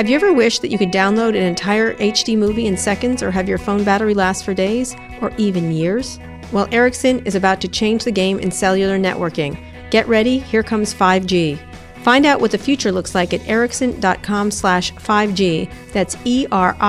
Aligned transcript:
Have 0.00 0.08
you 0.08 0.16
ever 0.16 0.32
wished 0.32 0.62
that 0.62 0.70
you 0.70 0.78
could 0.78 0.92
download 0.92 1.36
an 1.36 1.42
entire 1.42 1.92
HD 1.96 2.34
movie 2.34 2.66
in 2.66 2.74
seconds 2.74 3.22
or 3.22 3.30
have 3.30 3.46
your 3.50 3.58
phone 3.58 3.84
battery 3.84 4.14
last 4.14 4.46
for 4.46 4.54
days 4.54 4.96
or 5.20 5.30
even 5.36 5.70
years? 5.72 6.18
Well, 6.52 6.66
Ericsson 6.72 7.18
is 7.26 7.34
about 7.34 7.60
to 7.60 7.68
change 7.68 8.04
the 8.04 8.10
game 8.10 8.38
in 8.38 8.50
cellular 8.50 8.98
networking. 8.98 9.62
Get 9.90 10.08
ready, 10.08 10.38
here 10.38 10.62
comes 10.62 10.94
5G. 10.94 11.58
Find 12.02 12.24
out 12.24 12.40
what 12.40 12.50
the 12.50 12.56
future 12.56 12.90
looks 12.90 13.14
like 13.14 13.34
at 13.34 13.46
ericsson.com 13.46 14.50
slash 14.50 14.90
5G. 14.94 15.70
That's 15.92 16.16
E-R-I-C-S-S-O-N 16.24 16.82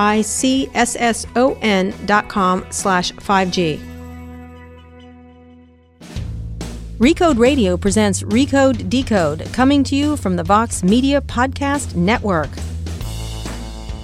dot 2.06 2.28
com 2.30 2.66
slash 2.70 3.12
5G. 3.12 3.78
Recode 6.96 7.38
Radio 7.38 7.76
presents 7.76 8.22
Recode 8.22 8.88
Decode, 8.88 9.52
coming 9.52 9.84
to 9.84 9.94
you 9.94 10.16
from 10.16 10.36
the 10.36 10.44
Vox 10.44 10.82
Media 10.82 11.20
Podcast 11.20 11.94
Network. 11.94 12.48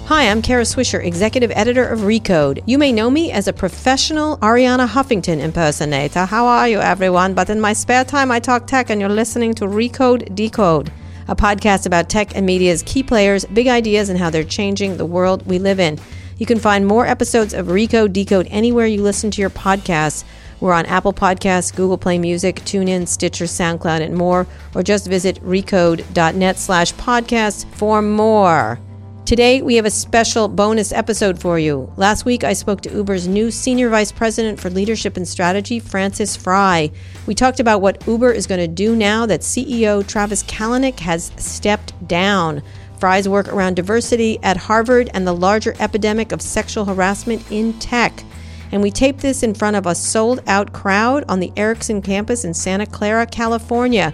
Hi, 0.09 0.27
I'm 0.27 0.41
Kara 0.41 0.63
Swisher, 0.63 1.05
executive 1.05 1.51
editor 1.51 1.87
of 1.87 1.99
Recode. 1.99 2.63
You 2.65 2.79
may 2.79 2.91
know 2.91 3.11
me 3.11 3.31
as 3.31 3.47
a 3.47 3.53
professional 3.53 4.39
Arianna 4.39 4.87
Huffington 4.87 5.39
impersonator. 5.39 6.25
How 6.25 6.47
are 6.47 6.67
you, 6.67 6.79
everyone? 6.79 7.35
But 7.35 7.51
in 7.51 7.61
my 7.61 7.73
spare 7.73 8.03
time, 8.03 8.31
I 8.31 8.39
talk 8.39 8.65
tech, 8.65 8.89
and 8.89 8.99
you're 8.99 9.07
listening 9.07 9.53
to 9.53 9.65
Recode 9.65 10.33
Decode, 10.33 10.91
a 11.27 11.35
podcast 11.35 11.85
about 11.85 12.09
tech 12.09 12.35
and 12.35 12.43
media's 12.43 12.81
key 12.81 13.03
players, 13.03 13.45
big 13.45 13.67
ideas, 13.67 14.09
and 14.09 14.17
how 14.17 14.31
they're 14.31 14.43
changing 14.43 14.97
the 14.97 15.05
world 15.05 15.45
we 15.45 15.59
live 15.59 15.79
in. 15.79 15.99
You 16.39 16.47
can 16.47 16.57
find 16.57 16.87
more 16.87 17.05
episodes 17.05 17.53
of 17.53 17.67
Recode 17.67 18.11
Decode 18.11 18.47
anywhere 18.49 18.87
you 18.87 19.03
listen 19.03 19.29
to 19.29 19.41
your 19.41 19.51
podcasts. 19.51 20.23
We're 20.59 20.73
on 20.73 20.87
Apple 20.87 21.13
Podcasts, 21.13 21.75
Google 21.75 21.99
Play 21.99 22.17
Music, 22.17 22.55
TuneIn, 22.61 23.07
Stitcher, 23.07 23.45
SoundCloud, 23.45 24.01
and 24.01 24.15
more. 24.15 24.47
Or 24.73 24.81
just 24.81 25.05
visit 25.05 25.39
recode.net 25.43 26.57
slash 26.57 26.95
podcast 26.95 27.71
for 27.75 28.01
more. 28.01 28.79
Today, 29.29 29.61
we 29.61 29.75
have 29.75 29.85
a 29.85 29.91
special 29.91 30.47
bonus 30.47 30.91
episode 30.91 31.39
for 31.39 31.59
you. 31.59 31.93
Last 31.97 32.25
week, 32.25 32.43
I 32.43 32.53
spoke 32.53 32.81
to 32.81 32.91
Uber's 32.91 33.27
new 33.27 33.51
Senior 33.51 33.89
Vice 33.89 34.11
President 34.11 34.59
for 34.59 34.71
Leadership 34.71 35.17
and 35.17 35.27
Strategy, 35.27 35.79
Frances 35.79 36.35
Frei. 36.35 36.91
We 37.27 37.35
talked 37.35 37.59
about 37.59 37.79
what 37.79 38.07
Uber 38.07 38.31
is 38.31 38.47
going 38.47 38.59
to 38.59 38.67
do 38.67 38.95
now 38.95 39.27
that 39.27 39.41
CEO 39.41 40.03
Travis 40.07 40.41
Kalanick 40.45 40.97
has 41.01 41.31
stepped 41.37 41.93
down. 42.07 42.63
Frei's 42.97 43.29
work 43.29 43.47
around 43.49 43.75
diversity 43.75 44.39
at 44.41 44.57
Harvard 44.57 45.11
and 45.13 45.27
the 45.27 45.33
larger 45.33 45.75
epidemic 45.79 46.31
of 46.31 46.41
sexual 46.41 46.85
harassment 46.85 47.51
in 47.51 47.77
tech. 47.77 48.23
And 48.71 48.81
we 48.81 48.89
taped 48.89 49.19
this 49.19 49.43
in 49.43 49.53
front 49.53 49.75
of 49.75 49.85
a 49.85 49.93
sold 49.93 50.41
out 50.47 50.73
crowd 50.73 51.23
on 51.29 51.39
the 51.39 51.53
Ericsson 51.55 52.01
campus 52.01 52.45
in 52.45 52.55
Santa 52.55 52.87
Clara, 52.87 53.27
California. 53.27 54.11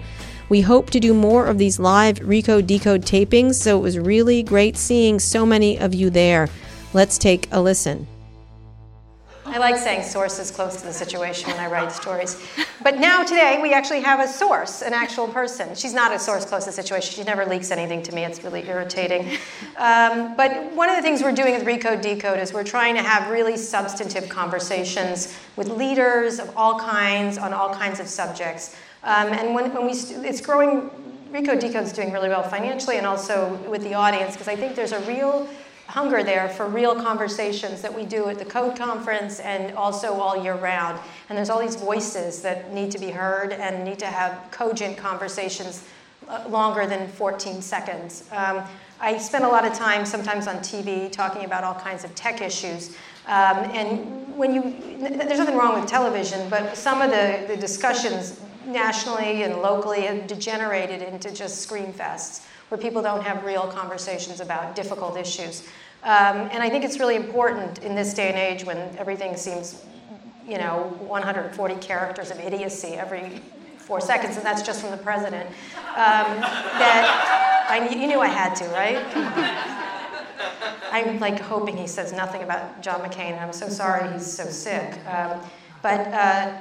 We 0.48 0.60
hope 0.60 0.90
to 0.90 1.00
do 1.00 1.12
more 1.12 1.46
of 1.46 1.58
these 1.58 1.80
live 1.80 2.20
Recode 2.20 2.68
Decode 2.68 3.02
tapings, 3.02 3.54
so 3.54 3.76
it 3.76 3.82
was 3.82 3.98
really 3.98 4.44
great 4.44 4.76
seeing 4.76 5.18
so 5.18 5.44
many 5.44 5.76
of 5.76 5.92
you 5.92 6.08
there. 6.08 6.48
Let's 6.92 7.18
take 7.18 7.48
a 7.50 7.60
listen. 7.60 8.06
I 9.44 9.58
like 9.58 9.76
saying 9.76 10.02
sources 10.02 10.50
close 10.50 10.76
to 10.76 10.86
the 10.86 10.92
situation 10.92 11.50
when 11.50 11.58
I 11.58 11.66
write 11.68 11.90
stories. 11.90 12.40
But 12.82 12.98
now, 12.98 13.24
today, 13.24 13.58
we 13.60 13.72
actually 13.72 14.00
have 14.00 14.20
a 14.20 14.28
source, 14.28 14.82
an 14.82 14.92
actual 14.92 15.26
person. 15.28 15.74
She's 15.74 15.94
not 15.94 16.12
a 16.12 16.18
source 16.18 16.44
close 16.44 16.64
to 16.64 16.70
the 16.70 16.74
situation. 16.74 17.14
She 17.14 17.24
never 17.24 17.44
leaks 17.44 17.70
anything 17.70 18.02
to 18.04 18.14
me. 18.14 18.24
It's 18.24 18.44
really 18.44 18.68
irritating. 18.68 19.38
Um, 19.76 20.36
but 20.36 20.72
one 20.74 20.90
of 20.90 20.96
the 20.96 21.02
things 21.02 21.22
we're 21.22 21.32
doing 21.32 21.54
with 21.54 21.64
Recode 21.64 22.02
Decode 22.02 22.38
is 22.38 22.52
we're 22.52 22.64
trying 22.64 22.94
to 22.96 23.02
have 23.02 23.30
really 23.30 23.56
substantive 23.56 24.28
conversations 24.28 25.36
with 25.56 25.68
leaders 25.68 26.38
of 26.38 26.52
all 26.56 26.78
kinds 26.78 27.36
on 27.36 27.52
all 27.52 27.74
kinds 27.74 27.98
of 27.98 28.08
subjects. 28.08 28.76
Um, 29.06 29.28
and 29.28 29.54
when, 29.54 29.72
when 29.72 29.86
we, 29.86 29.92
it's 30.26 30.40
growing, 30.40 30.90
Recode 31.30 31.60
Decode 31.60 31.84
is 31.84 31.92
doing 31.92 32.12
really 32.12 32.28
well 32.28 32.42
financially 32.42 32.96
and 32.96 33.06
also 33.06 33.54
with 33.68 33.82
the 33.82 33.94
audience 33.94 34.32
because 34.32 34.48
I 34.48 34.56
think 34.56 34.74
there's 34.74 34.90
a 34.90 35.00
real 35.02 35.48
hunger 35.86 36.24
there 36.24 36.48
for 36.48 36.66
real 36.66 37.00
conversations 37.00 37.80
that 37.82 37.94
we 37.94 38.04
do 38.04 38.28
at 38.28 38.40
the 38.40 38.44
Code 38.44 38.76
Conference 38.76 39.38
and 39.38 39.76
also 39.76 40.14
all 40.14 40.42
year 40.42 40.56
round. 40.56 40.98
And 41.28 41.38
there's 41.38 41.50
all 41.50 41.60
these 41.60 41.76
voices 41.76 42.42
that 42.42 42.72
need 42.72 42.90
to 42.90 42.98
be 42.98 43.10
heard 43.10 43.52
and 43.52 43.84
need 43.84 44.00
to 44.00 44.06
have 44.06 44.50
cogent 44.50 44.96
conversations 44.96 45.84
uh, 46.28 46.44
longer 46.48 46.84
than 46.84 47.06
14 47.06 47.62
seconds. 47.62 48.24
Um, 48.32 48.64
I 48.98 49.18
spend 49.18 49.44
a 49.44 49.48
lot 49.48 49.64
of 49.64 49.72
time 49.72 50.04
sometimes 50.04 50.48
on 50.48 50.56
TV 50.56 51.12
talking 51.12 51.44
about 51.44 51.62
all 51.62 51.74
kinds 51.74 52.02
of 52.02 52.12
tech 52.16 52.40
issues. 52.40 52.96
Um, 53.28 53.58
and 53.70 54.36
when 54.36 54.52
you, 54.52 54.98
there's 54.98 55.38
nothing 55.38 55.56
wrong 55.56 55.78
with 55.78 55.88
television, 55.88 56.48
but 56.50 56.76
some 56.76 57.00
of 57.00 57.10
the, 57.10 57.44
the 57.46 57.56
discussions 57.56 58.40
nationally 58.66 59.42
and 59.42 59.56
locally 59.56 60.02
have 60.02 60.26
degenerated 60.26 61.02
into 61.02 61.32
just 61.32 61.60
scream 61.60 61.92
fests 61.92 62.44
where 62.68 62.78
people 62.78 63.00
don't 63.00 63.22
have 63.22 63.44
real 63.44 63.66
conversations 63.68 64.40
about 64.40 64.74
difficult 64.74 65.16
issues. 65.16 65.62
Um, 66.02 66.48
and 66.52 66.62
I 66.62 66.68
think 66.68 66.84
it's 66.84 66.98
really 66.98 67.16
important 67.16 67.78
in 67.78 67.94
this 67.94 68.14
day 68.14 68.28
and 68.28 68.36
age 68.36 68.64
when 68.64 68.78
everything 68.96 69.36
seems, 69.36 69.84
you 70.46 70.58
know, 70.58 70.94
140 71.00 71.74
characters 71.76 72.30
of 72.30 72.38
idiocy 72.40 72.94
every 72.94 73.40
four 73.78 74.00
seconds, 74.00 74.36
and 74.36 74.44
that's 74.44 74.62
just 74.62 74.80
from 74.80 74.90
the 74.90 74.96
president. 74.96 75.48
Um, 75.90 76.40
that 76.74 77.66
I, 77.68 77.88
you 77.88 78.06
knew 78.06 78.20
I 78.20 78.28
had 78.28 78.54
to, 78.56 78.64
right? 78.66 79.02
I'm 80.92 81.20
like 81.20 81.40
hoping 81.40 81.76
he 81.76 81.86
says 81.86 82.12
nothing 82.12 82.42
about 82.42 82.80
John 82.82 83.00
McCain, 83.00 83.40
I'm 83.40 83.52
so 83.52 83.68
sorry 83.68 84.12
he's 84.12 84.30
so 84.30 84.44
sick. 84.44 84.98
Um, 85.06 85.40
but 85.82 86.00
uh, 86.08 86.58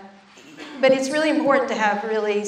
but 0.82 0.92
it's 0.92 1.10
really 1.10 1.30
important 1.30 1.70
to 1.70 1.76
have 1.76 2.04
really 2.04 2.46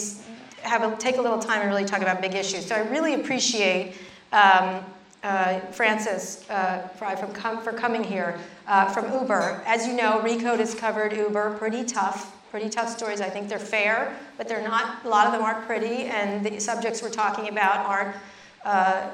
have 0.62 0.84
a, 0.84 0.95
take 0.97 1.18
a 1.18 1.22
little 1.22 1.40
time 1.40 1.62
and 1.62 1.69
really 1.69 1.85
talk 1.85 2.01
about 2.01 2.22
big 2.22 2.35
issues. 2.35 2.66
So 2.66 2.75
I 2.75 2.79
really 2.90 3.13
appreciate 3.13 3.95
um, 4.31 4.84
uh, 5.23 5.59
Frances 5.72 6.46
uh, 6.50 6.88
from 6.90 7.34
com- 7.34 7.62
for 7.62 7.72
coming 7.72 8.03
here 8.03 8.38
uh, 8.67 8.85
from 8.90 9.12
Uber. 9.12 9.62
As 9.66 9.88
you 9.88 9.94
know, 9.94 10.19
Recode 10.23 10.59
has 10.59 10.75
covered 10.75 11.13
Uber 11.13 11.57
pretty 11.57 11.84
tough. 11.84 12.34
Pretty 12.51 12.69
tough 12.69 12.90
stories. 12.90 13.19
I 13.19 13.29
think 13.29 13.50
they're 13.50 13.59
fair, 13.59 14.17
but 14.38 14.47
they're 14.47 14.63
not. 14.63 15.03
A 15.03 15.09
lot 15.09 15.28
of 15.28 15.34
them 15.34 15.41
aren't 15.41 15.66
pretty, 15.66 16.06
and 16.06 16.46
the 16.46 16.59
subjects 16.59 17.01
we're 17.01 17.09
talking 17.09 17.50
about 17.50 17.85
aren't 17.85 18.16
uh, 18.63 19.09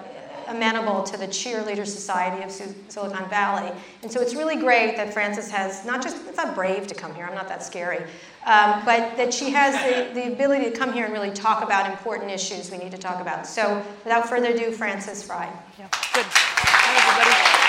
amenable 0.48 1.04
to 1.04 1.18
the 1.18 1.28
cheerleader 1.28 1.86
society 1.86 2.44
of 2.44 2.52
Silicon 2.52 3.30
Valley. 3.30 3.72
And 4.02 4.12
so 4.12 4.22
it's 4.22 4.36
really 4.36 4.56
great 4.56 4.96
that 4.98 5.14
Frances 5.14 5.50
has 5.52 5.86
not 5.86 6.02
just, 6.02 6.18
it's 6.28 6.38
not 6.38 6.56
brave 6.56 6.88
to 6.88 6.96
come 6.96 7.14
here, 7.14 7.26
I'm 7.26 7.36
not 7.36 7.48
that 7.48 7.64
scary, 7.64 8.04
um, 8.46 8.82
but 8.86 9.16
that 9.18 9.34
she 9.34 9.52
has 9.52 9.74
the, 9.84 10.14
the 10.14 10.34
ability 10.34 10.66
to 10.66 10.72
come 10.72 10.94
here 10.94 11.06
and 11.06 11.14
really 11.14 11.32
talk 11.32 11.64
about 11.64 11.90
important 11.90 12.32
issues 12.32 12.70
we 12.72 12.78
need 12.78 12.92
to 12.92 12.98
talk 12.98 13.22
about. 13.22 13.48
So 13.48 13.84
without 14.03 14.28
further 14.30 14.50
ado, 14.50 14.72
Frances 14.72 15.24
Frei. 15.24 15.48
Yeah. 15.80 15.88
Good. 16.14 16.26
Hi, 16.26 16.98
everybody. 17.00 17.64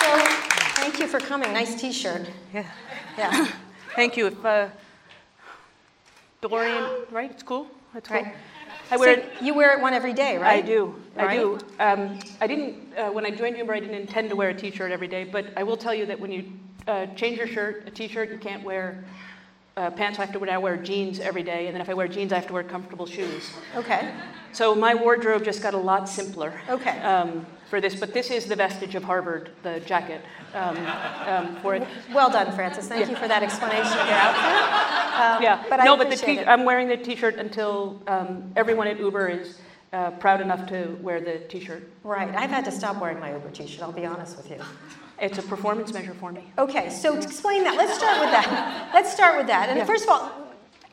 So 0.00 0.80
thank 0.80 0.98
you 1.00 1.06
for 1.06 1.20
coming. 1.20 1.52
Nice 1.52 1.80
t-shirt. 1.80 2.28
Yeah. 2.52 2.66
Yeah. 3.16 3.48
Thank 3.94 4.16
you. 4.18 4.26
If, 4.26 4.44
uh, 4.44 4.68
DeLorean, 6.42 7.10
right? 7.10 7.30
It's 7.30 7.42
cool. 7.42 7.66
That's 7.96 8.10
Right. 8.10 8.24
cool. 8.24 8.32
I 8.90 8.96
wear 8.98 9.14
So 9.14 9.20
it. 9.22 9.32
you 9.40 9.54
wear 9.54 9.72
it 9.72 9.80
one 9.80 9.94
every 9.94 10.12
day, 10.12 10.36
right? 10.36 10.62
I 10.62 10.66
do. 10.66 10.94
I 11.16 11.34
do. 11.34 11.58
Um, 11.80 12.18
I 12.42 12.46
didn't, 12.46 12.74
uh, 12.94 13.10
when 13.10 13.24
I 13.24 13.30
joined 13.30 13.56
Uber, 13.56 13.72
I 13.72 13.80
didn't 13.80 13.94
intend 13.94 14.28
to 14.28 14.36
wear 14.36 14.50
a 14.50 14.54
t 14.54 14.70
shirt 14.70 14.92
every 14.92 15.08
day, 15.08 15.24
but 15.24 15.46
I 15.56 15.62
will 15.62 15.78
tell 15.78 15.94
you 15.94 16.04
that 16.04 16.20
when 16.20 16.30
you 16.30 16.44
uh, 16.86 17.06
change 17.16 17.38
your 17.38 17.46
shirt, 17.46 17.84
a 17.86 17.90
t 17.90 18.06
shirt, 18.06 18.30
you 18.30 18.36
can't 18.36 18.62
wear 18.62 19.02
uh, 19.78 19.88
pants. 19.92 20.18
I 20.18 20.26
have 20.26 20.34
to 20.38 20.44
now 20.44 20.60
wear 20.60 20.76
jeans 20.76 21.20
every 21.20 21.42
day, 21.42 21.68
and 21.68 21.74
then 21.74 21.80
if 21.80 21.88
I 21.88 21.94
wear 21.94 22.06
jeans, 22.06 22.34
I 22.34 22.36
have 22.36 22.46
to 22.48 22.52
wear 22.52 22.62
comfortable 22.62 23.06
shoes. 23.06 23.50
Okay. 23.74 24.12
So 24.52 24.74
my 24.74 24.94
wardrobe 24.94 25.42
just 25.42 25.62
got 25.62 25.72
a 25.72 25.78
lot 25.78 26.06
simpler. 26.06 26.52
Okay. 26.68 27.00
Um, 27.00 27.46
for 27.68 27.80
this, 27.80 27.94
but 27.94 28.12
this 28.14 28.30
is 28.30 28.46
the 28.46 28.56
vestige 28.56 28.94
of 28.94 29.02
Harvard, 29.04 29.50
the 29.62 29.80
jacket 29.80 30.20
um, 30.54 30.76
um, 31.26 31.56
for 31.56 31.74
it. 31.74 31.86
Well 32.14 32.30
done, 32.30 32.54
Frances. 32.54 32.88
Thank 32.88 33.10
you 33.10 33.16
for 33.16 33.28
that 33.28 33.42
explanation 33.42 33.92
of 33.98 34.06
your 34.06 34.16
outfit. 34.16 35.16
Um, 35.20 35.42
Yeah, 35.42 35.64
but 35.68 35.80
I 35.80 35.84
no, 35.84 35.96
but 35.96 36.10
the 36.10 36.16
t- 36.16 36.38
it. 36.38 36.48
I'm 36.48 36.64
wearing 36.64 36.88
the 36.88 36.96
T-shirt 36.96 37.36
until 37.36 38.00
um, 38.06 38.52
everyone 38.56 38.86
at 38.86 38.98
Uber 38.98 39.28
is 39.28 39.58
uh, 39.92 40.10
proud 40.12 40.40
enough 40.40 40.66
to 40.68 40.96
wear 41.00 41.20
the 41.20 41.38
T-shirt. 41.48 41.88
Right. 42.04 42.32
I've 42.34 42.50
had 42.50 42.64
to 42.66 42.70
stop 42.72 43.00
wearing 43.00 43.18
my 43.18 43.32
Uber 43.32 43.50
t-shirt, 43.50 43.82
I'll 43.82 43.92
be 43.92 44.06
honest 44.06 44.36
with 44.36 44.50
you. 44.50 44.58
It's 45.20 45.38
a 45.38 45.42
performance 45.42 45.92
measure 45.92 46.14
for 46.14 46.30
me. 46.30 46.44
Okay, 46.58 46.90
so 46.90 47.16
to 47.16 47.22
explain 47.22 47.64
that. 47.64 47.76
Let's 47.76 47.94
start 47.96 48.20
with 48.20 48.30
that. 48.30 48.90
Let's 48.92 49.12
start 49.12 49.38
with 49.38 49.46
that. 49.46 49.70
And 49.70 49.78
Yeah. 49.78 49.84
first 49.86 50.04
of 50.04 50.10
all, 50.10 50.30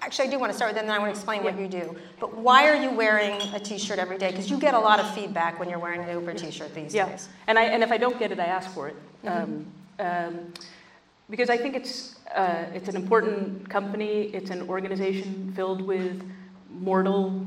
actually, 0.04 0.28
I 0.28 0.32
do 0.32 0.40
want 0.40 0.52
to 0.52 0.56
start 0.56 0.70
with 0.70 0.76
that, 0.76 0.82
and 0.82 0.90
then 0.90 0.96
I 0.96 1.00
want 1.00 1.14
to 1.14 1.18
explain 1.18 1.44
what 1.44 1.58
you 1.58 1.68
do. 1.68 1.96
But 2.20 2.36
why 2.36 2.68
are 2.68 2.76
you 2.76 2.92
wearing 2.92 3.40
a 3.54 3.60
t-shirt 3.60 4.00
every 4.00 4.18
day? 4.18 4.32
Because 4.32 4.50
you 4.50 4.58
get 4.58 4.74
a 4.74 4.80
lot 4.80 5.00
of 5.00 5.14
feedback 5.16 5.60
when 5.60 5.70
you're 5.70 5.80
wearing 5.80 6.02
an 6.02 6.10
Uber 6.10 6.34
t-shirt 6.34 6.74
these 6.76 6.94
Yeah, 6.94 7.10
days. 7.10 7.30
and 7.48 7.58
I 7.58 7.64
and 7.66 7.84
if 7.84 7.92
I 7.92 7.98
don't 7.98 8.20
get 8.20 8.32
it, 8.32 8.40
I 8.40 8.46
ask 8.46 8.70
for 8.72 8.90
it. 8.90 8.96
Mm-hmm. 9.24 9.44
Um, 9.44 9.66
um, 10.00 10.54
because 11.30 11.50
I 11.50 11.58
think 11.58 11.76
it's 11.76 12.16
uh, 12.36 12.66
it's 12.74 12.90
an 12.90 12.96
important 12.96 13.70
company. 13.70 14.24
It's 14.34 14.50
an 14.50 14.70
organization 14.70 15.54
filled 15.56 15.82
with 15.82 16.22
mortal 16.70 17.46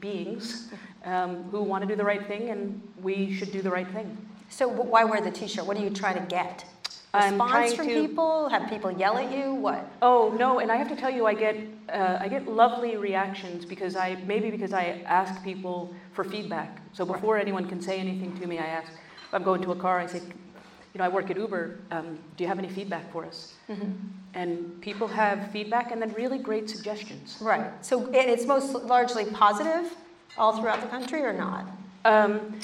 beings 0.00 0.70
um, 1.04 1.44
who 1.44 1.62
want 1.62 1.82
to 1.82 1.88
do 1.88 1.94
the 1.94 2.04
right 2.04 2.26
thing, 2.26 2.50
and 2.50 2.80
we 3.00 3.34
should 3.34 3.52
do 3.52 3.62
the 3.62 3.70
right 3.70 3.88
thing. 3.88 4.16
So 4.48 4.68
why 4.68 5.04
wear 5.04 5.20
the 5.20 5.30
t-shirt? 5.30 5.66
What 5.66 5.76
are 5.76 5.82
you 5.82 5.90
trying 5.90 6.16
to 6.16 6.26
get? 6.28 6.64
I'm 7.14 7.40
Response 7.40 7.74
from 7.74 7.86
to- 7.88 7.94
people? 7.94 8.48
Have 8.48 8.68
people 8.68 8.90
yell 8.90 9.16
at 9.16 9.30
you? 9.30 9.54
What? 9.54 9.88
Oh 10.02 10.34
no, 10.36 10.58
and 10.58 10.70
I 10.70 10.76
have 10.76 10.88
to 10.88 10.96
tell 10.96 11.10
you, 11.10 11.26
I 11.26 11.34
get 11.34 11.56
uh, 11.88 12.18
I 12.20 12.28
get 12.28 12.48
lovely 12.48 12.96
reactions 12.96 13.64
because 13.64 13.94
I 13.96 14.16
maybe 14.26 14.50
because 14.50 14.72
I 14.72 15.02
ask 15.06 15.42
people 15.44 15.94
for 16.12 16.24
feedback. 16.24 16.80
So 16.92 17.04
before 17.04 17.38
anyone 17.38 17.66
can 17.68 17.80
say 17.80 17.98
anything 17.98 18.36
to 18.40 18.46
me, 18.46 18.58
I 18.58 18.66
ask. 18.66 18.90
If 18.92 19.32
I'm 19.32 19.42
going 19.44 19.62
to 19.62 19.72
a 19.72 19.76
car, 19.76 19.98
I 20.00 20.06
say, 20.06 20.20
you 20.20 20.98
know, 20.98 21.04
I 21.04 21.08
work 21.08 21.30
at 21.30 21.36
Uber. 21.36 21.78
Um, 21.90 22.18
do 22.36 22.44
you 22.44 22.48
have 22.48 22.58
any 22.58 22.68
feedback 22.68 23.10
for 23.12 23.24
us? 23.24 23.54
Mm-hmm. 23.68 23.92
And 24.34 24.80
people 24.80 25.08
have 25.08 25.50
feedback 25.50 25.92
and 25.92 26.00
then 26.02 26.12
really 26.14 26.38
great 26.38 26.68
suggestions. 26.68 27.38
Right. 27.40 27.70
So 27.84 28.08
it's 28.12 28.46
most 28.46 28.74
largely 28.74 29.24
positive 29.24 29.92
all 30.36 30.56
throughout 30.58 30.80
the 30.80 30.88
country 30.88 31.22
or 31.22 31.32
not? 31.32 31.66
Um, 32.04 32.58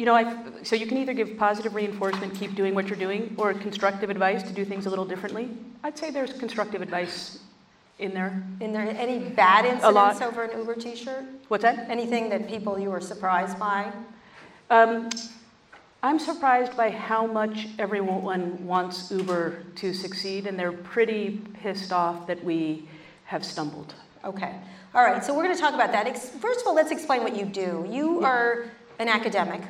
you 0.00 0.06
know, 0.06 0.14
I, 0.14 0.34
so 0.62 0.76
you 0.76 0.86
can 0.86 0.96
either 0.96 1.12
give 1.12 1.36
positive 1.36 1.74
reinforcement, 1.74 2.34
keep 2.34 2.54
doing 2.54 2.74
what 2.74 2.88
you're 2.88 2.96
doing, 2.96 3.34
or 3.36 3.52
constructive 3.52 4.08
advice 4.08 4.42
to 4.44 4.50
do 4.50 4.64
things 4.64 4.86
a 4.86 4.88
little 4.88 5.04
differently. 5.04 5.50
I'd 5.84 5.98
say 5.98 6.10
there's 6.10 6.32
constructive 6.32 6.80
advice 6.80 7.40
in 7.98 8.14
there. 8.14 8.42
In 8.60 8.72
there, 8.72 8.88
any 8.88 9.18
bad 9.18 9.66
incidents 9.66 10.22
over 10.22 10.44
an 10.44 10.58
Uber 10.58 10.76
T-shirt? 10.76 11.24
What's 11.48 11.64
that? 11.64 11.90
Anything 11.90 12.30
that 12.30 12.48
people 12.48 12.78
you 12.78 12.88
were 12.88 13.02
surprised 13.02 13.58
by? 13.58 13.92
Um, 14.70 15.10
I'm 16.02 16.18
surprised 16.18 16.78
by 16.78 16.88
how 16.88 17.26
much 17.26 17.68
everyone 17.78 18.66
wants 18.66 19.10
Uber 19.10 19.64
to 19.76 19.92
succeed, 19.92 20.46
and 20.46 20.58
they're 20.58 20.72
pretty 20.72 21.42
pissed 21.60 21.92
off 21.92 22.26
that 22.26 22.42
we 22.42 22.88
have 23.24 23.44
stumbled. 23.44 23.92
Okay. 24.24 24.54
All 24.94 25.04
right, 25.04 25.22
so 25.22 25.36
we're 25.36 25.44
going 25.44 25.54
to 25.54 25.60
talk 25.60 25.74
about 25.74 25.92
that. 25.92 26.08
First 26.40 26.62
of 26.62 26.68
all, 26.68 26.74
let's 26.74 26.90
explain 26.90 27.22
what 27.22 27.36
you 27.36 27.44
do. 27.44 27.86
You 27.86 28.24
are 28.24 28.64
an 28.98 29.08
academic. 29.08 29.60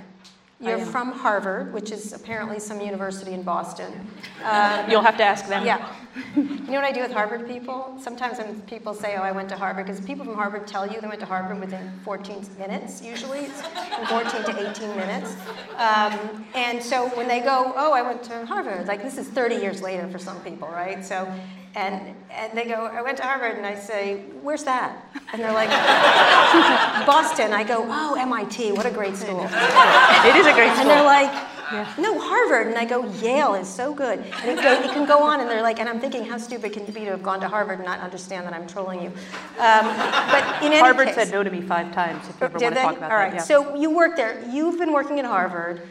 You're 0.60 0.78
from 0.78 1.12
Harvard, 1.12 1.72
which 1.72 1.90
is 1.90 2.12
apparently 2.12 2.60
some 2.60 2.82
university 2.82 3.32
in 3.32 3.42
Boston. 3.42 4.06
Uh, 4.44 4.86
You'll 4.90 5.00
have 5.00 5.16
to 5.16 5.24
ask 5.24 5.48
them. 5.48 5.64
Yeah. 5.64 5.94
you 6.36 6.44
know 6.44 6.74
what 6.74 6.84
I 6.84 6.92
do 6.92 7.00
with 7.00 7.12
Harvard 7.12 7.46
people? 7.46 7.96
Sometimes 7.98 8.36
when 8.36 8.60
people 8.62 8.92
say, 8.92 9.16
oh, 9.16 9.22
I 9.22 9.32
went 9.32 9.48
to 9.50 9.56
Harvard, 9.56 9.86
because 9.86 10.04
people 10.04 10.26
from 10.26 10.34
Harvard 10.34 10.66
tell 10.66 10.86
you 10.86 11.00
they 11.00 11.08
went 11.08 11.20
to 11.20 11.26
Harvard 11.26 11.58
within 11.60 11.90
14 12.04 12.46
minutes, 12.58 13.00
usually. 13.00 13.40
It's 13.40 13.62
from 13.62 14.06
14 14.06 14.44
to 14.54 14.70
18 14.70 14.88
minutes. 14.96 15.34
Um, 15.76 16.44
and 16.54 16.82
so 16.82 17.08
when 17.16 17.26
they 17.26 17.40
go, 17.40 17.72
oh, 17.74 17.92
I 17.92 18.02
went 18.02 18.22
to 18.24 18.44
Harvard, 18.44 18.86
like 18.86 19.02
this 19.02 19.16
is 19.16 19.28
30 19.28 19.54
years 19.56 19.80
later 19.80 20.08
for 20.08 20.18
some 20.18 20.40
people, 20.42 20.68
right? 20.68 21.02
So 21.02 21.32
and, 21.74 22.14
and 22.30 22.58
they 22.58 22.66
go, 22.66 22.86
I 22.86 23.02
went 23.02 23.16
to 23.18 23.22
Harvard, 23.22 23.56
and 23.56 23.64
I 23.64 23.76
say, 23.76 24.24
Where's 24.42 24.64
that? 24.64 25.06
And 25.32 25.40
they're 25.40 25.52
like, 25.52 25.68
Boston. 27.06 27.52
I 27.52 27.64
go, 27.64 27.84
Oh, 27.88 28.16
MIT, 28.18 28.72
what 28.72 28.86
a 28.86 28.90
great 28.90 29.16
school. 29.16 29.48
It 30.20 30.36
is 30.36 30.46
a 30.46 30.52
great 30.52 30.72
school. 30.72 30.82
And 30.82 30.90
they're 30.90 31.04
like, 31.04 31.32
yeah. 31.72 31.94
No, 31.98 32.18
Harvard. 32.18 32.66
And 32.66 32.76
I 32.76 32.84
go, 32.84 33.06
Yale 33.20 33.54
is 33.54 33.68
so 33.68 33.94
good. 33.94 34.18
And 34.18 34.58
it, 34.58 34.62
go, 34.62 34.72
it, 34.72 34.90
can 34.90 35.06
go 35.06 35.22
on, 35.22 35.40
and 35.40 35.48
they're 35.48 35.62
like, 35.62 35.78
and 35.78 35.88
I'm 35.88 36.00
thinking, 36.00 36.24
how 36.24 36.36
stupid 36.36 36.72
can 36.72 36.86
you 36.86 36.92
be 36.92 37.00
to 37.00 37.12
have 37.12 37.22
gone 37.22 37.40
to 37.40 37.48
Harvard 37.48 37.78
and 37.78 37.86
not 37.86 38.00
understand 38.00 38.46
that 38.46 38.52
I'm 38.52 38.66
trolling 38.66 39.00
you? 39.02 39.08
Um, 39.58 39.86
but 40.30 40.62
in 40.62 40.72
any 40.72 40.80
Harvard 40.80 41.06
case, 41.06 41.14
said 41.14 41.30
no 41.30 41.42
to 41.42 41.50
me 41.50 41.60
five 41.60 41.92
times, 41.94 42.28
if 42.28 42.40
you 42.40 42.46
ever 42.46 42.58
want 42.58 42.74
they? 42.74 42.80
to 42.80 42.86
talk 42.86 42.96
about 42.96 43.12
All 43.12 43.16
right, 43.16 43.30
that. 43.30 43.36
Yeah. 43.36 43.42
so 43.42 43.76
you 43.76 43.94
work 43.94 44.16
there. 44.16 44.44
You've 44.50 44.78
been 44.78 44.92
working 44.92 45.20
at 45.20 45.24
Harvard. 45.24 45.82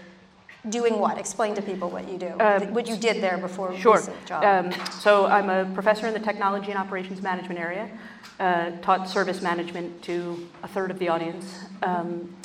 Doing 0.67 0.99
what? 0.99 1.17
Explain 1.17 1.55
to 1.55 1.61
people 1.61 1.89
what 1.89 2.09
you 2.09 2.17
do, 2.17 2.33
um, 2.41 2.73
what 2.73 2.85
you 2.85 2.97
did 2.97 3.23
there 3.23 3.37
before 3.37 3.73
sure. 3.77 3.95
recent 3.95 4.25
job. 4.25 4.43
Um, 4.43 4.73
so 4.91 5.25
I'm 5.25 5.49
a 5.49 5.73
professor 5.73 6.05
in 6.05 6.13
the 6.13 6.19
technology 6.19 6.69
and 6.71 6.77
operations 6.77 7.21
management 7.21 7.57
area. 7.57 7.89
Uh, 8.41 8.71
taught 8.81 9.07
service 9.07 9.41
management 9.41 10.01
to 10.03 10.49
a 10.63 10.67
third 10.67 10.91
of 10.91 10.99
the 10.99 11.07
audience, 11.07 11.63
um, 11.83 12.35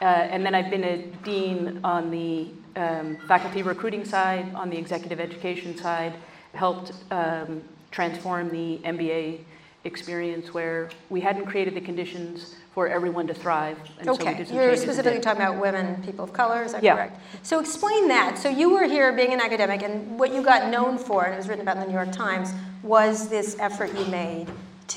uh, 0.00 0.04
and 0.04 0.46
then 0.46 0.54
I've 0.54 0.70
been 0.70 0.84
a 0.84 1.02
dean 1.24 1.80
on 1.84 2.10
the 2.10 2.48
um, 2.76 3.18
faculty 3.28 3.62
recruiting 3.62 4.04
side, 4.04 4.54
on 4.54 4.70
the 4.70 4.78
executive 4.78 5.20
education 5.20 5.76
side. 5.76 6.14
Helped 6.54 6.92
um, 7.10 7.62
transform 7.90 8.48
the 8.48 8.78
MBA 8.78 9.40
experience 9.84 10.54
where 10.54 10.88
we 11.10 11.20
hadn't 11.20 11.46
created 11.46 11.74
the 11.74 11.80
conditions 11.80 12.56
for 12.78 12.86
everyone 12.86 13.26
to 13.26 13.34
thrive. 13.34 13.76
And 13.98 14.08
okay, 14.08 14.44
so 14.44 14.54
you're 14.54 14.76
specifically 14.76 15.18
talking 15.18 15.42
about 15.42 15.60
women, 15.60 16.00
people 16.04 16.24
of 16.24 16.32
color, 16.32 16.62
is 16.62 16.70
that 16.74 16.80
yeah. 16.84 16.94
correct? 16.94 17.20
So 17.42 17.58
explain 17.58 18.06
that. 18.06 18.38
So 18.38 18.48
you 18.48 18.70
were 18.70 18.84
here 18.84 19.12
being 19.12 19.32
an 19.32 19.40
academic, 19.40 19.82
and 19.82 20.16
what 20.16 20.32
you 20.32 20.44
got 20.44 20.70
known 20.70 20.96
for, 20.96 21.24
and 21.24 21.34
it 21.34 21.38
was 21.38 21.48
written 21.48 21.62
about 21.62 21.78
in 21.78 21.82
the 21.82 21.88
New 21.88 21.94
York 21.94 22.12
Times, 22.12 22.52
was 22.84 23.28
this 23.28 23.56
effort 23.58 23.92
you 23.98 24.04
made 24.04 24.46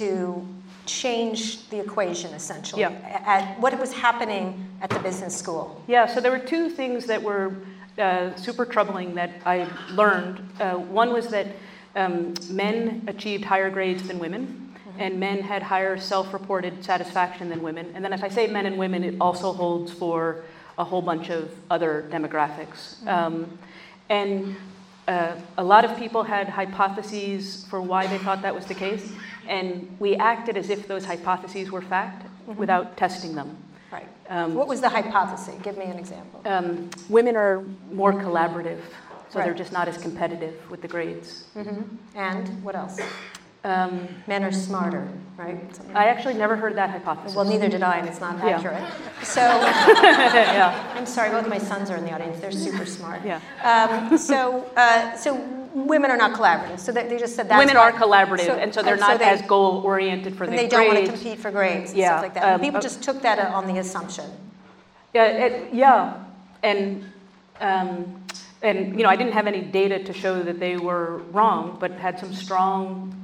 to 0.01 0.47
change 0.85 1.67
the 1.69 1.79
equation 1.79 2.31
essentially 2.35 2.81
yeah. 2.81 3.23
at 3.25 3.59
what 3.59 3.75
was 3.79 3.91
happening 3.93 4.63
at 4.83 4.91
the 4.91 4.99
business 4.99 5.35
school. 5.35 5.81
Yeah, 5.87 6.05
so 6.05 6.21
there 6.21 6.31
were 6.31 6.45
two 6.55 6.69
things 6.69 7.07
that 7.07 7.23
were 7.23 7.55
uh, 7.97 8.35
super 8.35 8.63
troubling 8.63 9.15
that 9.15 9.31
I 9.43 9.67
learned. 9.89 10.47
Uh, 10.59 10.75
one 10.75 11.11
was 11.13 11.29
that 11.29 11.47
um, 11.95 12.35
men 12.51 13.01
achieved 13.07 13.43
higher 13.43 13.71
grades 13.71 14.03
than 14.03 14.19
women 14.19 14.70
and 15.01 15.19
men 15.19 15.41
had 15.41 15.63
higher 15.63 15.97
self 15.97 16.33
reported 16.33 16.83
satisfaction 16.83 17.49
than 17.49 17.61
women. 17.61 17.91
And 17.95 18.03
then, 18.03 18.13
if 18.13 18.23
I 18.23 18.29
say 18.29 18.47
men 18.47 18.65
and 18.65 18.77
women, 18.77 19.03
it 19.03 19.15
also 19.19 19.51
holds 19.51 19.91
for 19.91 20.43
a 20.77 20.83
whole 20.83 21.01
bunch 21.01 21.29
of 21.29 21.51
other 21.69 22.07
demographics. 22.09 22.97
Mm-hmm. 22.99 23.07
Um, 23.09 23.59
and 24.09 24.55
uh, 25.07 25.35
a 25.57 25.63
lot 25.63 25.85
of 25.85 25.97
people 25.97 26.23
had 26.23 26.47
hypotheses 26.47 27.65
for 27.69 27.81
why 27.81 28.07
they 28.07 28.17
thought 28.17 28.41
that 28.41 28.53
was 28.53 28.65
the 28.65 28.73
case, 28.73 29.11
and 29.47 29.95
we 29.99 30.15
acted 30.15 30.57
as 30.57 30.69
if 30.69 30.87
those 30.87 31.05
hypotheses 31.05 31.71
were 31.71 31.81
fact 31.81 32.25
mm-hmm. 32.25 32.59
without 32.59 32.97
testing 32.97 33.35
them. 33.35 33.57
Right. 33.91 34.07
Um, 34.29 34.53
what 34.53 34.67
was 34.67 34.79
the 34.79 34.89
hypothesis? 34.89 35.55
Give 35.63 35.77
me 35.77 35.85
an 35.85 35.97
example. 35.97 36.41
Um, 36.45 36.89
women 37.09 37.35
are 37.35 37.63
more 37.91 38.13
collaborative, 38.13 38.79
so 39.29 39.39
right. 39.39 39.45
they're 39.45 39.53
just 39.53 39.73
not 39.73 39.87
as 39.87 39.97
competitive 39.97 40.69
with 40.69 40.81
the 40.81 40.87
grades. 40.87 41.45
Mm-hmm. 41.55 42.17
And 42.17 42.63
what 42.63 42.75
else? 42.75 42.99
Um, 43.63 44.07
Men 44.25 44.43
are 44.43 44.51
smarter, 44.51 45.07
right? 45.37 45.79
I 45.93 46.07
actually 46.07 46.33
never 46.33 46.55
heard 46.55 46.75
that 46.77 46.89
hypothesis. 46.89 47.35
Well, 47.35 47.45
neither 47.45 47.69
did 47.69 47.83
I, 47.83 47.97
and 47.97 48.07
it's 48.07 48.19
not 48.19 48.37
yeah. 48.39 48.57
accurate. 48.57 48.83
So, 49.23 49.41
yeah. 49.41 50.93
I'm 50.95 51.05
sorry, 51.05 51.29
both 51.29 51.47
my 51.47 51.59
sons 51.59 51.91
are 51.91 51.95
in 51.95 52.03
the 52.03 52.11
audience. 52.11 52.39
They're 52.39 52.51
super 52.51 52.87
smart. 52.87 53.21
Yeah. 53.23 53.39
Um, 53.63 54.17
so, 54.17 54.67
uh, 54.75 55.15
so 55.15 55.35
women 55.75 56.09
are 56.09 56.17
not 56.17 56.33
collaborative. 56.33 56.79
So 56.79 56.91
they, 56.91 57.07
they 57.07 57.19
just 57.19 57.35
said 57.35 57.49
that. 57.49 57.59
Women 57.59 57.77
are 57.77 57.91
collaborative, 57.91 58.47
so, 58.47 58.55
and 58.55 58.73
so 58.73 58.81
they're 58.81 58.97
not 58.97 59.11
so 59.11 59.17
they, 59.19 59.25
as 59.25 59.43
goal 59.43 59.83
oriented 59.85 60.35
for 60.35 60.47
the 60.47 60.53
grades. 60.53 60.63
They 60.63 60.75
don't 60.75 60.87
want 60.87 61.05
to 61.05 61.11
compete 61.11 61.37
for 61.37 61.51
grades 61.51 61.91
and 61.91 61.99
yeah. 61.99 62.09
stuff 62.09 62.21
like 62.23 62.33
that. 62.33 62.53
Um, 62.55 62.61
people 62.61 62.79
uh, 62.79 62.81
just 62.81 63.03
took 63.03 63.21
that 63.21 63.37
on 63.37 63.67
the 63.67 63.77
assumption. 63.77 64.29
Yeah, 65.13 65.25
it, 65.25 65.73
yeah, 65.73 66.23
and. 66.63 67.05
Um, 67.59 68.17
and 68.63 68.95
you 68.95 69.03
know, 69.03 69.09
I 69.09 69.15
didn't 69.15 69.33
have 69.33 69.47
any 69.47 69.61
data 69.61 70.03
to 70.03 70.13
show 70.13 70.41
that 70.43 70.59
they 70.59 70.77
were 70.77 71.17
wrong, 71.31 71.77
but 71.79 71.91
had 71.93 72.19
some 72.19 72.31
strong 72.31 73.20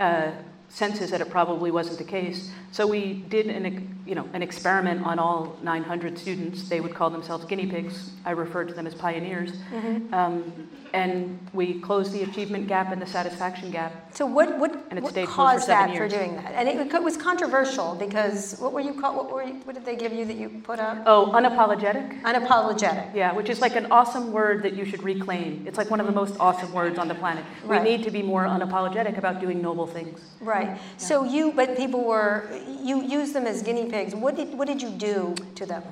uh, 0.00 0.32
senses 0.70 1.10
that 1.10 1.20
it 1.20 1.28
probably 1.30 1.70
wasn't 1.70 1.98
the 1.98 2.04
case. 2.04 2.50
So 2.70 2.86
we 2.86 3.14
did 3.14 3.46
an, 3.46 3.98
you 4.06 4.14
know, 4.14 4.28
an 4.32 4.42
experiment 4.42 5.04
on 5.04 5.18
all 5.18 5.58
900 5.62 6.18
students. 6.18 6.68
They 6.68 6.80
would 6.80 6.94
call 6.94 7.10
themselves 7.10 7.44
guinea 7.44 7.66
pigs. 7.66 8.12
I 8.24 8.30
referred 8.30 8.68
to 8.68 8.74
them 8.74 8.86
as 8.86 8.94
pioneers. 8.94 9.52
Mm-hmm. 9.52 10.14
Um, 10.14 10.68
and 10.92 11.38
we 11.52 11.80
closed 11.80 12.12
the 12.12 12.22
achievement 12.22 12.66
gap 12.66 12.92
and 12.92 13.00
the 13.00 13.06
satisfaction 13.06 13.70
gap. 13.70 14.14
So 14.14 14.26
what 14.26 14.58
what, 14.58 14.72
what 15.00 15.14
caused 15.28 15.64
for 15.64 15.68
that 15.68 15.92
years. 15.92 16.12
for 16.12 16.18
doing 16.18 16.36
that? 16.36 16.52
And 16.52 16.68
it, 16.68 16.92
it, 16.92 17.02
was 17.02 17.16
controversial 17.16 17.94
because 17.94 18.58
what 18.58 18.72
were 18.72 18.80
you 18.80 18.94
called? 18.94 19.16
What 19.16 19.32
were 19.32 19.42
you, 19.42 19.54
what 19.64 19.74
did 19.74 19.84
they 19.84 19.96
give 19.96 20.12
you 20.12 20.24
that 20.24 20.36
you 20.36 20.48
put 20.64 20.78
up? 20.78 21.02
Oh, 21.06 21.30
unapologetic. 21.32 22.22
Unapologetic. 22.22 23.14
Yeah, 23.14 23.32
which 23.32 23.48
is 23.48 23.60
like 23.60 23.76
an 23.76 23.86
awesome 23.90 24.32
word 24.32 24.62
that 24.64 24.74
you 24.74 24.84
should 24.84 25.02
reclaim. 25.02 25.64
It's 25.66 25.78
like 25.78 25.90
one 25.90 26.00
of 26.00 26.06
the 26.06 26.12
most 26.12 26.36
awesome 26.40 26.72
words 26.72 26.98
on 26.98 27.08
the 27.08 27.14
planet. 27.14 27.44
Right. 27.64 27.82
We 27.82 27.88
need 27.88 28.04
to 28.04 28.10
be 28.10 28.22
more 28.22 28.44
unapologetic 28.44 29.18
about 29.18 29.40
doing 29.40 29.62
noble 29.62 29.86
things. 29.86 30.20
Right. 30.40 30.59
Yeah. 30.62 30.78
So 30.96 31.24
you, 31.24 31.52
but 31.52 31.76
people 31.76 32.04
were 32.04 32.48
you 32.82 33.02
used 33.02 33.34
them 33.34 33.46
as 33.46 33.62
guinea 33.62 33.90
pigs. 33.90 34.14
What 34.14 34.36
did 34.36 34.54
what 34.54 34.68
did 34.68 34.80
you 34.82 34.90
do 34.90 35.34
to 35.54 35.66
them? 35.66 35.82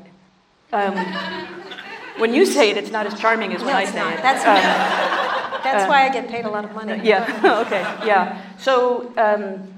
Um, 0.72 0.94
when 2.18 2.34
you 2.34 2.44
say 2.44 2.70
it, 2.70 2.76
it's 2.76 2.90
not 2.90 3.06
as 3.06 3.18
charming 3.18 3.54
as 3.54 3.62
when 3.62 3.72
no, 3.72 3.78
I 3.78 3.84
say 3.84 3.98
not. 3.98 4.12
it. 4.12 4.22
That's, 4.22 4.44
um, 4.44 4.54
that's 5.64 5.84
uh, 5.84 5.87
why 5.87 6.04
I 6.04 6.10
get 6.10 6.28
paid 6.28 6.44
a 6.44 6.50
lot 6.50 6.64
of 6.64 6.75
money. 6.75 7.00
Yeah, 7.02 7.62
okay, 7.66 7.80
yeah. 8.06 8.42
So 8.58 9.12
um, 9.16 9.72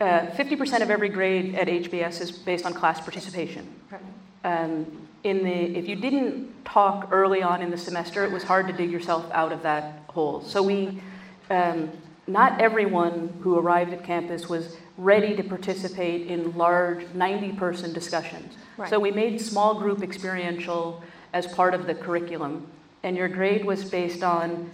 uh, 0.00 0.26
50% 0.30 0.82
of 0.82 0.90
every 0.90 1.10
grade 1.10 1.54
at 1.54 1.68
HBS 1.68 2.20
is 2.20 2.32
based 2.32 2.64
on 2.64 2.72
class 2.72 3.00
participation. 3.00 3.68
Right. 3.90 4.00
Um, 4.44 5.06
in 5.22 5.44
the, 5.44 5.50
if 5.50 5.86
you 5.86 5.96
didn't 5.96 6.64
talk 6.64 7.08
early 7.10 7.42
on 7.42 7.60
in 7.60 7.70
the 7.70 7.76
semester, 7.76 8.24
it 8.24 8.32
was 8.32 8.42
hard 8.42 8.66
to 8.68 8.72
dig 8.72 8.90
yourself 8.90 9.30
out 9.32 9.52
of 9.52 9.62
that 9.62 10.04
hole. 10.08 10.40
So 10.40 10.62
we, 10.62 11.02
um, 11.50 11.90
not 12.30 12.60
everyone 12.60 13.34
who 13.42 13.58
arrived 13.58 13.92
at 13.92 14.04
campus 14.04 14.48
was 14.48 14.76
ready 14.96 15.34
to 15.36 15.42
participate 15.42 16.26
in 16.28 16.56
large 16.56 17.04
90 17.14 17.52
person 17.52 17.92
discussions. 17.92 18.54
Right. 18.76 18.88
So 18.88 18.98
we 19.00 19.10
made 19.10 19.40
small 19.40 19.78
group 19.78 20.02
experiential 20.02 21.02
as 21.32 21.46
part 21.46 21.74
of 21.74 21.86
the 21.86 21.94
curriculum. 21.94 22.66
And 23.02 23.16
your 23.16 23.28
grade 23.28 23.64
was 23.64 23.88
based 23.88 24.22
on 24.22 24.70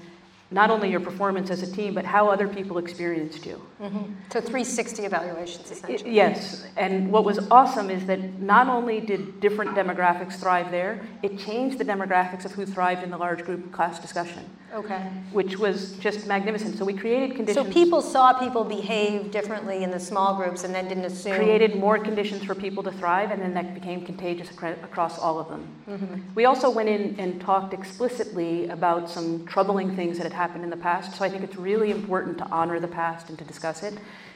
not 0.50 0.70
only 0.70 0.88
your 0.90 1.00
performance 1.00 1.50
as 1.50 1.62
a 1.62 1.72
team, 1.72 1.92
but 1.92 2.04
how 2.04 2.28
other 2.28 2.46
people 2.46 2.78
experienced 2.78 3.44
you. 3.44 3.60
Mm-hmm. 3.82 4.12
So 4.32 4.40
360 4.40 5.04
evaluations, 5.04 5.70
essentially. 5.70 6.14
Yes, 6.14 6.66
and 6.76 7.10
what 7.10 7.24
was 7.24 7.46
awesome 7.50 7.90
is 7.90 8.06
that 8.06 8.40
not 8.40 8.68
only 8.68 9.00
did 9.00 9.40
different 9.40 9.72
demographics 9.72 10.34
thrive 10.34 10.70
there, 10.70 11.00
it 11.22 11.38
changed 11.38 11.78
the 11.78 11.84
demographics 11.84 12.44
of 12.44 12.52
who 12.52 12.64
thrived 12.64 13.02
in 13.02 13.10
the 13.10 13.18
large 13.18 13.44
group 13.44 13.72
class 13.72 13.98
discussion, 13.98 14.48
Okay. 14.72 15.00
which 15.32 15.58
was 15.58 15.92
just 15.98 16.28
magnificent. 16.28 16.78
So 16.78 16.84
we 16.84 16.94
created 16.94 17.34
conditions. 17.34 17.66
So 17.66 17.72
people 17.72 18.00
saw 18.00 18.32
people 18.32 18.62
behave 18.62 19.32
differently 19.32 19.82
in 19.82 19.90
the 19.90 20.00
small 20.00 20.36
groups 20.36 20.62
and 20.62 20.72
then 20.72 20.86
didn't 20.86 21.06
assume. 21.06 21.34
created 21.34 21.76
more 21.76 21.98
conditions 21.98 22.44
for 22.44 22.54
people 22.54 22.84
to 22.84 22.92
thrive, 22.92 23.32
and 23.32 23.42
then 23.42 23.52
that 23.54 23.74
became 23.74 24.04
contagious 24.06 24.48
across 24.50 25.18
all 25.18 25.40
of 25.40 25.48
them. 25.48 25.66
Mm-hmm. 25.88 26.34
We 26.36 26.44
also 26.44 26.70
went 26.70 26.88
in 26.88 27.16
and 27.18 27.40
talked 27.40 27.74
explicitly 27.74 28.68
about 28.68 29.10
some 29.10 29.44
troubling 29.46 29.96
things 29.96 30.16
that 30.18 30.24
had 30.24 30.35
happened 30.36 30.62
in 30.62 30.70
the 30.70 30.76
past. 30.76 31.16
So 31.16 31.24
I 31.24 31.28
think 31.28 31.42
it's 31.42 31.56
really 31.56 31.90
important 31.90 32.38
to 32.38 32.46
honor 32.46 32.78
the 32.78 32.88
past 32.88 33.28
and 33.28 33.38
to 33.38 33.44
discuss 33.44 33.82
it. 33.82 33.94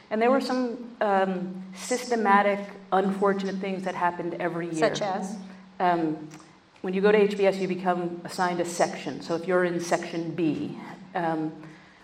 And 0.09 0.21
there 0.21 0.29
were 0.29 0.41
some 0.41 0.93
um, 0.99 1.63
systematic, 1.73 2.59
unfortunate 2.91 3.55
things 3.55 3.83
that 3.83 3.95
happened 3.95 4.35
every 4.39 4.65
year. 4.65 4.93
Such 4.93 5.01
as? 5.01 5.37
Um, 5.79 6.27
when 6.81 6.93
you 6.93 7.01
go 7.01 7.11
to 7.11 7.27
HBS, 7.27 7.61
you 7.61 7.67
become 7.67 8.21
assigned 8.25 8.59
a 8.59 8.65
section. 8.65 9.21
So 9.21 9.35
if 9.35 9.47
you're 9.47 9.63
in 9.63 9.79
section 9.79 10.31
B, 10.31 10.77
um, 11.15 11.53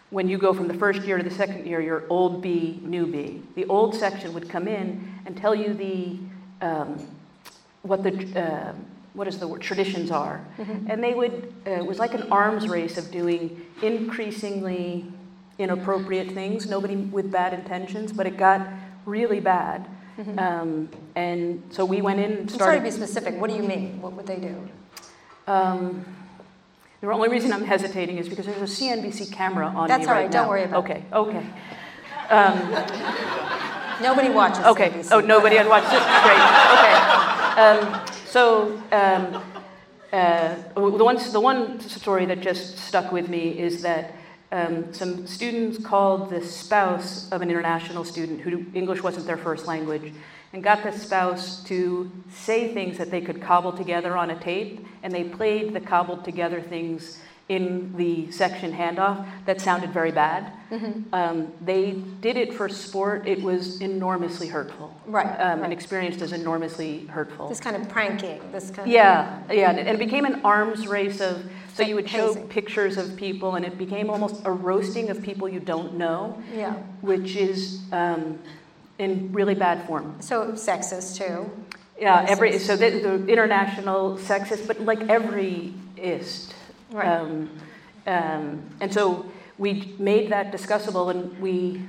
when 0.09 0.29
you 0.29 0.37
go 0.37 0.53
from 0.53 0.67
the 0.67 0.73
first 0.73 1.01
year 1.01 1.17
to 1.17 1.23
the 1.23 1.35
second 1.35 1.65
year, 1.65 1.81
you're 1.81 2.05
old 2.09 2.41
B, 2.41 2.79
new 2.81 3.07
B. 3.07 3.41
The 3.55 3.65
old 3.65 3.93
section 3.93 4.33
would 4.33 4.49
come 4.49 4.67
in 4.67 5.13
and 5.25 5.35
tell 5.35 5.53
you 5.53 5.73
the 5.73 6.17
um, 6.65 7.05
what 7.81 8.03
the 8.03 8.41
uh, 8.41 8.73
what 9.17 9.27
is 9.27 9.39
the 9.39 9.47
word 9.47 9.61
traditions 9.61 10.11
are, 10.11 10.45
and 10.87 11.03
they 11.03 11.13
would 11.15 11.51
uh, 11.65 11.71
it 11.71 11.85
was 11.85 11.97
like 11.97 12.13
an 12.13 12.31
arms 12.31 12.67
race 12.69 12.97
of 12.99 13.09
doing 13.09 13.65
increasingly 13.81 15.05
inappropriate 15.57 16.31
things. 16.33 16.69
Nobody 16.69 16.95
with 16.95 17.31
bad 17.31 17.53
intentions, 17.53 18.13
but 18.13 18.27
it 18.27 18.37
got 18.37 18.61
really 19.05 19.39
bad. 19.39 19.87
Um, 20.37 20.89
and 21.15 21.61
so 21.69 21.85
we 21.85 22.01
went 22.01 22.19
in 22.19 22.31
and 22.31 22.39
I'm 22.41 22.49
sorry 22.49 22.77
to 22.77 22.83
be 22.83 22.91
specific. 22.91 23.35
What 23.39 23.49
do 23.49 23.55
you 23.55 23.63
mean? 23.63 24.01
What 24.01 24.13
would 24.13 24.25
they 24.27 24.37
do? 24.37 24.55
Um, 25.47 26.05
the 27.01 27.11
only 27.11 27.29
reason 27.29 27.53
I'm 27.53 27.63
hesitating 27.63 28.17
is 28.17 28.27
because 28.27 28.45
there's 28.47 28.61
a 28.61 28.83
CNBC 28.83 29.31
camera 29.31 29.67
on 29.67 29.87
That's 29.87 30.01
me 30.01 30.07
all 30.07 30.13
right 30.13 30.23
right, 30.23 30.31
don't 30.31 30.43
now. 30.43 30.49
worry 30.49 30.63
about 30.63 30.89
it. 30.89 30.91
okay, 30.91 31.03
okay, 31.13 31.45
Nobody 34.01 34.29
watches 34.29 34.65
okay. 34.65 34.89
CNBC. 34.89 35.09
Oh, 35.11 35.19
nobody 35.21 35.57
it. 35.91 36.03
Great. 36.23 36.41
Okay. 36.77 36.95
Um, 37.57 38.16
so 38.37 38.79
um, 38.91 39.41
uh, 40.13 40.53
the 40.75 41.03
one 41.03 41.17
the 41.31 41.39
one 41.39 41.79
story 41.79 42.27
that 42.27 42.39
just 42.39 42.77
stuck 42.77 43.11
with 43.11 43.29
me 43.29 43.57
is 43.57 43.81
that. 43.81 44.13
Um, 44.49 44.93
some 44.93 45.27
students 45.27 45.77
called 45.85 46.29
the 46.29 46.41
spouse 46.41 47.29
of 47.33 47.41
an 47.41 47.49
international 47.49 48.05
student 48.05 48.39
who 48.39 48.65
English 48.73 49.03
wasn't 49.03 49.25
their 49.25 49.35
first 49.35 49.67
language 49.67 50.13
and 50.53 50.63
got 50.63 50.83
the 50.83 50.91
spouse 50.93 51.61
to 51.65 52.09
say 52.31 52.73
things 52.73 52.97
that 52.97 53.11
they 53.11 53.19
could 53.19 53.41
cobble 53.41 53.73
together 53.73 54.15
on 54.15 54.29
a 54.29 54.39
tape, 54.39 54.87
and 55.03 55.13
they 55.13 55.25
played 55.25 55.73
the 55.73 55.81
cobbled 55.81 56.23
together 56.23 56.61
things 56.61 57.19
in 57.49 57.95
the 57.95 58.29
section 58.31 58.73
handoff 58.73 59.25
that 59.45 59.61
sounded 59.61 59.91
very 59.91 60.11
bad. 60.11 60.51
Mm-hmm. 60.69 61.13
Um, 61.13 61.53
they 61.61 61.91
did 62.19 62.35
it 62.35 62.53
for 62.53 62.67
sport. 62.67 63.25
It 63.25 63.41
was 63.41 63.79
enormously 63.79 64.49
hurtful. 64.49 64.93
Right, 65.05 65.25
Um, 65.25 65.59
right. 65.59 65.63
And 65.63 65.71
experienced 65.71 66.21
as 66.21 66.33
enormously 66.33 67.05
hurtful. 67.05 67.47
This 67.47 67.61
kind 67.61 67.77
of 67.77 67.87
pranking, 67.87 68.41
this 68.51 68.69
kind 68.69 68.91
Yeah, 68.91 69.41
yeah, 69.49 69.69
and 69.69 69.79
it, 69.79 69.97
became 69.97 70.25
an 70.25 70.41
arms 70.43 70.87
race 70.87 71.21
of, 71.21 71.49
so 71.73 71.83
you 71.83 71.95
would 71.95 72.09
show 72.09 72.35
pictures 72.35 72.97
of 72.97 73.15
people, 73.15 73.55
and 73.55 73.63
it 73.63 73.77
became 73.77 74.09
almost 74.09 74.41
a 74.43 74.51
roasting 74.51 75.09
of 75.09 75.23
people 75.23 75.47
you 75.47 75.61
don't 75.61 75.93
know, 75.93 76.41
yeah. 76.53 76.73
which 76.99 77.37
is 77.37 77.81
um, 77.93 78.39
in 78.99 79.31
really 79.31 79.55
bad 79.55 79.87
form. 79.87 80.17
So 80.19 80.51
sexist 80.51 81.17
too. 81.17 81.49
Yeah, 81.97 82.25
every 82.27 82.59
so 82.59 82.75
the, 82.75 82.89
the 82.89 83.27
international 83.27 84.17
sexist, 84.17 84.67
but 84.67 84.81
like 84.81 85.01
every 85.09 85.73
ist. 85.95 86.53
Right. 86.91 87.07
Um, 87.07 87.49
um, 88.05 88.61
and 88.79 88.93
so 88.93 89.29
we 89.57 89.95
made 89.99 90.31
that 90.31 90.51
discussable, 90.51 91.11
and 91.11 91.39
we 91.39 91.81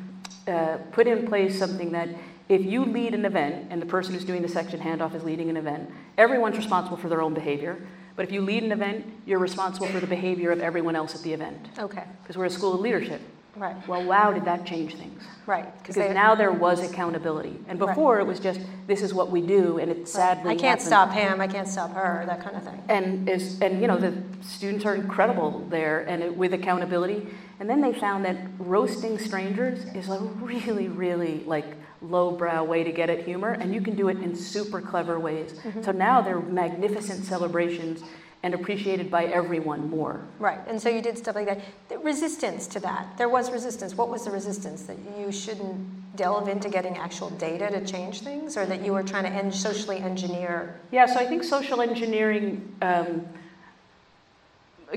uh, 0.46 0.78
put 0.92 1.06
in 1.06 1.26
place 1.26 1.58
something 1.58 1.92
that 1.92 2.08
if 2.48 2.64
you 2.64 2.84
lead 2.84 3.14
an 3.14 3.24
event 3.24 3.66
and 3.70 3.80
the 3.80 3.86
person 3.86 4.14
who's 4.14 4.24
doing 4.24 4.42
the 4.42 4.48
section 4.48 4.80
handoff 4.80 5.14
is 5.14 5.22
leading 5.22 5.50
an 5.50 5.56
event, 5.56 5.90
everyone's 6.16 6.56
responsible 6.56 6.96
for 6.96 7.08
their 7.08 7.20
own 7.20 7.34
behavior. 7.34 7.78
But 8.16 8.24
if 8.24 8.32
you 8.32 8.40
lead 8.40 8.64
an 8.64 8.72
event, 8.72 9.06
you're 9.26 9.38
responsible 9.38 9.86
for 9.86 10.00
the 10.00 10.06
behavior 10.06 10.50
of 10.50 10.60
everyone 10.60 10.96
else 10.96 11.14
at 11.14 11.22
the 11.22 11.32
event, 11.32 11.68
Okay, 11.78 12.02
because 12.22 12.36
we're 12.36 12.46
a 12.46 12.50
school 12.50 12.74
of 12.74 12.80
leadership. 12.80 13.20
Right, 13.58 13.88
Well, 13.88 14.04
wow, 14.04 14.32
did 14.32 14.44
that 14.44 14.64
change 14.64 14.94
things? 14.96 15.22
right. 15.46 15.76
Because 15.78 15.94
they- 15.94 16.12
now 16.12 16.34
there 16.34 16.52
was 16.52 16.82
accountability. 16.88 17.58
And 17.68 17.80
Right. 17.80 17.88
before, 17.88 18.20
it 18.20 18.26
was 18.26 18.38
just, 18.40 18.60
this 18.86 19.02
is 19.02 19.12
what 19.14 19.30
we 19.30 19.40
do, 19.40 19.78
and 19.78 19.90
it 19.90 20.08
sadly 20.08 20.50
I 20.50 20.54
can't 20.54 20.80
happened. 20.80 20.86
stop 20.86 21.12
him, 21.12 21.40
I 21.40 21.46
can't 21.46 21.68
stop 21.68 21.94
her, 21.94 22.24
that 22.26 22.40
kind 22.42 22.56
of 22.56 22.62
thing. 22.62 22.82
And 22.88 23.28
is, 23.28 23.60
and 23.60 23.80
you 23.80 23.86
know, 23.88 23.96
the 23.96 24.12
students 24.42 24.84
are 24.84 24.94
incredible 24.94 25.66
there, 25.70 26.00
and 26.00 26.22
it, 26.22 26.36
with 26.36 26.52
accountability. 26.54 27.26
And 27.60 27.68
then 27.68 27.80
they 27.80 27.92
found 27.92 28.24
that 28.24 28.36
roasting 28.58 29.18
strangers 29.18 29.84
is 29.94 30.08
a 30.08 30.18
really, 30.18 30.88
really 30.88 31.42
like 31.46 31.66
lowbrow 32.00 32.62
way 32.62 32.84
to 32.84 32.92
get 32.92 33.10
at 33.10 33.24
humor, 33.24 33.50
and 33.50 33.74
you 33.74 33.80
can 33.80 33.96
do 33.96 34.08
it 34.08 34.18
in 34.22 34.34
super 34.36 34.80
clever 34.80 35.18
ways. 35.18 35.52
Mm-hmm. 35.52 35.82
So 35.82 35.90
now 35.92 36.20
they're 36.20 36.38
magnificent 36.40 37.24
celebrations 37.24 38.02
and 38.42 38.54
appreciated 38.54 39.10
by 39.10 39.24
everyone 39.24 39.90
more. 39.90 40.20
Right, 40.38 40.60
and 40.68 40.80
so 40.80 40.88
you 40.88 41.02
did 41.02 41.18
stuff 41.18 41.34
like 41.34 41.46
that. 41.46 41.60
The 41.88 41.98
resistance 41.98 42.66
to 42.68 42.80
that, 42.80 43.18
there 43.18 43.28
was 43.28 43.50
resistance. 43.50 43.96
What 43.96 44.08
was 44.08 44.24
the 44.24 44.30
resistance? 44.30 44.82
That 44.84 44.96
you 45.18 45.32
shouldn't 45.32 46.16
delve 46.16 46.48
into 46.48 46.68
getting 46.68 46.96
actual 46.96 47.30
data 47.30 47.68
to 47.70 47.84
change 47.84 48.20
things, 48.20 48.56
or 48.56 48.64
that 48.66 48.84
you 48.84 48.92
were 48.92 49.02
trying 49.02 49.24
to 49.24 49.30
en- 49.30 49.52
socially 49.52 49.98
engineer? 49.98 50.80
Yeah, 50.92 51.06
so 51.06 51.16
I 51.16 51.26
think 51.26 51.42
social 51.42 51.80
engineering 51.80 52.74
um, 52.80 53.26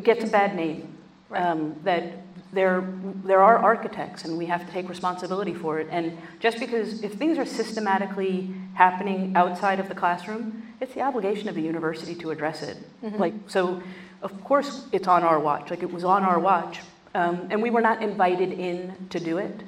gets 0.03 0.23
a 0.23 0.27
bad 0.27 0.55
name. 0.55 0.97
Right. 1.29 1.41
Um, 1.41 1.75
that 1.83 2.20
there, 2.53 2.83
there 3.23 3.41
are 3.41 3.57
architects, 3.57 4.25
and 4.25 4.37
we 4.37 4.45
have 4.47 4.65
to 4.65 4.71
take 4.71 4.89
responsibility 4.89 5.53
for 5.53 5.79
it. 5.79 5.87
And 5.91 6.17
just 6.39 6.59
because 6.59 7.01
if 7.03 7.13
things 7.13 7.37
are 7.37 7.45
systematically 7.45 8.53
happening 8.73 9.33
outside 9.35 9.79
of 9.79 9.87
the 9.87 9.95
classroom, 9.95 10.63
it's 10.81 10.93
the 10.93 11.01
obligation 11.01 11.47
of 11.49 11.55
the 11.55 11.61
university 11.61 12.15
to 12.15 12.31
address 12.31 12.61
it. 12.61 12.77
Like 13.19 13.33
so, 13.47 13.81
of 14.21 14.43
course, 14.43 14.87
it's 14.91 15.07
on 15.07 15.23
our 15.23 15.39
watch. 15.39 15.69
Like 15.69 15.83
it 15.83 15.91
was 15.91 16.03
on 16.03 16.23
our 16.23 16.39
watch, 16.39 16.79
um, 17.15 17.47
and 17.49 17.61
we 17.61 17.69
were 17.69 17.81
not 17.81 18.01
invited 18.03 18.51
in 18.53 18.93
to 19.09 19.19
do 19.19 19.37
it. 19.37 19.63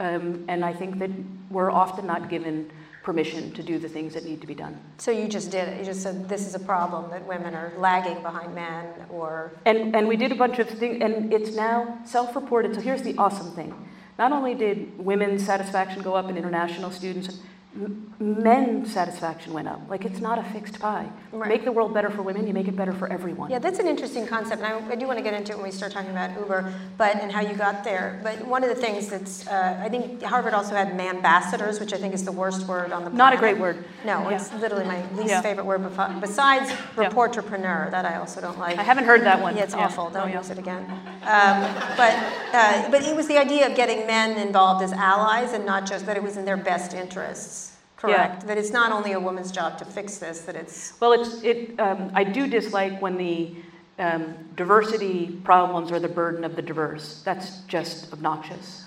Um, 0.00 0.44
and 0.48 0.64
I 0.64 0.72
think 0.74 0.98
that 0.98 1.10
we're 1.50 1.70
often 1.70 2.06
not 2.06 2.28
given 2.28 2.70
permission 3.06 3.52
to 3.52 3.62
do 3.62 3.78
the 3.78 3.88
things 3.88 4.12
that 4.14 4.24
need 4.24 4.40
to 4.40 4.48
be 4.48 4.54
done. 4.54 4.76
So 4.98 5.12
you 5.12 5.28
just 5.28 5.52
did 5.52 5.68
it. 5.68 5.78
You 5.78 5.84
just 5.84 6.02
said 6.02 6.28
this 6.28 6.44
is 6.44 6.56
a 6.56 6.58
problem 6.58 7.08
that 7.10 7.24
women 7.24 7.54
are 7.54 7.72
lagging 7.78 8.20
behind 8.20 8.52
men, 8.52 8.84
or 9.08 9.52
And, 9.64 9.94
and 9.94 10.08
we 10.08 10.16
did 10.16 10.32
a 10.32 10.34
bunch 10.34 10.58
of 10.58 10.68
things, 10.68 10.98
and 11.00 11.32
it's 11.32 11.54
now 11.54 12.00
self-reported. 12.04 12.74
So 12.74 12.80
here's 12.80 13.02
the 13.02 13.14
awesome 13.16 13.52
thing. 13.52 13.72
Not 14.18 14.32
only 14.32 14.54
did 14.54 14.98
women's 14.98 15.46
satisfaction 15.46 16.02
go 16.02 16.14
up 16.14 16.28
in 16.28 16.36
international 16.36 16.90
students, 16.90 17.38
m- 17.76 18.12
men's 18.18 18.92
satisfaction 18.92 19.52
went 19.52 19.68
up. 19.68 19.80
Like 19.88 20.04
it's 20.04 20.20
not 20.20 20.38
a 20.38 20.42
fixed 20.44 20.78
pie. 20.80 21.08
Right. 21.32 21.48
Make 21.48 21.64
the 21.64 21.72
world 21.72 21.92
better 21.94 22.10
for 22.10 22.22
women, 22.22 22.46
you 22.46 22.54
make 22.54 22.68
it 22.68 22.76
better 22.76 22.92
for 22.92 23.08
everyone. 23.12 23.50
yeah, 23.50 23.58
that's 23.58 23.78
an 23.78 23.86
interesting 23.86 24.26
concept, 24.26 24.62
and 24.62 24.72
I, 24.84 24.92
I 24.92 24.96
do 24.96 25.06
want 25.06 25.18
to 25.18 25.22
get 25.22 25.34
into 25.34 25.52
it 25.52 25.56
when 25.56 25.64
we 25.66 25.70
start 25.70 25.92
talking 25.92 26.10
about 26.10 26.30
Uber, 26.40 26.72
but 26.96 27.16
and 27.16 27.30
how 27.30 27.40
you 27.40 27.54
got 27.54 27.84
there. 27.84 28.18
But 28.22 28.46
one 28.46 28.62
of 28.64 28.70
the 28.70 28.74
things 28.74 29.08
that's, 29.08 29.46
uh, 29.48 29.78
I 29.82 29.88
think 29.88 30.22
Harvard 30.22 30.54
also 30.54 30.74
had 30.74 30.96
man 30.96 31.16
ambassadors, 31.16 31.78
which 31.80 31.92
I 31.92 31.98
think 31.98 32.14
is 32.14 32.24
the 32.24 32.32
worst 32.32 32.66
word 32.66 32.92
on 32.92 33.04
the 33.04 33.10
planet. 33.10 33.14
Not 33.18 33.32
a 33.34 33.36
great 33.36 33.58
word. 33.58 33.84
No, 34.04 34.28
Yeah. 34.30 34.36
it's 34.36 34.52
literally 34.54 34.84
my 34.84 35.02
least 35.14 35.28
Yeah. 35.30 35.40
favorite 35.42 35.64
word 35.66 35.80
befi- 35.82 36.20
besides 36.20 36.70
Yeah. 36.70 37.08
reporterpreneur. 37.08 37.90
That 37.90 38.04
I 38.04 38.16
also 38.16 38.40
don't 38.40 38.58
like. 38.58 38.78
I 38.78 38.82
haven't 38.82 39.04
heard 39.04 39.22
that 39.22 39.40
one. 39.40 39.56
Yeah, 39.56 39.64
it's 39.64 39.74
awful. 39.74 40.10
Don't 40.10 40.24
Oh, 40.24 40.26
yeah. 40.26 40.38
use 40.38 40.50
it 40.50 40.58
again. 40.58 40.84
Um, 41.24 41.56
but 41.96 42.14
uh, 42.52 42.90
but 42.90 43.02
it 43.02 43.14
was 43.14 43.26
the 43.28 43.38
idea 43.38 43.66
of 43.68 43.74
getting 43.76 44.06
men 44.06 44.36
involved 44.38 44.82
as 44.82 44.92
allies 44.92 45.52
and 45.52 45.64
not 45.66 45.86
just 45.86 46.06
that 46.06 46.16
it 46.16 46.22
was 46.22 46.36
in 46.36 46.44
their 46.44 46.56
best 46.56 46.94
interests. 46.94 47.65
Correct. 47.96 48.46
That 48.46 48.58
it's 48.58 48.70
not 48.70 48.92
only 48.92 49.12
a 49.12 49.20
woman's 49.20 49.50
job 49.50 49.78
to 49.78 49.84
fix 49.84 50.18
this. 50.18 50.42
That 50.42 50.54
it's 50.54 50.92
Well, 51.00 51.12
it's, 51.12 51.42
it, 51.42 51.78
um, 51.80 52.10
I 52.14 52.24
do 52.24 52.46
dislike 52.46 53.00
when 53.00 53.16
the 53.16 53.56
um, 53.98 54.34
diversity 54.54 55.38
problems 55.44 55.90
are 55.90 55.98
the 55.98 56.08
burden 56.08 56.44
of 56.44 56.56
the 56.56 56.62
diverse. 56.62 57.22
That's 57.24 57.60
just 57.62 58.12
obnoxious. 58.12 58.84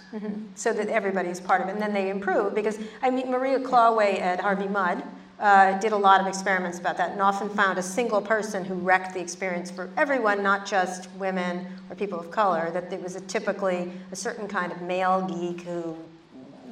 so 0.56 0.74
that 0.74 0.88
everybody's 0.88 1.40
part 1.40 1.62
of 1.62 1.68
it, 1.68 1.74
and 1.74 1.82
then 1.82 1.94
they 1.94 2.10
improve. 2.10 2.54
Because 2.56 2.80
I 3.02 3.10
mean, 3.10 3.30
Maria 3.32 3.60
Klawe 3.60 4.20
at 4.20 4.40
Harvey 4.40 4.68
Mudd 4.68 5.04
uh, 5.40 5.80
did 5.80 5.92
a 5.92 5.98
lot 5.98 6.22
of 6.22 6.28
experiments 6.28 6.80
about 6.80 6.98
that, 6.98 7.12
and 7.12 7.22
often 7.22 7.50
found 7.50 7.80
a 7.80 7.84
single 7.84 8.22
person 8.22 8.66
who 8.66 8.76
wrecked 8.76 9.14
the 9.14 9.20
experience 9.20 9.72
for 9.72 9.90
everyone, 9.98 10.44
not 10.44 10.66
just 10.66 11.10
women 11.14 11.66
or 11.90 11.96
people 11.96 12.20
of 12.20 12.30
color. 12.30 12.70
That 12.72 12.92
it 12.94 13.02
was 13.02 13.16
a 13.16 13.22
typically 13.22 13.92
a 14.12 14.16
certain 14.16 14.48
kind 14.48 14.72
of 14.72 14.82
male 14.82 15.22
geek 15.28 15.62
who 15.62 15.96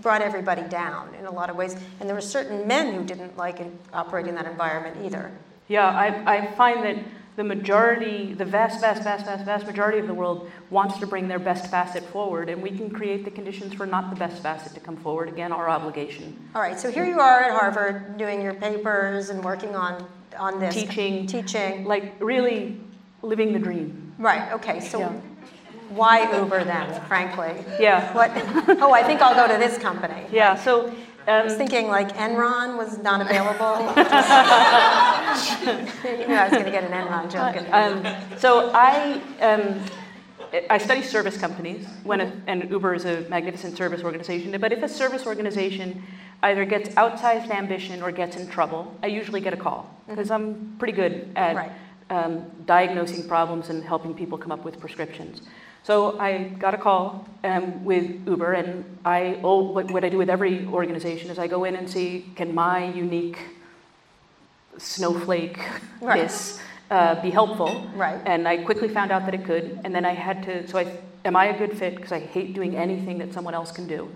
brought 0.02 0.22
everybody 0.22 0.64
down 0.64 1.14
in 1.16 1.26
a 1.26 1.32
lot 1.32 1.50
of 1.50 1.56
ways, 1.56 1.76
and 2.00 2.08
there 2.08 2.16
were 2.16 2.22
certain 2.22 2.68
men 2.68 2.94
who 2.94 3.04
didn't 3.04 3.38
like 3.38 3.60
operate 3.94 4.28
in 4.28 4.36
that 4.36 4.46
environment 4.46 4.98
either. 5.04 5.32
Yeah, 5.68 5.88
I, 5.88 6.38
I 6.38 6.52
find 6.56 6.84
that 6.84 6.98
the 7.36 7.44
majority, 7.44 8.34
the 8.34 8.46
vast, 8.46 8.82
vast, 8.82 9.04
vast, 9.04 9.26
vast, 9.26 9.46
vast 9.46 9.66
majority 9.68 10.00
of 10.00 10.08
the 10.08 10.14
world 10.14 10.50
wants 10.72 10.98
to 11.00 11.06
bring 11.06 11.28
their 11.28 11.38
best 11.38 11.70
facet 11.70 12.04
forward, 12.06 12.50
and 12.50 12.62
we 12.62 12.72
can 12.72 12.90
create 12.90 13.26
the 13.26 13.32
conditions 13.32 13.76
for 13.76 13.86
not 13.86 14.10
the 14.10 14.16
best 14.16 14.42
facet 14.42 14.74
to 14.74 14.80
come 14.80 14.98
forward. 14.98 15.30
Again, 15.30 15.52
our 15.52 15.70
obligation. 15.70 16.36
All 16.56 16.62
right, 16.62 16.80
so 16.80 16.90
here 16.90 17.06
you 17.06 17.20
are 17.20 17.44
at 17.44 17.52
Harvard 17.52 18.18
doing 18.18 18.42
your 18.42 18.56
papers 18.56 19.30
and 19.30 19.44
working 19.44 19.76
on, 19.76 20.08
on 20.40 20.60
this. 20.60 20.74
Teaching. 20.74 21.28
Teaching. 21.28 21.86
Like, 21.86 22.16
really 22.20 22.80
living 23.22 23.54
the 23.54 23.60
dream. 23.60 24.16
Right, 24.18 24.52
okay, 24.54 24.80
so 24.80 25.00
Yeah. 25.00 25.12
Why 25.90 26.32
Uber 26.40 26.64
then, 26.64 27.02
frankly? 27.08 27.54
Yeah. 27.80 28.14
What, 28.14 28.32
oh, 28.82 28.94
I 28.94 29.04
think 29.04 29.22
I'll 29.22 29.36
go 29.36 29.48
to 29.52 29.58
this 29.60 29.78
company. 29.78 30.24
Yeah, 30.32 30.56
so. 30.56 30.94
I 31.28 31.44
was 31.44 31.52
Um, 31.54 31.58
thinking 31.58 31.88
like 31.90 32.16
Enron 32.16 32.78
was 32.78 33.00
not 33.00 33.20
available. 33.20 33.82
you 36.20 36.28
knew 36.28 36.36
I 36.36 36.44
was 36.44 36.52
going 36.54 36.64
to 36.64 36.72
get 36.72 36.86
an 36.86 36.94
Enron 36.94 37.30
joke. 37.30 37.58
Um, 37.74 38.38
so 38.40 38.72
I, 38.74 39.20
um, 39.42 39.78
I 40.70 40.78
study 40.78 41.02
service 41.02 41.36
companies, 41.38 41.86
when 42.04 42.22
a, 42.22 42.32
and 42.48 42.70
Uber 42.72 42.94
is 42.94 43.04
a 43.04 43.26
magnificent 43.30 43.76
service 43.76 44.04
organization. 44.04 44.58
But 44.62 44.72
if 44.72 44.82
a 44.84 44.88
service 44.88 45.28
organization 45.28 46.02
either 46.44 46.64
gets 46.64 46.90
outsized 46.96 47.50
ambition 47.50 48.02
or 48.02 48.12
gets 48.14 48.38
in 48.38 48.48
trouble, 48.48 48.96
I 49.04 49.08
usually 49.08 49.42
get 49.42 49.54
a 49.54 49.58
call 49.58 49.94
because 50.08 50.32
I'm 50.32 50.76
pretty 50.80 50.94
good 50.94 51.30
at 51.36 51.56
Right. 51.58 51.72
um, 52.10 52.46
diagnosing 52.66 53.28
problems 53.28 53.68
and 53.70 53.84
helping 53.84 54.14
people 54.14 54.38
come 54.38 54.54
up 54.54 54.64
with 54.64 54.80
prescriptions. 54.80 55.42
So 55.88 56.20
I 56.20 56.50
got 56.60 56.74
a 56.74 56.78
call 56.78 57.26
um, 57.46 57.86
with 57.86 58.28
Uber, 58.28 58.52
and 58.52 58.84
I 59.06 59.40
oh, 59.42 59.72
what, 59.72 59.90
what 59.90 60.04
I 60.04 60.10
do 60.10 60.18
with 60.18 60.30
every 60.30 60.66
organization 60.66 61.30
is 61.30 61.40
I 61.40 61.48
go 61.48 61.64
in 61.64 61.78
and 61.78 61.90
see 61.90 62.26
can 62.36 62.54
my 62.54 62.92
unique 62.92 63.40
snowflake 64.78 65.58
Right. 66.02 66.28
this 66.28 66.60
uh, 66.92 67.22
be 67.22 67.30
helpful. 67.30 67.90
Right. 67.96 68.20
And 68.26 68.50
I 68.50 68.58
quickly 68.58 68.90
found 68.90 69.12
out 69.12 69.24
that 69.28 69.34
it 69.34 69.46
could, 69.46 69.80
and 69.86 69.96
then 69.96 70.04
I 70.04 70.12
had 70.12 70.44
to. 70.44 70.68
So 70.68 70.78
I, 70.78 70.92
am 71.24 71.38
I 71.38 71.46
a 71.46 71.58
good 71.58 71.78
fit? 71.78 71.96
Because 71.96 72.12
I 72.12 72.20
hate 72.20 72.54
doing 72.54 72.76
anything 72.76 73.18
that 73.20 73.32
someone 73.34 73.54
else 73.54 73.72
can 73.72 73.88
do. 73.88 74.10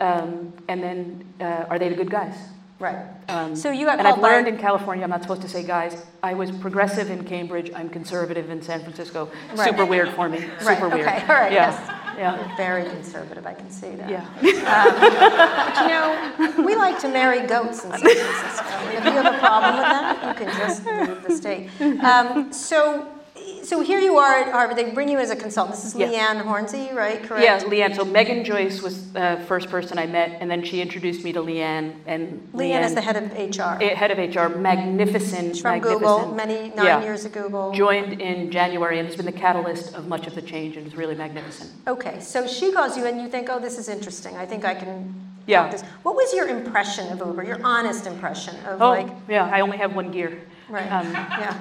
Um, 0.00 0.54
and 0.68 0.82
then, 0.82 1.34
uh, 1.38 1.66
are 1.68 1.78
they 1.78 1.90
the 1.90 1.96
good 1.96 2.10
guys? 2.10 2.36
Right. 2.80 2.96
Um, 3.28 3.54
So 3.54 3.70
you 3.70 3.84
got 3.86 3.98
and 3.98 4.08
I've 4.08 4.16
by- 4.16 4.22
learned 4.22 4.48
in 4.48 4.56
California, 4.56 5.04
I'm 5.04 5.10
not 5.10 5.20
supposed 5.22 5.42
to 5.42 5.48
say 5.48 5.62
guys. 5.62 6.06
I 6.22 6.32
was 6.34 6.50
progressive 6.50 7.10
in 7.10 7.24
Cambridge. 7.24 7.70
I'm 7.76 7.90
conservative 7.90 8.48
in 8.50 8.62
San 8.62 8.80
Francisco. 8.80 9.28
Right. 9.54 9.68
Super 9.68 9.84
weird 9.84 10.08
for 10.14 10.28
me. 10.30 10.38
Right, 10.64 10.76
Super 10.78 10.88
weird. 10.88 11.06
okay, 11.06 11.20
all 11.28 11.34
right, 11.34 11.52
Yeah. 11.52 11.70
yes. 11.70 11.96
Yeah. 12.18 12.36
You're 12.48 12.56
very 12.56 12.84
conservative, 12.84 13.46
I 13.46 13.54
can 13.54 13.70
see 13.70 13.90
that. 13.96 14.08
Yeah. 14.10 14.26
But 14.40 15.82
you 15.82 15.88
know, 15.88 16.64
we 16.66 16.74
like 16.74 16.98
to 17.00 17.08
marry 17.08 17.46
goats 17.46 17.84
in 17.84 17.90
San 17.92 18.00
Francisco. 18.00 18.64
If 18.96 19.04
you 19.04 19.10
have 19.12 19.34
a 19.34 19.38
problem 19.38 19.74
with 19.76 19.84
that, 19.84 20.38
you 20.38 20.46
can 20.46 20.56
just 20.58 20.84
leave 20.86 21.22
the 21.22 21.36
state. 21.36 21.70
Um, 22.02 22.52
so, 22.52 23.06
so 23.62 23.80
here 23.80 23.98
you 24.00 24.16
are 24.18 24.34
at 24.38 24.52
Harvard. 24.52 24.76
They 24.76 24.90
bring 24.90 25.08
you 25.08 25.18
as 25.18 25.30
a 25.30 25.36
consultant. 25.36 25.76
This 25.76 25.84
is 25.86 25.94
Yeah. 25.94 26.08
Liane 26.08 26.38
Hornsey, 26.40 26.90
right? 26.92 27.22
Correct. 27.22 27.44
Yeah, 27.44 27.68
Liane. 27.68 27.94
So 27.94 28.04
Meghan 28.04 28.44
Joyce 28.44 28.82
was 28.82 29.12
the 29.12 29.40
first 29.46 29.68
person 29.70 29.98
I 29.98 30.06
met, 30.06 30.38
and 30.40 30.50
then 30.50 30.62
she 30.62 30.80
introduced 30.80 31.24
me 31.24 31.32
to 31.32 31.40
Liane. 31.40 32.00
And 32.06 32.48
Liane 32.52 32.82
is 32.84 32.94
the 32.94 33.00
head 33.00 33.16
of 33.16 33.32
HR. 33.32 33.78
eh, 33.82 33.94
head 33.94 34.10
of 34.10 34.18
HR, 34.18 34.48
magnificent, 34.58 35.54
She's 35.56 35.60
from 35.62 35.72
magnificent. 35.72 36.00
Google, 36.00 36.34
many 36.34 36.72
nine 36.74 36.86
Yeah. 36.86 37.02
years 37.02 37.24
at 37.26 37.32
Google. 37.32 37.72
Joined 37.72 38.20
in 38.20 38.50
January 38.50 38.98
and 38.98 39.06
has 39.06 39.16
been 39.16 39.26
the 39.26 39.32
catalyst 39.32 39.94
of 39.94 40.08
much 40.08 40.26
of 40.26 40.34
the 40.34 40.42
change, 40.42 40.76
and 40.76 40.86
is 40.86 40.96
really 40.96 41.14
magnificent. 41.14 41.70
Okay, 41.86 42.20
so 42.20 42.46
she 42.46 42.72
calls 42.72 42.96
you 42.96 43.04
and 43.06 43.20
you 43.20 43.28
think, 43.28 43.48
oh, 43.50 43.58
this 43.58 43.78
is 43.78 43.88
interesting. 43.88 44.36
I 44.36 44.46
think 44.46 44.64
I 44.64 44.74
can. 44.74 45.14
Yeah. 45.46 45.68
This. 45.70 45.82
What 46.02 46.14
was 46.14 46.32
your 46.34 46.46
impression 46.48 47.10
of 47.12 47.18
Uber? 47.26 47.42
Your 47.44 47.58
honest 47.64 48.06
impression 48.06 48.54
of 48.66 48.80
Oh, 48.80 48.90
like, 48.90 49.08
yeah. 49.28 49.50
I 49.52 49.60
only 49.60 49.78
have 49.78 49.94
one 49.96 50.10
gear. 50.12 50.38
right? 50.68 50.90
Um, 50.92 51.10
yeah. 51.12 51.54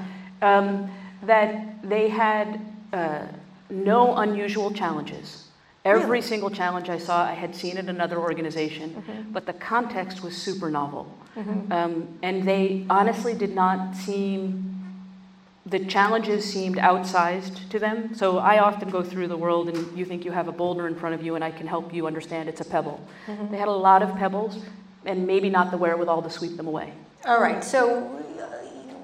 um, 0.44 0.92
that 1.34 1.88
they 1.88 2.10
had 2.10 2.60
uh, 2.92 3.26
no 3.70 4.16
unusual 4.18 4.72
challenges. 4.72 5.46
Every 5.86 6.04
Really? 6.06 6.22
single 6.22 6.50
challenge 6.50 6.90
I 6.90 6.98
saw, 6.98 7.24
I 7.24 7.34
had 7.34 7.56
seen 7.56 7.78
in 7.78 7.88
another 7.88 8.18
organization, 8.20 8.88
Mm-hmm. 8.90 9.32
but 9.32 9.46
the 9.46 9.54
context 9.54 10.24
was 10.24 10.36
super 10.36 10.70
novel. 10.70 11.06
Um, 11.72 11.94
and 12.22 12.44
they 12.44 12.86
honestly 12.90 13.34
did 13.34 13.56
not 13.56 13.96
seem, 13.96 14.42
the 15.66 15.80
challenges 15.86 16.44
seemed 16.44 16.76
outsized 16.78 17.70
to 17.70 17.80
them. 17.80 18.14
So 18.14 18.40
I 18.40 18.60
often 18.60 18.90
go 18.90 19.02
through 19.04 19.28
the 19.30 19.38
world 19.38 19.70
and 19.70 19.98
you 19.98 20.04
think 20.04 20.26
you 20.26 20.32
have 20.34 20.50
a 20.50 20.52
boulder 20.52 20.86
in 20.88 20.96
front 20.96 21.16
of 21.16 21.24
you 21.24 21.36
and 21.36 21.44
I 21.44 21.52
can 21.52 21.66
help 21.66 21.94
you 21.94 22.08
understand 22.08 22.50
it's 22.50 22.60
a 22.60 22.66
pebble. 22.66 23.00
Mm-hmm. 23.28 23.52
They 23.52 23.58
had 23.58 23.70
a 23.70 23.80
lot 23.90 24.02
of 24.04 24.10
pebbles 24.18 24.54
and 25.06 25.26
maybe 25.26 25.50
not 25.50 25.72
the 25.72 25.78
wherewithal 25.78 26.22
to 26.24 26.30
sweep 26.30 26.58
them 26.58 26.68
away. 26.68 26.92
All 27.26 27.40
right, 27.42 27.64
so 27.64 27.78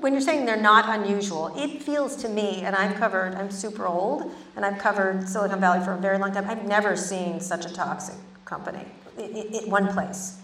when 0.05 0.13
you're 0.13 0.21
saying 0.21 0.45
they're 0.45 0.55
not 0.55 0.99
unusual, 0.99 1.51
it 1.57 1.81
feels 1.81 2.15
to 2.15 2.29
me, 2.29 2.61
and 2.61 2.75
I've 2.75 2.95
covered, 2.95 3.33
I'm 3.33 3.49
super 3.49 3.87
old, 3.87 4.31
and 4.55 4.63
I've 4.63 4.77
covered 4.77 5.27
Silicon 5.27 5.59
Valley 5.59 5.83
for 5.83 5.93
a 5.93 5.97
very 5.97 6.19
long 6.19 6.31
time, 6.31 6.47
I've 6.47 6.63
never 6.67 6.95
seen 6.95 7.39
such 7.39 7.65
a 7.65 7.73
toxic 7.73 8.13
company 8.45 8.85
in 9.17 9.67
one 9.67 9.91
place. 9.91 10.37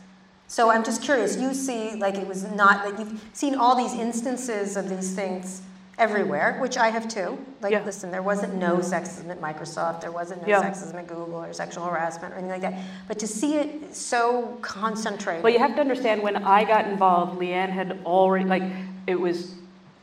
So 0.48 0.72
I'm 0.72 0.84
just 0.84 1.04
curious, 1.04 1.38
you 1.38 1.54
see, 1.54 1.94
like 1.94 2.16
it 2.16 2.26
was 2.26 2.44
not, 2.54 2.90
like 2.90 2.98
you've 2.98 3.24
seen 3.34 3.54
all 3.54 3.76
these 3.76 3.94
instances 3.94 4.76
of 4.78 4.90
these 4.90 5.14
things 5.14 5.62
everywhere, 6.00 6.58
which 6.60 6.78
I 6.78 6.90
have 6.90 7.08
too. 7.08 7.38
Like, 7.62 7.72
Yeah. 7.74 7.86
listen, 7.86 8.10
there 8.10 8.24
wasn't 8.24 8.56
no 8.56 8.78
sexism 8.78 9.30
at 9.30 9.40
Microsoft, 9.40 10.02
there 10.02 10.12
wasn't 10.12 10.42
no 10.42 10.48
Yeah. 10.48 10.64
sexism 10.64 10.96
at 10.96 11.06
Google 11.06 11.36
or 11.36 11.54
sexual 11.54 11.86
harassment 11.86 12.34
or 12.34 12.38
anything 12.38 12.62
like 12.64 12.72
that. 12.72 12.82
But 13.08 13.20
to 13.20 13.28
see 13.28 13.58
it 13.60 13.96
so 13.96 14.58
concentrated. 14.64 15.44
Well, 15.44 15.54
you 15.54 15.60
have 15.60 15.76
to 15.76 15.82
understand 15.82 16.24
when 16.24 16.38
I 16.38 16.64
got 16.64 16.88
involved, 16.88 17.38
Liane 17.38 17.70
had 17.70 18.00
already, 18.04 18.46
like, 18.46 18.64
it 19.08 19.20
was, 19.20 19.56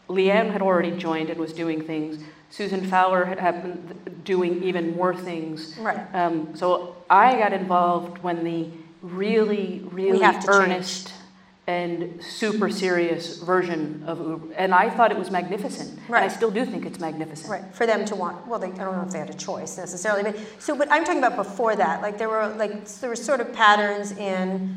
Liane 0.08 0.50
had 0.50 0.62
already 0.62 0.96
joined 0.96 1.30
and 1.30 1.38
was 1.38 1.52
doing 1.52 1.82
things. 1.82 2.22
Susan 2.50 2.86
Fowler 2.86 3.24
had 3.24 3.62
been 3.62 4.20
doing 4.24 4.62
even 4.62 4.96
more 4.96 5.14
things. 5.14 5.76
Right. 5.78 5.98
Um, 6.14 6.56
so 6.56 6.96
I 7.10 7.38
got 7.38 7.52
involved 7.52 8.22
when 8.22 8.42
the 8.42 8.68
really, 9.02 9.86
really 9.92 10.18
to 10.18 10.32
change. 10.32 10.44
earnest 10.48 11.12
and 11.66 12.24
super 12.24 12.70
serious 12.70 13.42
version 13.42 14.02
of 14.06 14.18
Uber, 14.18 14.54
and 14.54 14.74
I 14.74 14.88
thought 14.88 15.12
it 15.12 15.18
was 15.18 15.30
magnificent. 15.30 16.00
And 16.06 16.16
I 16.16 16.28
still 16.28 16.50
do 16.50 16.64
think 16.64 16.86
it's 16.86 16.98
magnificent. 16.98 17.50
Right, 17.50 17.74
for 17.74 17.84
them 17.84 18.06
to 18.06 18.16
want, 18.16 18.46
well, 18.46 18.58
they, 18.58 18.68
I 18.68 18.76
don't 18.78 18.96
know 18.96 19.02
if 19.02 19.10
they 19.10 19.18
had 19.18 19.28
a 19.28 19.34
choice 19.34 19.76
necessarily, 19.76 20.22
but, 20.22 20.38
so, 20.58 20.74
but 20.74 20.90
I'm 20.90 21.04
talking 21.04 21.22
about 21.22 21.36
before 21.36 21.76
that, 21.76 22.00
like, 22.00 22.16
there 22.16 22.30
were, 22.30 22.48
like, 22.56 22.88
there 22.88 23.10
were 23.10 23.16
sort 23.16 23.40
of 23.40 23.52
patterns 23.52 24.12
in 24.12 24.74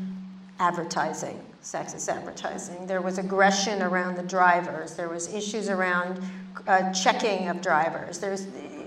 advertising, 0.60 1.40
sexist 1.62 2.08
advertising. 2.08 2.86
There 2.86 3.00
was 3.00 3.18
aggression 3.18 3.82
around 3.82 4.16
the 4.16 4.22
drivers, 4.22 4.94
there 4.94 5.08
was 5.08 5.32
issues 5.32 5.68
around 5.68 6.20
uh, 6.66 6.92
checking 6.92 7.48
of 7.48 7.60
drivers. 7.60 8.18
There's 8.18 8.46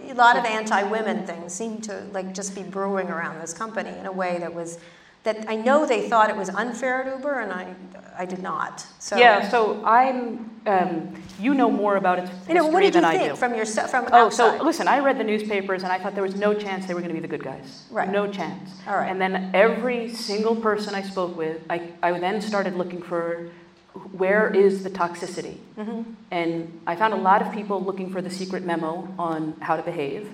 a 0.09 0.13
lot 0.13 0.37
of 0.37 0.45
anti-women 0.45 1.25
things 1.25 1.53
seem 1.53 1.81
to, 1.81 2.03
like, 2.11 2.33
just 2.33 2.53
be 2.53 2.63
brewing 2.63 3.09
around 3.09 3.39
this 3.39 3.53
company 3.53 3.89
in 3.97 4.05
a 4.05 4.11
way 4.11 4.37
that 4.39 4.53
was, 4.53 4.77
that 5.25 5.49
I 5.49 5.55
know 5.55 5.85
they 5.85 6.07
thought 6.07 6.29
it 6.29 6.37
was 6.37 6.49
unfair 6.49 7.03
at 7.03 7.17
Uber, 7.17 7.39
and 7.39 7.51
I, 7.51 7.75
I 8.17 8.25
did 8.25 8.41
not, 8.41 8.85
so. 8.99 9.17
Yeah, 9.17 9.49
so 9.49 9.83
I'm, 9.83 10.51
um, 10.67 11.21
you 11.39 11.53
know 11.53 11.69
more 11.69 11.97
about 11.97 12.19
its 12.19 12.31
You 12.47 12.53
know, 12.53 12.67
what 12.67 12.79
did 12.81 12.87
you 12.95 13.01
than 13.01 13.05
I 13.05 13.17
think 13.17 13.31
do. 13.31 13.35
from 13.35 13.55
your, 13.55 13.65
from 13.65 14.07
Oh, 14.11 14.27
outside? 14.27 14.59
so 14.59 14.63
listen, 14.63 14.87
I 14.87 14.99
read 14.99 15.17
the 15.17 15.23
newspapers 15.23 15.83
and 15.83 15.91
I 15.91 15.99
thought 15.99 16.13
there 16.13 16.23
was 16.23 16.35
no 16.35 16.53
chance 16.53 16.85
they 16.85 16.93
were 16.93 17.01
going 17.01 17.13
to 17.13 17.19
be 17.19 17.19
the 17.19 17.27
good 17.27 17.43
guys. 17.43 17.83
Right. 17.91 18.09
No 18.09 18.31
chance. 18.31 18.69
All 18.87 18.95
right. 18.95 19.09
And 19.11 19.19
then 19.19 19.51
every 19.53 20.13
single 20.13 20.55
person 20.55 20.95
I 20.95 21.01
spoke 21.01 21.35
with, 21.35 21.61
I, 21.69 21.89
I 22.01 22.17
then 22.19 22.39
started 22.39 22.75
looking 22.75 23.01
for 23.01 23.49
where 23.95 24.53
is 24.53 24.83
the 24.83 24.89
toxicity? 24.89 25.57
Mm-hmm. 25.77 26.01
And 26.31 26.81
I 26.85 26.95
found 26.95 27.13
a 27.13 27.17
lot 27.17 27.41
of 27.41 27.53
people 27.53 27.81
looking 27.81 28.11
for 28.11 28.21
the 28.21 28.29
secret 28.29 28.63
memo 28.63 29.13
on 29.17 29.53
how 29.61 29.75
to 29.75 29.83
behave. 29.83 30.29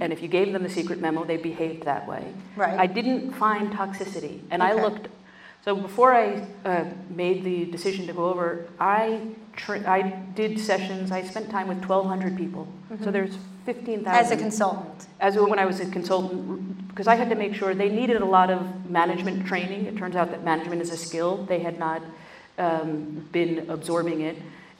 And 0.00 0.12
if 0.12 0.22
you 0.22 0.28
gave 0.28 0.52
them 0.52 0.62
the 0.62 0.70
secret 0.70 1.00
memo, 1.00 1.24
they 1.24 1.36
behaved 1.36 1.84
that 1.84 2.08
way. 2.08 2.24
Mm-hmm. 2.26 2.60
Right. 2.60 2.78
I 2.78 2.86
didn't 2.86 3.32
find 3.32 3.72
toxicity. 3.72 4.40
And 4.50 4.62
I 4.62 4.72
looked, 4.74 5.08
so 5.64 5.76
before 5.76 6.14
I 6.14 6.46
uh, 6.64 6.84
made 7.10 7.44
the 7.44 7.66
decision 7.66 8.06
to 8.06 8.12
go 8.12 8.26
over, 8.26 8.66
I, 8.80 9.20
tra- 9.56 9.88
I 9.88 10.02
did 10.34 10.58
sessions, 10.58 11.12
I 11.12 11.22
spent 11.22 11.50
time 11.50 11.68
with 11.68 11.78
1,200 11.78 12.36
people. 12.36 12.66
So 13.04 13.10
there's 13.10 13.36
15,000. 13.66 14.04
Mm-hmm. 14.04 14.08
As 14.08 14.30
a 14.30 14.36
consultant? 14.36 15.06
As 15.20 15.36
when 15.36 15.58
I 15.58 15.66
was 15.66 15.80
a 15.80 15.86
consultant, 15.90 16.88
because 16.88 17.06
I 17.06 17.14
had 17.14 17.28
to 17.30 17.36
make 17.36 17.54
sure 17.54 17.74
they 17.74 17.88
needed 17.88 18.20
a 18.20 18.24
lot 18.24 18.50
of 18.50 18.90
management 18.90 19.46
training. 19.46 19.86
It 19.86 19.96
turns 19.96 20.16
out 20.16 20.30
that 20.30 20.44
management 20.44 20.82
is 20.82 20.90
a 20.90 20.96
skill. 20.96 21.44
They 21.46 21.60
had 21.60 21.78
not 21.78 22.02
um, 22.58 23.28
been 23.32 23.70
absorbing 23.70 24.20
it. 24.22 24.36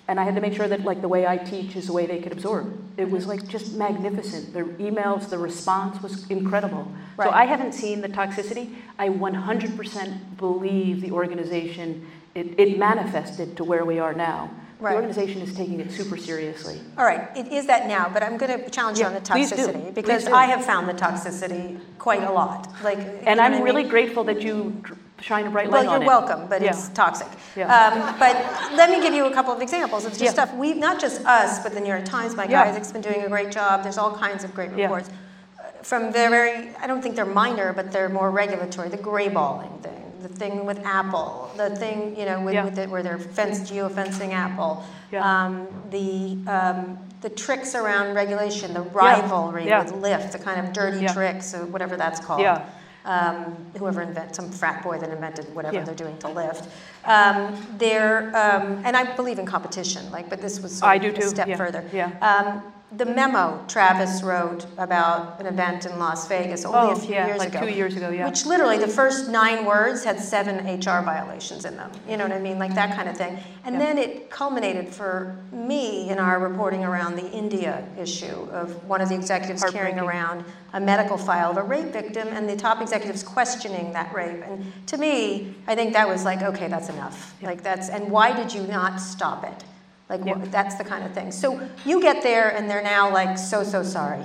And 0.08 0.18
I 0.18 0.24
had 0.24 0.34
to 0.34 0.40
make 0.40 0.54
sure 0.54 0.68
that 0.68 0.82
like 0.84 1.00
the 1.00 1.08
way 1.08 1.26
I 1.26 1.38
teach 1.38 1.76
is 1.76 1.86
the 1.86 1.92
way 1.92 2.06
they 2.06 2.20
could 2.20 2.32
absorb. 2.32 2.76
It 2.98 3.10
was 3.10 3.26
like 3.26 3.46
just 3.48 3.74
magnificent. 3.74 4.52
The 4.52 4.64
emails, 4.82 5.30
the 5.30 5.38
response 5.38 6.02
was 6.02 6.28
incredible. 6.28 6.90
Right. 7.16 7.28
So 7.28 7.34
I 7.34 7.44
haven't 7.46 7.72
seen 7.72 8.00
the 8.00 8.08
toxicity. 8.08 8.74
I 8.98 9.08
100% 9.08 10.36
believe 10.36 11.00
the 11.00 11.12
organization, 11.12 12.06
it, 12.34 12.58
it 12.58 12.78
manifested 12.78 13.56
to 13.56 13.64
where 13.64 13.84
we 13.84 14.00
are 14.00 14.12
now. 14.12 14.50
Right. 14.80 14.90
The 14.90 14.96
organization 14.96 15.42
is 15.42 15.54
taking 15.54 15.78
it 15.78 15.92
super 15.92 16.16
seriously. 16.16 16.80
All 16.98 17.04
right, 17.04 17.28
it 17.36 17.52
is 17.52 17.66
that 17.68 17.86
now, 17.86 18.10
but 18.12 18.24
I'm 18.24 18.36
going 18.36 18.64
to 18.64 18.68
challenge 18.68 18.98
you 18.98 19.04
on 19.04 19.14
the 19.14 19.20
toxicity 19.20 19.94
because. 19.94 20.26
I 20.26 20.46
have 20.46 20.64
found 20.64 20.88
the 20.88 20.92
toxicity 20.94 21.78
quite 21.98 22.24
a 22.24 22.32
lot. 22.32 22.68
Like, 22.82 22.98
And 23.24 23.40
I'm 23.40 23.52
mean? 23.52 23.62
really 23.62 23.84
grateful 23.84 24.24
that 24.24 24.42
you 24.42 24.82
shine 25.22 25.46
a 25.46 25.50
bright 25.50 25.70
light 25.70 25.86
well, 25.86 25.94
on 25.94 26.00
you're 26.00 26.06
welcome, 26.08 26.46
but 26.48 26.60
Yeah. 26.62 26.70
it's 26.70 26.88
toxic. 26.90 27.28
Yeah. 27.56 27.72
Um, 27.74 28.18
but 28.18 28.36
let 28.74 28.90
me 28.90 29.00
give 29.00 29.14
you 29.14 29.26
a 29.26 29.32
couple 29.32 29.52
of 29.52 29.62
examples 29.62 30.04
of 30.04 30.12
just 30.12 30.22
Yeah. 30.24 30.30
stuff 30.32 30.54
we, 30.54 30.74
not 30.74 31.00
just 31.00 31.24
us, 31.24 31.60
but 31.60 31.72
the 31.74 31.80
New 31.80 31.88
York 31.88 32.04
Times. 32.04 32.36
Mike 32.36 32.50
Yeah. 32.50 32.62
Isaac's 32.62 32.92
been 32.92 33.02
doing 33.02 33.22
a 33.22 33.28
great 33.28 33.50
job. 33.52 33.82
There's 33.82 33.98
all 33.98 34.12
kinds 34.16 34.44
of 34.44 34.54
great 34.54 34.72
reports. 34.72 35.08
Uh, 35.08 35.62
From 35.82 36.12
their 36.12 36.30
very, 36.30 36.70
I 36.80 36.86
don't 36.86 37.02
think 37.02 37.16
they're 37.16 37.24
minor, 37.24 37.72
but 37.72 37.92
they're 37.92 38.08
more 38.08 38.30
regulatory. 38.30 38.88
The 38.88 38.98
grayballing 38.98 39.80
thing, 39.82 40.12
the 40.22 40.28
thing 40.28 40.64
with 40.64 40.84
Apple, 40.84 41.50
the 41.56 41.70
thing 41.70 42.14
you 42.16 42.24
know 42.24 42.40
with, 42.40 42.64
with 42.64 42.78
it 42.78 42.88
where 42.88 43.02
they're 43.02 43.18
fence 43.18 43.60
geofencing 43.70 44.32
Apple, 44.32 44.84
um, 45.20 45.66
the 45.90 46.38
um, 46.50 46.98
the 47.20 47.30
tricks 47.30 47.74
around 47.76 48.14
regulation, 48.14 48.74
the 48.74 48.82
rivalry 48.82 49.64
with 49.64 49.92
Lyft, 49.94 50.32
the 50.32 50.38
kind 50.38 50.64
of 50.64 50.72
dirty 50.72 51.06
tricks, 51.08 51.54
or 51.54 51.64
whatever 51.66 51.96
that's 51.96 52.18
called 52.20 52.40
Yeah. 52.40 52.62
Um, 53.04 53.56
whoever 53.76 54.00
invented, 54.02 54.36
some 54.36 54.50
frat 54.50 54.82
boy 54.84 54.98
that 54.98 55.10
invented 55.10 55.52
whatever 55.56 55.74
Yeah. 55.76 55.82
they're 55.84 55.94
doing 55.94 56.16
to 56.18 56.28
Lyft. 56.28 56.66
Um, 57.04 57.66
they're, 57.76 58.28
um, 58.28 58.80
and 58.84 58.96
I 58.96 59.16
believe 59.16 59.40
in 59.40 59.46
competition, 59.46 60.08
like, 60.12 60.30
but 60.30 60.40
this 60.40 60.60
was 60.60 60.78
sort 60.78 60.88
I 60.92 60.94
of 60.96 61.02
do 61.02 61.08
a 61.08 61.12
too, 61.12 61.28
step 61.28 61.48
yeah, 61.48 61.56
further. 61.56 61.84
yeah. 61.92 62.60
The 62.94 63.06
memo 63.06 63.64
Travis 63.68 64.22
wrote 64.22 64.66
about 64.76 65.40
an 65.40 65.46
event 65.46 65.86
in 65.86 65.98
Las 65.98 66.28
Vegas 66.28 66.66
only 66.66 66.78
Oh, 66.78 66.90
a 66.90 66.96
few 66.96 67.14
yeah, 67.14 67.26
years 67.28 67.38
like 67.38 67.48
ago. 67.54 67.60
two 67.66 67.72
years 67.72 67.96
ago, 67.96 68.10
yeah. 68.10 68.26
Which 68.28 68.44
literally, 68.44 68.76
the 68.76 68.86
first 68.86 69.30
nine 69.30 69.64
words 69.64 70.04
had 70.04 70.20
seven 70.20 70.56
HR 70.66 71.00
violations 71.02 71.64
in 71.64 71.74
them. 71.78 71.90
You 72.06 72.18
know 72.18 72.24
what 72.24 72.32
I 72.36 72.38
mean? 72.38 72.58
Like 72.58 72.74
that 72.74 72.94
kind 72.94 73.08
of 73.08 73.16
thing. 73.16 73.38
And 73.64 73.76
Yeah. 73.76 73.78
then 73.78 73.98
it 73.98 74.28
culminated 74.28 74.88
for 74.88 75.34
me 75.52 76.10
in 76.10 76.18
our 76.18 76.38
reporting 76.38 76.84
around 76.84 77.16
the 77.16 77.30
India 77.30 77.82
issue 77.98 78.46
of 78.52 78.84
one 78.86 79.00
of 79.00 79.08
the 79.08 79.14
executives 79.14 79.64
carrying 79.70 79.98
around 79.98 80.44
a 80.74 80.80
medical 80.80 81.16
file 81.16 81.50
of 81.52 81.56
a 81.56 81.62
rape 81.62 81.92
victim 81.94 82.28
and 82.28 82.46
the 82.46 82.56
top 82.56 82.82
executives 82.82 83.22
questioning 83.22 83.94
that 83.94 84.12
rape. 84.14 84.42
And 84.44 84.70
to 84.88 84.98
me, 84.98 85.54
I 85.66 85.74
think 85.74 85.94
that 85.94 86.06
was 86.06 86.26
like, 86.26 86.42
okay, 86.42 86.68
that's 86.68 86.90
enough. 86.90 87.34
Like 87.40 87.62
that's, 87.62 87.88
and 87.88 88.10
why 88.10 88.34
did 88.36 88.52
you 88.52 88.66
not 88.66 89.00
stop 89.00 89.44
it? 89.44 89.64
Like 90.12 90.26
Yeah. 90.26 90.34
that's 90.50 90.74
the 90.74 90.84
kind 90.84 91.04
of 91.04 91.12
thing. 91.12 91.32
So 91.32 91.58
you 91.86 92.02
get 92.02 92.22
there 92.22 92.50
and 92.54 92.68
they're 92.68 92.82
now 92.82 93.10
like, 93.10 93.38
so, 93.38 93.64
so 93.64 93.82
sorry. 93.82 94.22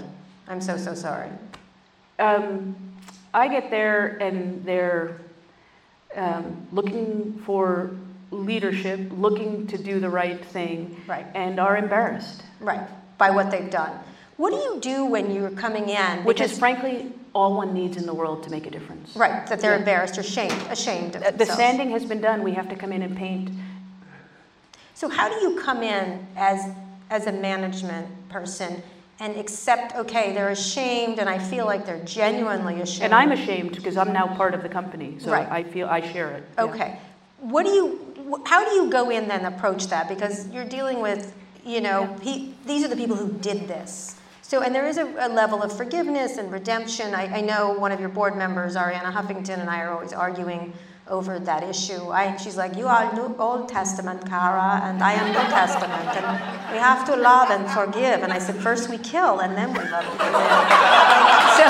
I'm 0.50 0.60
so, 0.60 0.76
so 0.78 0.94
sorry. 0.94 1.30
Um, 2.20 2.76
I 3.34 3.48
get 3.48 3.70
there 3.72 4.18
and 4.20 4.66
they're 4.66 5.18
um, 6.16 6.68
looking 6.74 7.42
for 7.46 7.92
leadership, 8.32 9.00
looking 9.14 9.66
to 9.68 9.78
do 9.78 10.02
the 10.02 10.10
right 10.10 10.44
thing, 10.44 11.02
Right. 11.08 11.26
and 11.34 11.58
are 11.60 11.78
embarrassed. 11.78 12.44
Right, 12.60 12.86
by 13.18 13.30
what 13.30 13.50
they've 13.50 13.70
done. 13.70 13.98
What 14.36 14.50
do 14.52 14.58
you 14.58 14.80
do 14.82 15.06
when 15.06 15.32
you're 15.34 15.52
coming 15.52 15.88
in? 15.90 16.24
Which 16.26 16.42
is 16.42 16.58
frankly 16.60 17.14
all 17.34 17.56
one 17.56 17.74
needs 17.74 17.96
in 17.98 18.06
the 18.06 18.14
world 18.14 18.44
to 18.44 18.50
make 18.50 18.66
a 18.68 18.70
difference. 18.72 19.16
Right, 19.16 19.48
that 19.48 19.62
they're 19.62 19.72
Yeah. 19.74 19.78
embarrassed 19.80 20.18
or 20.18 20.24
shamed, 20.24 20.52
ashamed 20.70 21.16
of 21.16 21.22
Uh, 21.24 21.32
The 21.32 21.38
themselves. 21.38 21.62
sanding 21.62 21.92
has 21.92 22.04
been 22.04 22.20
done. 22.20 22.44
We 22.44 22.54
have 22.54 22.68
to 22.70 22.76
come 22.76 22.92
in 22.92 23.04
and 23.04 23.16
paint. 23.16 23.50
So 24.98 25.08
how 25.08 25.30
do 25.30 25.36
you 25.36 25.62
come 25.62 25.84
in 25.84 26.26
as, 26.36 26.74
as 27.12 27.28
a 27.28 27.32
management 27.32 28.08
person 28.30 28.82
and 29.20 29.36
accept, 29.38 29.96
okay, 29.96 30.34
they're 30.34 30.50
ashamed 30.50 31.20
and 31.20 31.30
I 31.30 31.38
feel 31.38 31.68
like 31.68 31.86
they're 31.86 32.04
genuinely 32.04 32.82
ashamed? 32.82 33.04
And 33.04 33.14
I'm 33.14 33.32
ashamed 33.32 33.76
because 33.76 33.96
I'm 33.96 34.12
now 34.12 34.26
part 34.36 34.56
of 34.56 34.64
the 34.64 34.70
company, 34.70 35.18
so 35.20 35.32
Right. 35.32 35.48
I 35.52 35.62
feel 35.62 35.88
I 35.88 36.02
share 36.02 36.32
it. 36.32 36.50
yeah. 36.58 36.64
Okay. 36.64 37.00
What 37.38 37.68
do 37.68 37.70
you, 37.74 38.42
how 38.48 38.66
do 38.68 38.72
you 38.72 38.90
go 38.90 39.12
in 39.12 39.28
then 39.28 39.46
approach 39.46 39.86
that? 39.90 40.10
Because 40.10 40.48
you're 40.48 40.66
dealing 40.66 41.00
with, 41.00 41.32
you 41.64 41.80
know, 41.80 42.18
pe- 42.24 42.54
these 42.66 42.84
are 42.84 42.88
the 42.88 42.96
people 42.96 43.16
who 43.16 43.32
did 43.34 43.68
this. 43.68 44.16
So, 44.42 44.64
and 44.64 44.74
there 44.74 44.88
is 44.88 44.98
a, 44.98 45.06
a 45.20 45.30
level 45.30 45.62
of 45.62 45.78
forgiveness 45.78 46.38
and 46.38 46.52
redemption. 46.52 47.14
I, 47.14 47.38
I 47.38 47.42
know 47.42 47.74
one 47.74 47.92
of 47.92 48.00
your 48.00 48.10
board 48.10 48.36
members, 48.36 48.76
Arianna 48.76 49.14
Huffington, 49.14 49.60
and 49.60 49.70
I 49.70 49.82
are 49.82 49.92
always 49.92 50.12
arguing 50.14 50.74
over 51.10 51.40
that 51.40 51.64
issue. 51.64 52.10
I, 52.10 52.36
she's 52.38 52.58
like, 52.58 52.76
you 52.76 52.88
are 52.88 53.14
New 53.14 53.36
Old 53.40 53.70
Testament, 53.70 54.26
Kara, 54.28 54.82
and 54.84 55.02
I 55.04 55.14
am 55.14 55.28
New 55.28 55.50
Testament, 55.50 56.10
and 56.18 56.72
we 56.72 56.78
have 56.78 57.06
to 57.06 57.16
love 57.16 57.50
and 57.50 57.70
forgive. 57.70 58.24
And 58.24 58.32
I 58.32 58.40
said, 58.40 58.56
first 58.56 58.90
we 58.90 58.98
kill, 58.98 59.40
and 59.40 59.56
then 59.56 59.70
we 59.74 59.80
love 59.80 60.06
and 60.06 60.18
forgive. 60.20 60.48
so, 61.60 61.68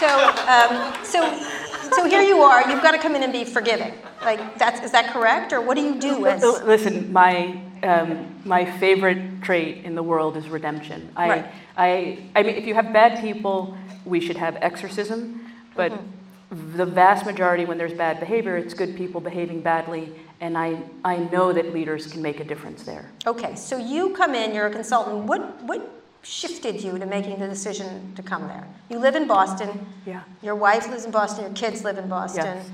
so, 0.00 0.08
um, 0.46 1.04
so, 1.04 1.90
so 1.96 2.04
here 2.08 2.22
you 2.22 2.40
are. 2.40 2.68
You've 2.70 2.82
got 2.82 2.92
to 2.92 2.98
come 2.98 3.14
in 3.16 3.22
and 3.22 3.32
be 3.32 3.44
forgiving. 3.44 3.94
Like 4.22 4.58
that's 4.58 4.84
is 4.84 4.90
that 4.92 5.12
correct, 5.12 5.52
or 5.52 5.60
what 5.62 5.76
do 5.76 5.82
you 5.82 5.98
do 5.98 6.26
as? 6.26 6.42
Listen, 6.42 7.10
my 7.10 7.58
um, 7.82 8.40
my 8.44 8.64
favorite 8.78 9.42
trait 9.42 9.84
in 9.84 9.94
the 9.94 10.02
world 10.02 10.36
is 10.36 10.48
redemption. 10.48 11.08
I, 11.16 11.28
Right. 11.28 11.46
I, 11.76 12.18
I 12.36 12.42
mean, 12.42 12.56
if 12.56 12.66
you 12.66 12.74
have 12.74 12.92
bad 12.92 13.20
people, 13.22 13.74
we 14.04 14.20
should 14.20 14.36
have 14.36 14.56
exorcism. 14.60 15.40
But 15.74 15.92
Mm-hmm. 15.92 16.19
The 16.50 16.84
vast 16.84 17.24
majority, 17.26 17.64
when 17.64 17.78
there's 17.78 17.92
bad 17.94 18.18
behavior, 18.18 18.56
it's 18.56 18.74
good 18.74 18.96
people 18.96 19.20
behaving 19.20 19.60
badly, 19.60 20.12
and 20.40 20.58
I, 20.58 20.82
I 21.04 21.16
know 21.16 21.52
that 21.52 21.72
leaders 21.72 22.06
can 22.10 22.22
make 22.22 22.40
a 22.40 22.44
difference 22.44 22.82
there. 22.82 23.08
Okay, 23.26 23.54
so 23.54 23.78
you 23.78 24.10
come 24.10 24.34
in. 24.34 24.52
You're 24.54 24.66
a 24.66 24.70
consultant. 24.72 25.24
What 25.26 25.62
what 25.62 25.96
shifted 26.22 26.82
you 26.82 26.98
to 26.98 27.06
making 27.06 27.38
the 27.38 27.46
decision 27.48 28.12
to 28.16 28.22
come 28.22 28.46
there? 28.48 28.66
You 28.88 28.98
live 28.98 29.14
in 29.14 29.26
Boston. 29.28 29.86
Yeah. 30.04 30.22
Your 30.42 30.54
wife 30.56 30.88
lives 30.88 31.04
in 31.04 31.12
Boston. 31.12 31.44
Your 31.44 31.54
kids 31.54 31.84
live 31.84 31.98
in 31.98 32.08
Boston. 32.08 32.44
Yes. 32.44 32.70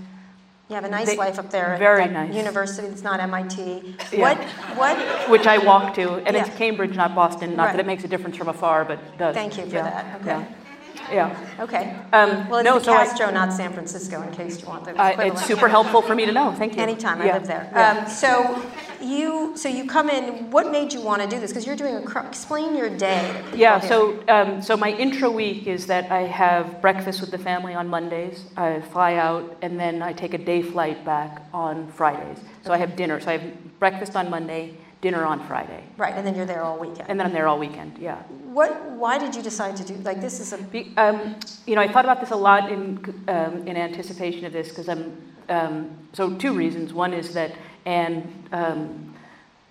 You 0.68 0.74
have 0.74 0.84
a 0.84 0.88
nice 0.88 1.06
They- 1.06 1.16
life 1.16 1.38
up 1.38 1.50
there 1.50 1.76
very 1.78 2.08
nice. 2.08 2.34
university 2.34 2.88
that's 2.88 3.02
not 3.02 3.20
MIT. 3.20 3.94
Yeah. 4.10 4.20
What 4.20 4.38
what? 4.78 5.28
Which 5.30 5.46
I 5.46 5.58
walk 5.58 5.94
to, 5.94 6.14
and 6.26 6.34
it's 6.34 6.48
Cambridge, 6.56 6.96
not 6.96 7.14
Boston. 7.14 7.54
Not 7.56 7.64
Right. 7.66 7.72
that 7.76 7.80
it 7.80 7.86
makes 7.86 8.04
a 8.04 8.08
difference 8.08 8.36
from 8.36 8.48
afar, 8.48 8.84
but 8.86 8.98
it 8.98 9.18
does. 9.18 9.34
Thank 9.34 9.58
you 9.58 9.66
for 9.66 9.74
Yeah, 9.76 9.82
that. 9.82 10.20
Okay. 10.22 10.46
Yeah. 11.10 11.28
Yeah. 11.28 11.64
Okay. 11.64 11.96
Um, 12.12 12.48
Well, 12.48 12.60
it's 12.60 12.64
no, 12.64 12.78
the 12.78 12.84
so 12.84 12.92
I- 12.92 13.06
Castro, 13.06 13.30
not 13.30 13.52
San 13.52 13.72
Francisco, 13.72 14.22
in 14.22 14.30
case 14.32 14.60
you 14.60 14.68
want 14.68 14.84
the 14.84 15.00
I- 15.00 15.24
it's 15.26 15.44
super 15.44 15.68
helpful 15.68 16.02
for 16.02 16.14
me 16.14 16.26
to 16.26 16.32
know. 16.32 16.52
Thank 16.52 16.76
you. 16.76 16.82
Anytime, 16.82 17.20
I 17.20 17.32
live 17.32 17.46
there. 17.46 17.68
Yeah. 17.72 18.04
Um, 18.04 18.08
so 18.08 18.62
you, 19.00 19.52
so 19.56 19.68
you 19.68 19.86
come 19.86 20.08
in. 20.08 20.50
What 20.50 20.70
made 20.70 20.92
you 20.92 21.00
want 21.00 21.22
to 21.22 21.28
do 21.28 21.38
this? 21.40 21.50
Because 21.50 21.66
you're 21.66 21.76
doing 21.76 21.94
a. 21.96 22.26
Explain 22.26 22.76
your 22.76 22.90
day. 22.90 23.42
Yeah, 23.54 23.80
so, 23.80 24.18
um, 24.28 24.62
so 24.62 24.76
my 24.76 24.90
intro 24.92 25.30
week 25.30 25.66
is 25.66 25.86
that 25.86 26.10
I 26.10 26.22
have 26.22 26.80
breakfast 26.80 27.20
with 27.20 27.30
the 27.30 27.38
family 27.38 27.74
on 27.74 27.88
Mondays. 27.88 28.44
I 28.56 28.80
fly 28.80 29.14
out, 29.14 29.56
and 29.62 29.78
then 29.78 30.02
I 30.02 30.12
take 30.12 30.34
a 30.34 30.38
day 30.38 30.62
flight 30.62 31.04
back 31.04 31.42
on 31.52 31.88
Fridays. 31.88 32.38
So 32.64 32.72
I 32.72 32.78
have 32.78 32.96
dinner. 32.96 33.20
So 33.20 33.28
I 33.30 33.38
have 33.38 33.78
breakfast 33.78 34.16
on 34.16 34.30
Monday, 34.30 34.74
dinner 35.06 35.24
on 35.24 35.38
Friday, 35.46 35.82
Right, 36.04 36.14
and 36.16 36.26
then 36.26 36.34
you're 36.36 36.50
there 36.54 36.62
all 36.68 36.78
weekend. 36.86 37.06
and 37.08 37.14
then 37.18 37.26
I'm 37.28 37.32
there 37.38 37.46
all 37.50 37.60
weekend. 37.66 37.92
Yeah. 37.98 38.16
What? 38.58 38.70
Why 39.02 39.14
did 39.18 39.32
you 39.36 39.42
decide 39.50 39.74
to 39.80 39.84
do 39.90 39.94
like 40.10 40.20
this? 40.20 40.34
Is 40.40 40.52
a 40.52 40.58
Be, 40.58 40.80
um, 40.96 41.18
you 41.68 41.74
know, 41.76 41.82
I 41.86 41.88
thought 41.92 42.04
about 42.08 42.20
this 42.22 42.32
a 42.32 42.40
lot 42.50 42.62
in 42.74 42.82
um, 43.28 43.54
in 43.68 43.74
anticipation 43.76 44.44
of 44.48 44.52
this 44.52 44.68
because 44.70 44.88
I'm. 44.94 45.02
Um, 45.48 45.74
so 46.12 46.22
two 46.44 46.54
reasons. 46.64 46.92
One 47.04 47.12
is 47.20 47.26
that 47.34 47.50
Anne 47.84 48.18
um, 48.60 49.14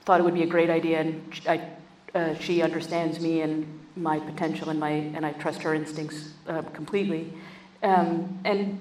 thought 0.06 0.22
it 0.22 0.24
would 0.24 0.40
be 0.42 0.44
a 0.44 0.52
great 0.56 0.70
idea, 0.70 0.98
and 1.02 1.14
I, 1.56 1.58
uh, 2.18 2.34
she 2.46 2.62
understands 2.62 3.20
me 3.20 3.42
and 3.42 3.66
my 4.10 4.18
potential, 4.20 4.70
and 4.70 4.80
my 4.80 4.92
and 5.16 5.26
I 5.26 5.32
trust 5.34 5.62
her 5.64 5.74
instincts 5.76 6.20
uh, 6.48 6.62
completely. 6.80 7.24
Um, 7.84 8.40
and 8.46 8.80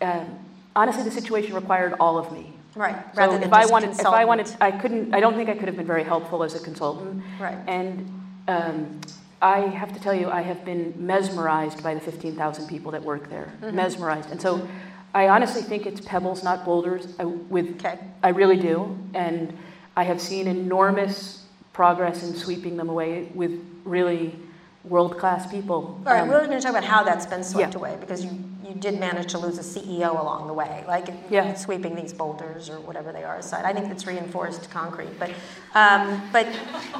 um, 0.00 0.38
honestly, 0.76 1.02
the 1.02 1.10
situation 1.20 1.52
required 1.54 1.94
all 1.98 2.16
of 2.16 2.30
me. 2.30 2.55
Right. 2.76 2.96
So 3.14 3.20
rather 3.20 3.32
than 3.34 3.42
if 3.42 3.52
I 3.52 3.62
just 3.62 3.72
wanted, 3.72 3.90
if 3.90 4.06
I 4.06 4.24
wanted. 4.24 4.56
I 4.60 4.70
couldn't. 4.70 5.14
I 5.14 5.20
don't 5.20 5.34
think 5.34 5.48
I 5.48 5.54
could 5.54 5.68
have 5.68 5.76
been 5.76 5.86
very 5.86 6.04
helpful 6.04 6.44
as 6.44 6.54
a 6.54 6.60
consultant. 6.60 7.22
Right. 7.40 7.58
And 7.66 8.08
um, 8.46 9.00
I 9.42 9.60
have 9.60 9.92
to 9.92 10.00
tell 10.00 10.14
you, 10.14 10.30
I 10.30 10.40
have 10.40 10.64
been 10.64 10.94
mesmerized 10.96 11.82
by 11.82 11.94
the 11.94 12.00
15,000 12.00 12.66
people 12.68 12.92
that 12.92 13.02
work 13.02 13.28
there. 13.28 13.52
Mm-hmm. 13.60 13.76
Mesmerized. 13.76 14.30
And 14.30 14.40
so 14.40 14.66
I 15.14 15.28
honestly 15.28 15.62
think 15.62 15.86
it's 15.86 16.00
pebbles, 16.00 16.42
not 16.42 16.64
boulders. 16.64 17.14
I, 17.18 17.24
with, 17.24 17.76
Okay. 17.76 17.98
I 18.22 18.30
really 18.30 18.56
do. 18.56 18.98
And 19.14 19.56
I 19.96 20.04
have 20.04 20.20
seen 20.20 20.46
enormous 20.46 21.44
progress 21.72 22.22
in 22.22 22.34
sweeping 22.34 22.76
them 22.76 22.88
away 22.88 23.28
with 23.34 23.52
really 23.84 24.34
world 24.88 25.18
class 25.18 25.50
people. 25.50 26.00
All 26.06 26.12
right, 26.12 26.20
Um, 26.22 26.28
we're 26.28 26.38
going 26.46 26.50
to 26.50 26.60
talk 26.60 26.70
about 26.70 26.84
how 26.84 27.02
that's 27.02 27.26
been 27.26 27.42
swept 27.42 27.74
Yeah. 27.74 27.78
away 27.78 27.96
because 27.98 28.24
you, 28.24 28.30
you 28.64 28.74
did 28.74 29.00
manage 29.00 29.30
to 29.32 29.38
lose 29.38 29.58
a 29.58 29.62
CEO 29.62 30.12
along 30.20 30.46
the 30.46 30.52
way, 30.52 30.84
like 30.86 31.08
Yeah. 31.28 31.54
sweeping 31.54 31.94
these 31.96 32.12
boulders 32.12 32.70
or 32.70 32.78
whatever 32.80 33.10
they 33.12 33.24
are 33.24 33.36
aside. 33.36 33.64
I 33.64 33.72
think 33.72 33.90
it's 33.90 34.06
reinforced 34.06 34.70
concrete, 34.70 35.18
but 35.18 35.30
um, 35.74 36.22
but 36.32 36.46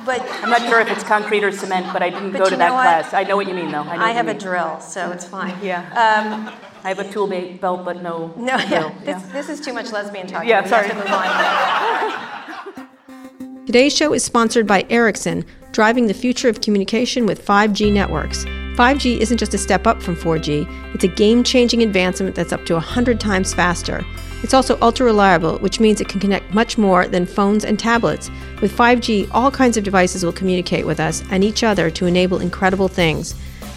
but 0.04 0.20
I'm 0.42 0.50
not 0.50 0.62
sure 0.62 0.80
if 0.80 0.90
it's 0.90 1.04
concrete 1.04 1.44
or 1.44 1.52
cement, 1.52 1.86
but 1.92 2.02
I 2.02 2.10
didn't 2.10 2.32
But 2.32 2.38
go 2.38 2.50
to 2.50 2.56
that 2.56 2.68
know 2.68 2.74
what? 2.74 2.82
class. 2.82 3.14
I 3.14 3.22
know 3.22 3.36
what 3.36 3.46
you 3.48 3.54
mean, 3.54 3.70
though. 3.70 3.82
I, 3.82 3.96
know 3.96 4.02
I 4.04 4.10
have 4.10 4.26
you 4.26 4.32
a 4.32 4.34
drill, 4.34 4.80
so 4.80 5.10
it's 5.12 5.26
fine. 5.26 5.54
Yeah. 5.62 5.80
Um, 5.92 6.50
I 6.84 6.88
have 6.88 6.98
a 6.98 7.08
tool 7.10 7.26
belt, 7.60 7.84
but 7.84 8.02
no. 8.02 8.32
no, 8.36 8.56
yeah, 8.56 8.66
drill. 8.68 8.92
this, 9.04 9.22
this 9.32 9.48
is 9.48 9.60
too 9.60 9.72
much 9.72 9.90
lesbian 9.92 10.26
talk. 10.26 10.44
Yeah, 10.44 10.62
we 10.62 10.68
sorry. 10.68 10.88
Have 10.88 10.96
to 10.96 11.02
move 11.02 11.12
on. 11.12 12.86
Today's 13.66 13.96
show 13.96 14.12
is 14.12 14.22
sponsored 14.22 14.66
by 14.66 14.86
Ericsson, 14.90 15.44
driving 15.76 16.06
the 16.06 16.14
future 16.14 16.48
of 16.48 16.62
communication 16.62 17.26
with 17.26 17.44
5G 17.44 17.92
networks. 17.92 18.46
5G 18.76 19.18
isn't 19.18 19.36
just 19.36 19.52
a 19.52 19.58
step 19.58 19.86
up 19.86 20.00
from 20.02 20.16
4G, 20.16 20.66
it's 20.94 21.04
a 21.04 21.08
game 21.08 21.44
changing 21.44 21.82
advancement 21.82 22.34
that's 22.34 22.54
up 22.54 22.64
to 22.64 22.72
100 22.72 23.20
times 23.20 23.52
faster. 23.52 24.02
It's 24.42 24.54
also 24.54 24.78
ultra 24.80 25.04
reliable, 25.04 25.58
which 25.58 25.78
means 25.78 26.00
it 26.00 26.08
can 26.08 26.18
connect 26.18 26.54
much 26.54 26.78
more 26.78 27.06
than 27.06 27.26
phones 27.26 27.62
and 27.62 27.78
tablets. 27.78 28.30
With 28.62 28.74
5G, 28.74 29.28
all 29.32 29.50
kinds 29.50 29.76
of 29.76 29.84
devices 29.84 30.24
will 30.24 30.32
communicate 30.32 30.86
with 30.86 30.98
us 30.98 31.22
and 31.30 31.44
each 31.44 31.62
other 31.62 31.90
to 31.90 32.06
enable 32.06 32.40
incredible 32.40 32.88
things. 32.88 33.34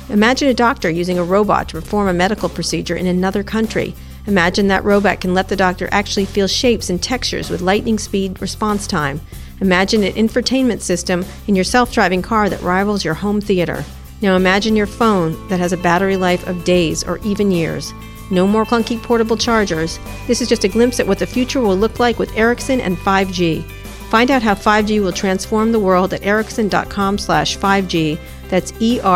Imagine 0.08 0.48
a 0.48 0.54
doctor 0.54 0.90
using 0.90 1.20
a 1.20 1.24
robot 1.26 1.68
to 1.68 1.82
perform 1.82 2.08
a 2.08 2.14
medical 2.14 2.48
procedure 2.48 2.96
in 2.96 3.08
another 3.08 3.44
country. 3.44 3.94
Imagine 4.26 4.70
that 4.70 4.86
robot 4.86 5.20
can 5.20 5.34
let 5.34 5.50
the 5.50 5.56
doctor 5.58 5.90
actually 5.92 6.26
feel 6.26 6.48
shapes 6.48 6.90
and 6.90 7.04
textures 7.04 7.50
with 7.50 7.60
lightning 7.60 8.00
speed 8.00 8.42
response 8.42 8.88
time. 8.88 9.20
Imagine 9.62 10.04
an 10.04 10.14
infotainment 10.14 10.82
system 10.82 11.26
in 11.48 11.56
your 11.56 11.64
self 11.64 11.92
driving 11.92 12.22
car 12.22 12.50
that 12.50 12.62
rivals 12.62 13.04
your 13.04 13.14
home 13.14 13.42
theater. 13.42 13.84
Now 14.22 14.36
imagine 14.36 14.76
your 14.76 14.88
phone 14.88 15.48
that 15.48 15.60
has 15.60 15.74
a 15.74 15.78
battery 15.78 16.18
life 16.18 16.48
of 16.48 16.64
days 16.64 17.04
or 17.04 17.20
even 17.20 17.52
years. 17.52 17.94
No 18.32 18.46
more 18.46 18.66
clunky 18.66 19.02
portable 19.02 19.38
chargers. 19.38 19.98
This 20.28 20.42
is 20.42 20.50
just 20.50 20.64
a 20.64 20.68
glimpse 20.68 21.00
at 21.00 21.08
what 21.08 21.20
the 21.20 21.26
future 21.26 21.62
will 21.62 21.78
look 21.78 22.00
like 22.00 22.20
with 22.20 22.36
Ericsson 22.38 22.80
and 22.82 22.98
5G. 22.98 23.64
Find 24.10 24.30
out 24.32 24.42
how 24.42 24.56
5G 24.56 25.02
will 25.02 25.12
transform 25.12 25.72
the 25.72 25.80
world 25.80 26.14
at 26.14 26.24
ericsson.com 26.24 27.18
slash 27.18 27.58
5G. 27.58 28.20
That's 28.50 28.74
E-R-I-C-S-S-O-N 28.80 29.10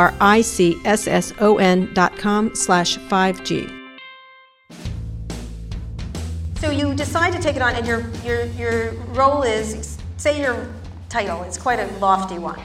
dot 1.94 2.16
com 2.18 2.56
slash 2.56 2.98
5G. 3.00 3.80
So 6.58 6.70
you 6.70 6.94
decide 6.94 7.34
to 7.34 7.40
take 7.40 7.56
it 7.56 7.62
on, 7.62 7.76
and 7.76 7.86
your, 7.86 8.08
your, 8.24 8.46
your 8.46 8.92
role 9.14 9.44
is, 9.44 9.93
say 10.24 10.42
your 10.42 10.70
title, 11.10 11.44
it's 11.44 11.58
quite 11.58 11.80
a 11.80 11.88
lofty 11.98 12.40
one. 12.40 12.62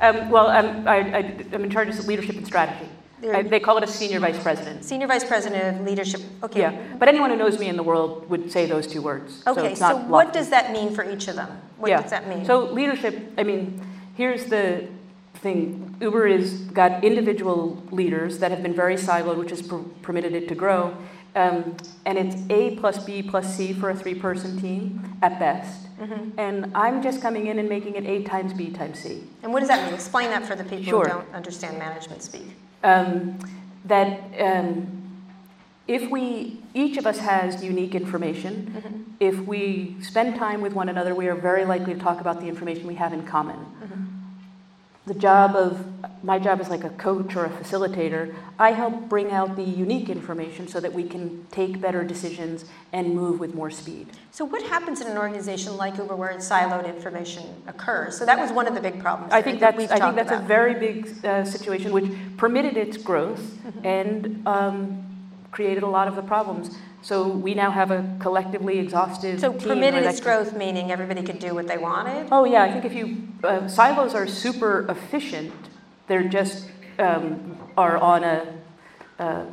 Um, 0.00 0.30
well, 0.30 0.46
um, 0.46 0.88
I, 0.88 0.96
I, 0.96 1.18
I'm 1.52 1.62
in 1.62 1.70
charge 1.70 1.90
of 1.90 2.06
leadership 2.06 2.36
and 2.36 2.46
strategy. 2.46 2.88
I, 3.22 3.42
they 3.42 3.60
call 3.60 3.76
it 3.76 3.84
a 3.84 3.86
senior 3.86 4.18
vice 4.20 4.40
president. 4.42 4.84
Senior 4.84 5.06
Vice 5.06 5.24
President 5.24 5.76
of 5.80 5.86
Leadership, 5.86 6.20
okay. 6.42 6.60
Yeah, 6.60 6.96
but 6.98 7.08
anyone 7.08 7.30
who 7.30 7.36
knows 7.36 7.58
me 7.58 7.68
in 7.68 7.76
the 7.76 7.82
world 7.82 8.28
would 8.30 8.52
say 8.52 8.66
those 8.66 8.86
two 8.86 9.02
words. 9.02 9.42
Okay, 9.46 9.72
it's 9.72 9.80
so 9.80 9.96
what 9.96 10.32
does 10.32 10.48
that 10.50 10.70
mean 10.70 10.94
for 10.94 11.02
each 11.02 11.26
of 11.28 11.36
them? 11.36 11.50
What 11.76 11.88
yeah. 11.88 12.02
does 12.02 12.10
that 12.10 12.28
mean? 12.28 12.44
So 12.44 12.64
leadership, 12.72 13.32
I 13.36 13.42
mean, 13.42 13.80
here's 14.14 14.44
the 14.46 14.86
thing. 15.36 15.96
Uber 16.00 16.28
has 16.28 16.60
got 16.80 17.04
individual 17.04 17.82
leaders 17.90 18.38
that 18.38 18.50
have 18.50 18.62
been 18.62 18.74
very 18.74 18.96
siloed, 18.96 19.38
which 19.38 19.50
has 19.50 19.62
per- 19.62 19.82
permitted 20.02 20.34
it 20.34 20.46
to 20.48 20.54
grow. 20.54 20.96
Um, 21.36 21.76
and 22.06 22.16
it's 22.16 22.36
A 22.50 22.76
plus 22.76 23.04
B 23.04 23.22
plus 23.22 23.56
C 23.56 23.72
for 23.74 23.90
a 23.90 23.94
three-person 23.94 24.58
team 24.60 25.18
at 25.22 25.38
best. 25.38 25.86
Mm-hmm. 25.98 26.38
And 26.38 26.72
I'm 26.74 27.02
just 27.02 27.20
coming 27.20 27.46
in 27.46 27.58
and 27.58 27.68
making 27.68 27.94
it 27.94 28.06
A 28.06 28.22
times 28.24 28.54
B 28.54 28.70
times 28.70 28.98
C. 29.00 29.22
And 29.42 29.52
what 29.52 29.60
does 29.60 29.68
that 29.68 29.84
mean? 29.84 29.94
Explain 29.94 30.30
that 30.30 30.46
for 30.46 30.56
the 30.56 30.64
people 30.64 30.84
Sure. 30.84 31.04
who 31.04 31.10
don't 31.10 31.34
understand 31.34 31.78
management 31.78 32.22
speak. 32.22 32.46
um, 32.82 33.38
that 33.84 34.20
um, 34.40 34.88
if 35.86 36.10
we, 36.10 36.58
each 36.74 36.96
of 36.96 37.06
us 37.06 37.18
has 37.18 37.62
unique 37.62 37.94
information, 37.94 38.54
Mm-hmm. 38.74 39.02
if 39.20 39.38
we 39.46 39.94
spend 40.02 40.36
time 40.36 40.60
with 40.60 40.72
one 40.72 40.88
another, 40.88 41.14
we 41.14 41.28
are 41.28 41.34
very 41.36 41.64
likely 41.64 41.94
to 41.94 42.00
talk 42.00 42.20
about 42.20 42.40
the 42.40 42.48
information 42.48 42.86
we 42.86 42.94
have 42.96 43.12
in 43.12 43.22
common. 43.26 43.56
Mm-hmm. 43.56 44.04
The 45.06 45.14
job 45.14 45.54
of, 45.54 45.86
my 46.24 46.40
job 46.40 46.60
is 46.60 46.68
like 46.68 46.82
a 46.82 46.90
coach 46.90 47.36
or 47.36 47.44
a 47.44 47.48
facilitator. 47.48 48.34
I 48.58 48.72
help 48.72 49.08
bring 49.08 49.30
out 49.30 49.54
the 49.54 49.62
unique 49.62 50.08
information 50.08 50.66
so 50.66 50.80
that 50.80 50.92
we 50.92 51.04
can 51.04 51.46
take 51.52 51.80
better 51.80 52.02
decisions 52.02 52.64
and 52.92 53.14
move 53.14 53.38
with 53.38 53.54
more 53.54 53.70
speed. 53.70 54.08
So 54.32 54.44
what 54.44 54.62
happens 54.64 55.00
in 55.00 55.06
an 55.06 55.16
organization 55.16 55.76
like 55.76 55.96
Uber 55.96 56.16
where 56.16 56.32
siloed 56.38 56.92
information 56.92 57.44
occurs? 57.68 58.18
So 58.18 58.26
that 58.26 58.36
was 58.36 58.50
one 58.50 58.66
of 58.66 58.74
the 58.74 58.80
big 58.80 59.00
problems 59.00 59.32
I 59.32 59.42
think 59.42 59.60
that 59.60 59.76
that's, 59.76 59.92
I 59.92 60.00
think 60.00 60.16
that's 60.16 60.32
a 60.32 60.44
very 60.44 60.74
big 60.74 61.24
uh, 61.24 61.44
situation 61.44 61.92
which 61.92 62.10
permitted 62.36 62.76
its 62.76 62.96
growth 62.96 63.40
Mm-hmm. 63.66 63.86
and 63.86 64.46
um, 64.46 65.04
created 65.50 65.82
a 65.82 65.88
lot 65.88 66.06
of 66.06 66.14
the 66.14 66.22
problems. 66.22 66.76
So 67.02 67.28
we 67.28 67.54
now 67.54 67.70
have 67.70 67.90
a 67.90 68.04
collectively 68.18 68.78
exhaustive 68.78 69.40
So 69.40 69.52
permitted 69.52 70.00
where 70.00 70.10
its 70.10 70.20
that- 70.20 70.24
growth, 70.24 70.56
meaning 70.56 70.90
everybody 70.90 71.22
could 71.22 71.38
do 71.38 71.54
what 71.54 71.66
they 71.68 71.78
wanted? 71.78 72.28
Oh 72.32 72.44
yeah, 72.44 72.62
I 72.62 72.72
think 72.72 72.84
if 72.84 72.94
you 72.94 73.28
uh, 73.44 73.68
silos 73.68 74.14
are 74.14 74.26
super 74.26 74.86
efficient, 74.88 75.52
they're 76.08 76.28
just 76.28 76.68
um, 76.98 77.56
are 77.76 77.96
on 77.98 78.24
a, 78.24 78.54
uh 79.18 79.44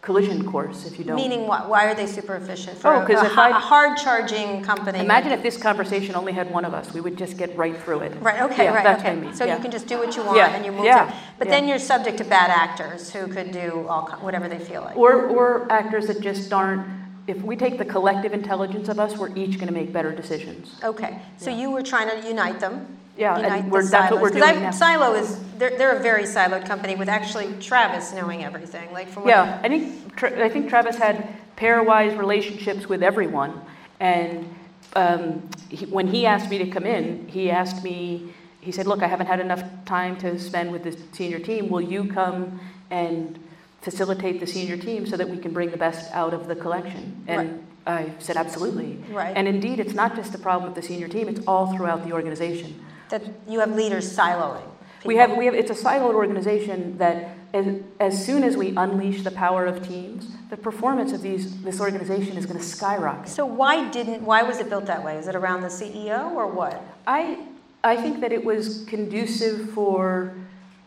collision 0.00 0.44
course 0.50 0.86
if 0.86 0.98
you 0.98 1.04
don't. 1.04 1.16
Meaning 1.16 1.46
what? 1.46 1.68
Why 1.68 1.86
are 1.86 1.94
they 1.94 2.06
super 2.06 2.34
efficient? 2.36 2.78
For 2.78 2.94
Oh, 2.94 3.06
'cause 3.06 3.22
a, 3.22 3.26
if 3.26 3.36
a, 3.36 3.40
I- 3.40 3.48
a 3.50 3.52
hard 3.54 3.96
charging 3.98 4.62
company. 4.62 4.98
Imagine 5.00 5.32
if 5.32 5.42
this 5.42 5.56
conversation 5.56 6.14
only 6.14 6.32
had 6.32 6.50
one 6.50 6.64
of 6.64 6.74
us, 6.74 6.92
we 6.92 7.00
would 7.00 7.16
just 7.16 7.36
get 7.36 7.56
right 7.56 7.76
through 7.76 8.00
it. 8.00 8.12
Right, 8.20 8.40
okay, 8.42 8.64
Yeah, 8.64 8.74
right, 8.74 8.84
that's 8.84 9.00
okay. 9.02 9.10
what 9.14 9.18
I 9.18 9.26
mean, 9.26 9.34
So 9.34 9.44
yeah. 9.44 9.56
you 9.56 9.62
can 9.62 9.70
just 9.70 9.86
do 9.86 9.98
what 9.98 10.14
you 10.16 10.22
want 10.24 10.36
Yeah, 10.36 10.54
and 10.54 10.64
you 10.64 10.72
move 10.72 10.84
yeah, 10.84 11.04
on. 11.06 11.12
But 11.38 11.48
then 11.48 11.66
you're 11.68 11.78
subject 11.78 12.18
to 12.18 12.24
bad 12.24 12.50
actors 12.50 13.12
who 13.12 13.26
could 13.28 13.50
do 13.52 13.86
all, 13.88 14.08
whatever 14.20 14.48
they 14.48 14.58
feel 14.58 14.82
like. 14.82 14.96
Or, 14.96 15.26
or 15.26 15.70
actors 15.70 16.06
that 16.08 16.20
just 16.20 16.52
aren't, 16.52 16.86
if 17.28 17.42
we 17.42 17.54
take 17.54 17.76
the 17.76 17.84
collective 17.84 18.32
intelligence 18.32 18.88
of 18.88 18.98
us, 18.98 19.16
we're 19.16 19.34
each 19.36 19.56
going 19.56 19.68
to 19.68 19.72
make 19.72 19.92
better 19.92 20.12
decisions. 20.12 20.74
Okay, 20.82 21.20
so 21.36 21.50
you 21.50 21.70
were 21.70 21.82
trying 21.82 22.08
to 22.08 22.26
unite 22.26 22.58
them? 22.58 22.98
Yeah, 23.18 23.34
and 23.34 23.42
unite 23.44 23.64
the 23.64 23.70
we're- 23.70 23.86
that's 23.86 24.10
what 24.12 24.22
we're 24.22 24.30
doing 24.30 24.42
I- 24.42 24.52
now. 24.52 24.70
Silo 24.70 25.14
is, 25.14 25.38
they're, 25.58 25.76
they're 25.76 25.96
a 25.96 26.02
very 26.02 26.24
siloed 26.24 26.66
company 26.66 26.96
with 26.96 27.08
actually 27.08 27.52
Travis 27.60 28.14
knowing 28.14 28.44
everything, 28.44 28.90
like 28.92 29.08
from 29.08 29.24
what. 29.24 29.30
Yeah, 29.30 29.60
I 29.62 29.68
think, 29.68 30.16
Tra- 30.16 30.42
I 30.42 30.48
think 30.48 30.68
Travis 30.70 30.96
had 30.96 31.28
pairwise 31.56 32.16
relationships 32.16 32.88
with 32.88 33.02
everyone. 33.02 33.60
And 34.00 34.48
um, 34.94 35.48
he, 35.68 35.84
when 35.86 36.06
he 36.06 36.24
asked 36.24 36.48
me 36.48 36.58
to 36.58 36.66
come 36.68 36.86
in, 36.86 37.28
he 37.28 37.50
asked 37.50 37.84
me, 37.84 38.32
he 38.60 38.72
said, 38.72 38.86
look, 38.86 39.02
I 39.02 39.06
haven't 39.06 39.26
had 39.26 39.40
enough 39.40 39.62
time 39.84 40.16
to 40.18 40.38
spend 40.38 40.72
with 40.72 40.84
the 40.84 40.96
senior 41.12 41.40
team. 41.40 41.68
Will 41.68 41.80
you 41.82 42.04
come 42.04 42.60
and 42.90 43.38
facilitate 43.80 44.40
the 44.40 44.46
senior 44.46 44.76
team 44.76 45.06
so 45.06 45.16
that 45.16 45.28
we 45.28 45.38
can 45.38 45.52
bring 45.52 45.70
the 45.70 45.76
best 45.76 46.10
out 46.12 46.34
of 46.34 46.48
the 46.48 46.56
collection? 46.56 47.24
And 47.26 47.66
I 47.86 48.12
said, 48.18 48.36
absolutely. 48.36 48.98
Right. 49.10 49.34
And 49.36 49.48
indeed, 49.48 49.80
it's 49.80 49.94
not 49.94 50.14
just 50.14 50.32
the 50.32 50.38
problem 50.38 50.72
with 50.72 50.80
the 50.80 50.86
senior 50.86 51.08
team, 51.08 51.28
it's 51.28 51.40
all 51.46 51.74
throughout 51.74 52.04
the 52.04 52.12
organization. 52.12 52.84
That 53.08 53.22
you 53.48 53.60
have 53.60 53.74
leaders 53.74 54.14
siloing. 54.14 54.68
We 55.04 55.16
have, 55.16 55.36
we 55.36 55.46
have, 55.46 55.54
it's 55.54 55.70
a 55.70 55.74
siloed 55.74 56.14
organization 56.14 56.98
that 56.98 57.36
as, 57.54 57.80
as 58.00 58.26
soon 58.26 58.42
as 58.44 58.56
we 58.56 58.76
unleash 58.76 59.22
the 59.22 59.30
power 59.30 59.64
of 59.64 59.86
teams, 59.86 60.28
the 60.50 60.56
performance 60.56 61.12
of 61.12 61.22
these, 61.22 61.62
this 61.62 61.80
organization 61.80 62.36
is 62.36 62.46
going 62.46 62.58
to 62.58 62.64
skyrocket. 62.64 63.28
So 63.28 63.46
why 63.46 63.88
didn't, 63.90 64.22
why 64.22 64.42
was 64.42 64.58
it 64.58 64.68
built 64.68 64.86
that 64.86 65.04
way? 65.04 65.16
Is 65.16 65.28
it 65.28 65.36
around 65.36 65.62
the 65.62 65.68
CEO 65.68 66.32
or 66.32 66.46
what? 66.46 66.82
I, 67.06 67.38
I 67.84 67.96
think 67.96 68.20
that 68.20 68.32
it 68.32 68.44
was 68.44 68.84
conducive 68.86 69.70
for 69.70 70.34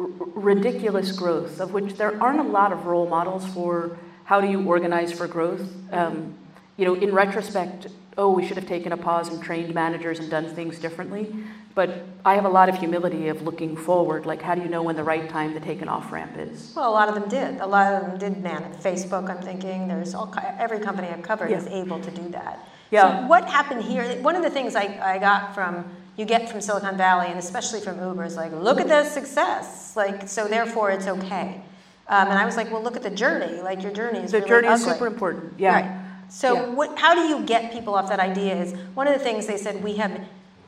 r- 0.02 0.08
ridiculous 0.36 1.12
growth, 1.12 1.60
of 1.60 1.74
which 1.74 1.96
there 1.96 2.22
aren't 2.22 2.40
a 2.40 2.44
lot 2.44 2.72
of 2.72 2.86
role 2.86 3.08
models 3.08 3.46
for 3.54 3.98
how 4.26 4.42
do 4.42 4.48
you 4.48 4.64
organize 4.66 5.12
for 5.12 5.28
growth. 5.28 5.68
Um, 5.92 6.36
you 6.78 6.86
know, 6.86 6.96
in 6.96 7.14
retrospect, 7.14 7.88
oh, 8.18 8.32
we 8.32 8.46
should 8.46 8.58
have 8.58 8.68
taken 8.68 8.92
a 8.92 8.98
pause 8.98 9.28
and 9.30 9.42
trained 9.44 9.74
managers 9.74 10.20
and 10.20 10.30
done 10.30 10.54
things 10.56 10.80
differently. 10.80 11.34
But 11.74 12.04
I 12.26 12.36
have 12.36 12.44
a 12.44 12.50
lot 12.50 12.68
of 12.68 12.76
humility 12.78 13.30
of 13.30 13.44
looking 13.44 13.78
forward, 13.78 14.26
like 14.26 14.42
how 14.42 14.56
do 14.56 14.62
you 14.62 14.68
know 14.68 14.84
when 14.84 14.98
the 14.98 15.04
right 15.06 15.30
time 15.30 15.54
to 15.54 15.60
take 15.62 15.82
an 15.82 15.88
off 15.88 16.12
ramp 16.12 16.34
is? 16.38 16.74
Well, 16.76 16.90
a 16.90 16.92
lot 16.92 17.08
of 17.08 17.16
them 17.16 17.30
did. 17.30 17.62
A 17.62 17.66
lot 17.66 17.94
of 17.94 18.02
them 18.02 18.18
did 18.20 18.44
man 18.44 18.64
it. 18.64 18.74
Facebook, 18.80 19.30
I'm 19.30 19.42
thinking, 19.42 19.88
there's 19.88 20.14
all, 20.14 20.34
every 20.60 20.80
company 20.80 21.08
I've 21.08 21.22
covered 21.22 21.50
Yeah. 21.50 21.58
is 21.60 21.68
able 21.68 22.00
to 22.02 22.12
do 22.12 22.28
that. 22.30 22.68
Yeah. 22.90 23.22
So 23.22 23.28
what 23.28 23.46
happened 23.50 23.84
here, 23.84 24.04
one 24.22 24.36
of 24.36 24.44
the 24.44 24.50
things 24.50 24.76
I, 24.76 25.00
I 25.02 25.18
got 25.18 25.56
from, 25.56 25.86
you 26.22 26.28
get 26.28 26.48
from 26.50 26.62
Silicon 26.62 26.96
Valley 26.96 27.28
and 27.28 27.40
especially 27.40 27.82
from 27.82 28.00
Uber 28.00 28.24
is 28.24 28.36
like, 28.36 28.52
look 28.54 28.80
at 28.80 28.88
the 28.88 29.04
success. 29.04 29.96
Like, 29.98 30.30
so 30.30 30.48
therefore 30.48 30.92
it's 30.92 31.08
okay. 31.08 31.62
Um, 32.08 32.28
and 32.28 32.38
I 32.38 32.46
was 32.46 32.56
like, 32.56 32.72
well, 32.72 32.84
look 32.84 32.96
at 32.96 33.04
the 33.04 33.10
journey. 33.10 33.60
Like 33.62 33.82
your 33.82 33.92
journey 33.92 34.20
is 34.20 34.32
The 34.32 34.38
really 34.38 34.50
journey 34.50 34.68
is 34.68 34.84
super 34.84 35.08
important. 35.08 35.54
Yeah. 35.58 35.74
Right. 35.74 36.06
So 36.30 36.54
Yeah. 36.54 36.66
what, 36.70 36.98
how 37.00 37.16
do 37.16 37.22
you 37.22 37.44
get 37.44 37.74
people 37.74 37.96
off 37.96 38.08
that 38.10 38.20
idea 38.20 38.56
is, 38.56 38.74
one 38.94 39.08
of 39.08 39.14
the 39.14 39.20
things 39.20 39.48
they 39.48 39.58
said, 39.58 39.84
we 39.84 39.96
have, 39.96 40.12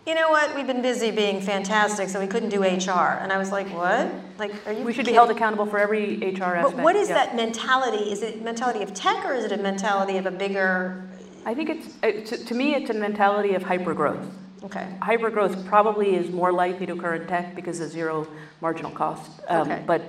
you 0.07 0.15
know 0.15 0.29
what, 0.29 0.55
we've 0.55 0.67
been 0.67 0.81
busy 0.81 1.11
being 1.11 1.39
fantastic, 1.39 2.09
so 2.09 2.19
we 2.19 2.27
couldn't 2.27 2.49
do 2.49 2.61
HR. 2.63 3.19
And 3.21 3.31
I 3.31 3.37
was 3.37 3.51
like, 3.51 3.67
what? 3.73 4.11
Like, 4.37 4.53
are 4.65 4.73
you 4.73 4.83
We 4.83 4.91
should 4.91 5.05
be 5.05 5.13
held 5.13 5.29
accountable 5.29 5.65
for 5.65 5.79
every 5.79 6.17
HR 6.17 6.55
aspect. 6.55 6.75
But 6.75 6.83
what 6.83 6.95
is 6.95 7.09
yeah. 7.09 7.15
that 7.15 7.35
mentality? 7.35 8.11
Is 8.11 8.23
it 8.23 8.41
mentality 8.41 8.81
of 8.81 8.93
tech 8.93 9.23
or 9.23 9.33
is 9.33 9.45
it 9.45 9.51
a 9.51 9.57
mentality 9.57 10.17
of 10.17 10.25
a 10.25 10.31
bigger, 10.31 11.07
I 11.45 11.53
think 11.53 11.69
it's, 11.69 11.87
it, 12.01 12.25
to, 12.27 12.45
to 12.45 12.55
me, 12.55 12.75
it's 12.75 12.89
a 12.89 12.93
mentality 12.93 13.53
of 13.53 13.63
hypergrowth. 13.63 14.29
Okay. 14.65 14.87
Hypergrowth 15.01 15.65
probably 15.65 16.15
is 16.15 16.31
more 16.31 16.51
likely 16.51 16.85
to 16.85 16.93
occur 16.93 17.15
in 17.15 17.27
tech 17.27 17.55
because 17.55 17.79
of 17.79 17.89
zero 17.89 18.27
marginal 18.61 18.91
cost. 18.91 19.29
Um, 19.47 19.61
Okay. 19.69 19.83
But 19.85 20.01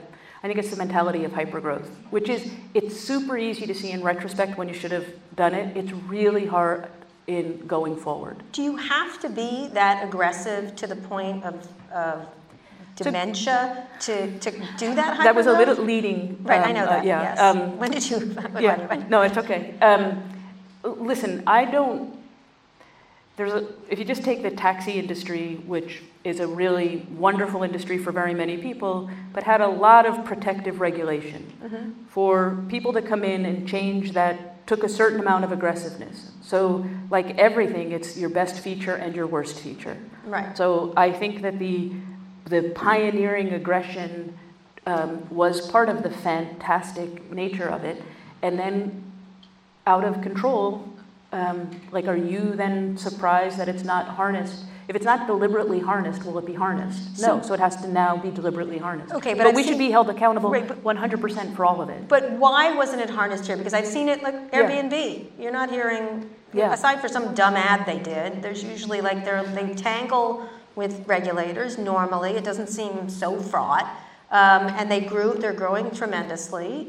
I 0.42 0.46
think 0.46 0.58
it's 0.58 0.70
the 0.70 0.76
mentality 0.76 1.24
of 1.24 1.32
hypergrowth, 1.32 1.86
which 2.10 2.28
is, 2.28 2.52
it's 2.74 2.98
super 3.00 3.38
easy 3.38 3.66
to 3.66 3.74
see 3.74 3.92
in 3.92 4.02
retrospect 4.02 4.58
when 4.58 4.68
you 4.68 4.74
should 4.74 4.92
have 4.92 5.06
done 5.36 5.54
it. 5.54 5.74
It's 5.76 5.92
really 5.92 6.44
hard 6.44 6.88
in 7.26 7.66
going 7.66 7.96
forward. 7.96 8.36
Do 8.52 8.62
you 8.62 8.76
have 8.76 9.18
to 9.20 9.30
be 9.30 9.68
that 9.72 10.04
aggressive 10.06 10.76
to 10.76 10.86
the 10.86 10.96
point 10.96 11.44
of, 11.44 11.66
of 11.90 12.26
dementia 12.96 13.86
to, 14.00 14.38
to 14.38 14.50
do 14.76 14.94
that 14.94 15.18
That 15.24 15.34
was 15.34 15.46
a 15.46 15.52
little 15.52 15.82
leading. 15.82 16.38
Right, 16.42 16.60
I 16.60 16.68
um, 16.68 16.74
know 16.74 16.84
uh, 16.84 16.90
that, 16.90 17.04
yeah. 17.04 17.22
yes. 17.22 17.40
Um, 17.40 17.78
When 17.78 17.90
did 17.90 18.08
you, 18.08 18.36
Yeah, 18.60 18.74
anyway. 18.74 19.06
no, 19.08 19.22
it's 19.22 19.38
okay. 19.38 19.74
Um, 19.80 20.22
listen, 20.82 21.42
I 21.46 21.64
don't. 21.64 22.14
There's 23.36 23.52
a, 23.52 23.66
if 23.90 23.98
you 23.98 24.04
just 24.04 24.22
take 24.22 24.42
the 24.42 24.50
taxi 24.50 24.92
industry, 24.92 25.56
which 25.66 26.02
is 26.22 26.38
a 26.38 26.46
really 26.46 27.04
wonderful 27.16 27.64
industry 27.64 27.98
for 27.98 28.12
very 28.12 28.32
many 28.32 28.58
people, 28.58 29.10
but 29.32 29.42
had 29.42 29.60
a 29.60 29.66
lot 29.68 30.06
of 30.06 30.24
protective 30.24 30.80
regulation 30.80 31.52
Mm-hmm. 31.64 32.04
for 32.08 32.62
people 32.68 32.92
to 32.92 33.02
come 33.02 33.24
in 33.24 33.46
and 33.46 33.66
change 33.66 34.12
that 34.12 34.66
took 34.66 34.84
a 34.84 34.88
certain 34.88 35.18
amount 35.20 35.44
of 35.44 35.52
aggressiveness. 35.52 36.30
So, 36.42 36.84
like 37.10 37.38
everything, 37.38 37.92
it's 37.92 38.16
your 38.16 38.28
best 38.30 38.60
feature 38.60 38.94
and 38.94 39.14
your 39.16 39.26
worst 39.26 39.60
feature. 39.60 39.96
Right. 40.24 40.56
So 40.56 40.92
I 40.96 41.10
think 41.10 41.42
that 41.42 41.58
the 41.58 41.92
the 42.46 42.70
pioneering 42.74 43.52
aggression 43.54 44.36
um, 44.86 45.26
was 45.30 45.70
part 45.70 45.88
of 45.88 46.02
the 46.02 46.10
fantastic 46.10 47.32
nature 47.32 47.68
of 47.68 47.84
it, 47.84 48.02
and 48.42 48.58
then 48.58 49.12
out 49.86 50.04
of 50.04 50.20
control, 50.22 50.86
um, 51.34 51.70
like, 51.90 52.06
are 52.06 52.16
you 52.16 52.52
then 52.54 52.96
surprised 52.96 53.58
that 53.58 53.68
it's 53.68 53.84
not 53.84 54.06
harnessed? 54.06 54.64
If 54.86 54.94
it's 54.94 55.04
not 55.04 55.26
deliberately 55.26 55.80
harnessed, 55.80 56.24
will 56.24 56.38
it 56.38 56.46
be 56.46 56.54
harnessed? 56.54 57.20
No, 57.20 57.40
so 57.42 57.54
it 57.54 57.60
has 57.60 57.76
to 57.82 57.88
now 57.88 58.16
be 58.16 58.30
deliberately 58.30 58.78
harnessed. 58.78 59.14
Okay, 59.14 59.34
but 59.34 59.44
but 59.44 59.54
we 59.54 59.64
should 59.64 59.78
be 59.78 59.90
held 59.90 60.10
accountable 60.10 60.50
Right, 60.50 60.68
but- 60.68 60.84
100% 60.84 61.56
for 61.56 61.64
all 61.64 61.80
of 61.80 61.88
it. 61.88 62.06
But 62.06 62.32
why 62.32 62.74
wasn't 62.74 63.00
it 63.00 63.10
harnessed 63.10 63.46
here? 63.46 63.56
Because 63.56 63.74
I've 63.74 63.86
seen 63.86 64.08
it 64.08 64.22
like 64.22 64.52
Airbnb. 64.52 65.26
You're 65.38 65.52
not 65.52 65.70
hearing, 65.70 66.30
Yeah. 66.52 66.72
aside 66.72 67.00
for 67.00 67.08
some 67.08 67.34
dumb 67.34 67.56
ad 67.56 67.86
they 67.86 67.98
did, 67.98 68.42
there's 68.42 68.62
usually 68.62 69.00
like 69.00 69.24
they're, 69.24 69.42
they 69.42 69.74
tangle 69.74 70.46
with 70.76 71.06
regulators 71.08 71.78
normally. 71.78 72.32
It 72.32 72.44
doesn't 72.44 72.68
seem 72.68 73.08
so 73.08 73.40
fraught. 73.40 73.86
Um, 74.30 74.66
and 74.78 74.90
they 74.90 75.00
grew, 75.00 75.34
they're 75.34 75.52
growing 75.52 75.90
tremendously. 75.92 76.88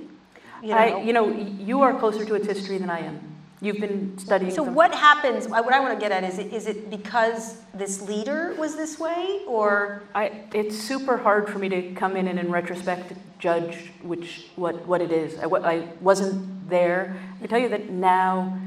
You 0.62 0.70
know. 0.70 0.78
I, 0.78 1.02
you 1.02 1.14
know, 1.14 1.30
you 1.30 1.82
are 1.82 1.98
closer 1.98 2.26
to 2.26 2.36
its 2.36 2.48
history 2.48 2.78
than 2.78 2.90
I 2.90 3.00
am. 3.00 3.35
You've 3.66 3.80
been 3.80 4.18
studying. 4.18 4.52
so 4.52 4.64
them. 4.64 4.76
what 4.76 4.94
happens, 4.94 5.48
uh, 5.48 5.50
what 5.50 5.74
I 5.74 5.80
want 5.80 5.94
to 5.94 6.00
get 6.00 6.12
at 6.12 6.24
is, 6.24 6.38
it, 6.38 6.54
is 6.54 6.68
it 6.68 6.90
because 6.90 7.58
this 7.74 8.02
leader 8.02 8.56
was 8.60 8.76
this 8.76 9.00
way 9.00 9.42
or? 9.48 10.04
I, 10.14 10.44
it's 10.54 10.78
super 10.78 11.18
hard 11.18 11.50
for 11.50 11.58
me 11.58 11.70
to 11.70 11.94
come 11.94 12.16
in 12.16 12.28
and 12.28 12.38
in 12.38 12.52
retrospect 12.52 13.14
judge 13.40 13.92
which 14.04 14.48
what, 14.56 14.86
what 14.86 15.02
it 15.02 15.12
is. 15.12 15.40
I, 15.40 15.46
I 15.46 15.88
wasn't 16.00 16.70
there. 16.70 17.18
I 17.36 17.40
can 17.40 17.48
tell 17.48 17.60
you 17.60 17.70
that 17.70 17.90
now. 17.90 18.60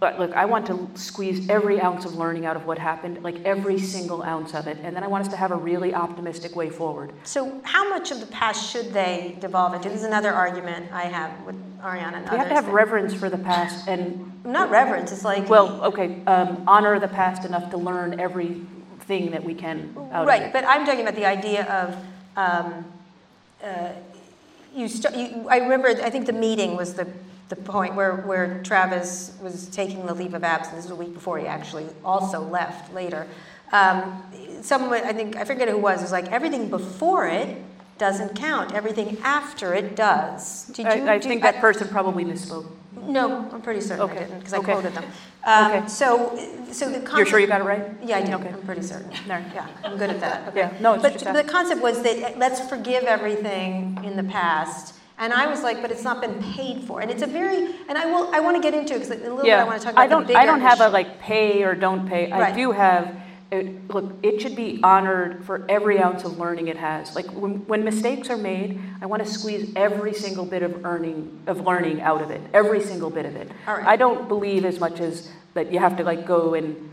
But 0.00 0.18
look, 0.18 0.32
I 0.32 0.46
want 0.46 0.66
to 0.68 0.88
squeeze 0.94 1.46
every 1.50 1.78
ounce 1.78 2.06
of 2.06 2.16
learning 2.16 2.46
out 2.46 2.56
of 2.56 2.64
what 2.64 2.78
happened, 2.78 3.22
like 3.22 3.36
every 3.44 3.78
single 3.78 4.22
ounce 4.22 4.54
of 4.54 4.66
it, 4.66 4.78
and 4.82 4.96
then 4.96 5.04
I 5.04 5.06
want 5.06 5.26
us 5.26 5.30
to 5.30 5.36
have 5.36 5.50
a 5.50 5.56
really 5.56 5.92
optimistic 5.92 6.56
way 6.56 6.70
forward. 6.70 7.12
So 7.24 7.60
how 7.64 7.86
much 7.90 8.10
of 8.10 8.18
the 8.18 8.26
past 8.26 8.70
should 8.70 8.94
they 8.94 9.36
devolve 9.40 9.74
into? 9.74 9.90
This 9.90 9.98
is 9.98 10.04
another 10.04 10.32
argument 10.32 10.90
I 10.90 11.02
have 11.02 11.38
with 11.44 11.54
Arianna 11.82 12.14
and 12.14 12.30
We 12.30 12.38
have 12.38 12.48
to 12.48 12.54
have 12.54 12.68
reverence 12.68 13.12
for 13.12 13.28
the 13.28 13.36
past, 13.36 13.88
and 13.88 14.32
Not 14.42 14.70
reverence, 14.70 15.12
it's 15.12 15.22
like. 15.22 15.50
well, 15.50 15.84
okay, 15.84 16.22
um, 16.26 16.64
honor 16.66 16.98
the 16.98 17.08
past 17.08 17.44
enough 17.44 17.70
to 17.70 17.76
learn 17.76 18.18
everything 18.18 19.32
that 19.32 19.44
we 19.44 19.52
can 19.52 19.94
out 20.12 20.22
of 20.22 20.26
Right, 20.28 20.50
but 20.50 20.64
I'm 20.64 20.86
talking 20.86 21.02
about 21.02 21.16
the 21.16 21.26
idea 21.26 21.64
of, 21.66 21.94
um, 22.38 22.86
uh, 23.62 23.90
you, 24.74 24.88
st- 24.88 25.14
you, 25.14 25.46
I 25.50 25.58
remember, 25.58 25.88
I 25.88 26.08
think 26.08 26.24
the 26.24 26.32
meeting 26.32 26.74
was 26.74 26.94
the, 26.94 27.06
the 27.50 27.56
point 27.56 27.96
where, 27.96 28.16
where 28.16 28.62
Travis 28.62 29.36
was 29.42 29.66
taking 29.66 30.06
the 30.06 30.14
leave 30.14 30.34
of 30.34 30.44
absence. 30.44 30.76
This 30.76 30.84
was 30.84 30.92
a 30.92 31.02
week 31.02 31.12
before 31.12 31.38
he 31.38 31.46
actually 31.46 31.86
also 32.04 32.40
left 32.40 32.94
later. 32.94 33.26
Um, 33.72 34.22
someone, 34.62 35.02
I 35.04 35.12
think, 35.12 35.36
I 35.36 35.44
forget 35.44 35.68
who 35.68 35.76
it 35.76 35.80
was, 35.80 36.00
was 36.00 36.12
like, 36.12 36.30
everything 36.30 36.70
before 36.70 37.26
it 37.26 37.58
doesn't 37.98 38.36
count, 38.36 38.72
everything 38.72 39.18
after 39.22 39.74
it 39.74 39.94
does. 39.96 40.66
Did 40.66 40.86
you? 40.86 41.06
I, 41.06 41.14
I 41.14 41.18
think 41.18 41.42
that 41.42 41.56
person 41.56 41.88
probably 41.88 42.24
misspoke. 42.24 42.66
No, 43.02 43.48
I'm 43.52 43.62
pretty 43.62 43.80
certain 43.80 44.08
I 44.08 44.14
didn't, 44.14 44.38
because 44.38 44.52
I 44.52 44.58
okay. 44.58 44.72
quoted 44.72 44.94
them. 44.94 45.04
Um, 45.44 45.72
Okay. 45.72 45.88
So, 45.88 46.36
so 46.70 46.88
the 46.88 46.98
concept. 46.98 47.16
You're 47.16 47.26
sure 47.26 47.38
you 47.40 47.46
got 47.46 47.60
it 47.62 47.64
right? 47.64 47.84
Yeah, 48.02 48.18
I 48.18 48.22
do. 48.22 48.34
Okay. 48.34 48.48
I'm 48.48 48.62
pretty 48.62 48.82
certain. 48.82 49.10
There. 49.26 49.44
Yeah, 49.54 49.66
I'm 49.84 49.96
good 49.96 50.10
at 50.10 50.20
that. 50.20 50.48
Okay. 50.48 50.60
Yeah, 50.60 50.72
no, 50.80 50.94
it's 50.94 51.02
But 51.02 51.12
just 51.14 51.24
the 51.24 51.44
concept 51.44 51.82
was 51.82 52.02
that 52.02 52.22
uh, 52.22 52.38
let's 52.38 52.60
forgive 52.68 53.04
everything 53.04 53.98
in 54.04 54.16
the 54.16 54.24
past. 54.24 54.94
And 55.20 55.34
I 55.34 55.46
was 55.46 55.62
like, 55.62 55.82
but 55.82 55.90
it's 55.90 56.02
not 56.02 56.22
been 56.22 56.42
paid 56.42 56.82
for. 56.84 57.02
And 57.02 57.10
it's 57.10 57.22
a 57.22 57.26
very, 57.26 57.74
and 57.88 57.98
I 57.98 58.06
will, 58.06 58.34
I 58.34 58.40
want 58.40 58.56
to 58.56 58.62
get 58.62 58.72
into 58.72 58.94
it 58.94 59.00
because 59.00 59.10
a 59.10 59.16
little 59.16 59.42
bit 59.42 59.52
I 59.52 59.64
want 59.64 59.78
to 59.78 59.84
talk 59.84 59.92
about 59.92 60.02
I 60.02 60.06
don't, 60.06 60.30
I 60.34 60.46
don't 60.46 60.62
have 60.62 60.80
a 60.80 60.88
like 60.88 61.20
pay 61.20 61.62
or 61.62 61.74
don't 61.74 62.08
pay. 62.08 62.32
I 62.32 62.56
do 62.56 62.72
have, 62.72 63.20
it, 63.52 63.90
look, 63.90 64.14
it 64.22 64.40
should 64.40 64.56
be 64.56 64.80
honored 64.82 65.44
for 65.44 65.66
every 65.68 65.98
ounce 65.98 66.24
of 66.24 66.38
learning 66.38 66.68
it 66.68 66.78
has. 66.78 67.14
Like 67.14 67.26
when, 67.32 67.66
when 67.66 67.84
mistakes 67.84 68.30
are 68.30 68.38
made, 68.38 68.80
I 69.02 69.06
want 69.06 69.22
to 69.22 69.30
squeeze 69.30 69.70
every 69.76 70.14
single 70.14 70.46
bit 70.46 70.62
of 70.62 70.86
earning, 70.86 71.42
of 71.46 71.66
learning 71.66 72.00
out 72.00 72.22
of 72.22 72.30
it, 72.30 72.40
every 72.54 72.82
single 72.82 73.10
bit 73.10 73.26
of 73.26 73.36
it. 73.36 73.50
All 73.66 73.76
right. 73.76 73.86
I 73.86 73.96
don't 73.96 74.26
believe 74.26 74.64
as 74.64 74.80
much 74.80 75.00
as 75.00 75.30
that 75.52 75.70
you 75.70 75.80
have 75.80 75.98
to 75.98 76.04
like 76.04 76.26
go 76.26 76.54
and 76.54 76.88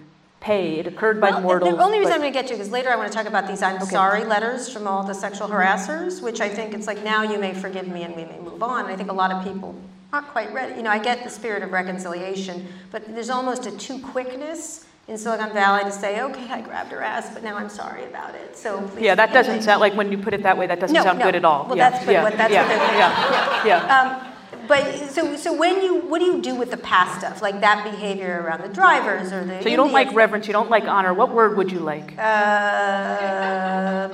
pay. 0.48 0.80
It 0.80 0.88
occurred 0.88 1.20
by 1.20 1.32
Well, 1.32 1.42
mortals. 1.42 1.76
The 1.76 1.84
only 1.84 2.00
reason 2.00 2.14
I'm 2.14 2.22
going 2.22 2.32
to 2.32 2.40
get 2.40 2.48
to, 2.48 2.54
because 2.54 2.72
later 2.72 2.90
I 2.90 2.96
want 2.96 3.12
to 3.12 3.16
talk 3.18 3.28
about 3.28 3.48
these 3.48 3.62
I'm 3.62 3.80
sorry 3.82 4.24
letters 4.24 4.70
from 4.70 4.88
all 4.88 5.04
the 5.04 5.14
sexual 5.14 5.48
harassers, 5.50 6.22
which 6.22 6.40
I 6.40 6.48
think 6.50 6.74
it's 6.74 6.88
like 6.88 7.04
now 7.04 7.22
you 7.24 7.38
may 7.38 7.54
forgive 7.54 7.88
me 7.88 8.04
and 8.04 8.16
we 8.16 8.24
may 8.26 8.40
move 8.40 8.64
on. 8.64 8.86
I 8.86 8.96
think 8.96 9.12
a 9.12 9.14
lot 9.24 9.32
of 9.32 9.44
people 9.44 9.76
aren't 10.14 10.28
quite 10.30 10.54
ready. 10.54 10.76
You 10.78 10.84
know, 10.84 10.90
I 10.90 11.00
get 11.00 11.24
the 11.24 11.30
spirit 11.30 11.64
of 11.64 11.72
reconciliation, 11.74 12.66
but 12.92 13.06
there's 13.14 13.30
almost 13.30 13.66
a 13.66 13.72
too 13.78 14.00
quickness 14.00 14.86
in 15.10 15.18
Silicon 15.18 15.52
Valley 15.54 15.84
to 15.84 15.92
say, 15.92 16.22
okay, 16.22 16.48
I 16.50 16.62
grabbed 16.62 16.92
her 16.92 17.02
ass, 17.02 17.30
but 17.34 17.44
now 17.44 17.56
I'm 17.58 17.70
sorry 17.70 18.06
about 18.06 18.34
it. 18.36 18.58
So 18.58 18.90
Yeah, 18.98 19.16
that 19.16 19.32
doesn't 19.34 19.58
me." 19.58 19.62
sound 19.62 19.80
like 19.82 19.94
when 19.96 20.12
you 20.12 20.18
put 20.18 20.34
it 20.34 20.44
that 20.44 20.58
way. 20.58 20.66
That 20.68 20.80
doesn't 20.82 20.94
No, 20.94 21.04
sound 21.04 21.20
no. 21.20 21.26
good 21.26 21.36
at 21.36 21.46
all. 21.46 21.66
Well, 21.68 21.78
yeah, 21.78 21.90
that's 21.90 22.06
what- 22.06 22.12
yeah, 22.14 22.24
what- 22.24 22.38
that's 22.38 22.54
yeah, 22.54 22.62
what 22.68 22.70
they're 22.70 22.98
yeah, 23.00 23.88
yeah. 23.88 24.00
Um, 24.00 24.34
but 24.68 25.10
so, 25.10 25.36
so 25.36 25.54
when 25.54 25.82
you, 25.82 26.02
what 26.02 26.20
do 26.20 26.26
you 26.26 26.42
do 26.42 26.56
with 26.56 26.72
the 26.72 26.78
past 26.78 27.20
stuff, 27.20 27.42
like 27.42 27.62
that 27.62 27.84
behavior 27.90 28.42
around 28.44 28.62
the 28.62 28.70
drivers 28.70 29.32
or 29.32 29.44
the? 29.46 29.62
So 29.62 29.70
you 29.70 29.78
don't 29.78 29.92
like 29.92 30.14
reverence. 30.14 30.48
You 30.48 30.54
don't 30.54 30.70
like 30.70 30.86
honor. 30.86 31.14
What 31.14 31.34
word 31.34 31.58
would 31.58 31.72
you 31.72 31.80
like? 31.80 32.18
Uh, 32.18 34.10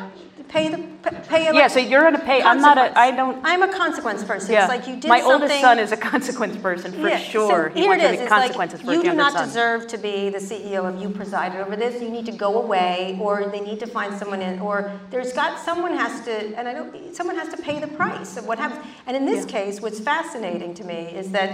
pay 0.53 0.69
the 0.69 0.77
pay 1.27 1.47
a 1.47 1.53
Yeah, 1.53 1.67
so 1.67 1.79
you're 1.79 2.03
gonna 2.03 2.19
pay. 2.19 2.41
I'm 2.41 2.61
not 2.61 2.77
a. 2.77 2.97
I 2.97 3.11
don't. 3.11 3.41
I'm 3.43 3.63
a 3.63 3.71
consequence 3.73 4.23
person. 4.23 4.53
Yeah. 4.53 4.61
It's 4.65 4.69
like 4.75 4.87
you 4.87 4.95
did 5.01 5.09
My 5.09 5.19
something. 5.19 5.41
oldest 5.41 5.61
son 5.61 5.79
is 5.79 5.91
a 5.91 5.97
consequence 5.97 6.55
person 6.57 6.91
for 6.93 7.09
Yeah, 7.09 7.17
sure. 7.17 7.69
So 7.69 7.73
he 7.75 7.81
here 7.81 7.93
it 7.93 8.01
is. 8.01 8.19
It's 8.21 8.31
like 8.31 8.83
you 8.85 9.01
do 9.01 9.13
not 9.13 9.33
son. 9.33 9.47
deserve 9.47 9.87
to 9.87 9.97
be 9.97 10.29
the 10.29 10.37
CEO 10.39 10.81
of 10.89 11.01
you 11.01 11.09
presided 11.09 11.59
over 11.59 11.75
this. 11.75 12.01
You 12.01 12.09
need 12.09 12.25
to 12.27 12.31
go 12.31 12.61
away, 12.61 13.17
or 13.21 13.45
they 13.47 13.59
need 13.61 13.79
to 13.81 13.87
find 13.87 14.17
someone 14.17 14.41
in, 14.41 14.59
or 14.59 14.91
there's 15.09 15.33
got 15.33 15.59
someone 15.59 15.93
has 15.97 16.23
to, 16.25 16.33
and 16.57 16.67
I 16.67 16.73
don't. 16.73 17.15
Someone 17.15 17.35
has 17.35 17.49
to 17.49 17.57
pay 17.57 17.79
the 17.79 17.87
price 17.87 18.37
of 18.37 18.45
what 18.47 18.57
happens. 18.59 18.85
And 19.07 19.17
in 19.17 19.25
this 19.25 19.45
Yeah. 19.45 19.51
case, 19.57 19.81
what's 19.81 19.99
fascinating 19.99 20.73
to 20.75 20.83
me 20.83 20.99
is 21.21 21.31
that 21.31 21.49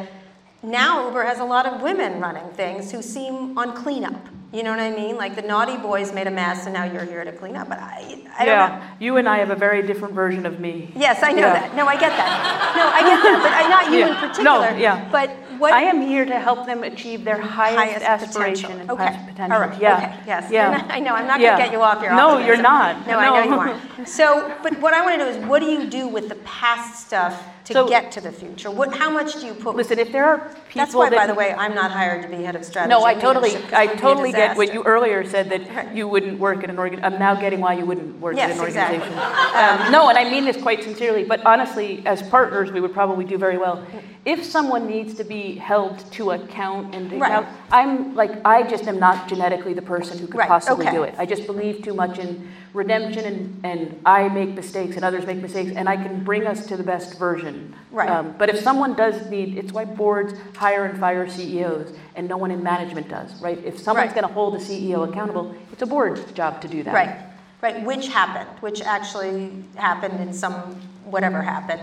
now 0.64 1.08
Uber 1.08 1.24
has 1.24 1.40
a 1.40 1.46
lot 1.46 1.66
of 1.66 1.82
women 1.82 2.20
running 2.20 2.48
things 2.54 2.92
who 2.92 3.02
seem 3.02 3.58
on 3.58 3.74
cleanup. 3.76 4.28
You 4.52 4.64
know 4.64 4.72
what 4.72 4.80
I 4.80 4.90
mean? 4.90 5.16
Like 5.16 5.36
the 5.36 5.44
naughty 5.44 5.78
boys 5.78 6.12
made 6.12 6.26
a 6.26 6.32
mess, 6.32 6.66
and 6.66 6.74
now 6.74 6.84
you're 6.84 7.06
here 7.06 7.24
to 7.24 7.32
clean 7.32 7.56
up. 7.56 7.70
But 7.70 7.78
I, 7.80 8.00
I 8.36 8.46
don't 8.46 8.48
know. 8.48 8.52
yeah, 8.66 8.90
you 9.00 9.18
and 9.18 9.30
I 9.30 9.38
have 9.38 9.52
a 9.52 9.56
very 9.56 9.86
different 9.86 10.16
version 10.16 10.44
of 10.48 10.60
me. 10.60 10.92
Yes, 10.96 11.22
I 11.22 11.34
know 11.34 11.42
Yeah. 11.42 11.54
that. 11.54 11.76
No, 11.76 11.86
I 11.86 11.94
get 11.94 12.10
that. 12.10 12.74
No, 12.76 12.88
I 12.88 13.02
get 13.02 13.22
that, 13.24 13.40
but 13.44 13.54
I, 13.54 13.70
not 13.70 13.92
you 13.92 14.00
Yeah. 14.00 14.08
in 14.10 14.16
particular. 14.16 14.72
No, 14.72 14.76
yeah. 14.78 15.08
But 15.12 15.30
what 15.60 15.72
I 15.72 15.84
am 15.84 16.02
here 16.02 16.26
to 16.26 16.40
help 16.40 16.66
them 16.66 16.84
achieve 16.84 17.24
their 17.26 17.40
highest, 17.40 18.04
aspiration 18.04 18.72
potential. 18.72 18.82
and 18.82 18.90
okay. 18.92 19.06
highest 19.06 19.28
potential. 19.30 19.56
All 19.56 19.62
right. 19.68 19.80
Yeah. 19.80 19.98
Okay. 19.98 20.20
Yes. 20.26 20.52
Yeah. 20.52 20.88
I 20.90 21.00
know. 21.00 21.14
I'm 21.14 21.28
not 21.28 21.40
going 21.40 21.52
to 21.56 21.64
get 21.64 21.72
you 21.72 21.82
off 21.82 22.02
your 22.02 22.16
No, 22.16 22.30
optimism. 22.30 22.48
you're 22.48 22.62
not. 22.64 23.06
No, 23.06 23.20
I 23.20 23.26
know 23.26 23.36
No. 23.36 23.44
you 23.44 23.60
aren't. 23.60 24.08
So, 24.10 24.52
but 24.64 24.80
what 24.80 24.96
I 24.96 25.04
want 25.04 25.20
to 25.20 25.26
know 25.26 25.30
is, 25.30 25.46
what 25.46 25.60
do 25.60 25.68
you 25.68 25.86
do 25.86 26.08
with 26.08 26.28
the 26.28 26.36
past 26.38 27.06
stuff 27.06 27.44
to 27.70 27.74
So- 27.74 27.88
get 27.88 28.12
to 28.14 28.22
the 28.22 28.32
future? 28.32 28.72
What? 28.72 28.96
How 28.96 29.10
much 29.12 29.40
do 29.40 29.46
you 29.46 29.54
put? 29.54 29.76
Listen, 29.76 30.00
if 30.00 30.12
there 30.12 30.26
are 30.26 30.40
people 30.40 30.56
That's 30.74 30.96
why, 30.96 31.10
that 31.10 31.16
by 31.16 31.28
the 31.28 31.36
way, 31.36 31.54
I'm 31.54 31.76
not 31.76 31.92
hired 31.92 32.24
to 32.24 32.28
be 32.28 32.44
head 32.44 32.56
of 32.56 32.66
strategy. 32.66 32.90
No, 32.90 33.06
I 33.06 33.14
totally, 33.14 33.52
I 33.72 33.84
it 33.84 33.90
would 33.90 33.92
be 33.92 33.98
a 33.98 34.02
totally 34.02 34.32
get 34.32 34.58
what 34.58 34.74
you 34.74 34.82
earlier 34.84 35.24
said 35.24 35.50
that 35.52 35.96
you 35.96 36.08
wouldn't 36.08 36.40
work 36.40 36.64
in 36.64 36.72
an 36.72 36.80
organ. 36.80 37.00
I'm 37.04 37.20
now 37.20 37.36
getting 37.36 37.62
why 37.62 37.74
you 37.74 37.86
wouldn't 37.86 38.20
work 38.20 38.36
Yes, 38.36 38.56
in 38.56 38.60
an 38.60 38.66
exactly. 38.66 38.98
organization. 39.00 39.86
Um, 39.86 39.92
no, 39.92 40.10
and 40.10 40.18
I 40.18 40.30
mean 40.30 40.46
this 40.46 40.58
quite 40.58 40.84
sincerely. 40.84 41.24
But 41.24 41.46
honestly, 41.46 42.02
as 42.08 42.24
partners, 42.24 42.72
we 42.72 42.82
would 42.82 42.94
probably 42.94 43.24
do 43.26 43.38
very 43.38 43.58
well. 43.60 43.84
If 44.26 44.44
someone 44.44 44.88
needs 44.88 45.14
to 45.16 45.24
be 45.24 45.56
held 45.56 46.00
to 46.14 46.32
account 46.32 46.96
and 46.96 47.12
Right. 47.22 47.32
now, 47.32 47.48
I'm 47.72 48.16
like 48.16 48.32
I 48.46 48.64
just 48.64 48.88
am 48.88 49.00
not 49.00 49.28
genetically 49.28 49.74
the 49.74 49.82
person 49.84 50.18
who 50.18 50.26
could 50.28 50.38
Right, 50.40 50.48
possibly 50.48 50.88
okay. 50.88 50.96
do 50.96 51.04
it. 51.04 51.14
I 51.20 51.26
just 51.26 51.46
believe 51.46 51.84
too 51.84 51.94
much 51.94 52.18
in 52.20 52.50
redemption 52.74 53.26
and, 53.26 53.66
and 53.66 54.02
I 54.06 54.30
make 54.30 54.50
mistakes 54.50 54.96
and 54.96 55.04
others 55.04 55.26
make 55.26 55.38
mistakes 55.38 55.72
and 55.76 55.90
I 55.90 55.96
can 55.96 56.24
bring 56.24 56.46
us 56.46 56.66
to 56.68 56.78
the 56.78 56.84
best 56.84 57.18
version. 57.18 57.74
Right. 57.92 58.10
Um, 58.10 58.36
but 58.38 58.50
if 58.50 58.60
someone 58.60 58.94
does 58.94 59.30
need, 59.30 59.58
it's 59.58 59.72
why 59.72 59.86
boards 59.86 60.34
hire 60.56 60.86
and 60.86 61.00
fire 61.00 61.28
CEOs 61.28 61.94
and 62.16 62.28
no 62.28 62.38
one 62.38 62.52
in 62.52 62.62
management 62.64 63.10
does, 63.10 63.34
right? 63.42 63.58
If 63.66 63.80
someone's 63.80 64.08
Right. 64.08 64.16
going 64.16 64.28
to 64.28 64.34
hold 64.34 64.56
a 64.56 64.60
CEO 64.60 65.08
accountable, 65.10 65.56
it's 65.72 65.82
a 65.82 65.86
board's 65.88 66.24
job 66.34 66.62
to 66.62 66.68
do 66.68 66.84
that. 66.84 66.94
Right, 66.94 67.16
right, 67.62 67.84
which 67.84 68.08
happened, 68.08 68.50
which 68.62 68.82
actually 68.82 69.52
happened 69.76 70.20
in 70.20 70.32
some, 70.34 70.80
whatever 71.06 71.42
happened. 71.42 71.82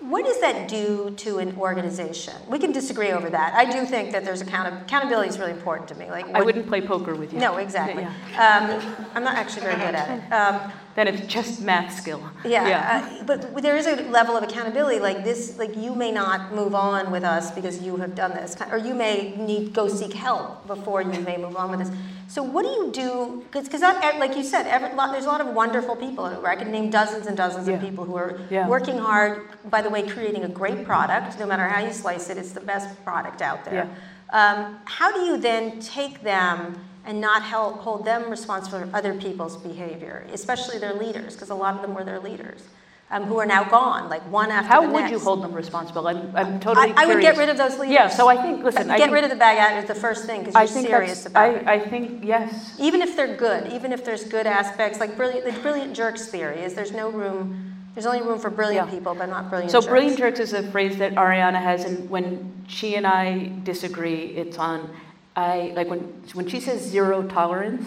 What 0.00 0.26
does 0.26 0.40
that 0.42 0.68
do 0.68 1.14
to 1.18 1.38
an 1.38 1.56
organization? 1.58 2.34
We 2.48 2.58
can 2.58 2.70
disagree 2.70 3.12
over 3.12 3.30
that. 3.30 3.54
I 3.54 3.64
do 3.64 3.86
think 3.86 4.12
that 4.12 4.26
there's 4.26 4.42
account- 4.42 4.82
accountability 4.82 5.30
is 5.30 5.38
really 5.38 5.52
important 5.52 5.88
to 5.88 5.94
me. 5.94 6.10
Like, 6.10 6.26
I 6.34 6.42
wouldn't 6.42 6.66
play 6.68 6.82
poker 6.82 7.14
with 7.14 7.32
you. 7.32 7.38
No, 7.38 7.56
exactly. 7.56 8.02
Yeah. 8.02 8.78
Um, 8.84 9.08
I'm 9.14 9.24
not 9.24 9.36
actually 9.36 9.62
very 9.62 9.76
good 9.76 9.94
at 9.94 10.10
it. 10.10 10.32
Um, 10.32 10.70
Then 10.96 11.08
it's 11.08 11.26
just 11.26 11.62
math 11.62 11.94
skill. 11.98 12.20
yeah, 12.44 13.08
uh, 13.20 13.24
but 13.24 13.62
there 13.62 13.76
is 13.76 13.86
a 13.86 13.96
level 14.10 14.36
of 14.36 14.42
accountability. 14.44 15.00
Like 15.00 15.24
this, 15.24 15.58
like 15.58 15.74
you 15.76 15.94
may 15.94 16.12
not 16.12 16.54
move 16.54 16.74
on 16.74 17.10
with 17.10 17.24
us 17.24 17.50
because 17.50 17.80
you 17.82 17.96
have 17.96 18.14
done 18.14 18.32
this, 18.32 18.54
or 18.70 18.78
you 18.78 18.94
may 18.94 19.34
need 19.36 19.72
go 19.72 19.88
seek 19.88 20.12
help 20.12 20.66
before 20.66 21.00
you 21.02 21.20
may 21.20 21.36
move 21.38 21.56
on 21.56 21.70
with 21.70 21.80
this. 21.80 21.90
So 22.28 22.42
what 22.42 22.62
do 22.64 22.68
you 22.68 22.90
do? 22.92 23.44
Because, 23.52 23.80
like 24.18 24.36
you 24.36 24.42
said, 24.42 24.66
every, 24.66 24.92
lot, 24.94 25.12
there's 25.12 25.26
a 25.26 25.28
lot 25.28 25.40
of 25.40 25.48
wonderful 25.48 25.94
people. 25.96 26.26
in 26.26 26.42
Where 26.42 26.50
I 26.50 26.56
can 26.56 26.70
name 26.70 26.90
dozens 26.90 27.26
and 27.26 27.36
dozens 27.36 27.68
Yeah. 27.68 27.74
of 27.74 27.80
people 27.80 28.04
who 28.04 28.16
are 28.16 28.38
Yeah. 28.50 28.66
working 28.68 28.98
hard. 28.98 29.42
By 29.70 29.80
the 29.80 29.90
way, 29.90 30.02
creating 30.02 30.42
a 30.44 30.48
great 30.48 30.84
product. 30.84 31.38
No 31.38 31.46
matter 31.46 31.66
how 31.68 31.80
you 31.80 31.92
slice 31.92 32.28
it, 32.28 32.36
it's 32.36 32.52
the 32.52 32.60
best 32.60 32.88
product 33.04 33.42
out 33.42 33.64
there. 33.64 33.88
Um, 34.32 34.80
how 34.86 35.12
do 35.12 35.20
you 35.20 35.36
then 35.36 35.78
take 35.80 36.22
them? 36.22 36.80
And 37.08 37.20
not 37.20 37.42
held, 37.42 37.74
hold 37.76 38.04
them 38.04 38.28
responsible 38.28 38.80
for 38.80 38.88
other 38.92 39.14
people's 39.14 39.56
behavior, 39.56 40.26
especially 40.32 40.78
their 40.78 40.92
leaders, 40.92 41.34
because 41.34 41.50
a 41.50 41.54
lot 41.54 41.76
of 41.76 41.82
them 41.82 41.94
were 41.94 42.02
their 42.02 42.18
leaders. 42.18 42.64
Um, 43.08 43.22
who 43.22 43.38
are 43.38 43.46
now 43.46 43.62
gone, 43.62 44.08
like 44.08 44.22
one 44.32 44.50
after 44.50 44.66
another. 44.66 44.74
How 44.74 44.80
the 44.88 44.92
would 44.94 45.00
next. 45.02 45.12
you 45.12 45.18
hold 45.20 45.40
them 45.44 45.52
responsible? 45.52 46.08
I'm, 46.08 46.34
I'm 46.34 46.58
totally 46.58 46.90
I, 46.96 47.04
I 47.04 47.06
would 47.06 47.20
get 47.20 47.36
rid 47.36 47.48
of 47.48 47.56
those 47.56 47.78
leaders. 47.78 47.94
Yeah, 47.94 48.08
so 48.08 48.26
I 48.26 48.36
think, 48.42 48.64
listen, 48.64 48.90
I 48.90 48.98
Get 48.98 49.04
think, 49.04 49.14
rid 49.14 49.22
of 49.22 49.30
the 49.30 49.36
bad 49.36 49.58
actors 49.58 49.86
the 49.86 49.94
first 49.94 50.26
thing, 50.26 50.42
because 50.42 50.74
you're 50.74 50.82
serious 50.82 51.24
about 51.24 51.54
it. 51.54 51.66
I, 51.68 51.74
I 51.74 51.88
think, 51.88 52.24
yes. 52.24 52.74
Even 52.80 53.00
if 53.02 53.14
they're 53.14 53.36
good, 53.36 53.72
even 53.72 53.92
if 53.92 54.04
there's 54.04 54.24
good 54.24 54.48
aspects, 54.48 54.98
like 54.98 55.16
brilliant, 55.16 55.44
the 55.44 55.52
brilliant 55.62 55.94
jerks 55.94 56.26
theory 56.26 56.58
is 56.62 56.74
there's 56.74 56.90
no 56.90 57.08
room, 57.08 57.76
there's 57.94 58.06
only 58.06 58.22
room 58.26 58.40
for 58.40 58.50
brilliant 58.50 58.88
Yeah. 58.88 58.98
people, 58.98 59.14
but 59.14 59.26
not 59.26 59.50
brilliant 59.50 59.70
So 59.70 59.78
jerks. 59.80 59.88
brilliant 59.88 60.18
jerks 60.18 60.40
is 60.40 60.52
a 60.52 60.64
phrase 60.72 60.96
that 60.98 61.14
Arianna 61.14 61.62
has, 61.62 61.84
and 61.84 62.10
when 62.10 62.64
she 62.66 62.96
and 62.96 63.06
I 63.06 63.52
disagree, 63.62 64.24
it's 64.34 64.58
on, 64.58 64.90
I, 65.36 65.72
like 65.76 65.86
when, 65.88 66.00
when 66.34 66.48
she 66.48 66.58
says 66.58 66.82
zero 66.82 67.22
tolerance, 67.22 67.86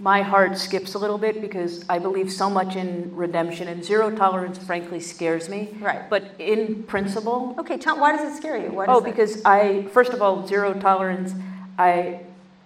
my 0.00 0.22
heart 0.22 0.56
skips 0.56 0.94
a 0.94 0.98
little 0.98 1.18
bit 1.18 1.40
because 1.42 1.84
I 1.88 1.98
believe 1.98 2.32
so 2.32 2.48
much 2.48 2.74
in 2.74 3.14
redemption, 3.14 3.68
and 3.68 3.84
zero 3.84 4.10
tolerance 4.10 4.56
frankly 4.58 4.98
scares 4.98 5.48
me. 5.48 5.76
Right. 5.78 6.08
But 6.08 6.24
in 6.38 6.82
principle, 6.84 7.54
Okay, 7.58 7.76
Tom, 7.76 8.00
why 8.00 8.16
does 8.16 8.32
it 8.32 8.36
scare 8.38 8.56
you? 8.56 8.70
What 8.72 8.88
Oh, 8.88 9.00
because 9.02 9.42
I, 9.44 9.82
first 9.92 10.12
of 10.14 10.22
all, 10.22 10.46
zero 10.46 10.72
tolerance. 10.72 11.34
I, 11.78 12.20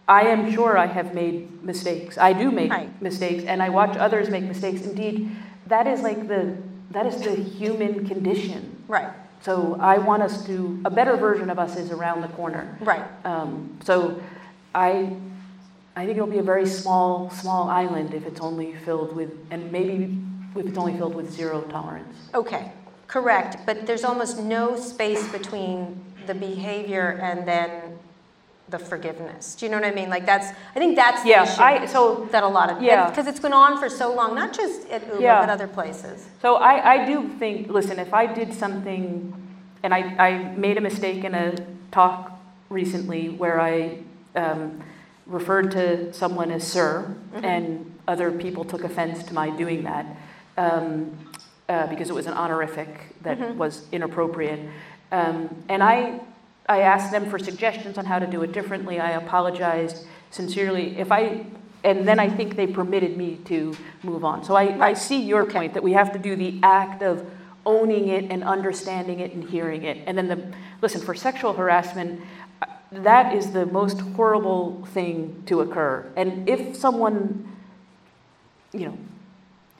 I 0.06 0.22
am 0.28 0.52
sure 0.52 0.78
I 0.78 0.86
have 0.86 1.14
made 1.14 1.62
mistakes. 1.64 2.18
I 2.18 2.32
do 2.34 2.50
make 2.52 2.70
Right. 2.70 3.02
mistakes, 3.02 3.42
and 3.44 3.60
I 3.62 3.68
watch 3.68 3.96
others 3.96 4.30
make 4.30 4.44
mistakes. 4.44 4.82
Indeed, 4.82 5.30
that 5.66 5.86
is 5.88 6.02
like 6.02 6.28
the, 6.28 6.56
that 6.90 7.06
is 7.06 7.20
the 7.20 7.34
human 7.34 8.06
condition. 8.06 8.82
Right, 8.86 9.08
So 9.40 9.76
I 9.80 9.98
want 9.98 10.22
us 10.22 10.44
to, 10.46 10.80
a 10.84 10.90
better 10.90 11.16
version 11.16 11.48
of 11.50 11.58
us 11.58 11.76
is 11.76 11.90
around 11.90 12.20
the 12.20 12.28
corner. 12.28 12.76
right. 12.80 13.04
Um, 13.24 13.76
so 13.82 14.20
I, 14.74 15.16
I 15.96 16.04
think 16.06 16.16
it'll 16.16 16.28
be 16.28 16.38
a 16.38 16.42
very 16.42 16.66
small, 16.66 17.30
small 17.30 17.68
island 17.68 18.14
if 18.14 18.26
it's 18.26 18.40
only 18.40 18.74
filled 18.84 19.14
with, 19.14 19.30
and 19.50 19.70
maybe 19.70 20.18
if 20.56 20.66
it's 20.66 20.78
only 20.78 20.96
filled 20.96 21.14
with 21.14 21.30
zero 21.30 21.62
tolerance. 21.62 22.16
Okay, 22.34 22.72
correct, 23.06 23.58
but 23.64 23.86
there's 23.86 24.04
almost 24.04 24.40
no 24.40 24.76
space 24.76 25.26
between 25.30 26.02
the 26.26 26.34
behavior 26.34 27.20
and 27.22 27.46
then 27.46 27.98
the 28.70 28.78
forgiveness. 28.78 29.54
Do 29.54 29.66
you 29.66 29.70
know 29.70 29.78
what 29.78 29.86
I 29.86 29.94
mean? 29.94 30.08
Like 30.08 30.26
that's, 30.26 30.48
I 30.74 30.78
think 30.78 30.96
that's 30.96 31.22
the 31.22 31.28
Yeah, 31.28 31.42
issue 31.44 31.62
I, 31.62 31.86
so 31.86 32.26
that 32.32 32.42
a 32.42 32.48
lot 32.48 32.70
of, 32.70 32.82
Yeah. 32.82 33.08
because 33.10 33.26
it's 33.26 33.38
been 33.38 33.52
on 33.52 33.78
for 33.78 33.88
so 33.90 34.12
long, 34.12 34.34
not 34.34 34.52
just 34.52 34.88
at 34.88 35.06
Uber, 35.06 35.20
Yeah. 35.20 35.40
but 35.40 35.50
other 35.50 35.68
places. 35.68 36.26
So 36.40 36.56
I, 36.56 36.94
I 36.94 37.06
do 37.06 37.28
think, 37.38 37.68
listen, 37.68 37.98
if 37.98 38.12
I 38.14 38.26
did 38.26 38.52
something, 38.54 39.32
and 39.82 39.92
I, 39.94 40.00
I 40.18 40.54
made 40.56 40.78
a 40.78 40.80
mistake 40.80 41.24
in 41.24 41.34
a 41.34 41.54
talk 41.92 42.32
recently 42.70 43.28
where 43.28 43.60
I 43.60 43.98
um, 44.34 44.82
referred 45.26 45.70
to 45.72 46.12
someone 46.12 46.50
as 46.50 46.66
sir, 46.66 47.16
and 47.34 47.94
other 48.06 48.30
people 48.30 48.64
took 48.64 48.84
offense 48.84 49.22
to 49.24 49.34
my 49.34 49.50
doing 49.50 49.84
that 49.84 50.04
um, 50.58 51.16
uh, 51.68 51.86
because 51.86 52.10
it 52.10 52.14
was 52.14 52.26
an 52.26 52.34
honorific 52.34 52.88
that 53.22 53.56
was 53.56 53.86
inappropriate. 53.92 54.60
Um, 55.12 55.64
and 55.68 55.82
I, 55.82 56.20
I 56.68 56.80
asked 56.80 57.10
them 57.10 57.30
for 57.30 57.38
suggestions 57.38 57.96
on 57.98 58.04
how 58.04 58.18
to 58.18 58.26
do 58.26 58.42
it 58.42 58.52
differently. 58.52 59.00
I 59.00 59.12
apologized 59.12 60.06
sincerely. 60.30 60.98
If 60.98 61.10
I, 61.10 61.46
and 61.84 62.06
then 62.06 62.18
I 62.18 62.28
think 62.28 62.56
they 62.56 62.66
permitted 62.66 63.16
me 63.16 63.36
to 63.46 63.74
move 64.02 64.24
on. 64.24 64.44
So 64.44 64.54
I, 64.56 64.88
I 64.90 64.94
see 64.94 65.22
your 65.22 65.42
Okay. 65.42 65.52
point 65.52 65.74
that 65.74 65.82
we 65.82 65.92
have 65.92 66.12
to 66.12 66.18
do 66.18 66.36
the 66.36 66.58
act 66.62 67.02
of 67.02 67.24
owning 67.66 68.08
it 68.08 68.30
and 68.30 68.44
understanding 68.44 69.20
it 69.20 69.32
and 69.32 69.42
hearing 69.42 69.84
it. 69.84 69.98
And 70.06 70.18
then 70.18 70.28
the, 70.28 70.52
listen, 70.82 71.00
for 71.00 71.14
sexual 71.14 71.54
harassment, 71.54 72.20
that 73.02 73.34
is 73.34 73.50
the 73.52 73.66
most 73.66 74.00
horrible 74.00 74.84
thing 74.92 75.42
to 75.46 75.60
occur. 75.60 76.06
And 76.16 76.48
if 76.48 76.76
someone, 76.76 77.50
you 78.72 78.86
know, 78.86 78.98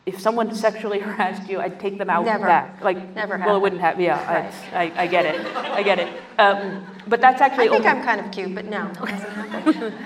if 0.07 0.21
someone 0.21 0.55
sexually 0.55 0.99
harassed 1.07 1.49
you, 1.49 1.61
I'd 1.61 1.81
take 1.81 1.97
them 1.99 2.11
out 2.11 2.25
Never. 2.25 2.47
back. 2.47 2.83
Like, 2.83 3.15
Never 3.15 3.39
well, 3.39 3.57
it 3.57 3.61
wouldn't 3.61 3.81
happen. 3.81 4.03
Yeah, 4.03 4.23
Right. 4.33 4.55
I, 4.73 4.83
I, 5.01 5.03
I 5.03 5.07
get 5.07 5.25
it. 5.27 5.47
I 5.57 5.83
get 5.83 5.99
it. 5.99 6.13
Um, 6.39 6.85
but 7.07 7.21
that's 7.21 7.41
actually. 7.41 7.69
I 7.69 7.71
think 7.71 7.87
only- 7.87 7.99
I'm 8.01 8.05
kind 8.05 8.21
of 8.21 8.31
cute, 8.33 8.55
but 8.55 8.65
no, 8.67 8.87
it 8.89 8.95
doesn't 8.95 9.31
happen. 9.31 9.95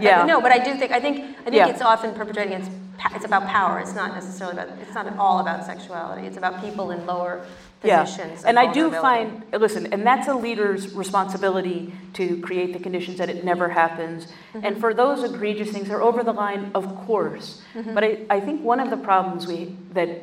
Yeah. 0.00 0.22
But 0.22 0.26
No, 0.26 0.40
but 0.40 0.50
I 0.50 0.58
do 0.58 0.74
think, 0.74 0.90
I 0.90 0.98
think, 0.98 1.18
I 1.40 1.42
think 1.44 1.54
Yeah. 1.56 1.68
it's 1.68 1.80
often 1.82 2.12
perpetrating, 2.12 2.54
it's, 2.54 2.68
it's 3.14 3.24
about 3.24 3.46
power, 3.46 3.78
it's 3.78 3.94
not 3.94 4.14
necessarily 4.14 4.56
about, 4.58 4.76
it's 4.80 4.94
not 4.94 5.06
at 5.06 5.16
all 5.16 5.38
about 5.38 5.64
sexuality, 5.64 6.26
it's 6.26 6.36
about 6.38 6.60
people 6.60 6.90
in 6.90 7.06
lower 7.06 7.42
Yeah, 7.44 7.50
positions. 7.80 8.40
of 8.40 8.46
and 8.46 8.58
I 8.58 8.72
do 8.72 8.90
find, 8.90 9.42
listen, 9.52 9.92
and 9.92 10.06
that's 10.06 10.28
a 10.28 10.34
leader's 10.34 10.94
responsibility 10.94 11.92
to 12.14 12.40
create 12.40 12.72
the 12.72 12.78
conditions 12.78 13.18
that 13.18 13.28
it 13.28 13.44
never 13.44 13.68
happens. 13.68 14.26
Mm-hmm. 14.26 14.60
And 14.64 14.78
for 14.78 14.94
those 14.94 15.22
egregious 15.22 15.70
things, 15.70 15.88
they're 15.88 16.02
over 16.02 16.22
the 16.22 16.32
line, 16.32 16.70
of 16.74 16.94
course. 17.06 17.62
Mm-hmm. 17.74 17.94
But 17.94 18.04
I, 18.04 18.18
I 18.30 18.40
think 18.40 18.62
one 18.62 18.80
of 18.80 18.90
the 18.90 18.96
problems 18.96 19.46
we, 19.46 19.76
that, 19.92 20.22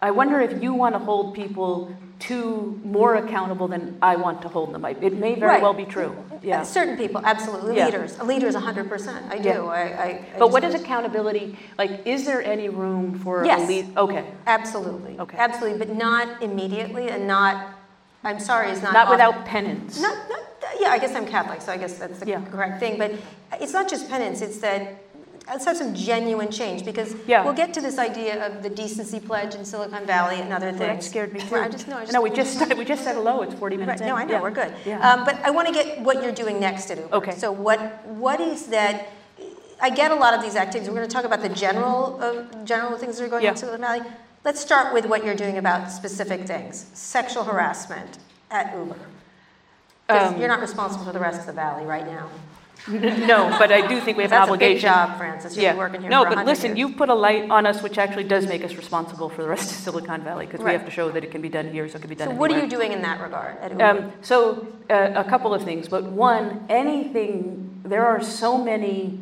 I 0.00 0.10
wonder 0.12 0.40
if 0.40 0.62
you 0.62 0.74
want 0.74 0.94
to 0.94 0.98
hold 1.00 1.34
people 1.34 1.92
to 2.20 2.80
more 2.84 3.16
accountable 3.16 3.68
than 3.68 3.96
I 4.02 4.16
want 4.16 4.42
to 4.42 4.48
hold 4.48 4.72
them. 4.72 4.84
It 4.84 5.14
may 5.14 5.34
very 5.34 5.52
Right. 5.52 5.62
well 5.62 5.72
be 5.74 5.84
true, 5.84 6.16
yeah. 6.42 6.62
Certain 6.64 6.96
people, 6.96 7.20
absolutely, 7.24 7.76
Yeah. 7.76 7.86
leaders, 7.86 8.20
leaders 8.22 8.54
100%, 8.56 9.22
I 9.30 9.36
Yeah. 9.36 9.52
do, 9.54 9.66
I, 9.68 9.78
I. 9.80 9.84
I 9.84 10.20
But 10.38 10.50
what 10.50 10.64
is 10.64 10.74
accountability, 10.74 11.56
like, 11.78 12.06
is 12.06 12.26
there 12.26 12.42
any 12.42 12.68
room 12.68 13.18
for 13.18 13.42
a 13.42 13.46
Yes. 13.46 13.68
lead? 13.68 13.96
Okay, 13.96 14.24
Absolutely. 14.46 15.16
Okay. 15.18 15.36
Absolutely, 15.38 15.78
but 15.78 15.94
not 15.96 16.26
immediately 16.42 17.08
and 17.08 17.26
not, 17.28 17.56
I'm 18.24 18.40
sorry, 18.40 18.70
is 18.70 18.82
not. 18.82 18.92
not 18.92 19.06
often- 19.06 19.12
without 19.18 19.44
penance. 19.46 20.00
Not, 20.02 20.16
not, 20.28 20.40
yeah, 20.80 20.90
I 20.90 20.98
guess 20.98 21.14
I'm 21.14 21.26
Catholic, 21.26 21.60
so 21.62 21.72
I 21.72 21.76
guess 21.76 21.94
that's 21.98 22.18
the 22.20 22.26
Yeah. 22.26 22.40
correct 22.50 22.80
thing. 22.80 22.98
But 22.98 23.12
it's 23.60 23.72
not 23.72 23.88
just 23.88 24.08
penance, 24.10 24.42
it's 24.42 24.58
that, 24.58 24.80
let's 25.50 25.64
have 25.64 25.76
some 25.76 25.94
genuine 25.94 26.50
change 26.50 26.84
because 26.84 27.14
Yeah. 27.26 27.44
we'll 27.44 27.54
get 27.54 27.72
to 27.74 27.80
this 27.80 27.98
idea 27.98 28.44
of 28.46 28.62
the 28.62 28.68
decency 28.70 29.20
pledge 29.20 29.54
in 29.54 29.64
Silicon 29.64 30.04
Valley 30.06 30.40
and 30.40 30.52
other 30.52 30.70
Well, 30.70 30.78
things. 30.78 31.04
That 31.04 31.10
scared 31.10 31.32
me 31.32 31.40
too. 31.48 31.54
Right, 31.54 31.64
I 31.64 31.68
just 31.68 31.88
know. 31.88 31.96
I 31.96 32.00
just 32.02 32.12
No, 32.12 32.20
we 32.20 32.30
just, 32.30 32.76
we 32.76 32.84
just 32.84 33.04
said 33.04 33.14
hello, 33.14 33.42
it's 33.42 33.54
40 33.54 33.76
Right, 33.76 33.80
minutes 33.86 34.00
in. 34.02 34.08
no, 34.08 34.16
I 34.16 34.24
know, 34.24 34.34
Yeah. 34.34 34.42
we're 34.42 34.50
good. 34.50 34.72
Yeah. 34.84 35.10
Um, 35.12 35.24
but 35.24 35.36
I 35.44 35.50
want 35.50 35.68
to 35.68 35.74
get 35.74 36.00
what 36.00 36.22
you're 36.22 36.32
doing 36.32 36.60
next 36.60 36.90
at 36.90 36.98
Uber. 36.98 37.14
Okay. 37.16 37.34
So 37.36 37.50
what, 37.52 38.04
what 38.06 38.40
is 38.40 38.66
that, 38.66 39.08
I 39.80 39.90
get 39.90 40.10
a 40.10 40.14
lot 40.14 40.34
of 40.34 40.42
these 40.42 40.56
activities, 40.56 40.88
we're 40.88 40.96
going 40.96 41.08
to 41.08 41.14
talk 41.14 41.24
about 41.24 41.42
the 41.42 41.48
general, 41.50 42.18
uh, 42.22 42.64
general 42.64 42.98
things 42.98 43.18
that 43.18 43.24
are 43.24 43.28
going 43.28 43.42
Yeah. 43.44 43.50
on 43.50 43.54
in 43.54 43.58
Silicon 43.58 43.80
Valley. 43.80 44.02
Let's 44.44 44.60
start 44.60 44.92
with 44.94 45.06
what 45.06 45.24
you're 45.24 45.34
doing 45.34 45.58
about 45.58 45.90
specific 45.90 46.46
things, 46.46 46.86
sexual 46.94 47.44
harassment 47.44 48.18
at 48.50 48.74
Uber. 48.76 48.96
Um, 50.10 50.38
you're 50.38 50.48
not 50.48 50.60
responsible 50.60 51.04
for 51.04 51.12
the 51.12 51.18
rest 51.18 51.40
of 51.40 51.46
the 51.46 51.52
valley 51.52 51.84
right 51.84 52.06
now. 52.06 52.28
No, 52.86 53.54
but 53.58 53.70
I 53.72 53.86
do 53.86 54.00
think 54.00 54.16
we 54.16 54.22
have 54.22 54.32
an 54.32 54.38
That's 54.38 54.48
a 54.50 54.52
big 54.52 54.62
obligation. 54.62 54.88
job, 54.88 55.18
Frances, 55.18 55.56
you've 55.56 55.62
Yeah. 55.64 55.72
been 55.72 55.78
working 55.78 56.00
here 56.00 56.10
No, 56.10 56.20
for 56.22 56.30
but 56.30 56.38
100 56.38 56.50
listen, 56.50 56.66
years. 56.76 56.78
you've 56.78 56.96
put 56.96 57.08
a 57.08 57.14
light 57.14 57.50
on 57.50 57.66
us, 57.66 57.82
which 57.82 57.98
actually 57.98 58.24
does 58.24 58.46
make 58.46 58.64
us 58.64 58.74
responsible 58.76 59.28
for 59.28 59.42
the 59.42 59.48
rest 59.48 59.70
of 59.70 59.76
Silicon 59.76 60.22
Valley, 60.22 60.46
because 60.46 60.60
we 60.60 60.66
Right. 60.66 60.72
have 60.78 60.84
to 60.84 60.90
show 60.90 61.10
that 61.10 61.24
it 61.24 61.30
can 61.30 61.40
be 61.42 61.48
done 61.48 61.68
here, 61.68 61.88
so 61.88 61.96
it 61.96 62.00
can 62.00 62.08
be 62.08 62.14
done 62.14 62.28
So 62.28 62.34
what 62.34 62.50
are 62.52 62.58
you 62.58 62.66
doing 62.68 62.92
in 62.92 63.02
that 63.02 63.20
regard 63.20 63.56
at 63.62 63.72
Uber? 63.72 63.84
Um, 63.84 64.12
so, 64.22 64.66
uh, 64.90 65.08
a 65.16 65.24
couple 65.24 65.52
of 65.52 65.62
things, 65.64 65.88
but 65.88 66.04
one, 66.04 66.60
anything, 66.68 67.80
there 67.84 68.06
are 68.06 68.22
so 68.22 68.56
many 68.56 69.18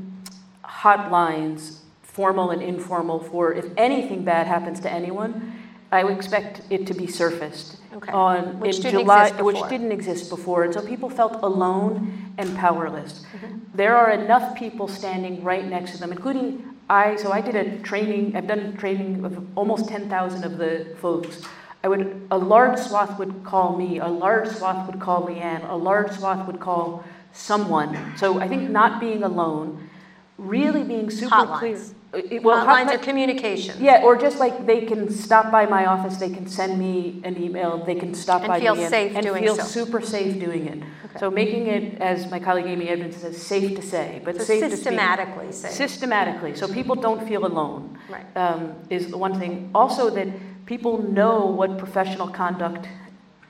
hotlines, 0.64 1.78
formal 2.02 2.50
and 2.50 2.62
informal, 2.62 3.18
for 3.20 3.52
if 3.52 3.66
anything 3.76 4.22
bad 4.22 4.46
happens 4.46 4.80
to 4.80 4.92
anyone, 4.92 5.52
I 5.92 6.04
would 6.04 6.14
expect 6.16 6.62
it 6.70 6.86
to 6.86 6.94
be 6.94 7.06
surfaced 7.06 7.76
Okay. 7.96 8.12
on 8.12 8.60
Which 8.60 8.76
in 8.76 8.82
didn't 8.82 9.00
July, 9.00 9.26
exist 9.28 9.44
which 9.44 9.54
before. 9.56 9.68
didn't 9.70 9.92
exist 9.92 10.28
before, 10.30 10.64
and 10.64 10.74
so 10.74 10.80
people 10.82 11.08
felt 11.08 11.42
alone 11.42 12.32
and 12.36 12.54
powerless. 12.56 13.24
Mm-hmm. 13.24 13.58
There 13.74 13.96
are 13.96 14.10
enough 14.10 14.54
people 14.56 14.86
standing 14.86 15.42
right 15.42 15.64
next 15.66 15.92
to 15.92 15.98
them, 15.98 16.12
including 16.12 16.62
I. 16.90 17.16
So 17.16 17.32
I 17.32 17.40
did 17.40 17.56
a 17.56 17.78
training. 17.78 18.36
I've 18.36 18.46
done 18.46 18.76
training 18.76 19.24
of 19.24 19.32
almost 19.56 19.88
ten 19.88 20.08
thousand 20.10 20.44
of 20.44 20.58
the 20.58 20.94
folks. 21.00 21.40
I 21.84 21.88
would 21.88 22.26
a 22.30 22.38
large 22.38 22.78
swath 22.78 23.18
would 23.18 23.44
call 23.44 23.76
me, 23.76 23.98
a 24.00 24.08
large 24.08 24.48
swath 24.48 24.86
would 24.88 25.00
call 25.00 25.24
Liane, 25.24 25.62
a 25.62 25.76
large 25.76 26.10
swath 26.10 26.46
would 26.46 26.60
call 26.60 27.02
someone. 27.32 27.96
So 28.16 28.40
I 28.40 28.48
think 28.48 28.68
not 28.70 29.00
being 29.00 29.22
alone, 29.22 29.88
really 30.36 30.82
being 30.84 31.08
super 31.10 31.46
clear. 31.46 31.76
Hotlines. 31.76 31.90
It- 31.90 31.94
well, 32.42 32.66
hotli- 32.66 32.94
are 32.94 32.98
communication. 32.98 33.76
yeah, 33.82 34.02
or 34.02 34.16
just 34.16 34.38
like 34.38 34.66
they 34.66 34.82
can 34.86 35.10
stop 35.10 35.50
by 35.50 35.66
my 35.66 35.86
office, 35.86 36.16
they 36.16 36.30
can 36.30 36.46
send 36.46 36.78
me 36.78 37.20
an 37.24 37.40
email, 37.42 37.84
they 37.84 37.94
can 37.94 38.14
stop 38.14 38.42
And 38.42 38.48
by 38.48 38.60
feel 38.60 38.74
me 38.74 38.82
and, 38.84 38.90
safe 38.90 39.14
and 39.16 39.24
doing 39.26 39.42
feel 39.42 39.56
so. 39.56 39.62
super 39.64 40.00
safe 40.00 40.38
doing 40.40 40.66
it. 40.66 40.78
Okay. 40.78 41.18
So 41.18 41.30
making 41.30 41.66
it, 41.66 42.00
as 42.00 42.30
my 42.30 42.38
colleague 42.38 42.66
Amy 42.66 42.88
Edmonds 42.88 43.16
says, 43.16 43.40
safe 43.40 43.74
to 43.76 43.82
say, 43.82 44.20
but 44.24 44.36
So 44.36 44.44
safe 44.44 44.60
to 44.62 44.66
speak. 44.68 44.76
systematically. 44.76 45.52
Systematically, 45.52 46.54
so 46.56 46.66
people 46.68 46.94
don't 46.94 47.26
feel 47.26 47.46
alone. 47.46 47.98
Right. 48.08 48.26
Um, 48.36 48.74
is 48.90 49.08
the 49.10 49.18
one 49.18 49.38
thing. 49.38 49.70
Also, 49.74 50.10
that 50.10 50.28
people 50.66 50.98
know 51.02 51.46
what 51.46 51.78
professional 51.78 52.28
conduct 52.28 52.88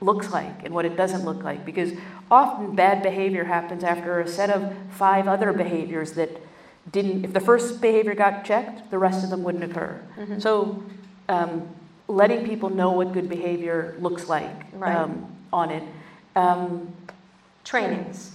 looks 0.01 0.31
like 0.31 0.63
and 0.63 0.73
what 0.73 0.85
it 0.85 0.95
doesn't 0.95 1.25
look 1.25 1.43
like, 1.43 1.65
because 1.65 1.91
often 2.29 2.75
bad 2.75 3.01
behavior 3.01 3.43
happens 3.43 3.83
after 3.83 4.19
a 4.19 4.27
set 4.27 4.49
of 4.49 4.73
five 4.91 5.27
other 5.27 5.51
behaviors 5.53 6.13
that 6.13 6.29
didn't. 6.91 7.25
If 7.25 7.33
the 7.33 7.39
first 7.39 7.81
behavior 7.81 8.15
got 8.15 8.45
checked, 8.45 8.89
the 8.91 8.97
rest 8.97 9.23
of 9.23 9.29
them 9.29 9.43
wouldn't 9.43 9.63
occur. 9.63 9.99
Mm-hmm. 10.17 10.39
So, 10.39 10.83
um, 11.29 11.67
letting 12.07 12.45
people 12.45 12.69
know 12.69 12.91
what 12.91 13.11
good 13.13 13.27
behavior 13.27 13.95
looks 13.99 14.29
like 14.29 14.55
Right. 14.73 14.95
um, 14.95 15.25
on 15.51 15.71
it. 15.71 15.83
Um, 16.35 16.93
Trainings. 17.65 18.31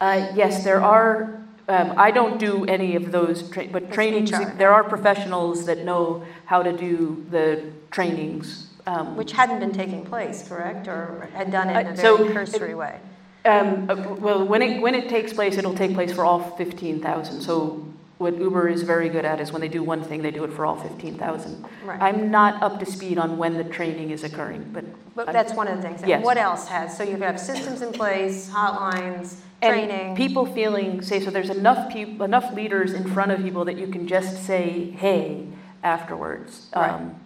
uh, 0.00 0.30
yes, 0.34 0.62
there 0.64 0.80
are 0.82 1.38
um, 1.68 1.94
I 1.96 2.10
don't 2.10 2.38
do 2.38 2.64
any 2.66 2.96
of 2.96 3.12
those, 3.12 3.48
tra- 3.48 3.68
but 3.68 3.84
That's 3.84 3.94
trainings, 3.94 4.32
HR. 4.32 4.52
there 4.58 4.72
are 4.72 4.82
professionals 4.84 5.64
that 5.66 5.84
know 5.84 6.24
how 6.44 6.62
to 6.62 6.72
do 6.72 7.24
the 7.30 7.62
trainings. 7.90 8.66
um, 8.86 9.16
Which 9.16 9.32
hadn't 9.32 9.60
been 9.60 9.72
taking 9.72 10.04
place, 10.04 10.46
correct? 10.48 10.88
Or 10.88 11.28
had 11.34 11.52
done 11.52 11.70
it 11.70 11.80
in 11.80 11.86
Uh, 11.86 11.90
a 11.92 11.96
so 11.96 12.16
very 12.16 12.28
it- 12.30 12.32
cursory 12.34 12.74
way? 12.74 12.98
Um, 13.44 13.90
uh, 13.90 13.96
well, 14.20 14.46
when 14.46 14.62
it, 14.62 14.80
when 14.80 14.94
it 14.94 15.08
takes 15.08 15.32
place, 15.32 15.56
it'll 15.56 15.74
take 15.74 15.94
place 15.94 16.12
for 16.12 16.24
all 16.24 16.40
15,000. 16.56 17.40
So 17.40 17.84
what 18.18 18.38
Uber 18.38 18.68
is 18.68 18.82
very 18.82 19.08
good 19.08 19.24
at 19.24 19.40
is 19.40 19.50
when 19.52 19.60
they 19.60 19.68
do 19.68 19.82
one 19.82 20.02
thing, 20.02 20.22
they 20.22 20.30
do 20.30 20.44
it 20.44 20.52
for 20.52 20.64
all 20.64 20.76
15,000. 20.76 21.64
Right. 21.84 22.00
I'm 22.00 22.30
not 22.30 22.62
up 22.62 22.78
to 22.78 22.86
speed 22.86 23.18
on 23.18 23.36
when 23.36 23.54
the 23.54 23.64
training 23.64 24.10
is 24.10 24.22
occurring, 24.24 24.70
but. 24.72 24.84
But 25.14 25.28
I'm- 25.28 25.34
that's 25.34 25.54
one 25.54 25.68
of 25.68 25.76
the 25.76 25.82
things. 25.82 26.02
Yes. 26.06 26.24
What 26.24 26.38
else 26.38 26.68
has? 26.68 26.96
So 26.96 27.02
you 27.02 27.16
have 27.16 27.38
systems 27.38 27.82
in 27.82 27.92
place, 27.92 28.48
hotlines, 28.48 29.36
training. 29.60 29.90
And 29.90 30.16
people 30.16 30.46
feeling, 30.46 31.02
say, 31.02 31.20
so 31.20 31.30
there's 31.30 31.50
enough 31.50 31.92
people, 31.92 32.24
enough 32.24 32.54
leaders 32.54 32.92
in 32.92 33.12
front 33.12 33.32
of 33.32 33.42
people 33.42 33.64
that 33.64 33.76
you 33.76 33.88
can 33.88 34.06
just 34.06 34.44
say, 34.46 34.90
hey, 34.92 35.46
afterwards. 35.82 36.68
Right. 36.74 36.90
Um, 36.92 37.20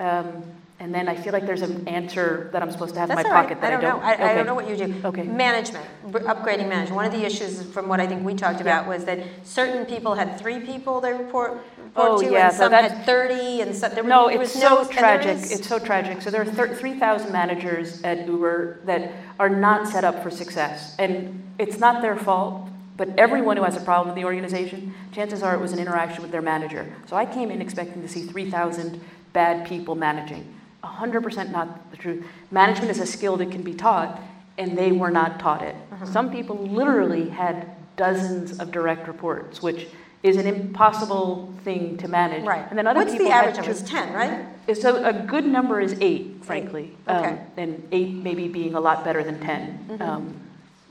um, 0.00 0.42
and 0.84 0.94
then 0.94 1.08
I 1.08 1.16
feel 1.16 1.32
like 1.32 1.46
there's 1.46 1.62
an 1.62 1.88
answer 1.88 2.50
that 2.52 2.62
I'm 2.62 2.70
supposed 2.70 2.92
to 2.92 3.00
have 3.00 3.08
in 3.08 3.16
my 3.16 3.22
right. 3.22 3.32
pocket 3.32 3.58
that 3.62 3.72
I 3.72 3.80
don't. 3.80 3.82
know. 3.82 4.04
I, 4.04 4.32
I 4.32 4.34
don't 4.34 4.44
know 4.44 4.54
what 4.54 4.68
you 4.68 4.76
do. 4.76 4.94
Okay. 5.02 5.22
Management, 5.22 5.86
upgrading 6.10 6.68
management. 6.68 6.94
One 6.96 7.06
of 7.06 7.12
the 7.12 7.24
issues 7.24 7.62
from 7.62 7.88
what 7.88 8.00
I 8.00 8.06
think 8.06 8.22
we 8.22 8.34
talked 8.34 8.60
about 8.60 8.86
was 8.86 9.06
that 9.06 9.20
certain 9.44 9.86
people 9.86 10.14
had 10.14 10.38
three 10.38 10.60
people 10.60 11.00
they 11.00 11.14
report, 11.14 11.52
report 11.78 11.92
Oh, 11.96 12.20
to, 12.20 12.30
yeah, 12.30 12.48
and 12.48 12.54
some 12.54 12.70
that's- 12.70 12.92
had 12.92 13.06
30, 13.06 13.62
and 13.62 13.74
some, 13.74 13.94
there, 13.94 14.02
were- 14.02 14.10
No, 14.10 14.28
there 14.28 14.42
it's 14.42 14.52
was 14.54 14.62
no. 14.62 14.82
so 14.82 14.90
tragic. 14.90 15.36
is- 15.38 15.52
It's 15.52 15.66
so 15.66 15.78
tragic. 15.78 16.20
So 16.20 16.30
there 16.30 16.42
are 16.42 16.44
thir- 16.44 16.74
3,000 16.74 17.32
managers 17.32 18.02
at 18.02 18.26
Uber 18.26 18.80
that 18.84 19.10
are 19.40 19.48
not 19.48 19.88
set 19.88 20.04
up 20.04 20.22
for 20.22 20.30
success. 20.30 20.96
And 20.98 21.42
it's 21.58 21.78
not 21.78 22.02
their 22.02 22.14
fault, 22.16 22.68
but 22.98 23.08
everyone 23.16 23.56
who 23.56 23.62
has 23.62 23.74
a 23.78 23.80
problem 23.80 24.10
in 24.14 24.20
the 24.22 24.26
organization, 24.26 24.92
chances 25.12 25.42
are 25.42 25.54
it 25.54 25.62
was 25.62 25.72
an 25.72 25.78
interaction 25.78 26.20
with 26.20 26.30
their 26.30 26.42
manager. 26.42 26.94
So 27.06 27.16
I 27.16 27.24
came 27.24 27.50
in 27.50 27.62
expecting 27.62 28.02
to 28.02 28.08
see 28.08 28.26
3,000 28.26 29.00
bad 29.32 29.66
people 29.66 29.94
managing. 29.94 30.53
100% 30.84 31.50
not 31.50 31.90
the 31.90 31.96
truth. 31.96 32.24
Management 32.50 32.90
is 32.90 33.00
a 33.00 33.06
skill 33.06 33.36
that 33.38 33.50
can 33.50 33.62
be 33.62 33.74
taught, 33.74 34.20
and 34.58 34.76
they 34.76 34.92
were 34.92 35.10
not 35.10 35.40
taught 35.40 35.62
it. 35.62 35.74
Uh-huh. 35.92 36.06
Some 36.06 36.30
people 36.30 36.56
literally 36.56 37.28
had 37.28 37.70
dozens 37.96 38.58
of 38.58 38.70
direct 38.70 39.06
reports, 39.08 39.62
which 39.62 39.86
is 40.22 40.36
an 40.36 40.46
impossible 40.46 41.52
thing 41.64 41.96
to 41.98 42.08
manage. 42.08 42.44
Right. 42.44 42.66
And 42.70 42.78
then 42.78 42.86
other 42.86 43.00
What's 43.00 43.12
people 43.12 43.26
the 43.26 43.32
average? 43.32 43.58
It 43.58 43.68
was 43.68 43.82
10, 43.82 44.12
right? 44.14 44.46
so 44.74 45.04
a 45.04 45.12
good 45.12 45.44
number 45.44 45.80
is 45.80 45.94
eight, 46.00 46.42
frankly. 46.42 46.96
Um, 47.06 47.16
Okay. 47.18 47.38
and 47.58 47.88
eight 47.92 48.14
maybe 48.14 48.48
being 48.48 48.74
a 48.74 48.80
lot 48.80 49.04
better 49.04 49.22
than 49.22 49.38
10. 49.40 49.86
Mm-hmm. 49.90 50.02
Um, 50.02 50.34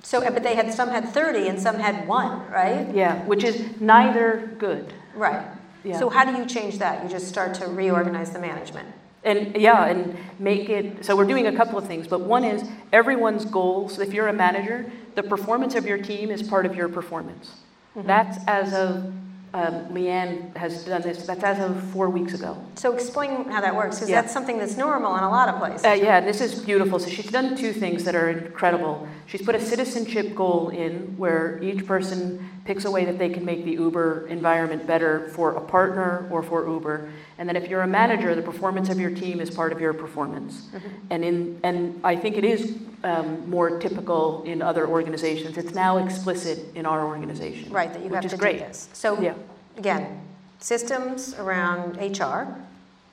So, 0.04 0.22
uh, 0.22 0.30
but 0.30 0.44
they 0.44 0.54
had, 0.54 0.72
some 0.72 0.90
had 0.90 1.10
30 1.10 1.48
and 1.48 1.60
some 1.60 1.80
had 1.80 2.08
one, 2.08 2.48
right? 2.52 2.94
yeah, 2.94 3.24
which 3.26 3.44
is 3.44 3.64
neither 3.82 4.52
good. 4.60 4.94
Right. 5.16 5.44
Yeah. 5.84 5.98
So 5.98 6.10
how 6.10 6.26
do 6.26 6.38
you 6.38 6.46
change 6.46 6.78
that? 6.80 7.04
You 7.04 7.10
just 7.10 7.28
start 7.28 7.54
to 7.56 7.68
reorganize 7.68 8.32
the 8.32 8.40
management. 8.40 8.88
And 9.24 9.56
yeah, 9.56 9.86
and 9.86 10.18
make 10.38 10.70
it 10.70 11.06
so 11.06 11.16
we're 11.16 11.26
doing 11.26 11.48
a 11.48 11.56
couple 11.56 11.78
of 11.78 11.88
things, 11.88 12.08
but 12.08 12.22
one 12.22 12.44
is 12.44 12.68
everyone's 12.92 13.46
goals. 13.46 14.00
If 14.00 14.14
you're 14.14 14.28
a 14.28 14.34
manager, 14.34 14.92
the 15.16 15.24
performance 15.24 15.76
of 15.76 15.86
your 15.86 15.98
team 15.98 16.30
is 16.30 16.44
part 16.44 16.66
of 16.66 16.76
your 16.76 16.90
performance. 16.90 17.52
Mm-hmm. 17.96 18.08
That's 18.08 18.38
as 18.48 18.74
of 18.74 19.14
um, 19.54 19.94
Liane 19.94 20.52
has 20.56 20.84
done 20.84 21.04
this. 21.04 21.28
That's 21.28 21.44
as 21.44 21.60
of 21.60 21.82
four 21.92 22.10
weeks 22.10 22.34
ago. 22.34 22.58
So 22.76 22.94
explain 22.94 23.46
how 23.46 23.62
that 23.62 23.76
works, 23.76 23.98
because 23.98 24.10
Yeah. 24.10 24.22
that's 24.22 24.34
something 24.34 24.58
that's 24.58 24.78
normal 24.78 25.16
in 25.16 25.24
a 25.24 25.30
lot 25.30 25.48
of 25.48 25.60
places. 25.60 25.86
Uh, 25.86 25.90
yeah, 25.92 26.20
this 26.20 26.42
is 26.42 26.60
beautiful. 26.60 26.98
So 26.98 27.10
she's 27.10 27.30
done 27.30 27.56
two 27.56 27.72
things 27.72 28.04
that 28.06 28.16
are 28.16 28.30
incredible. 28.30 29.08
She's 29.28 29.44
put 29.44 29.54
a 29.54 29.62
citizenship 29.62 30.36
goal 30.36 30.70
in 30.70 31.16
where 31.18 31.62
each 31.62 31.86
person 31.86 32.50
picks 32.66 32.86
a 32.86 32.92
way 32.92 33.04
that 33.06 33.18
they 33.20 33.30
can 33.30 33.44
make 33.44 33.66
the 33.66 33.72
Uber 33.72 34.28
environment 34.28 34.88
better 34.88 35.28
for 35.30 35.52
a 35.56 35.62
partner 35.62 36.28
or 36.32 36.42
for 36.42 36.66
Uber. 36.68 37.10
And 37.38 37.48
then 37.50 37.56
if 37.58 37.70
you're 37.70 37.82
a 37.82 37.88
manager, 37.88 38.34
the 38.36 38.42
performance 38.42 38.90
of 38.90 39.00
your 39.00 39.10
team 39.10 39.42
is 39.42 39.50
part 39.52 39.74
of 39.74 39.82
your 39.82 39.94
performance. 39.94 40.70
And 41.10 41.26
in 41.26 41.60
and 41.64 42.00
I 42.06 42.16
think 42.16 42.38
it 42.38 42.46
is 42.46 42.78
um, 43.04 43.50
more 43.50 43.80
typical 43.80 44.44
in 44.44 44.62
other 44.62 44.88
organizations. 44.88 45.58
It's 45.58 45.74
now 45.74 45.98
explicit 45.98 46.74
in 46.76 46.86
our 46.86 47.06
organization. 47.06 47.72
Right, 47.72 47.92
that 47.92 48.00
you 48.02 48.06
which 48.10 48.16
have 48.16 48.26
is 48.26 48.32
to 48.32 48.38
great. 48.38 48.60
do 48.60 48.66
this. 48.66 48.88
So, 48.94 49.20
Yeah. 49.20 49.34
again, 49.78 50.22
systems 50.60 51.36
around 51.38 51.98
HR, 51.98 52.48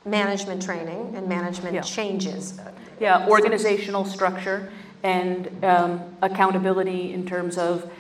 management 0.05 0.63
training, 0.63 1.15
and 1.17 1.29
management 1.29 1.75
Yeah. 1.75 1.81
changes. 1.83 2.61
Yeah, 3.01 3.27
organizational 3.29 4.05
structure 4.05 4.71
and 5.03 5.49
um, 5.65 6.01
accountability 6.23 7.13
in 7.13 7.27
terms 7.27 7.59
of 7.59 7.91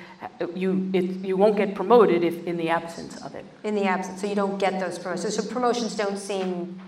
you, 0.54 0.90
it, 0.92 1.04
you 1.24 1.36
won't 1.36 1.56
get 1.56 1.74
promoted 1.74 2.22
if 2.24 2.46
in 2.46 2.56
the 2.56 2.68
absence 2.68 3.20
of 3.22 3.34
it. 3.34 3.44
In 3.64 3.74
the 3.74 3.84
absence, 3.84 4.20
so 4.20 4.26
you 4.26 4.34
don't 4.34 4.58
get 4.58 4.78
those 4.80 4.98
promotions. 4.98 5.36
So 5.36 5.42
promotions 5.42 5.96
don't 5.96 6.18
seem 6.18 6.80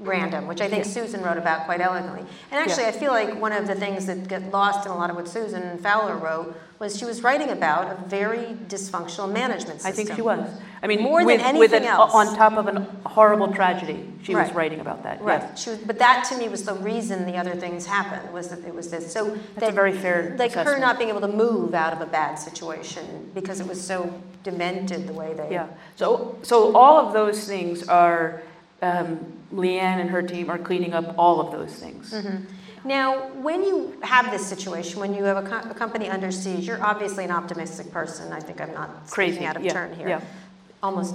random, 0.00 0.46
which 0.46 0.60
I 0.60 0.68
think 0.68 0.84
Yeah. 0.84 0.90
Susan 0.92 1.22
wrote 1.22 1.36
about 1.36 1.66
quite 1.66 1.80
elegantly. 1.80 2.20
And 2.50 2.60
actually, 2.60 2.84
Yeah. 2.84 2.88
I 2.88 2.92
feel 2.92 3.12
like 3.12 3.38
one 3.40 3.52
of 3.52 3.66
the 3.66 3.74
things 3.74 4.06
that 4.06 4.26
get 4.28 4.50
lost 4.50 4.86
in 4.86 4.92
a 4.92 4.96
lot 4.96 5.10
of 5.10 5.16
what 5.16 5.28
Susan 5.28 5.78
Fowler 5.78 6.16
wrote 6.16 6.54
was 6.78 6.96
she 6.96 7.04
was 7.04 7.22
writing 7.22 7.50
about 7.50 7.92
a 7.92 8.08
very 8.08 8.56
dysfunctional 8.66 9.30
management 9.30 9.82
system. 9.82 9.92
I 9.92 9.94
think 9.94 10.14
she 10.14 10.22
was. 10.22 10.48
I 10.82 10.86
mean, 10.86 11.02
More 11.02 11.18
than 11.20 11.26
with, 11.26 11.36
with 11.36 11.46
anything 11.46 11.82
an, 11.82 11.88
else. 11.88 12.14
on 12.14 12.34
top 12.34 12.54
of 12.54 12.66
a 12.68 12.86
horrible 13.06 13.52
tragedy, 13.52 14.10
she 14.22 14.34
was 14.34 14.50
writing 14.54 14.80
about 14.80 15.02
that. 15.02 15.20
Right. 15.20 15.42
yes. 15.42 15.62
She 15.62 15.70
was, 15.70 15.78
but 15.80 15.98
that 15.98 16.24
to 16.30 16.38
me 16.38 16.48
was 16.48 16.64
the 16.64 16.72
reason 16.74 17.26
the 17.26 17.36
other 17.36 17.54
things 17.54 17.84
happened 17.84 18.32
was 18.32 18.48
that 18.48 18.64
it 18.66 18.74
was 18.74 18.90
this. 18.90 19.12
So 19.12 19.36
That's 19.56 19.68
a 19.72 19.74
very 19.74 19.92
fair 19.92 20.34
like 20.38 20.52
her 20.52 20.78
not 20.78 20.96
being 20.96 21.10
able 21.10 21.20
to 21.20 21.28
move 21.28 21.74
out 21.74 21.92
of 21.92 22.00
a 22.00 22.06
bad 22.06 22.36
situation 22.36 23.30
because 23.34 23.60
it 23.60 23.66
was 23.66 23.78
so 23.78 24.10
demented 24.42 25.06
the 25.06 25.12
way 25.12 25.34
they. 25.34 25.50
Yeah. 25.52 25.66
So, 25.96 26.38
so 26.42 26.74
all 26.74 26.96
of 27.06 27.12
those 27.12 27.46
things 27.46 27.86
are, 27.86 28.42
um, 28.82 29.32
Liane 29.52 30.00
and 30.00 30.10
her 30.10 30.22
team 30.22 30.50
are 30.50 30.58
cleaning 30.58 30.92
up 30.94 31.14
all 31.18 31.40
of 31.40 31.52
those 31.52 31.72
things. 31.74 32.12
Mm-hmm. 32.12 32.44
Now, 32.84 33.28
when 33.34 33.62
you 33.62 33.98
have 34.02 34.30
this 34.30 34.46
situation, 34.46 35.00
when 35.00 35.14
you 35.14 35.24
have 35.24 35.44
a, 35.44 35.48
co- 35.48 35.70
a 35.70 35.74
company 35.74 36.08
under 36.08 36.30
siege, 36.30 36.66
you're 36.66 36.82
obviously 36.82 37.24
an 37.24 37.30
optimistic 37.30 37.92
person. 37.92 38.32
I 38.32 38.40
think 38.40 38.60
I'm 38.60 38.72
not 38.72 39.06
Crazy, 39.10 39.32
speaking 39.32 39.46
out 39.46 39.56
of 39.56 39.64
yeah, 39.64 39.72
turn 39.72 39.94
here. 39.94 40.08
yeah. 40.08 40.20
Almost 40.82 41.14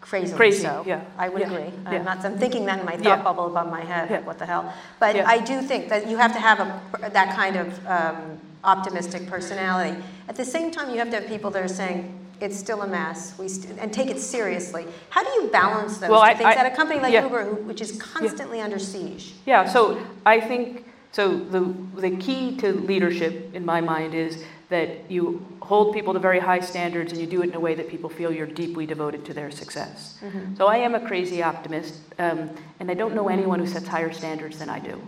crazily 0.00 0.36
Crazy, 0.36 0.62
so. 0.62 0.82
yeah, 0.86 1.04
I 1.18 1.28
would 1.28 1.42
yeah, 1.42 1.50
agree. 1.50 1.72
I'm 1.84 2.04
not. 2.04 2.24
I'm 2.24 2.38
thinking 2.38 2.64
that 2.66 2.80
in 2.80 2.86
my 2.86 2.96
thought 2.96 3.22
bubble 3.22 3.46
above 3.46 3.70
my 3.70 3.82
head. 3.82 4.24
What 4.24 4.38
the 4.38 4.46
hell? 4.46 4.72
But. 4.98 5.16
I 5.16 5.38
do 5.38 5.60
think 5.60 5.90
that 5.90 6.08
you 6.08 6.16
have 6.16 6.32
to 6.32 6.40
have 6.40 6.60
a, 6.60 7.10
that 7.10 7.36
kind 7.36 7.56
of 7.56 7.86
um, 7.86 8.38
optimistic 8.64 9.26
personality. 9.26 10.02
At 10.28 10.36
the 10.36 10.44
same 10.44 10.70
time, 10.70 10.90
you 10.90 10.98
have 10.98 11.10
to 11.10 11.16
have 11.20 11.26
people 11.26 11.50
that 11.50 11.62
are 11.62 11.68
saying. 11.68 12.20
It's 12.40 12.56
still 12.58 12.82
a 12.82 12.86
mess. 12.86 13.38
We 13.38 13.48
st- 13.48 13.78
and 13.78 13.92
take 13.92 14.10
it 14.10 14.18
seriously. 14.20 14.86
How 15.10 15.22
do 15.22 15.30
you 15.42 15.48
balance 15.50 15.98
those 15.98 16.10
Well, 16.10 16.20
two 16.20 16.26
I- 16.26 16.34
things 16.34 16.48
I- 16.48 16.54
at 16.54 16.72
a 16.72 16.74
company 16.74 17.00
like 17.00 17.12
yeah. 17.12 17.22
Uber, 17.24 17.44
who, 17.44 17.54
which 17.64 17.80
is 17.80 18.00
constantly 18.00 18.60
under 18.60 18.78
siege? 18.78 19.34
Yeah, 19.46 19.66
so 19.68 19.98
I 20.26 20.40
think, 20.40 20.84
so 21.12 21.36
the, 21.38 21.60
the 22.00 22.16
key 22.16 22.56
to 22.58 22.72
leadership 22.72 23.54
in 23.54 23.64
my 23.64 23.80
mind 23.80 24.14
is 24.14 24.44
that 24.70 25.08
you 25.10 25.44
hold 25.60 25.94
people 25.94 26.12
to 26.14 26.18
very 26.18 26.40
high 26.40 26.58
standards 26.60 27.12
and 27.12 27.20
you 27.20 27.26
do 27.26 27.42
it 27.42 27.50
in 27.50 27.54
a 27.54 27.60
way 27.60 27.74
that 27.74 27.88
people 27.88 28.10
feel 28.10 28.32
you're 28.32 28.46
deeply 28.46 28.86
devoted 28.86 29.24
to 29.26 29.32
their 29.32 29.50
success. 29.50 30.18
So 30.56 30.66
I 30.66 30.78
am 30.78 30.94
a 30.94 31.06
crazy 31.06 31.42
optimist, 31.42 32.00
um, 32.18 32.50
and 32.80 32.90
I 32.90 32.94
don't 32.94 33.14
know 33.14 33.28
anyone 33.28 33.60
who 33.60 33.66
sets 33.66 33.86
higher 33.86 34.12
standards 34.12 34.58
than 34.58 34.68
I 34.68 34.80
do. 34.80 35.00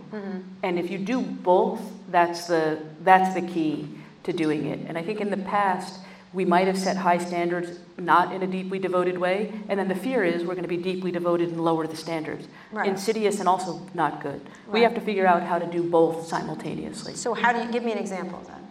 And 0.63 0.79
if 0.79 0.89
you 0.89 0.97
do 0.99 1.21
both, 1.21 1.81
that's 2.09 2.47
the, 2.47 2.79
that's 3.03 3.33
the 3.33 3.41
key 3.41 3.89
to 4.23 4.31
doing 4.31 4.67
it. 4.67 4.79
And 4.87 4.97
I 4.97 5.01
think 5.03 5.19
in 5.21 5.29
the 5.29 5.37
past, 5.37 5.99
we 6.37 6.45
might 6.45 6.67
have 6.67 6.77
set 6.77 6.95
high 6.95 7.17
standards 7.17 7.79
not 7.97 8.31
in 8.31 8.43
a 8.43 8.47
deeply 8.47 8.77
devoted 8.77 9.17
way, 9.17 9.51
and 9.69 9.79
then 9.79 9.87
the 9.87 9.95
fear 9.95 10.23
is 10.23 10.43
we're 10.43 10.53
going 10.53 10.61
to 10.61 10.67
be 10.67 10.77
deeply 10.77 11.11
devoted 11.11 11.49
and 11.49 11.59
lower 11.59 11.87
the 11.87 11.95
standards. 11.95 12.47
Right. 12.71 12.87
Insidious 12.87 13.39
and 13.39 13.49
also 13.49 13.81
not 13.95 14.21
good. 14.21 14.39
We 14.71 14.81
have 14.83 14.93
to 14.93 15.01
figure 15.01 15.25
out 15.25 15.41
how 15.41 15.57
to 15.57 15.65
do 15.65 15.81
both 15.81 16.27
simultaneously. 16.27 17.15
So 17.15 17.33
how 17.33 17.53
do 17.53 17.59
you 17.63 17.71
give 17.71 17.83
me 17.83 17.91
an 17.91 17.97
example 17.97 18.37
of 18.37 18.47
that? 18.51 18.61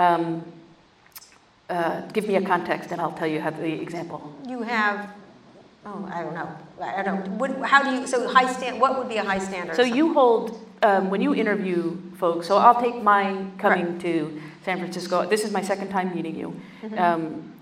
Um, 0.00 0.44
uh, 1.68 2.02
give 2.12 2.28
me 2.28 2.36
a 2.36 2.42
context 2.42 2.92
and 2.92 3.00
I'll 3.00 3.10
tell 3.10 3.26
you 3.26 3.40
how 3.40 3.50
the 3.50 3.82
example. 3.82 4.32
You 4.46 4.62
have, 4.62 5.10
oh, 5.84 6.08
I 6.08 6.22
don't 6.22 6.34
know. 6.34 6.56
I 6.80 7.02
don't. 7.02 7.26
What, 7.36 7.50
how 7.62 7.82
do 7.82 7.90
you? 7.96 8.06
So 8.06 8.28
high 8.28 8.52
stand. 8.52 8.80
What 8.80 8.96
would 8.96 9.08
be 9.08 9.16
a 9.16 9.24
high 9.24 9.40
standard? 9.40 9.74
So 9.74 9.82
you 9.82 10.14
hold, 10.14 10.64
um, 10.82 11.10
when 11.10 11.20
you 11.20 11.34
interview 11.34 11.96
folks, 12.22 12.46
so 12.46 12.56
I'll 12.56 12.80
take 12.80 13.02
my 13.02 13.24
coming 13.58 13.98
to 14.06 14.40
San 14.64 14.78
Francisco. 14.78 15.26
This 15.28 15.42
is 15.46 15.50
my 15.50 15.60
second 15.72 15.88
time 15.88 16.14
meeting 16.14 16.36
you. 16.42 16.48
Mm-hmm. 16.82 16.98
Um, 17.06 17.52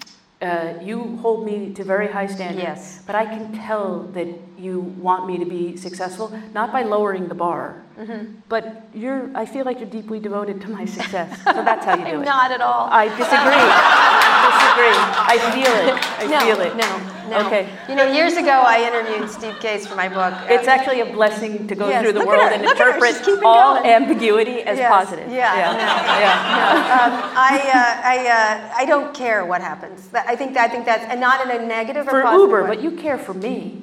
uh, 0.42 0.74
you 0.88 1.16
hold 1.22 1.46
me 1.46 1.72
to 1.78 1.82
very 1.84 2.08
high 2.16 2.26
standards. 2.26 2.62
Yes. 2.62 3.02
But 3.06 3.14
I 3.14 3.24
can 3.24 3.52
tell 3.54 4.00
that 4.16 4.28
you 4.58 4.80
want 5.06 5.26
me 5.26 5.38
to 5.38 5.46
be 5.46 5.78
successful, 5.78 6.26
not 6.52 6.72
by 6.76 6.82
lowering 6.82 7.26
the 7.28 7.34
bar, 7.46 7.64
Mm-hmm. 8.00 8.24
but 8.48 8.64
you're, 8.94 9.28
I 9.34 9.44
feel 9.44 9.64
like 9.66 9.78
you're 9.80 9.94
deeply 10.00 10.20
devoted 10.20 10.56
to 10.62 10.68
my 10.68 10.86
success. 10.86 11.28
So 11.44 11.52
that's 11.68 11.84
how 11.84 11.96
you 12.00 12.04
do 12.10 12.10
I'm 12.16 12.22
it. 12.22 12.24
not 12.36 12.50
at 12.50 12.62
all. 12.62 12.88
I 12.90 13.04
disagree. 13.22 14.16
I. 14.88 15.34
I 15.34 15.36
feel 15.54 15.74
it. 15.88 15.94
I 16.18 16.26
no, 16.26 16.40
feel 16.40 16.60
it. 16.66 16.76
no, 16.76 16.88
Now, 17.30 17.46
Okay. 17.46 17.68
You 17.88 17.94
know, 17.94 18.06
years 18.10 18.34
ago 18.36 18.56
I 18.66 18.76
interviewed 18.88 19.30
Steve 19.30 19.58
Case 19.60 19.86
for 19.86 19.94
my 19.94 20.08
book. 20.08 20.34
It's 20.48 20.66
Uh, 20.66 20.70
actually 20.76 21.00
a 21.00 21.06
blessing 21.06 21.66
to 21.68 21.74
go 21.74 21.88
Yes, 21.88 22.02
through 22.02 22.14
the 22.18 22.26
world 22.26 22.42
her, 22.42 22.54
and 22.56 22.64
interpret 22.64 23.14
all 23.44 23.74
going. 23.74 23.86
ambiguity 23.86 24.62
as 24.62 24.78
Yes, 24.78 24.90
positive. 24.90 25.28
yeah, 25.30 25.56
yeah, 25.60 25.70
I 25.70 25.72
know. 25.80 26.20
yeah. 26.24 26.96
um, 26.98 27.12
I, 27.52 27.54
uh, 27.80 28.12
I, 28.14 28.16
uh, 28.38 28.82
I 28.82 28.84
don't 28.84 29.14
care 29.14 29.44
what 29.44 29.60
happens. 29.62 30.08
I 30.14 30.34
think, 30.36 30.56
I 30.56 30.68
think 30.68 30.84
that's, 30.86 31.04
and 31.04 31.20
not 31.20 31.36
in 31.44 31.50
a 31.58 31.64
negative 31.66 32.06
or 32.08 32.10
For 32.10 32.22
positive 32.22 32.48
Uber, 32.48 32.62
way. 32.64 32.68
but 32.72 32.80
you 32.82 32.90
care 32.92 33.18
for 33.18 33.34
me. 33.34 33.82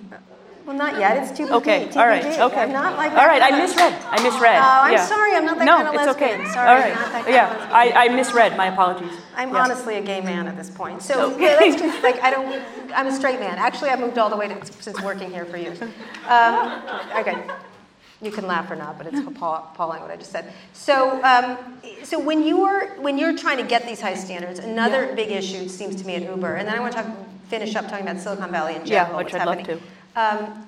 Well, 0.68 0.76
not 0.76 1.00
yet, 1.00 1.16
it's 1.16 1.32
TBD. 1.40 1.50
Okay, 1.52 1.90
all 1.96 2.06
right, 2.06 2.22
TBD. 2.22 2.40
okay. 2.52 2.62
I'm 2.64 2.74
not 2.74 2.98
like 2.98 3.14
All 3.14 3.26
right, 3.26 3.42
I 3.42 3.58
misread. 3.58 3.94
I 4.04 4.22
misread. 4.22 4.58
Oh, 4.60 4.82
I'm 4.84 4.92
yeah. 4.92 5.06
sorry, 5.06 5.34
I'm 5.34 5.46
not 5.46 5.58
that 5.60 5.64
no, 5.64 5.78
kind 5.78 5.88
of 5.88 5.94
it's 5.94 6.06
lesbian. 6.08 6.42
okay. 6.42 6.52
Sorry, 6.52 6.68
all 6.68 6.76
I'm 6.76 6.94
not 6.94 7.12
that 7.14 7.24
kind 7.24 7.34
yeah, 7.34 7.54
of 7.54 7.60
lesbian. 7.72 7.98
I, 7.98 8.06
I 8.06 8.10
misread. 8.10 8.58
My 8.58 8.66
apologies. 8.66 9.14
I'm 9.38 9.54
Yeah. 9.54 9.64
honestly 9.64 9.96
a 9.96 10.02
gay 10.02 10.20
man 10.20 10.46
at 10.46 10.58
this 10.58 10.70
point. 10.70 11.02
So 11.02 11.32
Okay. 11.32 11.42
yeah, 11.46 11.58
let's 11.70 11.82
just 11.82 12.04
like 12.04 12.22
I 12.22 12.32
don't. 12.32 12.62
I'm 12.94 13.08
a 13.08 13.14
straight 13.16 13.40
man. 13.40 13.58
Actually, 13.58 13.92
I 13.92 13.96
moved 13.96 14.18
all 14.18 14.30
the 14.30 14.36
way 14.36 14.50
to 14.50 14.66
since 14.82 15.02
working 15.02 15.32
here 15.32 15.46
for 15.46 15.56
years. 15.56 15.82
Um, 16.28 16.82
okay, 17.16 17.48
you 18.22 18.32
can 18.32 18.46
laugh 18.46 18.70
or 18.70 18.76
not, 18.76 18.98
but 18.98 19.08
it's 19.08 19.20
appall- 19.26 19.70
appalling 19.74 20.02
what 20.02 20.12
I 20.12 20.18
just 20.18 20.34
said. 20.34 20.52
So, 20.74 21.24
um, 21.24 21.80
so 22.04 22.20
when 22.20 22.44
you're 22.46 22.88
when 23.02 23.18
you're 23.18 23.38
trying 23.38 23.58
to 23.60 23.64
get 23.64 23.86
these 23.88 24.02
high 24.02 24.16
standards, 24.16 24.60
another 24.60 25.16
big 25.16 25.32
issue 25.32 25.70
seems 25.70 25.96
to 26.02 26.06
me 26.06 26.16
at 26.16 26.24
Uber, 26.24 26.56
and 26.56 26.68
then 26.68 26.76
I 26.76 26.82
want 26.82 26.92
to 26.94 27.04
talk, 27.04 27.12
finish 27.48 27.74
up 27.78 27.88
talking 27.88 28.06
about 28.06 28.22
Silicon 28.22 28.52
Valley 28.52 28.76
in 28.76 28.86
Yeah, 28.86 29.16
which 29.16 29.34
I'd 29.34 29.46
love 29.46 29.60
happening. 29.60 29.82
Um, 30.18 30.66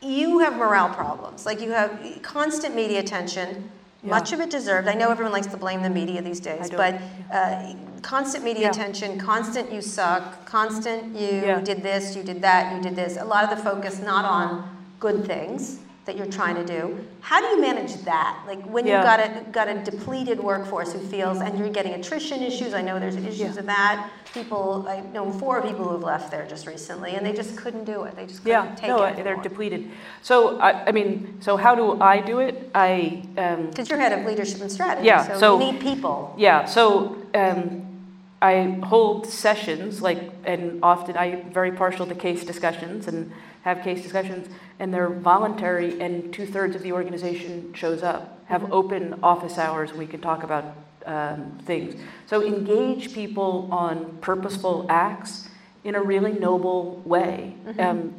you 0.00 0.38
have 0.38 0.56
morale 0.56 0.88
problems. 0.94 1.44
Like 1.44 1.60
you 1.60 1.70
have 1.72 2.00
constant 2.22 2.74
media 2.74 3.00
attention, 3.00 3.70
Yeah. 4.02 4.10
much 4.10 4.32
of 4.32 4.40
it 4.40 4.48
deserved. 4.48 4.88
I 4.88 4.94
know 4.94 5.10
everyone 5.10 5.32
likes 5.32 5.48
to 5.48 5.56
blame 5.58 5.82
the 5.82 5.90
media 5.90 6.22
these 6.22 6.40
days, 6.40 6.70
but 6.70 6.94
uh, 7.30 7.74
constant 8.00 8.42
media 8.44 8.62
Yeah. 8.62 8.70
attention, 8.70 9.18
constant 9.18 9.70
you 9.70 9.82
suck, 9.82 10.46
constant 10.46 11.14
you 11.14 11.42
Yeah. 11.44 11.60
did 11.60 11.82
this, 11.82 12.16
you 12.16 12.22
did 12.22 12.40
that, 12.42 12.74
you 12.74 12.80
did 12.80 12.96
this. 12.96 13.18
A 13.18 13.24
lot 13.24 13.44
of 13.44 13.50
the 13.50 13.62
focus 13.62 14.00
not 14.00 14.24
on 14.24 14.64
good 14.98 15.26
things 15.26 15.80
that 16.08 16.16
you're 16.16 16.26
trying 16.26 16.54
to 16.54 16.64
do. 16.64 16.98
How 17.20 17.38
do 17.38 17.46
you 17.48 17.60
manage 17.60 17.94
that? 18.04 18.42
Like 18.46 18.62
when 18.64 18.86
Yeah. 18.86 18.94
you've 18.96 19.04
got 19.04 19.20
a 19.20 19.28
got 19.52 19.68
a 19.68 19.74
depleted 19.90 20.40
workforce 20.42 20.90
who 20.94 21.00
feels, 21.00 21.38
and 21.42 21.58
you're 21.58 21.68
getting 21.68 21.92
attrition 21.92 22.42
issues. 22.42 22.72
I 22.72 22.80
know 22.80 22.98
there's 22.98 23.16
issues 23.16 23.38
Yeah. 23.54 23.58
of 23.62 23.66
that. 23.66 24.08
People, 24.32 24.86
I 24.88 25.00
know 25.12 25.30
four 25.30 25.60
people 25.60 25.84
who 25.84 25.92
have 25.92 26.02
left 26.02 26.30
there 26.30 26.46
just 26.48 26.66
recently, 26.66 27.14
and 27.14 27.26
they 27.26 27.34
just 27.34 27.58
couldn't 27.58 27.84
do 27.84 28.04
it. 28.04 28.16
They 28.16 28.24
just 28.26 28.42
couldn't 28.42 28.64
Yeah, 28.68 28.74
take 28.74 28.88
no, 28.88 29.02
it. 29.04 29.22
they're 29.22 29.36
depleted. 29.36 29.90
So, 30.22 30.58
I, 30.58 30.86
I 30.88 30.92
mean, 30.92 31.36
so 31.40 31.56
how 31.58 31.74
do 31.74 32.00
I 32.00 32.20
do 32.20 32.38
it? 32.38 32.70
I, 32.74 33.22
um, 33.36 33.66
Because 33.68 33.90
you're 33.90 33.98
head 33.98 34.12
of 34.18 34.24
leadership 34.24 34.60
and 34.62 34.72
strategy, 34.72 35.06
Yeah, 35.06 35.22
so, 35.28 35.38
so- 35.38 35.58
you 35.60 35.72
need 35.72 35.80
people. 35.80 36.34
Yeah, 36.38 36.64
so 36.64 37.16
um, 37.34 37.84
I 38.40 38.78
hold 38.84 39.26
sessions, 39.26 40.00
like, 40.00 40.30
and 40.44 40.78
often 40.82 41.16
I'm 41.16 41.52
very 41.52 41.72
partial 41.72 42.06
to 42.06 42.14
case 42.14 42.44
discussions 42.44 43.08
and 43.08 43.32
have 43.62 43.82
case 43.82 44.02
discussions, 44.02 44.48
and 44.78 44.94
they're 44.94 45.08
voluntary, 45.08 46.00
and 46.00 46.32
two 46.32 46.46
thirds 46.46 46.76
of 46.76 46.82
the 46.82 46.92
organization 46.92 47.74
shows 47.74 48.02
up. 48.02 48.40
Have 48.46 48.72
open 48.72 49.18
office 49.22 49.58
hours, 49.58 49.92
we 49.92 50.06
can 50.06 50.20
talk 50.20 50.44
about 50.44 50.76
um, 51.04 51.58
things. 51.64 52.00
So 52.26 52.46
engage 52.46 53.12
people 53.12 53.68
on 53.72 54.18
purposeful 54.20 54.86
acts 54.88 55.48
in 55.82 55.94
a 55.94 56.02
really 56.02 56.32
noble 56.32 57.02
way. 57.04 57.54
Um, 57.78 58.14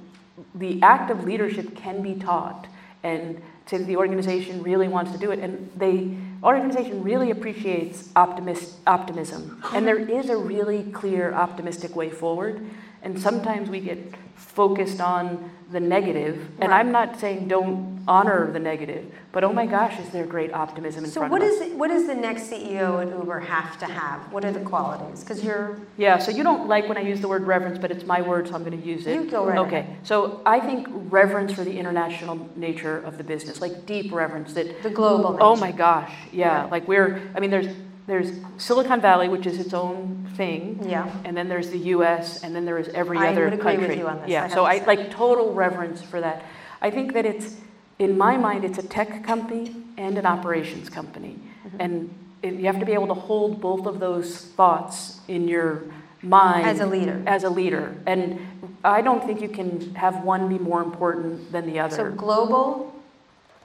the 0.56 0.82
act 0.82 1.12
of 1.12 1.24
leadership 1.24 1.76
can 1.76 2.02
be 2.02 2.16
taught, 2.16 2.68
and 3.04 3.42
so 3.68 3.78
the 3.78 3.96
organization 3.98 4.64
really 4.64 4.88
wants 4.88 5.12
to 5.12 5.18
do 5.18 5.32
it, 5.32 5.40
and 5.40 5.72
they 5.76 6.18
organization 6.44 7.04
really 7.04 7.32
appreciates 7.32 8.10
optimism, 8.16 9.62
and 9.74 9.88
there 9.88 9.98
is 9.98 10.30
a 10.30 10.38
really 10.38 10.84
clear 10.92 11.34
optimistic 11.34 11.96
way 11.96 12.10
forward. 12.10 12.62
And 13.02 13.20
sometimes 13.20 13.70
we 13.70 13.80
get 13.80 14.14
focused 14.36 15.00
on 15.02 15.52
the 15.72 15.80
negative, 15.80 16.36
and 16.60 16.72
Right. 16.72 16.80
I'm 16.80 16.92
not 16.92 17.20
saying 17.20 17.48
don't 17.48 18.00
honor 18.08 18.52
the 18.52 18.58
negative, 18.60 19.06
but 19.32 19.44
oh 19.44 19.54
my 19.54 19.68
gosh, 19.68 20.00
is 20.00 20.10
there 20.10 20.26
great 20.26 20.52
optimism 20.52 21.04
in 21.04 21.12
So 21.12 21.20
front 21.22 21.32
what 21.32 21.42
of 21.44 21.50
us? 21.50 21.54
is 21.56 21.62
it, 21.62 21.76
what 21.76 21.90
does 21.90 22.08
the 22.08 22.16
next 22.16 22.50
CEO 22.50 23.00
at 23.02 23.08
Uber 23.16 23.40
have 23.42 23.78
to 23.80 23.86
have? 23.86 24.20
What 24.34 24.44
are 24.46 24.52
the 24.52 24.62
qualities? 24.62 25.20
Because 25.24 25.44
you're 25.44 25.78
Yeah, 25.98 26.18
so 26.18 26.32
you 26.32 26.42
don't 26.44 26.68
like 26.68 26.88
when 26.90 26.98
I 26.98 27.02
use 27.02 27.22
the 27.22 27.28
word 27.28 27.44
reverence, 27.46 27.78
but 27.78 27.92
it's 27.92 28.04
my 28.06 28.22
word, 28.22 28.48
so 28.48 28.56
I'm 28.56 28.64
going 28.64 28.82
to 28.82 28.88
use 28.88 29.06
it. 29.06 29.14
You 29.14 29.30
go 29.30 29.46
right 29.46 29.60
Okay, 29.60 29.86
so 30.04 30.42
I 30.46 30.60
think 30.60 30.88
reverence 31.12 31.54
for 31.54 31.64
the 31.64 31.78
international 31.78 32.50
nature 32.56 32.98
of 32.98 33.18
the 33.20 33.24
business, 33.24 33.62
like 33.62 33.86
deep 33.86 34.12
reverence 34.12 34.54
that. 34.54 34.82
the 34.82 34.90
global. 34.90 35.38
Oh 35.40 35.54
nature. 35.54 35.62
my 35.66 35.72
gosh, 35.72 36.14
yeah, 36.32 36.62
Right. 36.64 36.72
like 36.72 36.88
we're, 36.88 37.22
I 37.36 37.40
mean, 37.40 37.52
there's, 37.52 37.68
there's 38.10 38.32
Silicon 38.58 39.00
Valley, 39.02 39.30
which 39.30 39.46
is 39.46 39.60
its 39.60 39.74
own 39.74 40.28
thing. 40.36 40.80
Yeah. 40.88 41.10
And 41.26 41.38
then 41.38 41.48
there's 41.48 41.70
the 41.70 41.78
US, 41.96 42.44
and 42.44 42.56
then 42.56 42.66
there 42.66 42.78
is 42.78 42.88
every 42.90 43.18
I 43.18 43.30
other 43.32 43.46
would 43.46 43.54
agree 43.54 43.74
country. 43.76 43.88
with 43.90 43.98
you 43.98 44.08
on 44.08 44.22
this, 44.22 44.30
Yeah, 44.30 44.48
so 44.48 44.66
I 44.66 44.84
like 44.86 45.12
total 45.12 45.54
reverence 45.54 46.02
for 46.02 46.20
that. 46.20 46.44
I 46.82 46.90
think 46.90 47.14
that 47.14 47.26
it's, 47.26 47.56
in 48.00 48.18
my 48.18 48.36
mind, 48.38 48.66
it's 48.66 48.80
a 48.80 48.84
tech 48.88 49.24
company 49.24 49.76
and 49.98 50.18
an 50.18 50.26
operations 50.26 50.90
company. 50.90 51.38
Mm-hmm. 51.68 51.78
And 51.80 52.10
it- 52.42 52.54
you 52.56 52.66
have 52.66 52.80
to 52.80 52.86
be 52.86 52.94
able 52.94 53.08
to 53.08 53.14
hold 53.14 53.62
both 53.62 53.86
of 53.86 54.00
those 54.00 54.38
thoughts 54.58 55.20
in 55.28 55.48
your 55.48 55.84
mind. 56.24 56.66
As 56.68 56.80
a 56.80 56.86
leader. 56.86 57.22
As 57.28 57.44
a 57.44 57.50
leader. 57.50 57.96
And 58.08 58.40
I 58.84 59.02
don't 59.02 59.24
think 59.24 59.42
you 59.42 59.50
can 59.50 59.94
have 59.96 60.24
one 60.24 60.50
be 60.50 60.58
more 60.58 60.82
important 60.82 61.52
than 61.52 61.66
the 61.66 61.80
other 61.80 61.96
So 61.96 62.12
global, 62.12 62.94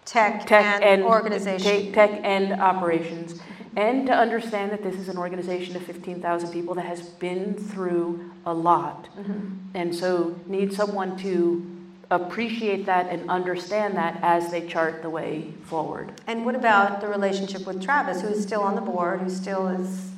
tech, 0.05 0.45
tech 0.47 0.83
and, 0.83 1.03
organization. 1.03 1.93
Tech, 1.93 2.11
tech 2.11 2.21
and 2.25 2.61
operations, 2.61 3.41
and 3.77 4.07
to 4.07 4.13
understand 4.13 4.73
that 4.73 4.83
this 4.83 4.95
is 4.97 5.09
an 5.09 5.17
organization 5.17 5.75
of 5.77 5.83
15,000 5.83 6.51
people 6.53 6.75
that 6.75 6.85
has 6.87 7.01
been 7.03 7.55
through 7.55 8.31
a 8.47 8.53
lot, 8.55 9.09
Mm-hmm. 9.17 9.49
and 9.75 9.95
so 9.95 10.39
need 10.47 10.73
someone 10.73 11.17
to 11.19 11.71
appreciate 12.11 12.87
that 12.87 13.09
and 13.09 13.29
understand 13.31 13.97
that 13.97 14.19
as 14.23 14.51
they 14.51 14.67
chart 14.69 15.03
the 15.03 15.11
way 15.11 15.53
forward. 15.65 16.13
And 16.27 16.45
what 16.45 16.55
about 16.55 17.01
the 17.01 17.09
relationship 17.09 17.67
with 17.67 17.83
Travis, 17.83 18.21
who 18.21 18.29
is 18.29 18.43
still 18.43 18.61
on 18.61 18.75
the 18.75 18.81
board, 18.83 19.21
who 19.21 19.31
still 19.31 19.69
is? 19.69 20.11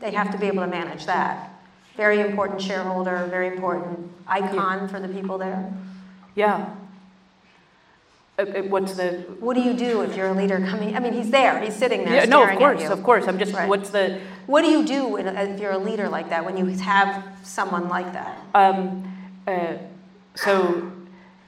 They 0.00 0.12
have 0.12 0.30
to 0.32 0.38
be 0.38 0.46
able 0.46 0.62
to 0.62 0.68
manage 0.68 1.06
that. 1.06 1.50
Very 1.96 2.20
important 2.20 2.62
shareholder, 2.62 3.26
very 3.26 3.48
important 3.48 4.10
icon 4.26 4.88
for 4.88 4.98
the 5.00 5.08
people 5.08 5.36
there. 5.36 5.72
Yeah. 6.34 6.70
Uh, 8.38 8.42
uh, 8.42 8.62
What's 8.62 8.94
the? 8.94 9.12
What 9.40 9.54
do 9.54 9.60
you 9.60 9.74
do 9.74 10.00
if 10.02 10.16
you're 10.16 10.28
a 10.28 10.32
leader 10.32 10.58
coming? 10.66 10.96
I 10.96 11.00
mean, 11.00 11.12
he's 11.12 11.30
there, 11.30 11.60
he's 11.60 11.76
sitting 11.76 12.04
there 12.04 12.14
Yeah, 12.14 12.24
no, 12.24 12.48
of 12.48 12.58
course, 12.58 12.82
of 12.84 13.02
course. 13.02 13.28
I'm 13.28 13.38
just. 13.38 13.52
Right. 13.52 13.68
What's 13.68 13.90
the? 13.90 14.20
What 14.46 14.62
do 14.62 14.70
you 14.70 14.84
do 14.84 15.16
in- 15.16 15.28
if 15.28 15.60
you're 15.60 15.72
a 15.72 15.78
leader 15.78 16.08
like 16.08 16.30
that 16.30 16.44
when 16.44 16.56
you 16.56 16.64
have 16.66 17.22
someone 17.42 17.88
like 17.88 18.12
that? 18.14 18.38
Um, 18.54 19.04
uh, 19.46 19.74
so 20.34 20.90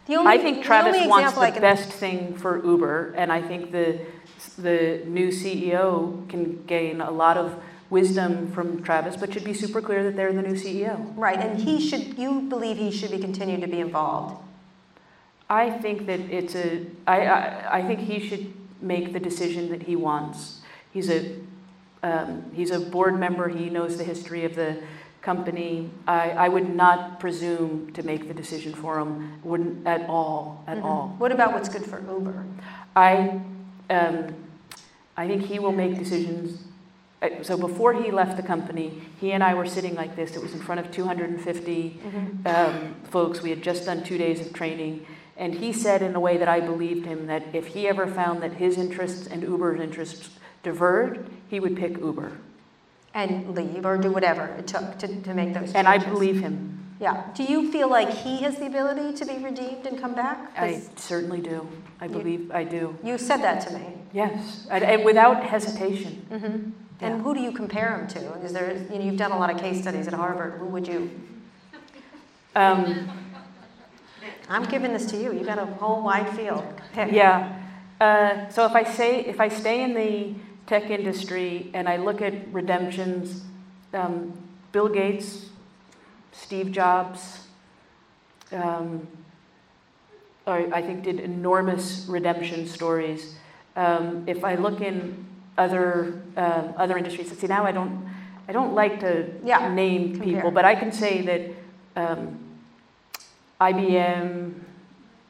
The 0.07 0.16
only, 0.16 0.30
I 0.32 0.39
think 0.39 0.62
Travis 0.62 1.07
wants 1.07 1.32
the 1.32 1.51
can- 1.53 1.62
best 1.62 1.89
thing 1.89 2.35
for 2.35 2.62
Uber, 2.64 3.14
and 3.16 3.32
I 3.32 3.41
think 3.41 3.72
the 3.72 3.99
the 4.59 5.01
new 5.07 5.28
CEO 5.28 6.28
can 6.28 6.64
gain 6.66 7.01
a 7.01 7.11
lot 7.11 7.39
of 7.39 7.57
wisdom 7.89 8.51
from 8.53 8.82
Travis, 8.82 9.16
but 9.16 9.32
should 9.32 9.45
be 9.45 9.55
super 9.55 9.80
clear 9.80 10.03
that 10.05 10.16
they're 10.16 10.32
the 10.35 10.43
new 10.43 10.55
CEO. 10.55 11.12
Right, 11.16 11.39
and 11.39 11.59
he 11.59 11.80
should. 11.80 12.18
You 12.18 12.43
believe 12.43 12.76
he 12.76 12.91
should 12.91 13.11
be 13.11 13.18
continued 13.18 13.62
to 13.62 13.68
be 13.68 13.80
involved. 13.80 14.37
I 15.51 15.70
think 15.70 16.07
that 16.07 16.20
it's 16.20 16.55
a. 16.55 16.86
I 17.07 17.26
I, 17.26 17.78
I 17.78 17.82
think 17.82 18.01
he 18.01 18.26
should 18.28 18.53
make 18.80 19.12
the 19.12 19.20
decision 19.20 19.70
that 19.70 19.82
he 19.82 19.97
wants. 19.97 20.61
He's 20.92 21.11
a 21.11 21.36
um, 22.03 22.45
he's 22.55 22.70
a 22.70 22.80
board 22.80 23.18
member. 23.18 23.49
He 23.49 23.70
knows 23.70 23.97
the 23.97 24.05
history 24.05 24.45
of 24.45 24.55
the 24.55 24.76
company. 25.22 25.90
I, 26.07 26.30
I 26.32 26.49
would 26.49 26.74
not 26.74 27.18
presume 27.18 27.90
to 27.95 28.03
make 28.03 28.28
the 28.28 28.34
decision 28.34 28.74
for 28.74 28.99
him. 28.99 29.40
Wouldn't 29.42 29.86
at 29.86 30.07
all. 30.09 30.62
At 30.66 30.78
Mhm. 30.78 30.84
all. 30.84 31.14
What 31.18 31.32
about 31.32 31.55
what's 31.55 31.68
good 31.70 31.84
for 31.84 31.99
Uber? 31.99 32.45
I, 32.95 33.40
um, 33.88 34.34
I 35.16 35.26
think 35.26 35.47
he 35.47 35.59
will 35.59 35.72
make 35.72 35.99
decisions. 35.99 36.62
uh, 37.22 37.28
So 37.42 37.57
before 37.57 37.95
he 37.95 38.11
left 38.11 38.36
the 38.36 38.42
company, 38.42 39.01
he 39.18 39.32
and 39.32 39.42
I 39.42 39.55
were 39.55 39.64
sitting 39.66 39.95
like 39.95 40.14
this. 40.14 40.36
It 40.36 40.42
was 40.42 40.53
in 40.53 40.61
front 40.61 40.80
of 40.82 40.90
250 40.90 42.01
um, 42.45 42.95
folks. 43.05 43.42
We 43.42 43.49
had 43.49 43.62
just 43.62 43.86
done 43.86 44.05
two 44.05 44.18
days 44.18 44.40
of 44.47 44.53
training. 44.53 45.07
And 45.37 45.55
he 45.55 45.72
said 45.72 46.01
in 46.03 46.14
a 46.14 46.20
way 46.20 46.37
that 46.37 46.49
I 46.49 46.61
believed 46.61 47.07
him 47.07 47.26
that 47.26 47.43
if 47.53 47.68
he 47.68 47.89
ever 47.89 48.07
found 48.07 48.43
that 48.43 48.53
his 48.55 48.78
interests 48.78 49.26
and 49.26 49.43
Uber's 49.43 49.80
interests 49.80 50.30
diverged, 50.62 51.28
he 51.51 51.59
would 51.61 51.76
pick 51.76 51.99
Uber. 51.99 52.32
And 53.14 53.55
leave 53.55 53.85
or 53.87 53.97
do 53.97 54.11
whatever 54.12 54.45
it 54.59 54.66
took 54.66 54.99
to, 54.99 55.07
to 55.22 55.35
make 55.35 55.49
those 55.55 55.72
changes. 55.72 55.74
And 55.76 55.87
I 55.89 55.99
believe 55.99 56.41
him. 56.41 56.80
Yeah. 57.01 57.24
Do 57.35 57.45
you 57.45 57.70
feel 57.70 57.89
like 57.89 58.11
he 58.11 58.43
has 58.43 58.57
the 58.57 58.66
ability 58.66 59.16
to 59.18 59.24
be 59.26 59.39
redeemed 59.43 59.87
and 59.87 60.01
come 60.01 60.14
back? 60.14 60.53
I 60.57 60.82
certainly 60.97 61.41
do. 61.41 61.66
I 62.01 62.07
You- 62.07 62.11
believe 62.11 62.51
I 62.53 62.64
do. 62.64 62.97
You 63.05 63.18
said 63.18 63.39
that 63.39 63.66
to 63.68 63.74
me. 63.74 63.85
Yes, 64.12 64.66
and, 64.70 64.82
and 64.85 65.05
without 65.05 65.45
hesitation. 65.45 66.24
And 66.30 66.72
Yeah. 67.01 67.18
who 67.18 67.35
do 67.35 67.41
you 67.41 67.51
compare 67.53 67.99
him 67.99 68.07
to? 68.09 68.35
Is 68.45 68.53
there, 68.53 68.72
you 68.91 68.99
know, 68.99 69.05
you've 69.05 69.16
done 69.16 69.32
a 69.32 69.39
lot 69.39 69.51
of 69.51 69.59
case 69.59 69.80
studies 69.82 70.07
at 70.07 70.14
Harvard. 70.14 70.55
Who 70.55 70.66
would 70.66 70.87
you? 70.87 71.11
Um, 72.57 73.09
I'm 74.49 74.64
giving 74.64 74.92
this 74.92 75.07
to 75.07 75.16
you. 75.16 75.32
You 75.32 75.45
got 75.45 75.59
a 75.59 75.66
whole 75.66 76.03
wide 76.03 76.28
field. 76.36 76.64
Pick. 76.92 77.12
Yeah. 77.12 77.61
Uh, 78.01 78.49
so 78.49 78.66
if 78.66 78.72
I 78.72 78.84
say 78.84 79.20
if 79.20 79.40
I 79.40 79.49
stay 79.49 79.82
in 79.82 79.95
the 79.95 80.34
tech 80.66 80.90
industry 80.90 81.70
and 81.74 81.88
I 81.88 81.97
look 81.97 82.20
at 82.20 82.34
redemptions, 82.53 83.42
um, 83.92 84.32
Bill 84.72 84.88
Gates 84.88 85.47
Steve 86.32 86.72
Jobs, 86.72 87.47
um, 88.53 89.07
I 90.47 90.66
I 90.72 90.82
think 90.82 91.05
did 91.05 91.20
enormous 91.20 92.07
redemption 92.09 92.66
stories. 92.66 93.36
Um, 93.76 94.24
if 94.26 94.45
I 94.45 94.57
look 94.57 94.80
in 94.80 95.24
other 95.57 96.20
uh, 96.36 96.72
other 96.76 96.99
industries, 96.99 97.36
see 97.38 97.47
now 97.47 97.64
I 97.64 97.72
don't 97.72 98.05
I 98.49 98.53
don't 98.53 98.74
like 98.74 99.01
to 99.01 99.26
Yeah, 99.42 99.72
name 99.72 100.12
compare. 100.14 100.34
people, 100.34 100.51
but 100.51 100.64
I 100.64 100.74
can 100.74 100.92
say 100.92 101.22
that 101.22 101.40
um, 101.97 102.38
IBM. 103.61 104.55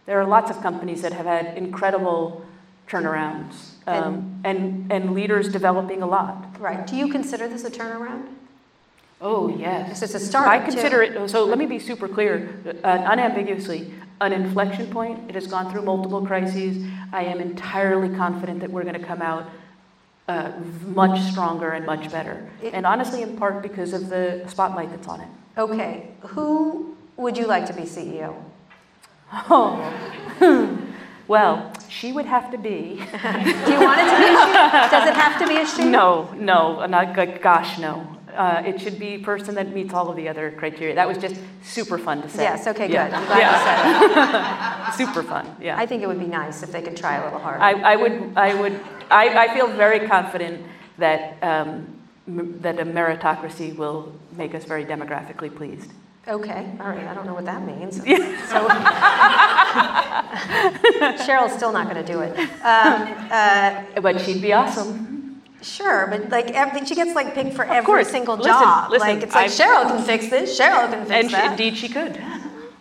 There 0.07 0.20
are 0.20 0.27
lots 0.27 0.51
of 0.51 0.61
companies 0.62 1.03
that 1.03 1.12
have 1.12 1.27
had 1.27 1.57
incredible 1.57 2.45
turnarounds, 2.89 3.72
um, 3.87 4.41
and 4.45 4.91
and 4.93 5.14
leaders 5.14 5.49
developing 5.49 6.03
a 6.03 6.07
lot. 6.07 6.37
Right. 6.61 6.87
Do 6.87 6.97
you 6.97 7.09
consider 7.09 7.49
this 7.49 7.64
a 7.64 7.70
turnaround? 7.70 8.27
Oh 9.20 9.49
yes. 9.49 10.03
Is 10.03 10.14
a 10.14 10.18
start. 10.20 10.49
I 10.49 10.59
consider 10.59 11.03
it, 11.03 11.31
so 11.31 11.45
let 11.45 11.57
me 11.59 11.64
be 11.66 11.79
super 11.79 12.09
clear, 12.09 12.51
uh, 12.85 12.89
unambiguously, 13.07 13.95
an 14.20 14.33
inflection 14.33 14.89
point. 14.89 15.31
It 15.31 15.35
has 15.35 15.47
gone 15.47 15.70
through 15.70 15.83
multiple 15.83 16.27
crises. 16.27 16.85
I 17.12 17.25
am 17.25 17.41
entirely 17.41 18.14
confident 18.14 18.61
that 18.61 18.70
we're 18.70 18.83
going 18.83 19.01
to 19.01 19.07
come 19.07 19.22
out 19.22 19.49
uh, 20.29 20.53
much 20.95 21.18
stronger 21.31 21.70
and 21.70 21.87
much 21.87 22.11
better. 22.11 22.47
It- 22.62 22.75
And 22.75 22.85
honestly, 22.85 23.22
in 23.22 23.37
part 23.37 23.62
because 23.62 23.95
of 23.95 24.09
the 24.11 24.45
spotlight 24.49 24.91
that's 24.91 25.09
on 25.09 25.20
it. 25.22 25.29
Okay. 25.57 26.11
Who 26.20 26.93
would 27.17 27.37
you 27.37 27.47
like 27.47 27.67
to 27.67 27.73
be 27.73 27.83
CEO? 27.83 28.35
Oh, 29.33 29.79
well, 31.29 31.73
she 31.89 32.12
would 32.12 32.27
have 32.27 32.51
to 32.53 32.59
be. 32.59 32.71
Do 32.71 33.73
you 33.73 33.81
want 33.81 34.01
it 34.01 34.11
to 34.11 34.17
be? 34.19 34.33
Does 34.91 35.09
it 35.09 35.15
have 35.15 35.39
to 35.41 35.47
be 35.49 35.57
a 35.57 35.67
she? 35.67 35.85
No, 35.85 36.31
no, 36.37 36.85
not, 36.87 37.15
gosh, 37.41 37.79
no. 37.79 38.07
Uh, 38.35 38.62
It 38.67 38.81
should 38.81 38.99
be 38.99 39.15
a 39.15 39.19
person 39.21 39.55
that 39.55 39.73
meets 39.73 39.95
all 39.95 40.11
of 40.11 40.17
the 40.17 40.29
other 40.29 40.51
criteria. 40.51 40.95
That 40.97 41.07
was 41.07 41.19
just 41.19 41.37
super 41.62 41.99
fun 41.99 42.21
to 42.23 42.29
say. 42.29 42.43
Yes, 42.43 42.67
okay, 42.67 42.89
good. 42.89 42.95
Yeah. 42.95 43.17
I'm 43.17 43.27
glad 43.27 43.41
you 43.53 43.59
said 43.65 44.91
it. 44.91 44.95
Super 45.09 45.23
fun, 45.23 45.57
yeah. 45.61 45.77
I 45.79 45.87
think 45.87 46.03
it 46.03 46.07
would 46.09 46.19
be 46.21 46.27
nice 46.27 46.62
if 46.62 46.71
they 46.71 46.83
could 46.83 46.97
try 46.97 47.17
a 47.17 47.25
little 47.25 47.39
harder. 47.41 47.61
I, 47.62 47.73
I 47.93 47.97
would, 47.97 48.33
I 48.37 48.55
would, 48.61 48.81
I, 49.11 49.47
I 49.49 49.55
feel 49.55 49.67
very 49.69 50.07
confident 50.07 50.65
that, 50.99 51.37
um, 51.43 51.87
m- 52.29 52.59
that 52.61 52.79
a 52.79 52.85
meritocracy 52.85 53.75
will 53.77 54.12
make 54.37 54.55
us 54.55 54.65
very 54.65 54.85
demographically 54.85 55.53
pleased. 55.55 55.91
Okay, 56.27 56.66
all 56.81 56.89
right, 56.89 57.07
I 57.07 57.14
don't 57.14 57.27
know 57.27 57.35
what 57.35 57.45
that 57.45 57.64
means. 57.66 57.97
So 57.97 58.03
Sheryl's 61.25 61.53
still 61.53 61.72
not 61.72 61.89
going 61.89 62.05
to 62.05 62.12
do 62.12 62.20
it. 62.20 62.39
Um, 62.64 63.14
uh, 63.31 64.01
But 64.01 64.20
she'd 64.22 64.43
be 64.43 64.53
awesome. 64.53 65.43
Sure, 65.62 66.07
but 66.11 66.29
like 66.31 66.51
every, 66.51 66.85
she 66.85 66.95
gets 66.95 67.14
like 67.14 67.35
picked 67.35 67.55
for 67.55 67.64
every 67.64 67.87
course. 67.87 68.11
single 68.11 68.37
Listen, 68.37 68.53
job. 68.53 68.91
listen, 68.91 69.09
like 69.09 69.22
it's 69.22 69.35
like 69.35 69.51
I'm- 69.51 69.87
Sheryl 69.87 69.97
can 69.97 70.05
fix 70.05 70.29
this, 70.29 70.59
Sheryl 70.61 70.91
can 70.91 71.07
fix 71.07 71.09
that. 71.09 71.20
And 71.20 71.31
she, 71.31 71.37
that. 71.37 71.51
indeed 71.53 71.77
she 71.77 71.89
could. 71.89 72.20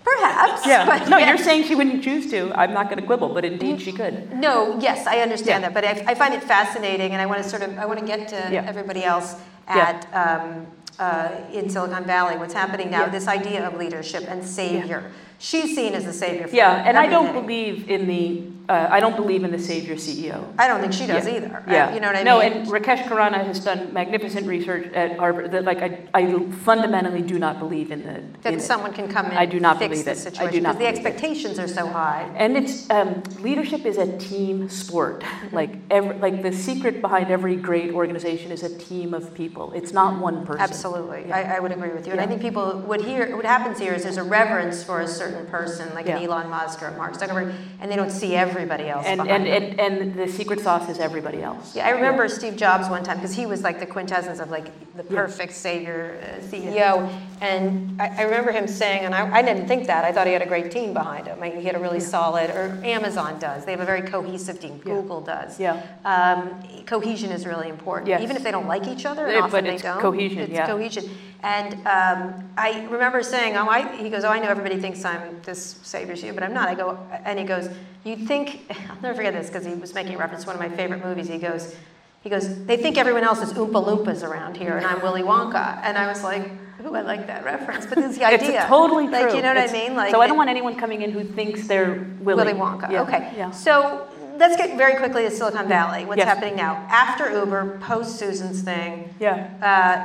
Perhaps. 0.04 0.66
Yeah. 0.68 0.86
But 0.86 1.08
No, 1.08 1.18
you're 1.18 1.38
saying 1.38 1.64
she 1.64 1.76
wouldn't 1.76 2.04
choose 2.04 2.30
to. 2.32 2.52
I'm 2.56 2.74
not 2.74 2.90
going 2.90 3.00
to 3.00 3.06
quibble, 3.06 3.30
but 3.34 3.46
indeed 3.46 3.82
she 3.82 3.94
could. 3.94 4.34
No, 4.34 4.78
yes, 4.82 5.08
I 5.08 5.20
understand 5.22 5.64
Yeah. 5.64 5.70
that, 5.70 5.74
but 5.74 5.86
I, 5.86 6.12
I 6.12 6.16
find 6.16 6.34
it 6.34 6.44
fascinating, 6.44 7.14
and 7.14 7.22
I 7.22 7.26
want 7.26 7.42
to 7.42 7.48
sort 7.50 7.62
of 7.62 7.78
I 7.78 7.86
want 7.86 8.00
to 8.00 8.06
get 8.06 8.28
to 8.30 8.50
Yeah. 8.52 8.66
everybody 8.68 9.06
else 9.06 9.36
Yeah. 9.70 10.02
at 10.14 10.42
um, 10.42 10.68
uh, 11.00 11.42
in 11.52 11.70
Silicon 11.70 12.06
Valley. 12.06 12.38
What's 12.38 12.54
happening 12.54 12.92
now? 12.92 13.02
Yeah. 13.02 13.10
This 13.10 13.28
idea 13.28 13.68
of 13.68 13.78
leadership 13.78 14.26
and 14.28 14.44
savior. 14.46 15.12
She's 15.44 15.76
seen 15.76 15.94
as 15.94 16.06
the 16.06 16.14
savior. 16.14 16.48
For 16.48 16.56
Yeah, 16.56 16.84
and 16.88 16.98
I 16.98 17.06
don't 17.08 17.34
believe 17.34 17.90
in 17.90 18.08
the, 18.08 18.44
uh, 18.72 18.88
I 18.90 19.02
don't 19.02 19.18
believe 19.18 19.44
in 19.44 19.52
the 19.52 19.60
savior 19.60 19.96
CEO. 19.96 20.42
I 20.58 20.70
don't 20.70 20.80
think 20.80 20.94
she 20.94 21.06
does 21.06 21.28
Yeah. 21.28 21.36
either. 21.36 21.64
Yeah. 21.68 21.94
you 21.94 22.00
know 22.00 22.08
what 22.08 22.16
I 22.16 22.24
no, 22.24 22.40
mean? 22.40 22.54
No, 22.54 22.60
and 22.60 22.68
Rakesh 22.70 23.04
Khurana 23.04 23.44
has 23.46 23.60
done 23.60 23.92
magnificent 23.92 24.48
research 24.48 24.88
at 24.94 25.18
Harvard. 25.20 25.52
That, 25.52 25.66
like, 25.66 25.82
I, 25.82 26.00
I 26.14 26.40
fundamentally 26.64 27.22
do 27.22 27.38
not 27.40 27.60
believe 27.60 27.92
in 27.92 28.04
the. 28.04 28.22
that 28.44 28.54
in 28.54 28.60
it. 28.60 28.62
someone 28.62 28.94
can 28.94 29.10
come 29.10 29.26
in 29.26 29.34
I 29.34 29.46
do 29.46 29.60
not 29.60 29.72
and 29.72 29.80
fix 29.92 30.02
believe 30.02 30.06
the 30.06 30.12
it. 30.12 30.16
I 30.16 30.24
do 30.24 30.30
situation 30.30 30.64
not 30.64 30.78
because 30.78 30.96
the 30.96 31.02
believe 31.02 31.06
it. 31.06 31.08
expectations 31.18 31.60
are 31.60 31.68
so 31.68 31.88
high. 31.88 32.32
And 32.38 32.56
it's 32.56 32.90
um, 32.90 33.22
leadership 33.42 33.86
is 33.86 33.98
a 33.98 34.18
team 34.18 34.70
sport. 34.70 35.24
Mm-hmm. 35.24 35.56
Like 35.58 35.72
every, 35.92 36.18
like 36.20 36.42
the 36.42 36.54
secret 36.54 37.02
behind 37.02 37.30
every 37.32 37.58
great 37.58 37.92
organization 37.92 38.50
is 38.54 38.64
a 38.64 38.74
team 38.78 39.14
of 39.14 39.34
people. 39.34 39.74
It's 39.74 39.92
not 39.92 40.22
one 40.22 40.46
person. 40.46 40.62
Absolutely, 40.62 41.26
Yeah. 41.28 41.36
I, 41.36 41.58
I 41.58 41.60
would 41.60 41.74
agree 41.74 41.90
with 41.90 42.06
you. 42.08 42.14
And 42.14 42.22
I 42.22 42.28
think 42.28 42.42
people 42.42 42.80
would 42.88 43.02
hear 43.02 43.36
what 43.36 43.44
happens 43.44 43.78
here 43.78 43.94
is 43.94 44.04
there's 44.04 44.16
a 44.16 44.24
reverence 44.24 44.86
for 44.86 45.02
a 45.02 45.08
certain 45.08 45.33
person, 45.46 45.94
like 45.96 46.08
an 46.08 46.18
Elon 46.24 46.50
Musk 46.50 46.82
or 46.84 46.88
a 46.88 46.98
Mark 46.98 47.14
Zuckerberg, 47.14 47.54
and 47.82 47.92
they 47.92 47.96
don't 47.96 48.12
see 48.12 48.36
everybody 48.36 48.88
else 48.90 49.06
And 49.06 49.20
and, 49.22 49.46
them. 49.46 49.80
and 49.80 49.80
and 49.80 50.16
the 50.20 50.28
secret 50.28 50.60
sauce 50.60 50.90
is 50.90 51.00
everybody 51.00 51.42
else. 51.42 51.76
Yeah, 51.76 51.88
I 51.88 51.92
remember 51.92 52.28
Steve 52.30 52.56
Jobs 52.56 52.90
one 52.90 53.04
time 53.04 53.18
because 53.18 53.34
he 53.36 53.46
was 53.46 53.64
like 53.64 53.80
the 53.80 53.86
quintessence 53.86 54.40
of 54.40 54.50
like 54.52 54.66
the 54.96 55.04
Yeah. 55.10 55.22
perfect 55.22 55.54
savior 55.54 56.18
uh, 56.22 56.42
CEO, 56.46 57.10
and 57.42 58.00
I, 58.02 58.08
I 58.20 58.22
remember 58.24 58.52
him 58.52 58.68
saying, 58.68 59.06
and 59.06 59.14
I, 59.16 59.38
I 59.40 59.42
didn't 59.42 59.68
think 59.68 59.88
that. 59.88 60.06
I 60.06 60.12
thought 60.12 60.28
he 60.28 60.34
had 60.34 60.42
a 60.42 60.48
great 60.48 60.72
team 60.72 60.94
behind 60.94 61.28
him. 61.28 61.40
Like, 61.40 61.56
he 61.58 61.64
had 61.66 61.76
a 61.76 61.80
really 61.80 62.00
solid, 62.00 62.50
or 62.52 62.80
Amazon 62.84 63.40
does. 63.40 63.66
They 63.66 63.72
have 63.72 63.80
a 63.82 63.86
very 63.86 64.02
cohesive 64.04 64.60
team. 64.60 64.76
Yeah. 64.86 64.94
Google 64.94 65.22
does. 65.22 65.60
Yeah. 65.60 65.82
Um, 66.06 66.62
cohesion 66.86 67.32
is 67.32 67.46
really 67.46 67.70
important, 67.70 68.08
Yes. 68.10 68.22
even 68.22 68.36
if 68.36 68.44
they 68.44 68.52
don't 68.52 68.68
like 68.68 68.88
each 68.88 69.06
other. 69.06 69.26
And 69.26 69.34
Yeah, 69.34 69.40
often 69.42 69.52
but 69.52 69.64
they 69.66 69.74
it's 69.74 69.84
don't. 69.84 70.00
cohesion, 70.00 70.40
It's 70.40 70.52
yeah. 70.54 70.68
cohesion. 70.68 71.06
And 71.42 71.74
um, 71.86 72.50
I 72.58 72.86
remember 72.90 73.22
saying, 73.22 73.58
"Oh, 73.58 73.68
I," 73.68 73.94
he 73.98 74.10
goes, 74.10 74.24
"Oh, 74.24 74.30
I 74.30 74.40
know 74.40 74.48
everybody 74.48 74.80
thinks 74.80 75.04
I'm 75.04 75.13
this 75.44 75.76
savior 75.84 76.16
CEO, 76.16 76.34
but 76.34 76.44
I'm 76.44 76.54
not." 76.54 76.68
I 76.70 76.76
go, 76.76 76.98
and 77.26 77.38
he 77.40 77.46
goes, 77.46 77.70
"You 78.04 78.16
think?" 78.18 78.72
I'll 78.90 79.02
never 79.02 79.16
forget 79.16 79.34
this 79.34 79.48
because 79.48 79.66
he 79.66 79.74
was 79.74 79.94
making 79.94 80.18
reference 80.18 80.44
to 80.44 80.48
one 80.52 80.56
of 80.56 80.62
my 80.62 80.76
favorite 80.76 81.04
movies. 81.04 81.28
He 81.28 81.38
goes, 81.38 81.76
"He 82.24 82.30
goes, 82.30 82.66
they 82.66 82.78
think 82.78 82.98
everyone 82.98 83.24
else 83.24 83.42
is 83.42 83.54
Oompa 83.54 83.84
Loompas 83.84 84.24
around 84.24 84.58
here, 84.58 84.78
and 84.78 84.86
I'm 84.86 85.02
Willy 85.02 85.24
Wonka." 85.24 85.80
And 85.84 85.98
I 85.98 86.08
was 86.08 86.24
like, 86.24 86.50
"Ooh, 86.86 86.96
I 86.96 87.02
like 87.02 87.28
that 87.28 87.44
reference." 87.46 87.86
But 87.86 87.96
this 87.98 88.12
is 88.12 88.18
the 88.18 88.26
idea. 88.34 88.60
It's 88.62 88.68
totally 88.68 89.06
true. 89.08 89.14
Like, 89.14 89.36
you 89.36 89.42
know 89.42 89.50
what 89.54 89.58
It's- 89.58 89.70
I 89.74 89.88
mean? 89.88 89.96
Like, 89.96 90.12
so 90.12 90.22
I 90.22 90.28
don't 90.28 90.38
want 90.38 90.50
anyone 90.50 90.76
coming 90.76 91.02
in 91.02 91.12
who 91.12 91.24
thinks 91.24 91.68
they're 91.68 91.94
Willy, 92.22 92.44
Willy 92.44 92.54
Wonka. 92.54 92.90
Yeah. 92.92 93.02
Okay. 93.04 93.34
Yeah. 93.38 93.52
So 93.52 94.08
let's 94.38 94.58
get 94.58 94.78
very 94.78 94.96
quickly 94.96 95.24
to 95.24 95.32
Silicon 95.32 95.68
Valley. 95.68 96.06
What's 96.06 96.18
Yes. 96.20 96.28
happening 96.28 96.56
now? 96.56 96.86
After 96.90 97.32
Uber, 97.32 97.80
post 97.82 98.18
Susan's 98.18 98.62
thing, 98.62 99.14
Yeah. 99.20 99.48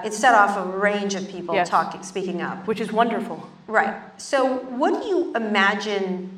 uh, 0.02 0.06
it 0.06 0.12
set 0.14 0.34
off 0.34 0.56
a 0.56 0.62
range 0.78 1.14
of 1.14 1.28
people 1.28 1.54
Yes. 1.54 1.68
talking, 1.68 2.02
speaking 2.02 2.42
up. 2.42 2.66
Which 2.66 2.80
is 2.80 2.92
wonderful. 2.92 3.48
Right. 3.66 3.94
So 4.16 4.46
what 4.68 5.00
do 5.02 5.08
you 5.08 5.32
imagine 5.34 6.30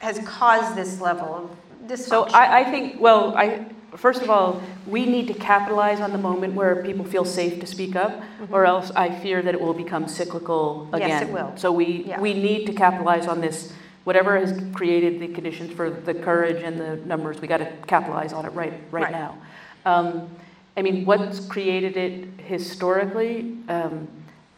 has 0.00 0.18
caused 0.20 0.76
this 0.76 1.00
level 1.00 1.34
of 1.34 1.88
dysfunction? 1.88 2.08
So 2.08 2.26
I, 2.32 2.60
I 2.60 2.64
think, 2.64 3.00
well, 3.00 3.34
I, 3.36 3.64
first 3.96 4.22
of 4.22 4.30
all, 4.30 4.60
we 4.86 5.06
need 5.06 5.26
to 5.28 5.34
capitalize 5.34 6.00
on 6.00 6.12
the 6.12 6.18
moment 6.18 6.54
where 6.54 6.76
people 6.82 7.04
feel 7.04 7.24
safe 7.24 7.58
to 7.60 7.66
speak 7.66 7.96
up, 7.96 8.12
or 8.52 8.64
else 8.64 8.90
I 8.94 9.10
fear 9.10 9.42
that 9.42 9.54
it 9.54 9.60
will 9.60 9.74
become 9.74 10.06
cyclical 10.08 10.88
again. 10.92 11.08
Mm-hmm. 11.10 11.18
Yes, 11.20 11.22
it 11.22 11.32
will. 11.32 11.52
So 11.56 11.72
we, 11.72 12.04
Yeah. 12.06 12.20
we 12.20 12.34
need 12.34 12.66
to 12.66 12.72
capitalize 12.72 13.26
on 13.26 13.40
this. 13.40 13.72
Whatever 14.04 14.38
has 14.38 14.58
created 14.74 15.20
the 15.20 15.28
conditions 15.28 15.72
for 15.72 15.90
the 15.90 16.14
courage 16.14 16.62
and 16.62 16.78
the 16.80 16.96
numbers, 17.04 17.40
we 17.40 17.48
got 17.48 17.58
to 17.58 17.70
capitalize 17.86 18.32
on 18.32 18.46
it 18.46 18.50
right, 18.50 18.72
right, 18.90 19.04
Right. 19.04 19.12
now. 19.12 19.38
Um, 19.84 20.30
I 20.76 20.82
mean, 20.82 21.04
what's 21.04 21.40
created 21.46 21.96
it 21.96 22.40
historically? 22.40 23.58
Um, 23.68 24.08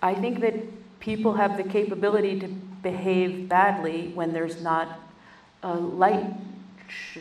I 0.02 0.14
think 0.14 0.40
that 0.40 0.54
people 1.00 1.32
have 1.34 1.56
the 1.56 1.64
capability 1.64 2.38
to 2.40 2.48
behave 2.48 3.48
badly 3.48 4.12
when 4.14 4.32
there's 4.32 4.62
not 4.62 5.00
a 5.62 5.74
light 5.74 6.26
sh- 6.88 7.18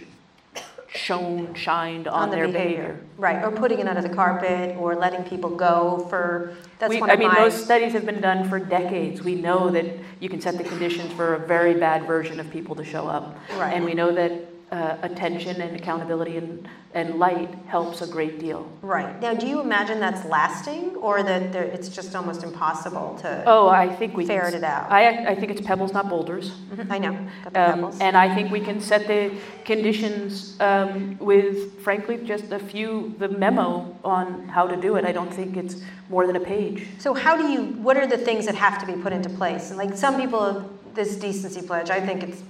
shone, 0.93 1.53
shined 1.53 2.07
on, 2.07 2.23
on 2.23 2.29
the 2.29 2.35
their 2.37 2.47
behavior. 2.47 2.75
behavior. 2.77 2.99
Right. 3.17 3.43
Or 3.43 3.51
putting 3.51 3.79
it 3.79 3.87
under 3.87 4.01
the 4.01 4.13
carpet 4.13 4.75
or 4.77 4.95
letting 4.95 5.23
people 5.23 5.49
go 5.51 6.07
for 6.09 6.53
that's 6.79 6.89
We- 6.89 6.99
one 7.01 7.09
I 7.11 7.15
mean, 7.15 7.27
my 7.27 7.41
those 7.41 7.63
studies 7.63 7.93
have 7.93 8.05
been 8.05 8.21
done 8.21 8.47
for 8.49 8.59
decades. 8.59 9.21
We 9.23 9.35
know 9.35 9.69
that 9.69 9.85
you 10.19 10.29
can 10.29 10.41
set 10.41 10.57
the 10.57 10.63
conditions 10.63 11.11
for 11.13 11.35
a 11.35 11.39
very 11.39 11.73
bad 11.75 12.05
version 12.07 12.39
of 12.39 12.49
people 12.49 12.75
to 12.75 12.83
show 12.83 13.07
up. 13.07 13.37
Right. 13.57 13.73
And 13.73 13.85
we 13.85 13.93
know 13.93 14.11
that 14.11 14.31
uh, 14.71 14.97
attention 15.01 15.61
and 15.61 15.75
accountability 15.75 16.37
and, 16.37 16.67
and 16.93 17.17
light 17.17 17.53
helps 17.67 18.01
a 18.01 18.07
great 18.07 18.39
deal. 18.39 18.71
Right. 18.81 19.19
Now, 19.21 19.33
do 19.33 19.47
you 19.47 19.61
imagine 19.61 19.99
that's 19.99 20.23
lasting 20.25 20.95
or 20.97 21.23
that 21.23 21.51
there, 21.51 21.63
it's 21.63 21.89
just 21.89 22.15
almost 22.15 22.43
impossible 22.43 23.17
to 23.21 23.43
Oh, 23.47 23.67
I 23.67 23.89
think 23.95 24.15
we 24.15 24.25
ferret 24.25 24.53
can, 24.53 24.63
it 24.63 24.67
out? 24.67 24.91
I, 24.91 25.31
I 25.31 25.35
think 25.35 25.51
it's 25.51 25.61
pebbles, 25.61 25.91
not 25.91 26.07
boulders. 26.07 26.51
Mhm, 26.71 26.91
I 26.91 26.97
know. 26.99 27.27
Got 27.45 27.53
the 27.53 27.73
Um, 27.73 27.93
and 27.99 28.15
I 28.15 28.33
think 28.33 28.51
we 28.51 28.59
can 28.59 28.79
set 28.79 29.07
the 29.07 29.31
conditions 29.65 30.55
um, 30.59 31.17
with, 31.19 31.81
frankly, 31.81 32.17
just 32.17 32.51
a 32.51 32.59
few, 32.59 33.15
the 33.17 33.27
memo 33.27 33.95
on 34.03 34.47
how 34.49 34.67
to 34.67 34.75
do 34.75 34.95
it. 34.97 35.05
I 35.05 35.11
don't 35.11 35.33
think 35.33 35.57
it's 35.57 35.77
more 36.09 36.27
than 36.27 36.35
a 36.35 36.39
page. 36.39 36.87
So 36.99 37.13
how 37.13 37.35
do 37.37 37.51
you, 37.51 37.63
what 37.81 37.97
are 37.97 38.07
the 38.07 38.17
things 38.17 38.45
that 38.45 38.55
have 38.55 38.79
to 38.79 38.85
be 38.85 38.93
put 39.01 39.13
into 39.13 39.29
place? 39.29 39.69
And 39.69 39.77
like 39.77 39.95
some 39.95 40.15
people, 40.19 40.69
this 40.93 41.15
decency 41.15 41.61
pledge, 41.65 41.89
I 41.89 41.99
think 42.05 42.23
it's 42.23 42.41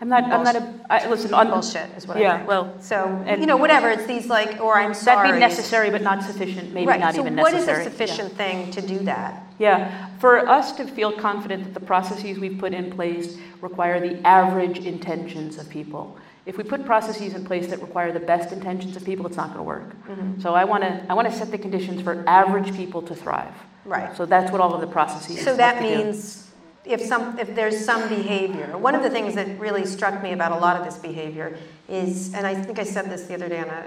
I'm 0.00 0.08
not, 0.08 0.24
I'm 0.24 0.42
not 0.42 0.56
a, 0.56 0.74
I, 0.90 1.08
listen, 1.08 1.32
on. 1.32 1.48
bullshit 1.48 1.88
is 1.96 2.06
what 2.06 2.16
I 2.16 2.20
Yeah, 2.20 2.44
well, 2.44 2.74
So, 2.80 3.06
and- 3.26 3.40
you 3.40 3.46
know, 3.46 3.56
whatever, 3.56 3.88
it's 3.90 4.06
these 4.06 4.26
like, 4.26 4.60
or 4.60 4.76
I'm 4.76 4.92
sorry. 4.92 5.28
that'd 5.28 5.36
be 5.36 5.40
necessary 5.40 5.90
but 5.90 6.02
not 6.02 6.22
sufficient, 6.22 6.74
maybe 6.74 6.86
Right, 6.88 7.00
not 7.00 7.14
so 7.14 7.20
even 7.20 7.36
necessary. 7.36 7.62
what 7.62 7.80
is 7.80 7.86
a 7.86 7.90
sufficient 7.90 8.32
thing 8.36 8.70
to 8.72 8.82
do 8.82 8.98
that? 9.00 9.42
Yeah. 9.58 9.78
yeah, 9.78 10.08
for 10.18 10.48
us 10.48 10.72
to 10.72 10.84
feel 10.86 11.12
confident 11.12 11.64
that 11.64 11.74
the 11.74 11.86
processes 11.86 12.38
we've 12.38 12.58
put 12.58 12.74
in 12.74 12.90
place 12.90 13.38
require 13.60 14.00
the 14.00 14.20
average 14.26 14.78
intentions 14.80 15.58
of 15.58 15.68
people. 15.68 16.18
If 16.44 16.58
we 16.58 16.64
put 16.64 16.84
processes 16.84 17.32
in 17.34 17.44
place 17.46 17.68
that 17.68 17.80
require 17.80 18.12
the 18.12 18.20
best 18.20 18.52
intentions 18.52 18.96
of 18.96 19.04
people, 19.04 19.26
it's 19.26 19.36
not 19.36 19.46
going 19.46 19.58
to 19.58 19.62
work. 19.62 19.90
Mm-hmm. 20.08 20.40
So 20.40 20.54
I 20.54 20.64
want 20.64 20.82
to, 20.82 21.06
I 21.08 21.14
want 21.14 21.30
to 21.30 21.34
set 21.34 21.50
the 21.50 21.56
conditions 21.56 22.02
for 22.02 22.22
average 22.26 22.74
people 22.76 23.00
to 23.02 23.14
thrive. 23.14 23.54
Right. 23.86 24.14
So 24.16 24.26
that's 24.26 24.50
what 24.50 24.60
all 24.60 24.74
of 24.74 24.80
the 24.80 24.86
processes. 24.86 25.38
So 25.38 25.50
have 25.50 25.56
that 25.58 25.80
means. 25.82 26.36
do. 26.36 26.43
If 26.84 27.00
some, 27.00 27.38
if 27.38 27.54
there's 27.54 27.82
some 27.84 28.08
behavior, 28.08 28.76
one 28.76 28.94
of 28.94 29.02
the 29.02 29.08
things 29.10 29.34
that 29.36 29.58
really 29.58 29.86
struck 29.86 30.22
me 30.22 30.32
about 30.32 30.52
a 30.52 30.56
lot 30.56 30.76
of 30.76 30.84
this 30.84 30.98
behavior 30.98 31.56
is, 31.88 32.34
and 32.34 32.46
I 32.46 32.54
think 32.54 32.78
I 32.78 32.84
said 32.84 33.10
this 33.10 33.24
the 33.24 33.34
other 33.34 33.48
day 33.48 33.60
on 33.60 33.68
a 33.68 33.84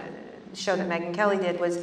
show 0.56 0.76
that 0.76 0.88
Megyn 0.89 1.14
Kelly 1.14 1.38
did, 1.38 1.60
was 1.60 1.80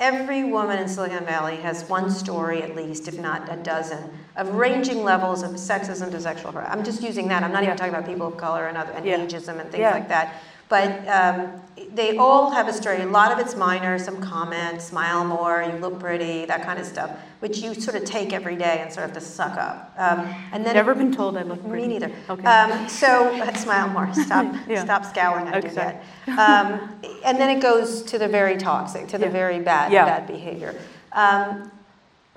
every 0.00 0.42
woman 0.44 0.78
in 0.78 0.88
Silicon 0.88 1.24
Valley 1.24 1.56
has 1.56 1.88
one 1.88 2.10
story 2.10 2.62
at 2.62 2.74
least, 2.74 3.06
if 3.06 3.18
not 3.18 3.52
a 3.52 3.56
dozen, 3.62 4.10
of 4.34 4.54
ranging 4.54 5.04
levels 5.04 5.42
of 5.42 5.52
sexism 5.52 6.10
to 6.10 6.20
sexual 6.20 6.50
harassment. 6.50 6.78
I'm 6.80 6.84
just 6.84 7.02
using 7.02 7.28
that. 7.28 7.44
I'm 7.44 7.52
not 7.52 7.62
even 7.62 7.76
talking 7.76 7.94
about 7.94 8.06
people 8.06 8.26
of 8.26 8.36
color 8.36 8.66
and, 8.66 8.76
other, 8.76 8.92
and 8.92 9.04
Yeah. 9.04 9.18
ageism 9.18 9.60
and 9.60 9.70
things 9.70 9.82
Yeah. 9.82 9.92
like 9.92 10.08
that. 10.08 10.34
But 10.70 11.06
um, 11.08 11.60
they 11.94 12.16
all 12.16 12.52
have 12.52 12.68
a 12.68 12.72
story. 12.72 13.02
A 13.02 13.06
lot 13.06 13.32
of 13.32 13.40
it's 13.40 13.56
minor, 13.56 13.98
some 13.98 14.20
comments, 14.22 14.84
smile 14.84 15.24
more, 15.24 15.62
you 15.64 15.72
look 15.78 15.98
pretty, 15.98 16.44
that 16.46 16.62
kind 16.62 16.78
of 16.78 16.86
stuff, 16.86 17.10
which 17.40 17.58
you 17.58 17.74
sort 17.74 17.96
of 17.96 18.04
take 18.04 18.32
every 18.32 18.54
day 18.54 18.78
and 18.80 18.92
sort 18.92 19.04
of 19.08 19.10
have 19.12 19.20
to 19.20 19.28
suck 19.28 19.58
up. 19.58 19.92
Um, 19.98 20.20
and 20.52 20.64
then 20.64 20.74
Never 20.76 20.94
been 20.94 21.12
told 21.12 21.36
I 21.36 21.42
look 21.42 21.60
pretty. 21.68 21.88
me 21.88 21.98
neither. 21.98 22.12
Okay. 22.30 22.44
Um, 22.46 22.88
so 22.88 23.50
smile 23.56 23.88
more. 23.88 24.14
Stop. 24.26 24.54
Yeah. 24.68 24.84
Stop 24.84 25.04
scowling. 25.06 25.46
Do 25.50 25.58
Okay. 25.58 25.70
that. 25.74 26.02
Um, 26.28 27.00
and 27.24 27.36
then 27.40 27.50
it 27.50 27.60
goes 27.60 28.02
to 28.02 28.16
the 28.16 28.28
very 28.28 28.56
toxic, 28.56 29.08
to 29.08 29.18
the 29.18 29.26
Yeah. 29.26 29.32
very 29.32 29.58
bad, 29.58 29.90
Yeah. 29.92 30.04
bad 30.04 30.28
behavior. 30.28 30.76
Um, 31.12 31.72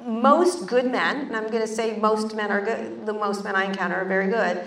most 0.04 0.66
good 0.66 0.86
men, 0.92 1.18
and 1.28 1.36
I'm 1.38 1.48
going 1.50 1.62
to 1.62 1.68
say 1.68 1.98
most 1.98 2.34
men 2.36 2.50
are 2.52 2.62
good. 2.62 3.06
The 3.06 3.14
most 3.14 3.44
men 3.44 3.56
I 3.56 3.66
encounter 3.66 3.96
are 3.98 4.06
very 4.06 4.28
good. 4.28 4.60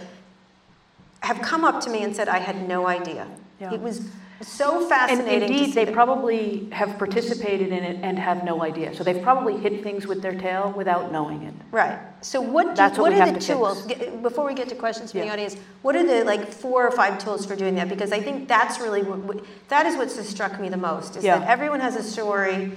Have 1.21 1.43
come 1.43 1.65
up 1.65 1.81
to 1.83 1.91
me 1.91 2.05
and 2.05 2.15
said, 2.15 2.29
"I 2.29 2.39
had 2.39 2.69
no 2.69 2.87
idea." 2.87 3.27
Yeah. 3.61 3.73
It 3.73 3.81
was 3.81 4.03
so 4.43 4.81
And 4.81 4.89
fascinating. 4.89 5.41
to 5.41 5.47
indeed, 5.47 5.65
see 5.67 5.73
they 5.73 5.85
that- 5.87 5.95
probably 5.95 6.69
have 6.73 6.99
participated 6.99 7.69
in 7.69 7.83
it 7.85 7.99
and 8.03 8.19
have 8.19 8.45
no 8.45 8.63
idea. 8.63 8.95
So 8.95 9.03
they've 9.03 9.23
probably 9.23 9.57
hit 9.57 9.83
things 9.83 10.07
with 10.07 10.21
their 10.21 10.35
tail 10.35 10.75
without 10.77 11.11
knowing 11.11 11.43
it. 11.43 11.55
Right. 11.71 11.99
So 12.21 12.43
what, 12.43 12.69
do, 12.69 12.75
That's 12.75 12.99
what 12.99 13.13
what 13.13 13.21
are 13.29 13.33
the 13.33 13.41
to 13.41 13.47
tools, 13.47 13.87
g- 13.87 13.95
before 14.21 14.45
we 14.45 14.53
get 14.53 14.69
to 14.69 14.75
questions 14.75 15.13
from 15.13 15.23
the 15.23 15.31
audience, 15.31 15.57
what 15.81 15.97
are 15.97 16.05
the 16.07 16.23
like 16.25 16.49
four 16.53 16.87
or 16.87 16.91
five 16.91 17.19
tools 17.19 17.47
for 17.47 17.57
doing 17.57 17.77
that? 17.77 17.89
Because 17.89 18.13
I 18.13 18.21
think 18.21 18.47
that's 18.47 18.79
really, 18.79 19.03
what, 19.03 19.21
what- 19.21 19.45
that 19.69 19.87
is 19.87 19.97
what's 19.97 20.23
struck 20.29 20.61
me 20.61 20.69
the 20.69 20.77
most, 20.77 21.17
is 21.17 21.23
that 21.23 21.49
everyone 21.49 21.81
has 21.81 21.97
a 21.97 22.03
story, 22.03 22.73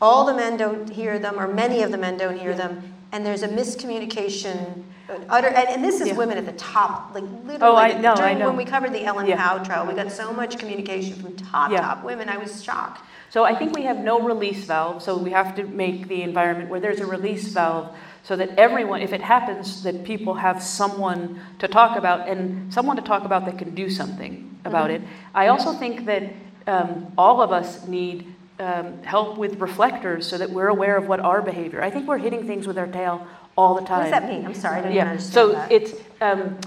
all 0.00 0.24
the 0.26 0.34
men 0.34 0.56
don't 0.56 0.88
hear 0.88 1.18
them, 1.18 1.40
or 1.40 1.48
many 1.48 1.82
of 1.82 1.90
the 1.90 1.98
men 1.98 2.16
don't 2.16 2.38
hear 2.38 2.54
them, 2.54 2.93
and 3.14 3.24
there's 3.24 3.44
a 3.44 3.48
miscommunication, 3.48 4.82
utter, 5.28 5.46
and, 5.46 5.68
and 5.68 5.84
this 5.84 6.00
is 6.00 6.08
Yeah. 6.08 6.16
women 6.16 6.36
at 6.36 6.46
the 6.46 6.52
top, 6.52 7.14
like 7.14 7.22
literally. 7.22 7.58
Oh, 7.62 7.76
I 7.76 7.92
know, 7.92 8.14
I 8.14 8.34
know. 8.34 8.48
When 8.48 8.56
we 8.56 8.64
covered 8.64 8.92
the 8.92 9.04
Ellen 9.04 9.26
Yeah. 9.28 9.36
Pao 9.36 9.58
trial, 9.62 9.86
we 9.86 9.94
got 9.94 10.10
so 10.10 10.32
much 10.32 10.58
communication 10.58 11.14
from 11.14 11.36
top, 11.36 11.70
Yeah. 11.70 11.80
top 11.80 12.02
women, 12.02 12.28
I 12.28 12.38
was 12.38 12.62
shocked. 12.62 13.02
So 13.30 13.44
I 13.44 13.54
think 13.54 13.72
we 13.76 13.82
have 13.82 13.98
no 13.98 14.20
release 14.20 14.64
valve, 14.64 15.00
so 15.00 15.16
we 15.16 15.30
have 15.30 15.54
to 15.54 15.62
make 15.64 16.08
the 16.08 16.22
environment 16.22 16.70
where 16.70 16.80
there's 16.80 17.00
a 17.00 17.06
release 17.06 17.46
valve 17.48 17.94
so 18.24 18.34
that 18.34 18.50
everyone, 18.58 19.00
if 19.00 19.12
it 19.12 19.20
happens, 19.20 19.84
that 19.84 20.02
people 20.02 20.34
have 20.34 20.60
someone 20.60 21.40
to 21.60 21.68
talk 21.68 21.96
about 21.96 22.28
and 22.28 22.72
someone 22.74 22.96
to 22.96 23.02
talk 23.02 23.24
about 23.24 23.44
that 23.44 23.58
can 23.58 23.76
do 23.76 23.88
something 23.88 24.58
about 24.64 24.90
it. 24.90 25.02
I 25.34 25.48
also 25.48 25.72
think 25.72 26.04
that 26.06 26.32
um, 26.66 27.12
all 27.16 27.40
of 27.40 27.52
us 27.52 27.86
need 27.86 28.34
um, 28.58 29.02
help 29.02 29.36
with 29.36 29.60
reflectors 29.60 30.26
so 30.26 30.38
that 30.38 30.50
we're 30.50 30.68
aware 30.68 30.96
of 30.96 31.06
what 31.08 31.20
our 31.20 31.42
behavior. 31.42 31.82
I 31.82 31.90
think 31.90 32.06
we're 32.06 32.18
hitting 32.18 32.46
things 32.46 32.66
with 32.66 32.78
our 32.78 32.86
tail 32.86 33.26
all 33.56 33.74
the 33.74 33.82
time. 33.86 33.98
What 33.98 34.10
does 34.10 34.20
that 34.20 34.28
mean? 34.28 34.46
I'm 34.46 34.54
sorry, 34.54 34.78
I 34.78 34.82
didn't 34.82 34.94
Yeah, 34.94 35.10
understand 35.10 35.34
so 35.34 35.52
that. 35.52 35.72
it's, 35.72 35.92
um, 36.20 36.58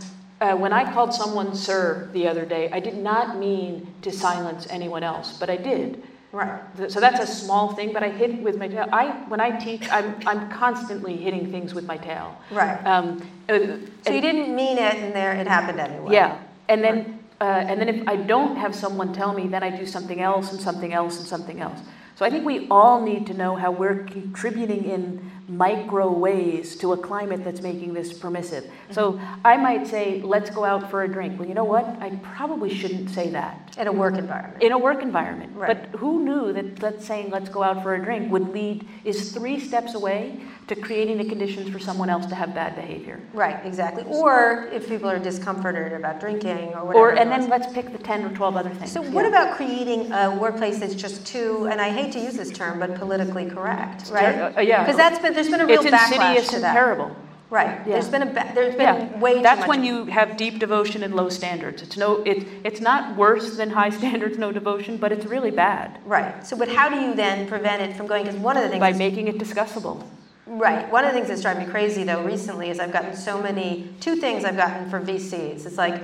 uh, 0.41 0.55
when 0.55 0.73
I 0.73 0.91
called 0.93 1.13
someone 1.13 1.55
sir 1.55 2.09
the 2.13 2.27
other 2.27 2.45
day, 2.45 2.69
I 2.71 2.79
did 2.79 2.97
not 2.97 3.37
mean 3.37 3.93
to 4.01 4.11
silence 4.11 4.67
anyone 4.69 5.03
else, 5.03 5.37
but 5.37 5.49
I 5.49 5.57
did. 5.57 6.03
Right. 6.33 6.61
So 6.89 6.99
that's 6.99 7.21
a 7.21 7.25
small 7.25 7.73
thing, 7.73 7.93
but 7.93 8.03
I 8.03 8.09
hit 8.09 8.41
with 8.41 8.57
my 8.57 8.67
tail. 8.67 8.87
I, 8.91 9.07
when 9.29 9.39
I 9.39 9.57
teach, 9.57 9.89
I'm, 9.89 10.15
I'm 10.27 10.51
constantly 10.51 11.15
hitting 11.15 11.49
things 11.51 11.73
with 11.73 11.85
my 11.85 11.97
tail. 11.97 12.37
Right. 12.51 12.77
Um, 12.85 13.21
uh, 13.49 13.59
So 14.05 14.13
you 14.13 14.21
didn't 14.21 14.53
mean 14.53 14.77
it, 14.77 14.95
and 14.95 15.15
there, 15.15 15.31
it 15.31 15.47
happened 15.47 15.79
anyway. 15.79 16.13
Yeah, 16.13 16.37
and 16.67 16.83
then, 16.83 17.19
uh, 17.39 17.43
and 17.43 17.79
then 17.79 17.89
if 17.89 18.07
I 18.07 18.15
don't 18.15 18.55
have 18.57 18.73
someone 18.73 19.13
tell 19.13 19.33
me, 19.33 19.47
then 19.47 19.63
I 19.63 19.69
do 19.69 19.85
something 19.85 20.19
else 20.19 20.51
and 20.51 20.59
something 20.61 20.93
else 20.93 21.19
and 21.19 21.27
something 21.27 21.61
else. 21.61 21.79
So 22.15 22.25
I 22.25 22.31
think 22.31 22.45
we 22.45 22.67
all 22.69 23.01
need 23.01 23.27
to 23.27 23.35
know 23.35 23.55
how 23.55 23.71
we're 23.71 24.03
contributing 24.05 24.85
in 24.85 25.31
micro 25.47 26.11
ways 26.11 26.75
to 26.77 26.93
a 26.93 26.97
climate 26.97 27.43
that's 27.43 27.61
making 27.61 27.93
this 27.93 28.11
permissive. 28.11 28.69
So 28.89 29.21
I 29.45 29.55
might 29.57 29.85
say, 29.85 30.21
let's 30.23 30.49
go 30.49 30.65
out 30.65 30.89
for 30.89 31.03
a 31.03 31.07
drink. 31.07 31.37
Well, 31.39 31.47
you 31.47 31.53
know 31.53 31.63
what? 31.63 31.85
I 32.01 32.09
probably 32.23 32.73
shouldn't 32.73 33.11
say 33.11 33.29
that 33.29 33.66
In 33.77 33.87
a 33.87 33.91
work 33.91 34.17
environment. 34.17 34.63
in 34.63 34.71
a 34.71 34.77
work 34.77 35.01
environment. 35.01 35.51
Right. 35.55 35.67
But 35.91 35.99
who 35.99 36.23
knew 36.23 36.53
that, 36.53 36.81
let's 36.81 37.05
saying, 37.05 37.29
let's 37.29 37.49
go 37.49 37.61
out 37.63 37.83
for 37.83 37.95
a 37.95 38.03
drink 38.03 38.31
would 38.31 38.49
lead, 38.53 38.87
is 39.05 39.31
three 39.31 39.59
steps 39.59 39.93
away 39.93 40.39
to 40.67 40.75
creating 40.75 41.17
the 41.17 41.25
conditions 41.25 41.69
for 41.69 41.79
someone 41.79 42.09
else 42.09 42.25
to 42.25 42.35
have 42.35 42.53
bad 42.53 42.75
behavior. 42.75 43.19
Right, 43.33 43.63
exactly. 43.65 44.03
Or 44.07 44.67
if 44.73 44.89
people 44.89 45.09
are 45.09 45.19
discomforted 45.19 45.93
about 45.93 46.19
drinking 46.19 46.73
or 46.73 46.83
whatever. 46.85 46.93
Or, 46.93 47.09
and 47.11 47.31
then 47.31 47.47
let's 47.49 47.71
pick 47.73 47.91
the 47.91 47.99
10 47.99 48.25
or 48.25 48.29
12 48.35 48.55
other 48.57 48.69
things. 48.71 48.91
So 48.91 49.01
what 49.01 49.23
Yeah. 49.23 49.29
about 49.29 49.55
creating 49.55 50.11
a 50.11 50.35
workplace 50.35 50.79
that's 50.79 50.95
just 50.95 51.25
too, 51.25 51.67
and 51.71 51.79
I 51.79 51.89
hate 51.89 52.11
to 52.13 52.19
use 52.19 52.35
this 52.35 52.51
term, 52.51 52.79
but 52.79 52.95
politically 52.95 53.45
correct, 53.49 54.09
right? 54.11 54.57
uh, 54.57 54.61
yeah. 54.61 54.83
Because 54.83 54.97
that's 54.97 55.19
been, 55.19 55.33
there's 55.33 55.49
been 55.49 55.61
a 55.61 55.65
real 55.65 55.81
It's 55.81 55.89
backlash 55.89 56.11
insidious 56.35 56.49
to 56.49 56.55
and 56.55 56.63
that. 56.65 56.73
terrible. 56.73 57.15
Right, 57.49 57.79
Yeah. 57.85 57.93
there's 57.93 58.09
been 58.09 58.23
a, 58.23 58.25
ba- 58.25 58.51
there's 58.53 58.75
Yeah, 58.75 59.05
been 59.05 59.19
way 59.21 59.31
too 59.35 59.41
much. 59.41 59.43
that's 59.43 59.67
when 59.67 59.83
you 59.83 60.05
have 60.05 60.35
deep 60.35 60.59
devotion 60.59 61.01
and 61.03 61.15
low 61.15 61.29
standards. 61.29 61.81
It's 61.81 61.95
no, 61.95 62.21
it, 62.23 62.45
it's 62.65 62.81
not 62.81 63.15
worse 63.15 63.55
than 63.55 63.69
high 63.69 63.89
standards, 64.01 64.37
no 64.37 64.51
devotion, 64.51 64.97
but 64.97 65.11
it's 65.13 65.25
really 65.25 65.51
bad 65.51 65.99
Right, 66.05 66.45
so 66.45 66.57
but 66.57 66.67
how 66.67 66.89
do 66.89 66.99
you 66.99 67.13
then 67.13 67.47
prevent 67.47 67.81
it 67.81 67.95
from 67.95 68.05
going, 68.07 68.25
because 68.25 68.39
one 68.39 68.57
of 68.57 68.63
the 68.63 68.69
things. 68.69 68.79
by 68.81 68.91
making 68.93 69.27
it 69.29 69.37
discussable. 69.37 70.03
Right. 70.45 70.89
One 70.91 71.03
of 71.03 71.11
the 71.11 71.17
things 71.17 71.27
that's 71.29 71.41
driving 71.41 71.65
me 71.67 71.71
crazy 71.71 72.03
though 72.03 72.23
recently 72.23 72.69
is 72.69 72.79
I've 72.79 72.93
gotten 72.93 73.15
so 73.15 73.41
many, 73.41 73.89
two 73.99 74.15
things 74.15 74.45
I've 74.45 74.55
gotten 74.57 74.89
for 74.89 74.99
VCs. 75.01 75.65
It's 75.65 75.77
like, 75.77 76.01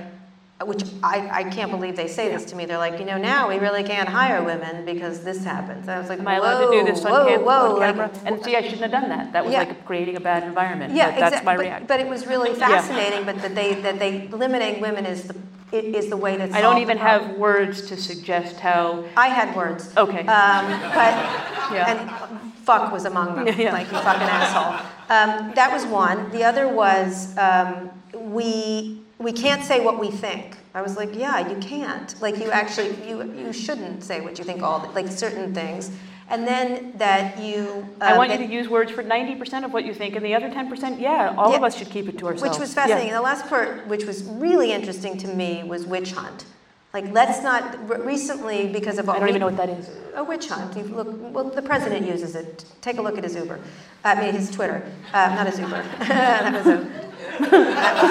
which 0.66 0.82
I, 1.02 1.28
I 1.32 1.44
can't 1.44 1.70
believe 1.70 1.96
they 1.96 2.08
say 2.08 2.28
this 2.28 2.44
to 2.46 2.56
me. 2.56 2.64
They're 2.66 2.78
like, 2.78 2.98
you 2.98 3.04
know, 3.04 3.18
now 3.18 3.48
we 3.48 3.58
really 3.58 3.82
can't 3.82 4.08
hire 4.08 4.42
women 4.42 4.84
because 4.84 5.22
this 5.22 5.44
happens. 5.44 5.82
And 5.88 5.90
I 5.92 5.98
was 6.00 6.08
like, 6.08 6.20
Am 6.20 6.28
I 6.28 6.36
allowed 6.36 6.70
to 6.70 6.78
do 6.78 6.84
this 6.84 7.04
on, 7.04 7.10
whoa, 7.12 7.26
cam- 7.26 7.44
whoa, 7.44 7.72
on 7.74 7.78
like, 7.80 7.94
camera? 7.94 8.10
and 8.26 8.44
see, 8.44 8.56
I 8.56 8.62
shouldn't 8.62 8.82
have 8.82 8.90
done 8.90 9.08
that. 9.10 9.32
That 9.32 9.44
was 9.44 9.52
Yeah. 9.52 9.60
like 9.60 9.84
creating 9.86 10.16
a 10.16 10.20
bad 10.20 10.42
environment. 10.44 10.94
yeah, 10.94 11.10
but 11.10 11.20
that's 11.20 11.36
exactly. 11.36 11.46
my 11.46 11.56
But, 11.56 11.62
reaction. 11.62 11.86
but 11.86 12.00
it 12.00 12.08
was 12.08 12.26
really 12.26 12.54
fascinating. 12.54 13.24
But 13.24 13.42
that 13.42 13.54
they 13.54 13.74
that 13.74 13.98
they 13.98 14.28
limiting 14.28 14.80
women 14.80 15.06
is 15.06 15.24
the 15.24 15.34
is 15.72 16.08
the 16.08 16.16
way 16.16 16.38
solve 16.38 16.52
I 16.52 16.60
don't 16.60 16.78
even 16.78 16.98
have 16.98 17.36
words 17.36 17.82
to 17.88 17.96
suggest 17.96 18.60
how. 18.60 19.04
I 19.16 19.28
had 19.28 19.56
words. 19.56 19.92
Okay. 19.96 20.20
Um, 20.20 20.70
but 20.94 21.14
Yeah. 21.72 21.90
and 21.90 22.52
fuck 22.64 22.92
was 22.92 23.04
among 23.06 23.34
them. 23.36 23.46
Yeah, 23.46 23.54
yeah. 23.58 23.72
Like 23.72 23.86
you 23.90 23.98
fucking 23.98 24.22
asshole. 24.22 24.74
Um, 25.10 25.52
that 25.54 25.72
was 25.72 25.84
one. 25.86 26.30
The 26.30 26.44
other 26.44 26.68
was 26.68 27.36
um, 27.38 27.90
we 28.14 29.00
we 29.18 29.32
can't 29.32 29.64
say 29.64 29.84
what 29.84 29.98
we 29.98 30.10
think. 30.10 30.56
I 30.74 30.82
was 30.82 30.96
like, 30.96 31.14
yeah, 31.14 31.48
you 31.48 31.56
can't. 31.58 32.20
Like 32.20 32.38
you 32.38 32.50
actually 32.50 32.96
you 33.08 33.22
you 33.34 33.52
shouldn't 33.52 34.02
say 34.02 34.20
what 34.20 34.38
you 34.38 34.44
think 34.44 34.62
all 34.62 34.80
the, 34.80 34.88
like 34.88 35.08
certain 35.08 35.54
things. 35.54 35.90
And 36.30 36.46
then 36.46 36.94
that 36.96 37.38
you. 37.38 37.86
I 38.00 38.12
um, 38.12 38.18
want 38.18 38.32
you 38.32 38.38
to 38.38 38.46
use 38.46 38.68
words 38.68 38.90
for 38.90 39.02
90% 39.02 39.64
of 39.64 39.74
what 39.74 39.84
you 39.84 39.92
think, 39.92 40.16
and 40.16 40.24
the 40.24 40.34
other 40.34 40.48
10%, 40.48 40.98
yeah, 40.98 41.34
all 41.36 41.54
of 41.54 41.62
us 41.62 41.76
should 41.76 41.90
keep 41.90 42.08
it 42.08 42.16
to 42.18 42.26
ourselves. 42.26 42.56
Which 42.56 42.58
was 42.58 42.70
Yeah. 42.74 42.82
fascinating. 42.82 43.12
The 43.12 43.20
last 43.20 43.46
part, 43.46 43.86
which 43.88 44.04
was 44.06 44.22
really 44.24 44.72
interesting 44.72 45.18
to 45.18 45.28
me, 45.28 45.62
was 45.64 45.84
witch 45.84 46.12
hunt. 46.12 46.46
Like, 46.94 47.12
let's 47.12 47.42
not 47.42 47.88
recently 48.06 48.68
because 48.68 48.98
of 48.98 49.08
I 49.08 49.14
don't 49.14 49.24
we- 49.24 49.28
even 49.30 49.40
know 49.40 49.46
what 49.46 49.56
that 49.58 49.68
is. 49.68 49.90
A 50.14 50.24
witch 50.24 50.48
hunt. 50.48 50.76
You 50.76 50.84
look, 50.84 51.08
well, 51.34 51.44
the 51.50 51.60
president 51.60 52.06
uses 52.06 52.34
it. 52.36 52.64
Take 52.80 52.98
a 52.98 53.02
look 53.02 53.18
at 53.18 53.24
his 53.24 53.34
Uber. 53.34 53.58
I 54.04 54.14
mean, 54.14 54.32
his 54.32 54.50
Twitter. 54.50 54.82
Uh, 55.12 55.34
not 55.34 55.46
his 55.46 55.58
Uber. 55.58 55.82
that 55.98 56.52
was 56.54 56.66
a. 56.66 57.04
That 57.50 57.92
was 58.02 58.10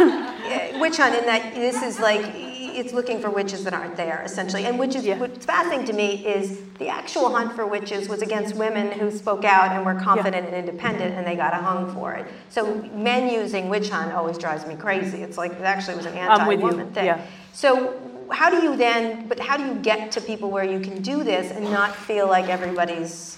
a 0.00 0.04
um, 0.04 0.74
uh, 0.74 0.78
witch 0.80 0.96
hunt 0.96 1.14
in 1.14 1.26
that 1.26 1.54
this 1.54 1.82
is 1.82 1.98
like 2.00 2.24
it's 2.78 2.92
looking 2.92 3.20
for 3.20 3.28
witches 3.28 3.64
that 3.64 3.74
aren't 3.74 3.96
there 3.96 4.22
essentially. 4.24 4.64
And 4.64 4.78
which 4.78 4.94
is 4.94 5.04
Yeah. 5.04 5.18
what's 5.18 5.44
fascinating 5.44 5.86
to 5.86 5.92
me 5.92 6.24
is 6.24 6.60
the 6.78 6.88
actual 6.88 7.34
hunt 7.34 7.54
for 7.56 7.66
witches 7.66 8.08
was 8.08 8.22
against 8.22 8.54
women 8.54 8.92
who 8.92 9.10
spoke 9.10 9.44
out 9.44 9.72
and 9.72 9.84
were 9.84 10.00
confident 10.00 10.46
and 10.46 10.54
independent 10.54 11.14
and 11.16 11.26
they 11.26 11.34
got 11.34 11.52
a 11.52 11.56
hung 11.56 11.92
for 11.92 12.12
it. 12.14 12.26
So 12.50 12.76
men 12.94 13.32
using 13.32 13.68
witch 13.68 13.90
hunt 13.90 14.12
always 14.12 14.38
drives 14.38 14.64
me 14.66 14.76
crazy. 14.76 15.22
It's 15.22 15.36
like 15.36 15.52
it 15.52 15.62
actually 15.62 15.96
was 15.96 16.06
an 16.06 16.16
I'm 16.16 16.46
with 16.46 16.60
you, 16.60 16.66
anti-woman 16.66 16.92
thing. 16.94 17.06
Yeah. 17.06 17.26
so 17.52 17.98
how 18.30 18.50
do 18.50 18.62
you 18.62 18.76
then, 18.76 19.26
but 19.26 19.40
how 19.40 19.56
do 19.56 19.64
you 19.64 19.74
get 19.76 20.12
to 20.12 20.20
people 20.20 20.50
where 20.50 20.64
you 20.64 20.78
can 20.80 21.00
do 21.02 21.24
this 21.24 21.50
and 21.50 21.64
not 21.70 21.96
feel 21.96 22.28
like 22.28 22.48
everybody's 22.48 23.37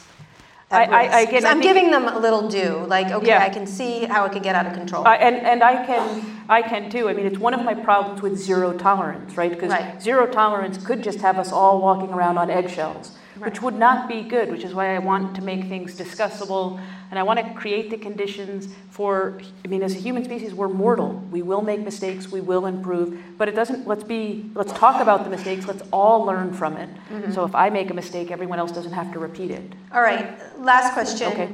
I- 0.72 0.84
I- 0.84 1.20
again, 1.22 1.44
I'm 1.44 1.60
giving 1.60 1.90
them 1.90 2.06
a 2.06 2.18
little 2.18 2.48
due, 2.48 2.84
like, 2.86 3.10
okay, 3.10 3.26
Yeah. 3.28 3.42
I 3.42 3.48
can 3.48 3.66
see 3.66 4.04
how 4.04 4.24
it 4.24 4.32
could 4.32 4.44
get 4.44 4.54
out 4.54 4.66
of 4.66 4.72
control. 4.72 5.06
I, 5.06 5.16
and, 5.16 5.36
and 5.36 5.64
I 5.64 5.84
can, 5.84 6.24
I 6.48 6.62
can 6.62 6.88
too. 6.90 7.08
I 7.08 7.12
mean, 7.12 7.26
it's 7.26 7.38
one 7.38 7.54
of 7.54 7.64
my 7.64 7.74
problems 7.74 8.22
with 8.22 8.36
zero 8.38 8.72
tolerance, 8.72 9.36
right? 9.36 9.50
Because 9.50 9.70
Right. 9.72 10.00
zero 10.00 10.26
tolerance 10.26 10.78
could 10.78 11.02
just 11.02 11.20
have 11.22 11.38
us 11.38 11.50
all 11.50 11.80
walking 11.80 12.10
around 12.12 12.38
on 12.38 12.50
eggshells. 12.50 13.12
Which 13.45 13.62
would 13.62 13.74
not 13.74 14.09
be 14.09 14.22
good, 14.22 14.51
which 14.51 14.64
is 14.64 14.74
why 14.74 14.95
I 14.95 14.99
want 14.99 15.34
to 15.36 15.43
make 15.43 15.64
things 15.64 15.99
discussable 15.99 16.80
and 17.11 17.18
I 17.18 17.22
want 17.22 17.38
to 17.41 17.55
create 17.55 17.91
the 17.91 17.97
conditions 17.97 18.68
for, 18.91 19.41
I 19.64 19.68
mean, 19.68 19.82
as 19.82 19.95
a 19.95 19.99
human 19.99 20.24
species, 20.24 20.55
we're 20.55 20.68
mortal. 20.68 21.14
We 21.30 21.43
will 21.43 21.62
make 21.62 21.80
mistakes, 21.80 22.30
we 22.30 22.41
will 22.41 22.66
improve, 22.66 23.18
but 23.36 23.49
it 23.49 23.55
doesn't, 23.55 23.86
let's 23.86 24.05
be, 24.05 24.51
let's 24.55 24.72
talk 24.72 25.01
about 25.01 25.24
the 25.24 25.30
mistakes, 25.30 25.66
let's 25.66 25.82
all 25.93 26.24
learn 26.24 26.53
from 26.53 26.76
it. 26.76 26.88
Mm-hmm. 26.88 27.32
So 27.32 27.45
if 27.45 27.55
I 27.55 27.70
make 27.70 27.91
a 27.91 27.95
mistake, 27.95 28.30
everyone 28.30 28.59
else 28.59 28.72
doesn't 28.72 28.93
have 28.93 29.12
to 29.12 29.18
repeat 29.18 29.51
it. 29.51 29.72
All 29.93 30.03
right, 30.03 30.38
last 30.61 30.93
question. 30.93 31.32
Okay 31.32 31.53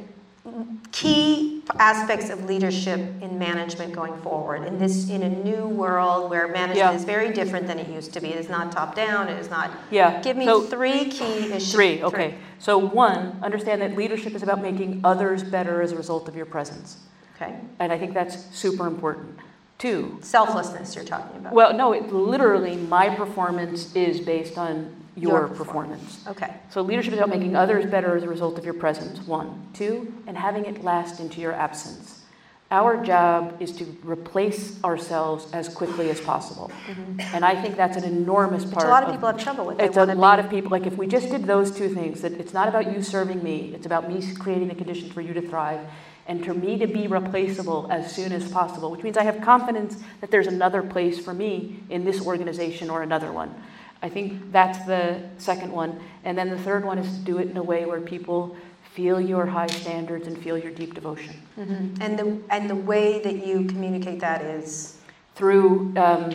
key 0.93 1.63
aspects 1.79 2.31
of 2.31 2.45
leadership 2.45 3.01
in 3.21 3.39
management 3.39 3.93
going 3.93 4.17
forward 4.23 4.65
in 4.65 4.79
this 4.79 5.11
in 5.11 5.23
a 5.23 5.29
new 5.29 5.67
world 5.67 6.31
where 6.31 6.49
management 6.49 6.79
yeah. 6.79 6.93
is 6.93 7.05
very 7.05 7.33
different 7.33 7.67
than 7.67 7.79
it 7.79 7.89
used 7.89 8.13
to 8.13 8.21
be. 8.21 8.29
It 8.29 8.39
is 8.39 8.49
not 8.49 8.73
top 8.73 8.95
down. 8.95 9.29
It 9.29 9.39
is 9.39 9.51
not. 9.51 9.71
Yeah. 9.91 10.23
Give 10.23 10.37
me 10.37 10.45
so, 10.45 10.63
three 10.63 11.07
key 11.11 11.53
issues. 11.53 11.73
Three. 11.73 12.03
Okay. 12.03 12.31
Three. 12.31 12.39
So 12.59 12.79
one, 12.79 13.39
understand 13.43 13.83
that 13.83 13.97
leadership 13.97 14.35
is 14.35 14.43
about 14.43 14.63
making 14.63 15.01
others 15.05 15.43
better 15.43 15.83
as 15.83 15.93
a 15.93 15.97
result 15.97 16.29
of 16.29 16.37
your 16.37 16.47
presence. 16.47 16.99
Okay. 17.35 17.59
And 17.79 17.93
I 17.93 17.99
think 17.99 18.15
that's 18.15 18.45
super 18.57 18.87
important. 18.87 19.39
Two. 19.79 20.19
Selflessness. 20.23 20.95
You're 20.95 21.05
talking 21.05 21.37
about. 21.39 21.53
Well, 21.53 21.75
no. 21.75 21.93
It, 21.93 22.13
literally, 22.13 22.77
my 22.77 23.15
performance 23.15 23.95
is 23.95 24.21
based 24.21 24.57
on 24.57 24.95
your, 25.17 25.49
performance. 25.49 26.23
Okay. 26.29 26.55
So 26.71 26.83
leadership 26.83 27.15
is 27.15 27.19
about 27.19 27.31
making 27.31 27.57
others 27.57 27.87
better 27.87 28.17
as 28.17 28.23
a 28.23 28.29
result 28.29 28.59
of 28.59 28.65
your 28.65 28.75
presence, 28.75 29.27
one. 29.27 29.69
Two, 29.73 30.13
and 30.27 30.37
having 30.37 30.67
it 30.67 30.85
last 30.85 31.21
into 31.21 31.41
your 31.41 31.53
absence. 31.53 32.23
Our 32.71 33.03
job 33.05 33.57
is 33.61 33.71
to 33.77 33.85
replace 34.03 34.83
ourselves 34.83 35.47
as 35.53 35.69
quickly 35.69 36.11
as 36.11 36.21
possible. 36.21 36.71
Mm-hmm. 36.89 37.21
And 37.35 37.45
I 37.45 37.61
think 37.61 37.77
that's 37.77 37.97
an 37.97 38.03
enormous 38.03 38.65
part. 38.65 38.77
Which 38.77 38.85
a 38.85 38.89
lot 38.89 39.05
of, 39.05 39.09
of 39.09 39.15
people 39.15 39.29
have 39.29 39.41
trouble 39.41 39.67
with. 39.67 39.79
That. 39.79 39.87
It's 39.87 39.97
a 39.97 40.05
lot 40.07 40.41
of 40.41 40.51
people. 40.51 40.71
Like 40.71 40.85
if 40.87 40.97
we 40.97 41.07
just 41.07 41.31
did 41.31 41.45
those 41.45 41.71
two 41.71 41.89
things, 41.89 42.23
that 42.23 42.33
it's 42.33 42.53
not 42.53 42.69
about 42.69 42.93
you 42.93 43.03
serving 43.03 43.43
me, 43.43 43.73
it's 43.73 43.87
about 43.87 44.13
me 44.13 44.21
creating 44.35 44.67
the 44.69 44.75
conditions 44.75 45.13
for 45.13 45.21
you 45.21 45.33
to 45.35 45.41
thrive 45.41 45.81
and 46.27 46.45
for 46.45 46.55
me 46.55 46.77
to 46.79 46.89
be 46.89 47.07
replaceable 47.07 47.87
as 47.91 48.15
soon 48.15 48.33
as 48.33 48.51
possible, 48.51 48.91
which 48.91 49.03
means 49.03 49.17
I 49.17 49.23
have 49.23 49.41
confidence 49.43 50.03
that 50.21 50.33
there's 50.33 50.49
another 50.49 50.83
place 50.83 51.25
for 51.25 51.33
me 51.33 51.81
in 51.89 52.05
this 52.05 52.21
organization 52.21 52.91
or 52.91 53.03
another 53.03 53.31
one. 53.31 53.55
I 54.03 54.09
think 54.09 54.53
that's 54.53 54.85
the 54.87 55.21
second 55.39 55.73
one. 55.73 55.99
And 56.25 56.37
then 56.37 56.51
the 56.51 56.59
third 56.59 56.85
one 56.85 56.99
is 56.99 57.19
to 57.19 57.25
do 57.25 57.39
it 57.39 57.49
in 57.51 57.57
a 57.57 57.63
way 57.63 57.85
where 57.87 58.01
people 58.01 58.57
feel 58.95 59.21
your 59.21 59.47
high 59.47 59.67
standards 59.67 60.27
and 60.27 60.39
feel 60.39 60.57
your 60.57 60.73
deep 60.73 60.95
devotion. 60.95 61.35
Mm-hmm. 61.59 62.03
And, 62.03 62.19
the, 62.19 62.39
and 62.51 62.71
the 62.71 62.77
way 62.77 63.21
that 63.21 63.47
you 63.47 63.65
communicate 63.65 64.21
that 64.21 64.43
is? 64.43 64.99
Through 65.35 65.93
um, 65.97 66.35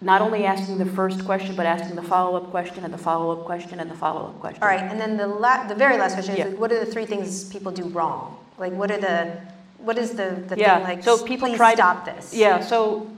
not 0.00 0.20
only 0.22 0.44
asking 0.44 0.78
the 0.78 0.86
first 0.86 1.24
question, 1.24 1.54
but 1.54 1.66
asking 1.66 1.96
the 1.96 2.02
follow 2.02 2.36
up 2.36 2.50
question 2.50 2.84
and 2.84 2.92
the 2.92 2.98
follow 2.98 3.30
up 3.32 3.44
question 3.44 3.78
and 3.80 3.90
the 3.90 3.94
follow 3.94 4.26
up 4.26 4.40
question. 4.40 4.62
All 4.62 4.68
right, 4.68 4.80
and 4.80 5.00
then 5.00 5.16
the, 5.16 5.26
la- 5.26 5.66
the 5.68 5.74
very 5.74 5.98
last 5.98 6.14
question 6.14 6.36
is 6.36 6.58
what 6.58 6.72
are 6.72 6.84
the 6.84 6.90
three 6.90 7.06
things 7.06 7.48
people 7.48 7.70
do 7.70 7.84
wrong? 7.84 8.36
Like, 8.58 8.72
what 8.72 8.90
are 8.90 8.98
the, 8.98 9.40
what 9.78 9.98
is 9.98 10.10
the, 10.12 10.42
the 10.48 10.56
yeah. 10.56 10.76
thing 10.76 10.84
like, 10.84 11.04
so 11.04 11.24
people 11.24 11.48
please 11.48 11.56
try 11.56 11.74
stop 11.74 12.04
to, 12.04 12.12
this? 12.12 12.34
Yeah, 12.34 12.60
so. 12.60 13.10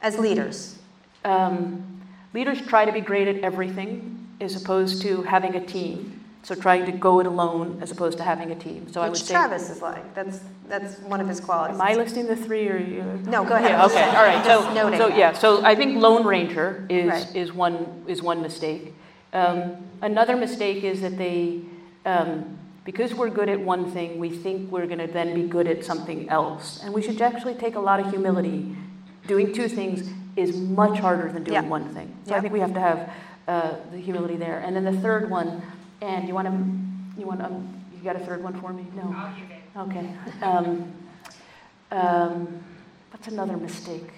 As 0.00 0.18
leaders. 0.18 0.76
Um, 1.24 2.01
Leaders 2.34 2.60
try 2.62 2.84
to 2.84 2.92
be 2.92 3.00
great 3.00 3.28
at 3.28 3.42
everything 3.42 4.26
as 4.40 4.60
opposed 4.60 5.02
to 5.02 5.22
having 5.22 5.54
a 5.54 5.64
team. 5.64 6.18
So 6.44 6.56
trying 6.56 6.86
to 6.86 6.92
go 6.92 7.20
it 7.20 7.26
alone 7.26 7.78
as 7.80 7.92
opposed 7.92 8.18
to 8.18 8.24
having 8.24 8.50
a 8.50 8.56
team. 8.56 8.88
So 8.90 9.00
Which 9.00 9.06
I 9.06 9.08
would 9.10 9.18
say 9.18 9.34
Travis 9.34 9.70
is 9.70 9.80
like. 9.80 10.12
That's 10.14 10.40
that's 10.68 10.98
one 11.00 11.20
of 11.20 11.28
his 11.28 11.38
qualities. 11.38 11.76
Am 11.76 11.80
I 11.80 11.94
listing 11.94 12.26
the 12.26 12.34
three 12.34 12.68
or 12.68 12.78
you? 12.78 13.02
No, 13.26 13.44
go 13.44 13.54
ahead. 13.54 13.70
Yeah, 13.70 13.86
okay, 13.86 14.04
all 14.04 14.24
right. 14.24 14.44
So, 14.44 14.98
so 14.98 15.16
yeah, 15.16 15.32
so 15.32 15.64
I 15.64 15.76
think 15.76 15.98
Lone 16.02 16.26
Ranger 16.26 16.84
is 16.88 17.08
right. 17.08 17.36
is 17.36 17.52
one 17.52 18.04
is 18.08 18.22
one 18.22 18.42
mistake. 18.42 18.92
Um, 19.32 19.88
another 20.02 20.36
mistake 20.36 20.82
is 20.82 21.00
that 21.02 21.16
they, 21.16 21.60
um, 22.04 22.58
because 22.84 23.14
we're 23.14 23.30
good 23.30 23.48
at 23.48 23.60
one 23.60 23.90
thing, 23.90 24.18
we 24.18 24.28
think 24.28 24.70
we're 24.70 24.86
going 24.86 24.98
to 24.98 25.06
then 25.06 25.34
be 25.34 25.44
good 25.44 25.66
at 25.66 25.84
something 25.84 26.28
else, 26.28 26.80
and 26.82 26.92
we 26.92 27.02
should 27.02 27.22
actually 27.22 27.54
take 27.54 27.76
a 27.76 27.80
lot 27.80 28.00
of 28.00 28.10
humility. 28.10 28.76
Doing 29.28 29.52
two 29.52 29.68
things 29.68 30.10
is 30.36 30.56
much 30.56 30.98
harder 30.98 31.30
than 31.30 31.44
doing 31.44 31.68
one 31.68 31.92
thing. 31.94 32.14
So 32.26 32.34
I 32.34 32.40
think 32.40 32.52
we 32.52 32.60
have 32.60 32.74
to 32.74 32.80
have 32.80 33.10
uh, 33.48 33.74
the 33.90 33.98
humility 33.98 34.36
there. 34.36 34.60
And 34.60 34.74
then 34.74 34.84
the 34.84 35.00
third 35.00 35.30
one, 35.30 35.62
and 36.00 36.26
you 36.28 36.34
want 36.34 36.48
to, 36.48 37.20
you 37.20 37.26
want 37.26 37.40
to, 37.40 37.46
um, 37.46 37.82
you 37.96 38.02
got 38.02 38.16
a 38.16 38.24
third 38.24 38.42
one 38.42 38.60
for 38.60 38.72
me? 38.72 38.86
No. 38.94 39.32
Okay. 39.76 40.08
Um, 40.42 40.92
um, 41.90 42.64
what's 43.10 43.28
another 43.28 43.56
mistake 43.56 44.10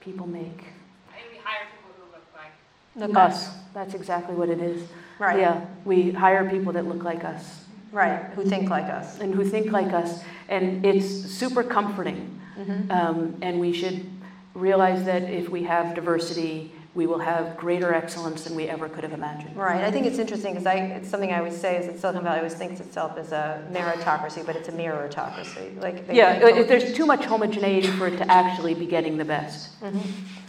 people 0.00 0.26
make? 0.26 0.64
I 1.10 1.18
think 1.18 1.32
we 1.32 1.38
hire 1.38 1.66
people 1.72 1.94
who 1.98 2.12
look 2.12 2.24
like 2.34 2.52
look 2.96 3.16
us. 3.16 3.50
That's 3.72 3.94
exactly 3.94 4.34
what 4.34 4.48
it 4.48 4.60
is. 4.60 4.88
Right. 5.18 5.40
Yeah, 5.40 5.64
we 5.84 6.10
hire 6.10 6.48
people 6.48 6.72
that 6.72 6.86
look 6.86 7.02
like 7.02 7.24
us. 7.24 7.64
Right, 7.92 8.24
who 8.34 8.44
think 8.44 8.70
like 8.70 8.86
us. 8.86 9.20
And 9.20 9.34
who 9.34 9.44
think 9.44 9.70
like 9.70 9.92
us. 9.92 10.22
And 10.48 10.84
it's 10.84 11.06
super 11.06 11.62
comforting. 11.62 12.40
Mm-hmm. 12.58 12.90
Um, 12.90 13.36
and 13.40 13.60
we 13.60 13.72
should 13.72 14.06
realize 14.54 15.04
that 15.04 15.24
if 15.24 15.48
we 15.48 15.64
have 15.64 15.94
diversity, 15.94 16.72
we 16.94 17.06
will 17.06 17.18
have 17.18 17.56
greater 17.56 17.92
excellence 17.92 18.44
than 18.44 18.54
we 18.54 18.68
ever 18.68 18.88
could 18.88 19.02
have 19.02 19.12
imagined. 19.12 19.56
Right. 19.56 19.82
I 19.82 19.90
think 19.90 20.06
it's 20.06 20.18
interesting 20.18 20.54
because 20.54 20.66
it's 20.92 21.10
something 21.10 21.32
I 21.32 21.38
always 21.38 21.56
say 21.56 21.76
is 21.76 21.86
that 21.86 21.98
Silicon 21.98 22.22
Valley 22.22 22.38
always 22.38 22.54
thinks 22.54 22.80
itself 22.80 23.18
as 23.18 23.32
a 23.32 23.66
meritocracy, 23.72 24.46
but 24.46 24.54
it's 24.54 24.68
a 24.68 24.72
mirrorocracy. 24.72 25.80
Like 25.82 26.04
yeah, 26.10 26.34
if 26.46 26.68
there's 26.68 26.94
too 26.94 27.04
much 27.04 27.24
homogeneity 27.24 27.88
for 27.88 28.06
it 28.06 28.16
to 28.18 28.30
actually 28.30 28.74
be 28.74 28.86
getting 28.86 29.16
the 29.16 29.24
best. 29.24 29.80
Mm-hmm. 29.80 29.98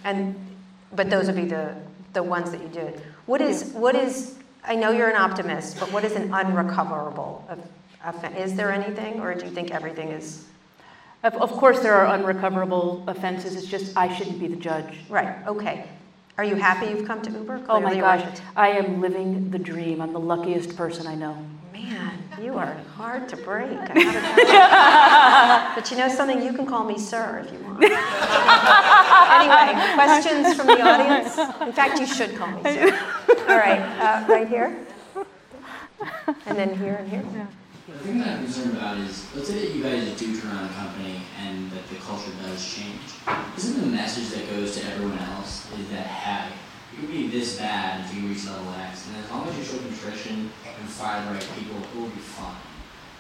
And 0.04 0.36
but 0.94 1.10
those 1.10 1.26
would 1.26 1.36
be 1.36 1.46
the 1.46 1.76
the 2.14 2.22
ones 2.22 2.52
that 2.52 2.62
you 2.62 2.70
did. 2.70 3.02
What 3.26 3.42
is 3.42 3.72
what 3.74 3.96
is? 3.96 4.36
I 4.64 4.76
know 4.76 4.92
you're 4.92 5.10
an 5.10 5.16
optimist, 5.16 5.80
but 5.80 5.92
what 5.92 6.04
is 6.04 6.14
an 6.14 6.34
unrecoverable? 6.34 7.48
offense? 8.04 8.38
Is 8.38 8.56
there 8.56 8.72
anything, 8.72 9.20
or 9.20 9.34
do 9.34 9.46
you 9.46 9.52
think 9.52 9.72
everything 9.72 10.10
is 10.10 10.46
of, 11.26 11.36
of 11.36 11.52
course, 11.54 11.80
there 11.80 11.96
are 11.96 12.06
unrecoverable 12.06 13.04
offenses. 13.08 13.56
It's 13.56 13.66
just 13.66 13.98
I 13.98 14.16
shouldn't 14.16 14.40
be 14.40 14.48
the 14.48 14.56
judge. 14.56 15.00
Right. 15.10 15.36
Okay. 15.48 15.88
Are 16.38 16.44
you 16.44 16.56
happy 16.56 16.88
you've 16.88 17.08
come 17.08 17.22
to 17.24 17.32
Uber? 17.32 17.60
Clearly 17.60 17.70
oh 17.70 17.80
my 17.80 17.96
gosh, 17.96 18.40
I 18.56 18.70
am 18.70 19.02
living 19.02 19.50
the 19.50 19.58
dream. 19.58 20.02
I'm 20.02 20.14
the 20.14 20.20
luckiest 20.20 20.76
person 20.76 21.08
I 21.08 21.16
know. 21.16 21.38
Man, 21.74 22.20
you 22.42 22.56
are 22.56 22.76
hard 22.96 23.28
to 23.30 23.38
break. 23.38 23.70
but 25.76 25.92
you 25.92 25.98
know 25.98 26.10
something? 26.10 26.42
You 26.42 26.54
can 26.54 26.66
call 26.66 26.84
me 26.84 27.00
sir 27.00 27.44
if 27.46 27.52
you 27.54 27.60
want. 27.66 27.84
anyway, 29.34 29.74
questions 29.96 30.54
from 30.56 30.68
the 30.68 30.82
audience? 30.82 31.38
In 31.62 31.74
fact, 31.74 32.00
you 32.00 32.06
should 32.06 32.36
call 32.36 32.52
me 32.52 32.62
sir. 32.64 32.94
All 33.48 33.58
right, 33.58 33.80
uh, 34.00 34.26
right 34.28 34.48
here. 34.48 34.78
And 36.46 36.58
then 36.58 36.78
here 36.78 36.96
and 36.96 37.10
here. 37.10 37.24
Yeah. 37.34 37.48
The 37.88 38.00
thing 38.00 38.18
that 38.18 38.40
I'm 38.40 38.44
concerned 38.44 38.78
about 38.78 38.98
is, 38.98 39.30
let's 39.36 39.48
say 39.48 39.60
that 39.60 39.76
you 39.76 39.84
guys 39.84 40.02
do 40.18 40.42
turn 40.42 40.50
around 40.50 40.66
a 40.66 40.74
company 40.74 41.22
and 41.38 41.70
that 41.70 41.88
the 41.88 41.98
culture 41.98 42.32
does 42.42 42.58
change. 42.66 42.98
Isn't 43.56 43.80
the 43.80 43.86
message 43.86 44.30
that 44.34 44.50
goes 44.50 44.76
to 44.78 44.88
everyone 44.90 45.20
else 45.20 45.72
is 45.78 45.88
that, 45.92 46.08
hey, 46.08 46.52
you 46.92 47.06
can 47.06 47.16
be 47.16 47.28
this 47.28 47.60
bad 47.60 48.04
if 48.04 48.16
you 48.16 48.28
reach 48.28 48.48
level 48.48 48.74
X, 48.74 49.08
and 49.08 49.24
as 49.24 49.30
long 49.30 49.48
as 49.48 49.56
you 49.56 49.64
show 49.64 49.78
contrition 49.78 50.50
and 50.66 50.90
fire 50.90 51.24
the 51.26 51.34
right 51.38 51.50
people, 51.60 51.78
it 51.78 51.96
will 51.96 52.10
be 52.10 52.18
fine. 52.18 52.58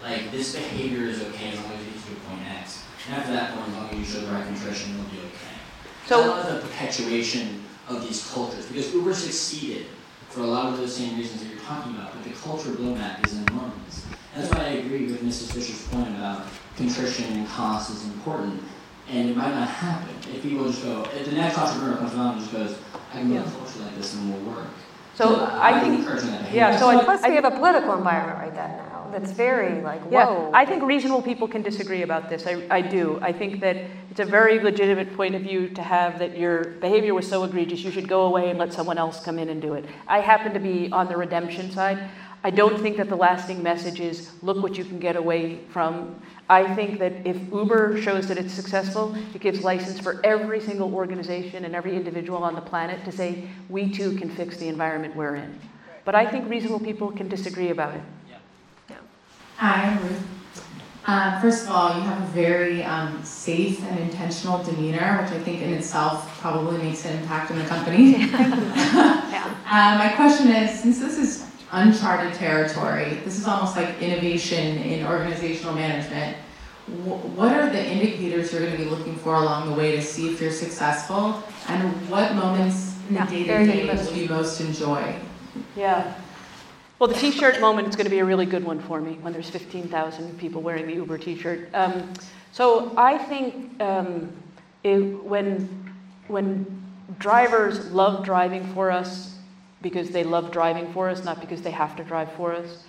Like, 0.01 0.32
this 0.32 0.55
behavior 0.55 1.09
is 1.09 1.22
okay 1.22 1.51
as 1.51 1.61
long 1.61 1.74
as 1.74 1.86
you 1.86 1.91
get 1.91 2.01
to 2.01 2.16
point 2.26 2.41
X. 2.49 2.86
And 3.05 3.18
after 3.18 3.34
that 3.34 3.53
point, 3.53 3.70
as 3.70 3.76
long 3.76 3.89
as 3.91 3.99
you 3.99 4.05
show 4.05 4.26
the 4.26 4.32
right 4.32 4.45
contrition, 4.45 4.95
it'll 4.95 5.11
be 5.11 5.20
okay. 5.20 5.61
So, 6.07 6.24
I 6.24 6.26
love 6.26 6.51
the 6.51 6.68
perpetuation 6.68 7.63
of 7.88 8.01
these 8.01 8.28
cultures, 8.34 8.66
because 8.66 8.91
Uber 8.95 9.13
succeeded 9.13 9.86
for 10.30 10.39
a 10.39 10.47
lot 10.47 10.74
of 10.74 10.80
those 10.80 10.95
same 10.95 11.16
reasons 11.16 11.43
that 11.43 11.53
you're 11.53 11.61
talking 11.61 11.93
about, 11.93 12.13
but 12.16 12.24
the 12.24 12.32
culture 12.32 12.70
blowback 12.70 13.22
is 13.22 13.36
enormous. 13.36 14.07
That's 14.36 14.51
why 14.51 14.65
I 14.65 14.69
agree 14.83 15.05
with 15.05 15.21
Mrs. 15.21 15.53
Swisher's 15.53 15.88
point 15.88 16.09
about 16.09 16.47
contrition 16.75 17.25
and 17.38 17.47
cost 17.47 17.89
is 17.91 18.03
important. 18.05 18.61
And 19.09 19.29
it 19.29 19.38
might 19.38 19.53
not 19.53 19.67
happen 19.67 20.15
if 20.33 20.41
people 20.41 20.65
just 20.65 20.83
go, 20.83 21.03
if 21.15 21.25
the 21.25 21.31
next 21.33 21.57
entrepreneur 21.57 21.97
comes 21.97 22.13
along 22.13 22.33
and 22.33 22.41
just 22.41 22.51
goes, 22.51 22.77
I 23.13 23.19
can 23.19 23.31
build 23.31 23.47
a 23.47 23.51
culture 23.51 23.79
like 23.79 23.95
this 23.95 24.13
and 24.15 24.33
it 24.33 24.38
will 24.38 24.51
work. 24.53 24.67
So, 25.13 25.36
so 25.36 25.49
I 25.49 25.79
think, 25.79 26.05
yeah. 26.53 26.77
So 26.77 26.89
I, 26.89 27.01
plus 27.03 27.21
we 27.23 27.36
have 27.36 27.45
a 27.45 27.51
political 27.51 27.93
environment 27.93 28.38
right 28.38 28.53
that 28.53 28.77
now 28.77 28.95
that's 29.11 29.31
very 29.31 29.81
like 29.81 30.01
whoa. 30.03 30.11
Yeah, 30.11 30.51
I 30.53 30.65
think 30.65 30.83
reasonable 30.83 31.21
people 31.21 31.47
can 31.47 31.61
disagree 31.61 32.01
about 32.01 32.29
this. 32.29 32.45
I, 32.45 32.65
I 32.69 32.81
do. 32.81 33.17
I 33.21 33.31
think 33.31 33.61
that 33.61 33.77
it's 34.11 34.19
a 34.19 34.25
very 34.25 34.59
legitimate 34.59 35.15
point 35.15 35.36
of 35.36 35.41
view 35.41 35.69
to 35.69 35.81
have 35.81 36.19
that 36.19 36.38
your 36.38 36.65
behavior 36.65 37.13
was 37.13 37.27
so 37.27 37.43
egregious 37.43 37.81
you 37.83 37.91
should 37.91 38.09
go 38.09 38.23
away 38.23 38.49
and 38.49 38.59
let 38.59 38.73
someone 38.73 38.97
else 38.97 39.23
come 39.23 39.39
in 39.39 39.49
and 39.49 39.61
do 39.61 39.73
it. 39.73 39.86
I 40.07 40.19
happen 40.19 40.53
to 40.53 40.59
be 40.59 40.91
on 40.91 41.07
the 41.07 41.15
redemption 41.15 41.71
side. 41.71 42.09
I 42.45 42.51
don't 42.51 42.79
think 42.79 42.97
that 42.97 43.09
the 43.09 43.15
lasting 43.15 43.63
message 43.63 43.99
is 43.99 44.29
look 44.43 44.61
what 44.61 44.77
you 44.77 44.85
can 44.85 44.99
get 44.99 45.15
away 45.15 45.61
from. 45.69 46.15
I 46.47 46.75
think 46.75 46.99
that 46.99 47.25
if 47.25 47.37
Uber 47.51 47.99
shows 47.99 48.27
that 48.27 48.37
it's 48.37 48.53
successful, 48.53 49.15
it 49.33 49.41
gives 49.41 49.63
license 49.63 49.99
for 49.99 50.21
every 50.23 50.61
single 50.61 50.93
organization 50.93 51.65
and 51.65 51.73
every 51.73 51.95
individual 51.95 52.43
on 52.43 52.53
the 52.53 52.61
planet 52.61 53.03
to 53.05 53.11
say, 53.11 53.47
we 53.67 53.91
too 53.91 54.15
can 54.15 54.29
fix 54.29 54.57
the 54.57 54.67
environment 54.67 55.15
we're 55.15 55.37
in. 55.37 55.59
But 56.03 56.13
I 56.13 56.29
think 56.29 56.47
reasonable 56.47 56.81
people 56.81 57.11
can 57.11 57.27
disagree 57.27 57.71
about 57.71 57.95
it. 57.95 58.03
Yeah. 58.29 58.97
Hi, 59.57 59.97
Ruth. 60.03 60.27
Uh, 61.07 61.41
first 61.41 61.65
of 61.65 61.71
all, 61.71 61.95
you 61.95 62.01
have 62.01 62.21
a 62.21 62.31
very 62.31 62.83
um, 62.83 63.23
safe 63.23 63.81
and 63.89 63.99
intentional 64.01 64.61
demeanor, 64.63 65.19
which 65.23 65.31
I 65.31 65.39
think 65.39 65.63
in 65.63 65.73
itself 65.73 66.39
probably 66.41 66.77
makes 66.77 67.05
an 67.05 67.17
impact 67.19 67.49
in 67.49 67.57
the 67.57 67.65
company. 67.65 68.11
yeah. 68.19 69.55
uh, 69.65 69.97
my 69.97 70.13
question 70.15 70.49
is 70.49 70.79
since 70.79 70.99
this 70.99 71.17
is 71.17 71.44
uncharted 71.76 72.34
territory. 72.34 73.19
This 73.26 73.38
is 73.38 73.47
almost 73.47 73.76
like 73.76 74.01
innovation 74.01 74.78
in 74.78 75.05
organizational 75.05 75.73
management. 75.73 76.38
What 77.36 77.51
are 77.51 77.69
the 77.69 77.84
indicators 77.84 78.51
you're 78.51 78.61
going 78.61 78.78
to 78.78 78.78
be 78.78 78.89
looking 78.89 79.15
for 79.17 79.36
along 79.36 79.69
the 79.69 79.76
way 79.76 79.95
to 79.95 80.01
see 80.01 80.30
if 80.30 80.39
you're 80.39 80.51
successful? 80.51 81.43
And 81.67 82.09
what 82.09 82.34
moments 82.36 82.95
in 83.09 83.15
day 83.15 83.43
to 83.43 83.65
day 83.65 84.05
do 84.05 84.15
you 84.15 84.30
most 84.30 84.61
enjoy? 84.61 85.15
Yeah. 85.76 86.13
Well, 86.99 87.09
the 87.09 87.15
T-shirt 87.15 87.59
moment 87.59 87.89
is 87.89 87.95
going 87.95 88.05
to 88.05 88.11
be 88.11 88.19
a 88.19 88.26
really 88.26 88.45
good 88.45 88.63
one 88.63 88.80
for 88.80 89.01
me 89.01 89.15
when 89.21 89.34
there's 89.34 89.49
15,000 89.49 90.39
people 90.39 90.61
wearing 90.61 90.88
the 90.88 90.93
Uber 90.93 91.17
T-shirt. 91.17 91.67
Um, 91.73 92.13
so 92.53 92.93
I 92.95 93.17
think 93.17 93.82
um, 93.82 94.32
it, 94.84 94.99
when 95.23 95.93
when 96.28 96.84
drivers 97.19 97.91
love 97.91 98.23
driving 98.23 98.65
for 98.73 98.89
us 98.89 99.34
because 99.86 100.09
they 100.09 100.23
love 100.23 100.49
driving 100.49 100.91
for 100.93 101.09
us, 101.09 101.23
not 101.23 101.39
because 101.39 101.61
they 101.61 101.69
have 101.69 101.95
to 101.95 102.03
drive 102.03 102.31
for 102.31 102.51
us. 102.51 102.83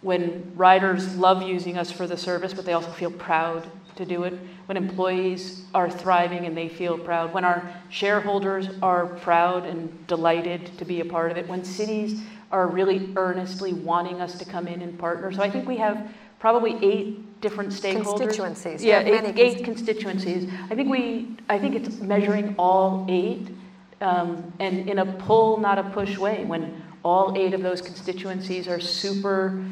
When 0.00 0.52
riders 0.56 1.14
love 1.16 1.42
using 1.42 1.78
us 1.78 1.92
for 1.92 2.08
the 2.08 2.16
service, 2.16 2.52
but 2.52 2.64
they 2.64 2.72
also 2.72 2.90
feel 2.90 3.12
proud 3.12 3.68
to 3.94 4.04
do 4.04 4.24
it. 4.24 4.36
When 4.66 4.76
employees 4.76 5.62
are 5.74 5.88
thriving 5.88 6.46
and 6.46 6.56
they 6.56 6.68
feel 6.68 6.98
proud. 6.98 7.32
When 7.32 7.44
our 7.44 7.72
shareholders 7.88 8.66
are 8.82 9.06
proud 9.06 9.64
and 9.64 10.04
delighted 10.08 10.76
to 10.78 10.84
be 10.84 10.98
a 11.00 11.04
part 11.04 11.30
of 11.30 11.36
it. 11.36 11.46
When 11.46 11.62
cities 11.62 12.20
are 12.50 12.66
really 12.66 13.12
earnestly 13.14 13.72
wanting 13.72 14.20
us 14.20 14.36
to 14.38 14.44
come 14.44 14.66
in 14.66 14.82
and 14.82 14.98
partner. 14.98 15.30
So 15.30 15.42
I 15.42 15.50
think 15.50 15.68
we 15.68 15.76
have 15.76 16.12
probably 16.40 16.76
eight 16.82 17.40
different 17.40 17.70
stakeholders. 17.70 18.22
Constituencies, 18.22 18.82
Yeah, 18.82 19.02
eight, 19.02 19.38
eight 19.38 19.64
constituencies. 19.64 20.50
I 20.68 20.74
think 20.74 20.88
we, 20.88 21.36
I 21.48 21.60
think 21.60 21.76
it's 21.76 22.00
measuring 22.00 22.56
all 22.58 23.06
eight, 23.08 23.46
um, 24.00 24.52
and 24.58 24.88
in 24.88 24.98
a 24.98 25.06
pull, 25.06 25.58
not 25.58 25.78
a 25.78 25.84
push 25.84 26.16
way. 26.16 26.44
When 26.44 26.82
all 27.02 27.36
eight 27.36 27.54
of 27.54 27.62
those 27.62 27.80
constituencies 27.80 28.68
are 28.68 28.80
super 28.80 29.64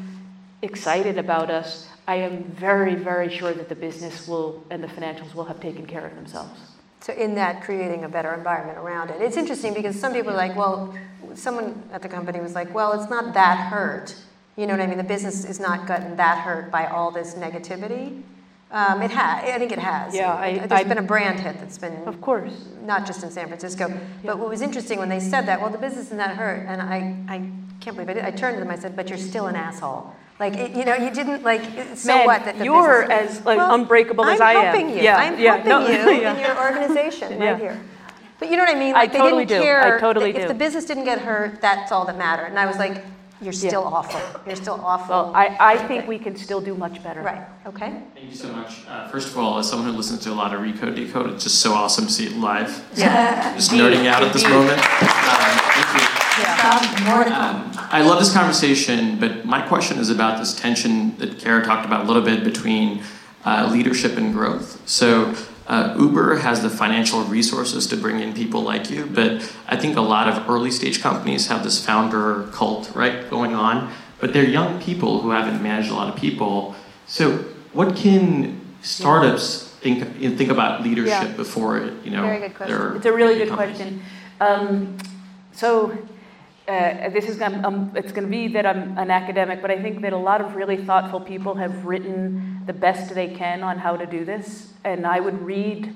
excited 0.61 1.17
about 1.17 1.49
us, 1.49 1.87
I 2.07 2.15
am 2.15 2.43
very, 2.43 2.95
very 2.95 3.29
sure 3.29 3.53
that 3.53 3.69
the 3.69 3.75
business 3.75 4.27
will 4.27 4.63
and 4.69 4.83
the 4.83 4.87
financials 4.87 5.35
will 5.35 5.45
have 5.45 5.59
taken 5.59 5.85
care 5.85 6.05
of 6.05 6.15
themselves. 6.15 6.59
So 7.01 7.13
in 7.13 7.35
that, 7.35 7.63
creating 7.63 8.03
a 8.03 8.09
better 8.09 8.33
environment 8.33 8.77
around 8.77 9.09
it. 9.09 9.21
It's 9.21 9.37
interesting 9.37 9.73
because 9.73 9.97
some 9.99 10.11
people 10.11 10.31
are 10.31 10.37
like, 10.37 10.55
well, 10.55 10.93
someone 11.35 11.81
at 11.93 12.01
the 12.01 12.09
company 12.09 12.39
was 12.39 12.55
like, 12.55 12.73
well, 12.73 12.99
it's 12.99 13.09
not 13.09 13.33
that 13.35 13.69
hurt. 13.69 14.15
You 14.57 14.67
know 14.67 14.73
what 14.73 14.81
I 14.81 14.87
mean? 14.87 14.97
The 14.97 15.03
business 15.03 15.45
is 15.45 15.59
not 15.59 15.87
gotten 15.87 16.17
that 16.17 16.39
hurt 16.39 16.69
by 16.71 16.87
all 16.87 17.11
this 17.11 17.35
negativity. 17.35 18.21
Um, 18.71 19.01
it 19.01 19.09
has. 19.11 19.43
I 19.49 19.57
think 19.57 19.71
it 19.71 19.79
has. 19.79 20.13
Yeah, 20.13 20.31
I- 20.33 20.59
There's 20.59 20.71
I- 20.71 20.83
been 20.83 20.99
a 20.99 21.01
brand 21.03 21.39
hit 21.39 21.59
that's 21.59 21.77
been 21.79 22.03
Of 22.05 22.21
course. 22.21 22.53
not 22.85 23.05
just 23.07 23.23
in 23.23 23.31
San 23.31 23.47
Francisco. 23.47 23.91
But 24.23 24.37
what 24.37 24.47
was 24.49 24.61
interesting 24.61 24.99
when 24.99 25.09
they 25.09 25.19
said 25.19 25.47
that, 25.47 25.59
well, 25.59 25.71
the 25.71 25.79
business 25.79 26.07
is 26.11 26.17
not 26.17 26.31
hurt, 26.31 26.65
and 26.67 26.79
I, 26.81 27.15
I 27.27 27.41
can't 27.79 27.95
believe 27.97 28.09
it. 28.15 28.23
I 28.23 28.29
turned 28.29 28.57
to 28.57 28.59
them, 28.59 28.69
I 28.69 28.75
said, 28.77 28.95
but 28.95 29.09
you're 29.09 29.17
still 29.17 29.47
an 29.47 29.55
asshole. 29.55 30.13
Like, 30.39 30.53
it, 30.55 30.71
you 30.71 30.85
know, 30.85 30.93
you 30.95 31.09
didn't, 31.09 31.43
like, 31.43 31.61
so 31.95 32.15
Man, 32.15 32.25
what? 32.27 32.45
That 32.45 32.59
the 32.59 32.65
you're 32.65 33.07
business- 33.07 33.39
as 33.39 33.45
like 33.45 33.57
Well, 33.57 33.73
unbreakable 33.73 34.23
as 34.25 34.39
I'm 34.39 34.47
I'm 34.49 34.57
am. 34.57 34.63
helping 34.65 34.89
you. 34.95 35.03
Yeah, 35.03 35.17
I'm 35.17 35.39
yeah, 35.39 35.57
helping 35.57 35.69
no, 35.69 35.79
you 36.13 36.21
yeah. 36.21 36.33
in 36.35 36.39
your 36.39 36.57
organization 36.57 37.31
Yeah. 37.41 37.51
right 37.53 37.59
here. 37.59 37.79
But 38.37 38.49
you 38.51 38.55
know 38.55 38.63
what 38.63 38.73
I 38.75 38.79
mean? 38.79 38.95
I 38.95 38.99
Like, 38.99 39.11
they 39.13 39.17
totally 39.17 39.45
didn't 39.45 39.63
do. 39.63 39.67
I 39.69 39.81
care. 39.81 39.99
totally 39.99 40.29
if 40.29 40.43
do. 40.43 40.47
the 40.47 40.53
business 40.53 40.85
didn't 40.85 41.03
get 41.05 41.19
hurt, 41.19 41.59
that's 41.59 41.91
all 41.91 42.05
that 42.05 42.17
mattered. 42.17 42.45
And 42.45 42.59
I 42.59 42.67
was 42.67 42.77
like, 42.77 43.03
you're 43.41 43.53
Yeah. 43.53 43.69
still 43.69 43.83
awful. 43.85 44.19
You're 44.45 44.55
still 44.55 44.79
awful. 44.83 45.15
Well, 45.15 45.31
I, 45.35 45.55
I 45.59 45.77
think 45.87 46.07
we 46.07 46.19
can 46.19 46.35
still 46.35 46.61
do 46.61 46.75
much 46.75 47.01
better. 47.03 47.21
Right, 47.21 47.43
okay. 47.65 48.01
Thank 48.15 48.29
you 48.31 48.35
so 48.35 48.51
much. 48.51 48.85
Uh, 48.87 49.07
first 49.09 49.29
of 49.29 49.37
all, 49.37 49.57
as 49.59 49.69
someone 49.69 49.89
who 49.89 49.95
listens 49.95 50.19
to 50.21 50.31
a 50.31 50.33
lot 50.33 50.53
of 50.53 50.59
Recode 50.61 50.95
Decode, 50.95 51.31
it's 51.33 51.43
just 51.43 51.59
so 51.59 51.73
awesome 51.73 52.05
to 52.07 52.11
see 52.11 52.25
it 52.27 52.35
live. 52.37 52.83
Yeah. 52.95 53.53
Just 53.55 53.71
Indeed, 53.71 53.83
nerding 53.97 54.05
out 54.07 54.23
at 54.23 54.33
this 54.33 54.43
moment. 54.43 54.79
Um, 54.79 54.87
thank 54.87 56.01
you. 56.01 57.05
More 57.05 57.23
to 57.23 57.29
come. 57.29 57.55
Um, 57.61 57.71
I 57.91 58.01
love 58.01 58.19
this 58.19 58.31
conversation, 58.33 59.19
but 59.19 59.45
my 59.45 59.61
question 59.65 59.97
is 59.97 60.09
about 60.09 60.37
this 60.39 60.53
tension 60.57 61.17
that 61.17 61.39
Kara 61.39 61.63
talked 61.65 61.85
about 61.85 62.03
a 62.05 62.07
little 62.07 62.21
bit 62.21 62.43
between 62.43 63.01
uh, 63.45 63.69
leadership 63.71 64.17
and 64.17 64.33
growth. 64.33 64.81
So, 64.87 65.33
uh, 65.69 65.95
Uber 65.99 66.37
has 66.37 66.63
the 66.63 66.69
financial 66.69 67.23
resources 67.23 67.85
to 67.87 67.95
bring 67.95 68.19
in 68.19 68.33
people 68.33 68.61
like 68.61 68.89
you, 68.89 69.05
but 69.05 69.53
I 69.67 69.75
think 69.75 69.95
a 69.95 70.01
lot 70.01 70.27
of 70.27 70.49
early 70.49 70.71
stage 70.71 70.99
companies 70.99 71.47
have 71.47 71.63
this 71.63 71.85
founder 71.85 72.49
cult, 72.51 72.91
right, 72.95 73.29
going 73.29 73.53
on. 73.53 73.93
But 74.19 74.33
they're 74.33 74.43
young 74.43 74.81
people 74.81 75.21
who 75.21 75.29
haven't 75.29 75.61
managed 75.61 75.91
a 75.91 75.93
lot 75.93 76.09
of 76.13 76.19
people. 76.19 76.75
So, 77.05 77.37
what 77.71 77.95
can 77.95 78.59
startups 78.81 79.69
think 79.79 80.03
think 80.37 80.49
about 80.49 80.83
leadership 80.83 81.29
Yeah. 81.29 81.37
before 81.37 81.77
it, 81.77 81.93
you 82.03 82.11
know? 82.11 82.23
Very 82.23 82.39
good 82.39 82.55
question. 82.55 82.95
It's 82.95 83.05
a 83.05 83.13
really 83.13 83.37
good 83.37 83.49
companies? 83.49 83.77
question. 83.77 84.01
Um, 84.41 84.97
so 85.53 85.97
uh, 86.69 87.09
this 87.09 87.27
is 87.27 87.41
um, 87.41 87.65
um, 87.65 87.91
it's 87.95 88.11
going 88.11 88.25
to 88.25 88.29
be 88.29 88.47
that 88.49 88.65
I'm 88.65 88.97
an 88.97 89.09
academic, 89.09 89.61
but 89.61 89.71
I 89.71 89.81
think 89.81 90.01
that 90.01 90.13
a 90.13 90.17
lot 90.17 90.39
of 90.39 90.55
really 90.55 90.77
thoughtful 90.77 91.19
people 91.19 91.55
have 91.55 91.85
written 91.85 92.61
the 92.67 92.73
best 92.73 93.15
they 93.15 93.27
can 93.27 93.63
on 93.63 93.79
how 93.79 93.97
to 93.97 94.05
do 94.05 94.23
this, 94.23 94.71
and 94.83 95.05
I 95.05 95.19
would 95.19 95.41
read 95.41 95.95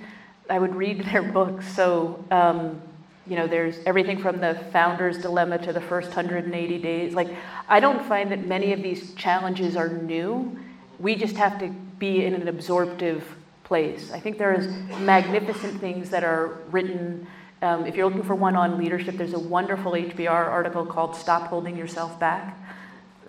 I 0.50 0.60
would 0.60 0.76
read 0.76 1.06
their 1.12 1.24
books. 1.24 1.68
So. 1.76 2.24
Um, 2.32 2.82
you 3.26 3.38
know, 3.38 3.48
there's 3.48 3.78
everything 3.86 4.22
from 4.22 4.42
the 4.42 4.56
founder's 4.74 5.18
dilemma 5.18 5.58
to 5.60 5.72
the 5.72 5.80
first 5.80 6.10
180 6.10 6.78
days. 6.80 7.14
Like, 7.14 7.30
I 7.70 7.80
don't 7.80 8.06
find 8.06 8.30
that 8.32 8.46
many 8.46 8.74
of 8.74 8.84
these 8.84 9.14
challenges 9.14 9.78
are 9.78 9.88
new. 9.88 10.60
We 11.00 11.16
just 11.16 11.38
have 11.38 11.58
to 11.60 11.70
be 12.00 12.26
in 12.26 12.34
an 12.34 12.50
absorptive 12.50 13.24
place. 13.64 14.12
I 14.12 14.20
think 14.20 14.38
there's 14.38 14.68
magnificent 15.00 15.80
things 15.80 16.10
that 16.10 16.26
are 16.26 16.60
written. 16.70 17.26
Um, 17.64 17.86
if 17.86 17.96
you're 17.96 18.06
looking 18.06 18.24
for 18.24 18.36
one 18.36 18.58
on 18.58 18.78
leadership, 18.78 19.16
there's 19.16 19.34
a 19.34 19.40
wonderful 19.40 19.94
HBR 19.94 20.50
article 20.50 20.86
called 20.86 21.16
"Stop 21.16 21.48
Holding 21.48 21.78
Yourself 21.78 22.20
Back." 22.20 22.58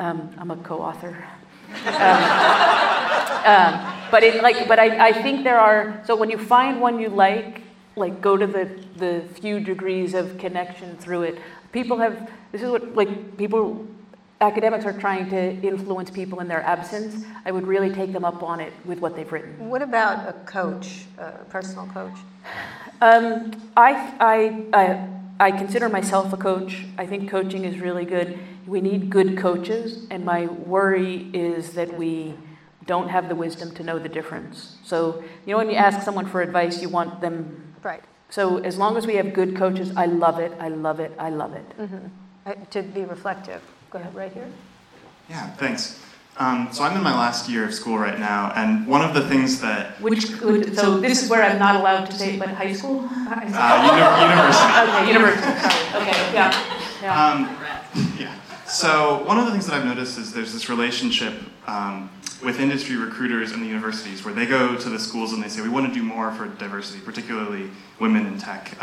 Um, 0.00 0.34
I'm 0.36 0.50
a 0.50 0.56
co-author. 0.56 1.24
Um, 3.44 3.74
um, 3.74 3.92
but 4.10 4.22
it 4.22 4.42
like, 4.42 4.66
but 4.66 4.78
I, 4.78 5.08
I 5.08 5.12
think 5.12 5.44
there 5.44 5.58
are. 5.58 6.02
So 6.06 6.16
when 6.16 6.30
you 6.30 6.38
find 6.38 6.80
one 6.80 6.98
you 6.98 7.08
like, 7.08 7.62
like 7.94 8.20
go 8.20 8.36
to 8.36 8.46
the 8.46 8.64
the 8.96 9.22
few 9.34 9.60
degrees 9.60 10.14
of 10.14 10.36
connection 10.38 10.96
through 10.96 11.22
it. 11.22 11.38
People 11.72 11.98
have. 11.98 12.30
This 12.52 12.62
is 12.62 12.70
what 12.70 12.94
like 12.96 13.36
people. 13.36 13.86
Academics 14.40 14.84
are 14.84 14.92
trying 14.92 15.30
to 15.30 15.52
influence 15.62 16.10
people 16.10 16.40
in 16.40 16.48
their 16.48 16.62
absence. 16.62 17.24
I 17.44 17.52
would 17.52 17.66
really 17.66 17.90
take 17.90 18.12
them 18.12 18.24
up 18.24 18.42
on 18.42 18.60
it 18.60 18.72
with 18.84 18.98
what 19.00 19.14
they've 19.16 19.30
written. 19.30 19.68
What 19.68 19.80
about 19.80 20.28
a 20.28 20.32
coach, 20.44 21.04
a 21.18 21.30
personal 21.48 21.86
coach? 21.86 22.14
Um, 23.00 23.52
I, 23.76 24.14
I, 24.20 24.64
I, 24.72 25.08
I 25.40 25.50
consider 25.52 25.88
myself 25.88 26.32
a 26.32 26.36
coach. 26.36 26.84
I 26.98 27.06
think 27.06 27.30
coaching 27.30 27.64
is 27.64 27.78
really 27.80 28.04
good. 28.04 28.38
We 28.66 28.80
need 28.80 29.10
good 29.10 29.38
coaches, 29.38 30.06
and 30.10 30.24
my 30.24 30.46
worry 30.46 31.30
is 31.32 31.72
that 31.74 31.96
we 31.98 32.34
don't 32.86 33.08
have 33.08 33.28
the 33.28 33.34
wisdom 33.34 33.74
to 33.74 33.82
know 33.82 33.98
the 33.98 34.08
difference. 34.08 34.76
So, 34.84 35.22
you 35.46 35.52
know, 35.52 35.58
when 35.58 35.70
you 35.70 35.76
ask 35.76 36.02
someone 36.02 36.26
for 36.26 36.42
advice, 36.42 36.82
you 36.82 36.88
want 36.88 37.20
them. 37.20 37.74
Right. 37.82 38.02
So, 38.30 38.58
as 38.58 38.78
long 38.78 38.96
as 38.96 39.06
we 39.06 39.14
have 39.16 39.32
good 39.32 39.56
coaches, 39.56 39.92
I 39.96 40.06
love 40.06 40.38
it, 40.38 40.52
I 40.58 40.68
love 40.68 40.98
it, 40.98 41.12
I 41.18 41.30
love 41.30 41.54
it. 41.54 41.64
Uh, 42.46 42.54
To 42.70 42.82
be 42.82 43.04
reflective. 43.04 43.62
Go 43.94 44.00
ahead, 44.00 44.12
right 44.16 44.32
here. 44.32 44.50
Yeah, 45.30 45.50
thanks. 45.52 46.02
Um, 46.36 46.68
so 46.72 46.82
I'm 46.82 46.96
in 46.96 47.02
my 47.04 47.14
last 47.14 47.48
year 47.48 47.64
of 47.64 47.72
school 47.72 47.96
right 47.96 48.18
now, 48.18 48.52
and 48.56 48.88
one 48.88 49.02
of 49.02 49.14
the 49.14 49.20
things 49.28 49.60
that 49.60 50.00
Which, 50.00 50.40
would, 50.40 50.74
so, 50.74 50.98
this 50.98 51.22
is 51.22 51.30
where 51.30 51.44
I'm 51.44 51.60
not 51.60 51.76
allowed 51.76 52.06
to 52.06 52.12
say, 52.12 52.36
but 52.36 52.48
high 52.48 52.72
school? 52.72 53.08
uh, 53.08 53.38
uni- 53.94 54.32
university. 54.32 54.82
Okay, 54.82 55.06
university, 55.06 55.60
sorry, 55.60 56.02
okay, 56.02 56.34
yeah. 56.34 57.00
yeah. 57.02 57.24
Um, 57.24 58.16
yeah. 58.18 58.34
So 58.66 59.22
one 59.26 59.38
of 59.38 59.44
the 59.44 59.52
things 59.52 59.68
that 59.68 59.76
I've 59.76 59.86
noticed 59.86 60.18
is 60.18 60.32
there's 60.32 60.52
this 60.52 60.68
relationship 60.68 61.34
um, 61.68 62.10
with 62.42 62.58
industry 62.58 62.96
recruiters 62.96 63.52
and 63.52 63.62
the 63.62 63.68
universities 63.68 64.24
where 64.24 64.34
they 64.34 64.44
go 64.44 64.76
to 64.76 64.88
the 64.88 64.98
schools 64.98 65.32
and 65.32 65.40
they 65.40 65.48
say 65.48 65.62
we 65.62 65.68
want 65.68 65.86
to 65.86 65.94
do 65.94 66.02
more 66.02 66.32
for 66.32 66.48
diversity, 66.48 66.98
particularly 66.98 67.70
women 68.00 68.26
in 68.26 68.38
tech. 68.38 68.76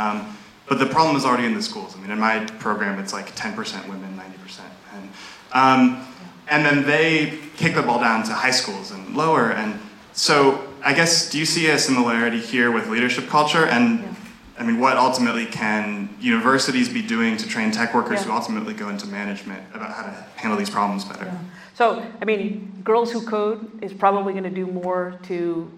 But 0.72 0.80
the 0.80 0.86
problem 0.86 1.18
is 1.18 1.26
already 1.26 1.46
in 1.46 1.54
the 1.54 1.62
schools. 1.62 1.98
I 1.98 2.00
mean, 2.00 2.12
in 2.12 2.18
my 2.18 2.46
program, 2.60 2.98
it's 2.98 3.12
like 3.12 3.36
10% 3.36 3.90
women, 3.90 4.18
90% 4.18 4.60
men. 4.94 5.10
Um, 5.52 6.08
and 6.48 6.66
then 6.66 6.86
they 6.88 7.40
kick 7.58 7.76
the 7.76 7.82
ball 7.82 8.00
down 8.00 8.24
to 8.24 8.32
high 8.32 8.52
schools 8.52 8.92
and 8.92 9.14
lower. 9.14 9.52
And 9.52 9.78
so 10.14 10.66
I 10.82 10.94
guess, 10.94 11.30
do 11.30 11.38
you 11.38 11.46
see 11.46 11.70
a 11.72 11.78
similarity 11.78 12.40
here 12.40 12.72
with 12.72 12.88
leadership 12.88 13.28
culture? 13.28 13.66
And 13.66 14.16
I 14.58 14.64
mean, 14.64 14.80
what 14.80 14.96
ultimately 14.96 15.46
can 15.46 16.16
universities 16.22 16.88
be 16.88 17.02
doing 17.02 17.36
to 17.36 17.50
train 17.50 17.72
tech 17.72 17.94
workers 17.94 18.22
Yeah. 18.22 18.28
who 18.28 18.32
ultimately 18.32 18.74
go 18.74 18.88
into 18.88 19.08
management 19.08 19.62
about 19.74 19.92
how 19.92 20.04
to 20.04 20.26
handle 20.38 20.58
these 20.58 20.70
problems 20.70 21.04
better? 21.04 21.38
So, 21.74 22.02
I 22.22 22.24
mean, 22.24 22.80
Girls 22.82 23.12
Who 23.12 23.26
Code 23.26 23.84
is 23.84 23.92
probably 23.92 24.32
going 24.32 24.46
to 24.46 24.50
do 24.50 24.68
more 24.68 25.20
to 25.24 25.70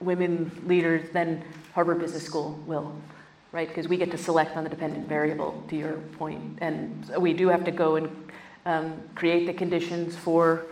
women 0.00 0.50
leaders 0.66 1.08
than 1.12 1.44
Harvard 1.72 2.00
Business 2.00 2.24
School 2.24 2.58
will, 2.66 2.96
right? 3.52 3.68
Because 3.68 3.88
we 3.88 3.96
get 3.96 4.10
to 4.10 4.18
select 4.18 4.56
on 4.56 4.64
the 4.64 4.70
dependent 4.70 5.08
variable, 5.08 5.62
to 5.68 5.76
your 5.76 5.94
point. 6.18 6.58
And 6.60 7.06
so 7.06 7.18
we 7.18 7.32
do 7.32 7.48
have 7.48 7.64
to 7.64 7.70
go 7.70 7.96
and 7.96 8.30
um, 8.66 9.02
create 9.14 9.46
the 9.46 9.52
conditions 9.52 10.16
for 10.16 10.66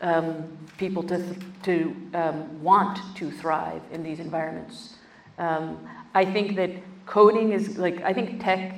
um, 0.00 0.56
people 0.76 1.02
to, 1.04 1.36
to 1.62 1.96
um, 2.14 2.62
want 2.62 2.98
to 3.16 3.30
thrive 3.30 3.82
in 3.92 4.02
these 4.02 4.20
environments. 4.20 4.96
Um, 5.38 5.88
I 6.14 6.24
think 6.24 6.56
that 6.56 6.70
coding 7.06 7.52
is 7.52 7.78
like, 7.78 8.02
I 8.02 8.12
think 8.12 8.42
tech 8.42 8.74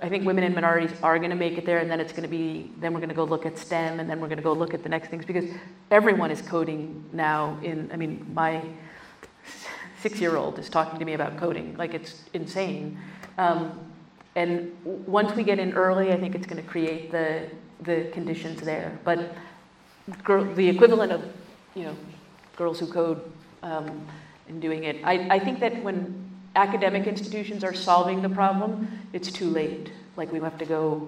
I 0.00 0.08
think 0.08 0.24
women 0.24 0.44
and 0.44 0.54
minorities 0.54 0.92
are 1.02 1.18
going 1.18 1.30
to 1.30 1.36
make 1.36 1.58
it 1.58 1.66
there, 1.66 1.78
and 1.78 1.90
then 1.90 1.98
it's 1.98 2.12
going 2.12 2.22
to 2.22 2.28
be, 2.28 2.70
then 2.78 2.92
we're 2.92 3.00
going 3.00 3.08
to 3.08 3.14
go 3.16 3.24
look 3.24 3.44
at 3.44 3.58
STEM, 3.58 3.98
and 3.98 4.08
then 4.08 4.20
we're 4.20 4.28
going 4.28 4.38
to 4.38 4.44
go 4.44 4.52
look 4.52 4.72
at 4.72 4.82
the 4.82 4.88
next 4.88 5.08
things 5.08 5.24
because 5.24 5.44
everyone 5.90 6.30
is 6.30 6.40
coding 6.40 7.04
now. 7.12 7.58
In, 7.62 7.90
I 7.92 7.96
mean, 7.96 8.24
my 8.32 8.62
six-year-old 10.00 10.58
is 10.58 10.68
talking 10.68 10.98
to 10.98 11.04
me 11.04 11.14
about 11.14 11.36
coding, 11.36 11.76
like 11.76 11.94
it's 11.94 12.24
insane. 12.32 12.98
Um, 13.36 13.78
and 14.36 14.72
once 14.84 15.34
we 15.34 15.42
get 15.42 15.58
in 15.58 15.72
early, 15.72 16.12
I 16.12 16.18
think 16.20 16.34
it's 16.34 16.46
going 16.46 16.62
to 16.62 16.68
create 16.68 17.10
the 17.10 17.48
the 17.80 18.10
conditions 18.12 18.60
there. 18.60 18.98
But 19.04 19.34
girl, 20.24 20.44
the 20.54 20.68
equivalent 20.68 21.12
of, 21.12 21.22
you 21.74 21.84
know, 21.84 21.96
girls 22.56 22.80
who 22.80 22.86
code 22.86 23.20
um, 23.62 24.06
and 24.48 24.60
doing 24.60 24.84
it. 24.84 24.96
I, 25.04 25.36
I 25.36 25.38
think 25.38 25.60
that 25.60 25.82
when 25.82 26.28
academic 26.56 27.06
institutions 27.06 27.62
are 27.62 27.74
solving 27.74 28.22
the 28.22 28.28
problem, 28.28 28.88
it's 29.12 29.30
too 29.30 29.50
late. 29.50 29.92
Like 30.16 30.32
we 30.32 30.40
have 30.40 30.58
to 30.58 30.64
go, 30.64 31.06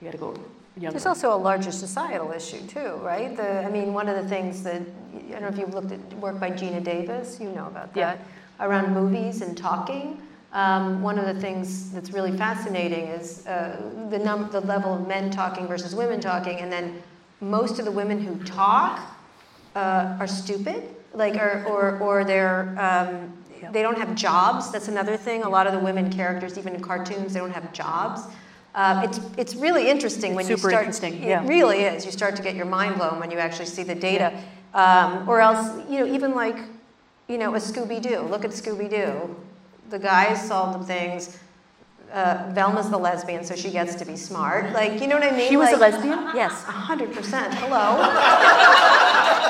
we 0.00 0.04
got 0.04 0.12
to 0.12 0.18
go 0.18 0.36
There's 0.78 1.06
also 1.06 1.34
a 1.34 1.36
larger 1.36 1.72
societal 1.72 2.32
issue 2.32 2.60
too, 2.66 2.96
right? 3.02 3.34
The, 3.34 3.64
I 3.64 3.70
mean, 3.70 3.94
one 3.94 4.08
of 4.08 4.22
the 4.22 4.28
things 4.28 4.62
that 4.64 4.82
I 5.14 5.32
don't 5.32 5.42
know 5.42 5.48
if 5.48 5.58
you've 5.58 5.72
looked 5.72 5.90
at 5.92 6.00
work 6.18 6.38
by 6.38 6.50
Geena 6.50 6.84
Davis, 6.84 7.38
you 7.40 7.48
know 7.50 7.66
about 7.66 7.94
that, 7.94 8.18
Yeah. 8.18 8.66
around 8.66 8.92
movies 8.92 9.40
and 9.40 9.56
talking. 9.56 10.20
Um, 10.52 11.02
one 11.02 11.18
of 11.18 11.24
the 11.34 11.40
things 11.40 11.90
that's 11.92 12.10
really 12.12 12.36
fascinating 12.36 13.06
is 13.06 13.46
uh, 13.46 13.80
the 14.10 14.18
num- 14.18 14.50
the 14.50 14.60
level 14.60 14.94
of 14.94 15.08
men 15.08 15.30
talking 15.30 15.66
versus 15.66 15.94
women 15.94 16.20
talking, 16.20 16.58
and 16.60 16.70
then 16.70 17.02
most 17.40 17.78
of 17.78 17.84
the 17.86 17.90
women 17.90 18.20
who 18.20 18.36
talk 18.44 19.00
uh, 19.74 20.16
are 20.20 20.26
stupid, 20.26 20.82
like 21.14 21.36
or 21.36 21.64
or, 21.66 21.98
or 22.00 22.24
they're 22.24 22.74
um, 22.78 23.32
they 23.72 23.82
don't 23.82 23.98
have 23.98 24.14
jobs. 24.14 24.70
That's 24.70 24.88
another 24.88 25.16
thing. 25.16 25.42
A 25.42 25.48
lot 25.48 25.66
of 25.66 25.72
the 25.72 25.80
women 25.80 26.10
characters, 26.10 26.58
even 26.58 26.74
in 26.74 26.82
cartoons, 26.82 27.32
they 27.32 27.40
don't 27.40 27.50
have 27.52 27.72
jobs. 27.72 28.20
Uh, 28.76 29.00
it's 29.04 29.20
it's 29.38 29.54
really 29.56 29.88
interesting 29.88 30.34
when 30.34 30.46
you 30.46 30.56
super 30.56 30.68
start. 30.68 30.84
interesting, 30.84 31.14
It 31.22 31.28
yeah. 31.28 31.46
really 31.48 31.80
is. 31.80 32.04
You 32.04 32.12
start 32.12 32.36
to 32.36 32.42
get 32.42 32.54
your 32.54 32.66
mind 32.66 32.96
blown 32.96 33.18
when 33.18 33.30
you 33.30 33.38
actually 33.38 33.66
see 33.66 33.82
the 33.82 33.94
data, 33.94 34.38
um, 34.74 35.26
or 35.26 35.40
else 35.40 35.80
you 35.90 35.98
know 36.00 36.06
even 36.06 36.34
like 36.34 36.58
you 37.26 37.38
know 37.38 37.54
a 37.54 37.58
Scooby 37.58 38.02
Doo. 38.02 38.20
Look 38.20 38.44
at 38.44 38.50
Scooby 38.50 38.90
Doo. 38.90 39.34
The 39.88 39.98
guys 39.98 40.46
solve 40.46 40.78
the 40.78 40.84
things. 40.84 41.38
Uh, 42.12 42.50
Velma's 42.54 42.88
the 42.88 42.96
lesbian, 42.96 43.44
so 43.44 43.54
she 43.56 43.70
gets 43.70 43.94
to 43.96 44.04
be 44.04 44.16
smart. 44.16 44.72
Like, 44.72 45.00
you 45.00 45.06
know 45.08 45.16
what 45.18 45.24
I 45.32 45.36
mean? 45.36 45.48
She 45.48 45.56
was 45.56 45.72
a 45.72 45.76
lesbian? 45.76 46.18
Yes, 46.34 46.52
100%. 46.62 47.52
Hello. 47.54 47.96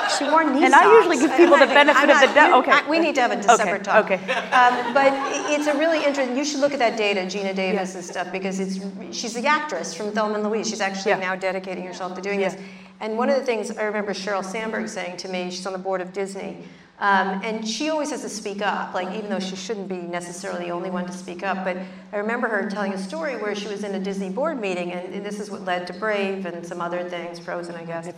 she 0.17 0.23
wore 0.25 0.43
knee 0.43 0.65
And 0.65 0.73
I 0.73 0.91
usually 0.97 1.17
give 1.17 1.31
people 1.37 1.57
the 1.57 1.67
benefit 1.67 2.09
I'm 2.09 2.09
of 2.09 2.19
the 2.27 2.33
doubt. 2.33 2.53
Okay. 2.63 2.71
I- 2.71 2.89
We 2.89 2.99
need 2.99 3.15
to 3.15 3.21
have 3.21 3.31
a 3.31 3.35
Okay, 3.37 3.55
separate 3.55 3.83
talk. 3.83 4.05
okay. 4.05 4.15
Um, 4.51 4.93
but 4.93 5.13
it's 5.51 5.67
a 5.67 5.77
really 5.77 6.03
interesting, 6.03 6.35
you 6.35 6.43
should 6.43 6.59
look 6.59 6.73
at 6.73 6.79
that 6.79 6.97
data, 6.97 7.21
Geena 7.21 7.53
Davis 7.55 7.95
and 7.95 8.03
stuff, 8.03 8.31
because 8.31 8.59
it's, 8.59 8.79
she's 9.15 9.33
the 9.33 9.45
actress 9.45 9.93
from 9.93 10.11
Thelma 10.11 10.35
and 10.35 10.43
Louise. 10.43 10.67
She's 10.69 10.81
actually 10.81 11.11
Yeah. 11.11 11.19
now 11.19 11.35
dedicating 11.35 11.85
herself 11.85 12.15
to 12.15 12.21
doing 12.21 12.39
this. 12.39 12.55
And 12.99 13.17
one 13.17 13.29
of 13.29 13.35
the 13.37 13.45
things 13.45 13.69
I 13.77 13.83
remember 13.83 14.13
Sheryl 14.13 14.43
Sandberg 14.43 14.89
saying 14.89 15.17
to 15.17 15.27
me, 15.29 15.51
she's 15.51 15.65
on 15.67 15.73
the 15.73 15.79
board 15.79 16.01
of 16.01 16.11
Disney, 16.11 16.63
um, 16.99 17.41
and 17.43 17.67
she 17.67 17.89
always 17.89 18.09
has 18.09 18.21
to 18.23 18.29
speak 18.29 18.61
up, 18.63 18.93
like 18.95 19.15
even 19.15 19.29
though 19.29 19.39
she 19.39 19.55
shouldn't 19.55 19.87
be 19.87 19.97
necessarily 19.97 20.65
the 20.65 20.71
only 20.71 20.89
one 20.89 21.05
to 21.05 21.11
speak 21.11 21.43
up. 21.43 21.63
But 21.63 21.77
I 22.11 22.17
remember 22.17 22.47
her 22.47 22.67
telling 22.69 22.93
a 22.93 22.97
story 22.97 23.35
where 23.37 23.53
she 23.53 23.67
was 23.67 23.83
in 23.83 23.93
a 23.93 23.99
Disney 23.99 24.31
board 24.31 24.59
meeting, 24.59 24.91
and, 24.93 25.13
and 25.13 25.23
this 25.25 25.39
is 25.39 25.51
what 25.51 25.61
led 25.63 25.85
to 25.87 25.93
Brave 25.93 26.47
and 26.47 26.65
some 26.65 26.81
other 26.81 27.07
things, 27.07 27.37
Frozen, 27.37 27.75
I 27.75 27.83
guess. 27.85 28.09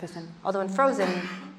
Although 0.44 0.60
in 0.62 0.68
Frozen, 0.70 1.10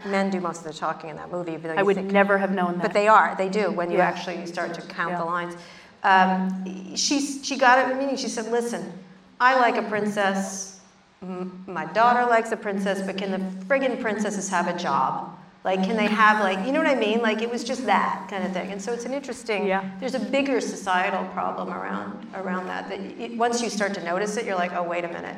men 0.05 0.31
do 0.31 0.39
most 0.41 0.59
of 0.59 0.63
the 0.63 0.73
talking 0.73 1.11
in 1.11 1.15
that 1.17 1.31
movie. 1.31 1.51
even 1.53 1.77
I 1.77 1.83
would 1.83 1.95
think- 1.95 2.11
never 2.11 2.39
have 2.39 2.51
known 2.51 2.73
that. 2.79 2.81
but 2.81 2.93
they 2.93 3.07
are, 3.07 3.35
they 3.37 3.49
do, 3.49 3.69
when 3.71 3.91
you 3.91 3.97
Yeah. 3.97 4.07
actually 4.07 4.43
start 4.47 4.73
to 4.73 4.81
count 4.81 5.11
Yeah. 5.11 5.19
the 5.19 5.25
lines. 5.25 5.55
Um, 6.03 6.95
she, 6.95 7.19
she 7.43 7.55
got 7.55 7.77
it 7.77 7.85
in 7.91 7.97
a 7.97 8.01
meeting, 8.01 8.17
she 8.17 8.29
said, 8.29 8.51
listen, 8.51 8.91
I 9.39 9.59
like 9.59 9.77
a 9.77 9.83
princess, 9.87 10.79
M- 11.21 11.63
my 11.67 11.85
daughter 11.85 12.27
likes 12.27 12.51
a 12.51 12.57
princess, 12.57 13.03
but 13.05 13.15
can 13.15 13.29
the 13.29 13.37
friggin' 13.65 14.01
princesses 14.01 14.49
have 14.49 14.67
a 14.67 14.75
job? 14.75 15.37
Like, 15.63 15.83
can 15.83 15.95
they 15.95 16.07
have, 16.07 16.39
like, 16.39 16.65
you 16.65 16.71
know 16.71 16.79
what 16.79 16.89
I 16.89 16.95
mean? 16.95 17.21
Like, 17.21 17.41
it 17.43 17.49
was 17.51 17.63
just 17.63 17.85
that 17.85 18.27
kind 18.29 18.43
of 18.43 18.51
thing. 18.51 18.71
And 18.71 18.81
so 18.81 18.93
it's 18.93 19.05
an 19.05 19.13
interesting, 19.13 19.67
Yeah. 19.67 19.87
there's 19.99 20.15
a 20.15 20.19
bigger 20.19 20.59
societal 20.59 21.23
problem 21.25 21.69
around, 21.69 22.25
around 22.33 22.65
that, 22.67 22.89
that 22.89 22.99
it, 22.99 23.37
once 23.37 23.61
you 23.61 23.69
start 23.69 23.93
to 23.93 24.03
notice 24.03 24.37
it, 24.37 24.45
you're 24.45 24.55
like, 24.55 24.73
oh, 24.73 24.81
wait 24.81 25.05
a 25.05 25.07
minute. 25.07 25.35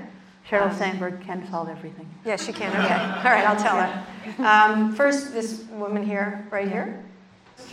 Sheryl 0.50 0.70
Um, 0.70 0.78
Sandberg 0.78 1.22
can 1.26 1.46
solve 1.50 1.68
everything. 1.70 2.10
Yes, 2.26 2.46
she 2.46 2.54
can, 2.54 2.70
okay. 2.70 2.94
All 2.94 3.34
right, 3.34 3.46
I'll 3.48 3.56
tell 3.62 3.76
her. 3.78 4.06
Um, 4.40 4.96
first, 4.96 5.34
this 5.34 5.64
woman 5.74 6.02
here, 6.04 6.48
right 6.50 6.68
here. 6.70 7.04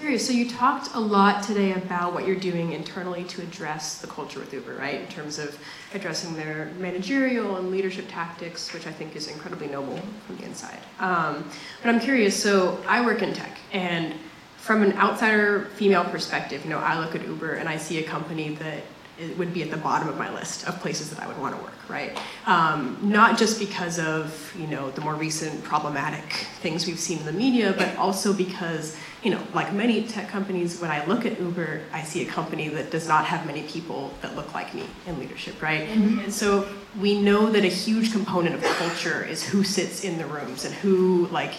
Curious. 0.01 0.27
So 0.27 0.33
you 0.33 0.49
talked 0.49 0.95
a 0.95 0.99
lot 0.99 1.43
today 1.43 1.73
about 1.75 2.15
what 2.15 2.27
you're 2.27 2.35
doing 2.35 2.73
internally 2.73 3.23
to 3.25 3.43
address 3.43 4.01
the 4.01 4.07
culture 4.07 4.41
with 4.41 4.51
Uber, 4.51 4.77
right? 4.77 5.03
In 5.03 5.07
terms 5.09 5.39
of 5.39 5.59
addressing 5.93 6.35
their 6.35 6.73
managerial 6.79 7.57
and 7.57 7.71
leadership 7.71 8.07
tactics, 8.09 8.73
which 8.73 8.87
I 8.87 8.93
think 8.93 9.15
is 9.15 9.29
incredibly 9.29 9.67
noble 9.67 10.01
from 10.27 10.39
the 10.39 10.45
inside. 10.45 10.79
Um, 11.01 11.45
but 11.83 11.91
I'm 11.91 12.01
curious. 12.01 12.43
So 12.43 12.83
I 12.89 13.05
work 13.05 13.21
in 13.21 13.35
tech, 13.35 13.59
and 13.75 14.15
from 14.57 14.83
an 14.83 14.95
outsider 14.95 15.67
female 15.75 16.05
perspective, 16.05 16.65
you 16.65 16.71
know, 16.71 16.79
I 16.79 16.99
look 16.99 17.15
at 17.15 17.23
Uber 17.27 17.53
and 17.53 17.69
I 17.69 17.77
see 17.77 17.99
a 17.99 18.03
company 18.03 18.55
that 18.55 18.83
it 19.21 19.37
would 19.37 19.53
be 19.53 19.63
at 19.63 19.71
the 19.71 19.77
bottom 19.77 20.09
of 20.09 20.17
my 20.17 20.33
list 20.33 20.67
of 20.67 20.81
places 20.81 21.11
that 21.11 21.21
I 21.21 21.27
would 21.27 21.39
want 21.39 21.55
to 21.55 21.63
work, 21.63 21.75
right? 21.91 22.19
Um, 22.47 22.99
not 23.03 23.37
just 23.37 23.59
because 23.59 23.99
of 23.99 24.55
you 24.59 24.67
know 24.67 24.91
the 24.93 25.03
more 25.03 25.15
recent 25.15 25.63
problematic 25.63 26.33
things 26.63 26.87
we've 26.87 26.99
seen 26.99 27.19
in 27.19 27.27
the 27.27 27.33
media, 27.33 27.75
but 27.77 27.95
also 27.97 28.33
because 28.33 28.97
you 29.23 29.31
know, 29.31 29.43
like 29.53 29.73
many 29.73 30.05
tech 30.05 30.29
companies, 30.29 30.81
when 30.81 30.91
I 30.91 31.05
look 31.05 31.27
at 31.27 31.39
Uber, 31.39 31.83
I 31.93 32.03
see 32.03 32.27
a 32.27 32.31
company 32.31 32.69
that 32.69 32.91
does 32.91 33.07
not 33.07 33.27
have 33.27 33.47
many 33.47 33.63
people 33.63 34.13
that 34.23 34.35
look 34.35 34.55
like 34.55 34.75
me 34.75 34.85
in 35.07 35.19
leadership, 35.19 35.61
right? 35.61 35.83
And 35.89 36.33
so 36.33 36.67
we 36.99 37.21
know 37.21 37.51
that 37.51 37.63
a 37.63 37.69
huge 37.69 38.13
component 38.13 38.55
of 38.55 38.63
culture 38.63 39.23
is 39.23 39.43
who 39.43 39.63
sits 39.63 40.05
in 40.05 40.17
the 40.17 40.27
rooms 40.27 40.65
and 40.65 40.75
who 40.75 41.27
like 41.27 41.53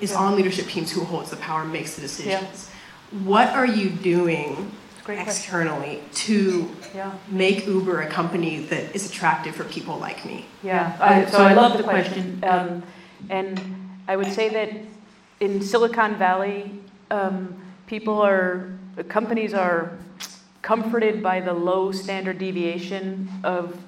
is 0.00 0.12
on 0.12 0.34
leadership 0.34 0.66
teams, 0.66 0.90
who 0.90 1.04
holds 1.04 1.30
the 1.30 1.36
power, 1.36 1.64
makes 1.64 1.94
the 1.94 2.00
decisions. 2.00 2.70
Yeah. 3.12 3.20
What 3.22 3.48
are 3.50 3.66
you 3.66 3.90
doing 3.90 4.72
question. 5.04 5.22
externally 5.22 6.02
to 6.14 6.68
Yeah. 6.94 7.12
make 7.28 7.66
Uber 7.66 8.02
a 8.02 8.08
company 8.08 8.60
that 8.66 8.94
is 8.94 9.08
attractive 9.08 9.54
for 9.54 9.64
people 9.64 9.98
like 9.98 10.24
me? 10.24 10.46
Yeah, 10.62 10.96
I, 11.00 11.26
so 11.26 11.44
I 11.44 11.52
love 11.54 11.76
the 11.76 11.84
question. 11.84 12.42
Um, 12.42 12.82
and 13.30 13.60
I 14.08 14.16
would 14.16 14.32
say 14.32 14.48
that 14.48 14.70
in 15.40 15.62
Silicon 15.62 16.16
Valley, 16.16 16.80
um, 17.10 17.60
people 17.86 18.20
are, 18.20 18.72
companies 19.08 19.54
are 19.54 19.96
comforted 20.62 21.22
by 21.22 21.40
the 21.40 21.52
low 21.52 21.92
standard 21.92 22.38
deviation 22.38 23.28
of, 23.44 23.78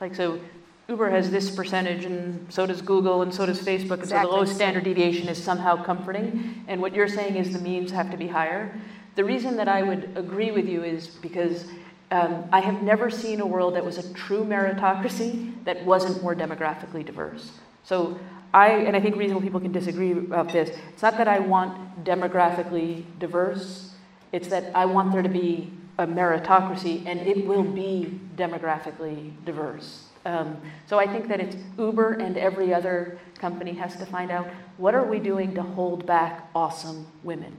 like, 0.00 0.14
so 0.14 0.40
Uber 0.88 1.10
has 1.10 1.30
this 1.30 1.50
percentage, 1.50 2.04
and 2.04 2.46
so 2.52 2.64
does 2.64 2.80
Google, 2.80 3.22
and 3.22 3.34
so 3.34 3.44
does 3.44 3.60
Facebook, 3.60 4.00
and 4.00 4.08
so 4.08 4.20
the 4.20 4.28
low 4.28 4.44
standard 4.44 4.84
deviation 4.84 5.28
is 5.28 5.42
somehow 5.42 5.82
comforting. 5.82 6.64
And 6.68 6.80
what 6.80 6.94
you're 6.94 7.08
saying 7.08 7.36
is 7.36 7.52
the 7.52 7.58
means 7.58 7.90
have 7.90 8.10
to 8.12 8.16
be 8.16 8.28
higher. 8.28 8.72
The 9.16 9.24
reason 9.24 9.56
that 9.56 9.68
I 9.68 9.82
would 9.82 10.12
agree 10.16 10.52
with 10.52 10.68
you 10.68 10.84
is 10.84 11.08
because 11.08 11.64
um, 12.12 12.44
I 12.52 12.60
have 12.60 12.82
never 12.82 13.10
seen 13.10 13.40
a 13.40 13.46
world 13.46 13.74
that 13.74 13.84
was 13.84 13.98
a 13.98 14.14
true 14.14 14.44
meritocracy 14.44 15.52
that 15.64 15.84
wasn't 15.84 16.22
more 16.22 16.36
demographically 16.36 17.04
diverse. 17.04 17.50
So 17.82 18.18
I, 18.56 18.68
and 18.86 18.96
I 18.96 19.00
think 19.00 19.16
reasonable 19.16 19.42
people 19.42 19.60
can 19.60 19.70
disagree 19.72 20.12
about 20.12 20.50
this. 20.50 20.70
It's 20.94 21.02
not 21.02 21.18
that 21.18 21.28
I 21.28 21.40
want 21.40 22.04
demographically 22.04 23.04
diverse. 23.18 23.90
It's 24.32 24.48
that 24.48 24.74
I 24.74 24.86
want 24.86 25.12
there 25.12 25.20
to 25.22 25.28
be 25.28 25.70
a 25.98 26.06
meritocracy, 26.06 27.04
and 27.06 27.20
it 27.20 27.46
will 27.46 27.62
be 27.62 28.18
demographically 28.34 29.32
diverse. 29.44 30.04
Um, 30.24 30.56
so 30.86 30.98
I 30.98 31.06
think 31.06 31.28
that 31.28 31.38
it's 31.38 31.56
Uber 31.78 32.14
and 32.14 32.38
every 32.38 32.72
other 32.72 33.18
company 33.38 33.74
has 33.74 33.94
to 33.96 34.06
find 34.06 34.30
out 34.30 34.48
what 34.78 34.94
are 34.94 35.04
we 35.04 35.18
doing 35.18 35.54
to 35.54 35.62
hold 35.62 36.06
back 36.06 36.48
awesome 36.54 37.06
women, 37.24 37.54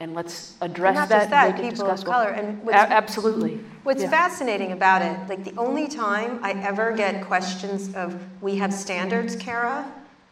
and 0.00 0.12
let's 0.12 0.56
address 0.60 0.96
Not 0.96 1.08
that. 1.08 1.18
just 1.20 1.30
that, 1.30 1.60
people 1.60 1.86
of 1.88 2.04
color. 2.04 2.30
And 2.30 2.68
A- 2.68 2.74
absolutely. 2.74 3.60
What's 3.84 4.02
Yeah. 4.02 4.10
fascinating 4.10 4.72
about 4.72 5.02
it, 5.02 5.16
like 5.28 5.44
the 5.44 5.54
only 5.56 5.86
time 5.86 6.40
I 6.42 6.52
ever 6.52 6.90
get 6.92 7.24
questions 7.24 7.94
of 7.94 8.20
we 8.42 8.56
have 8.56 8.72
standards, 8.74 9.36
Kara, 9.36 9.86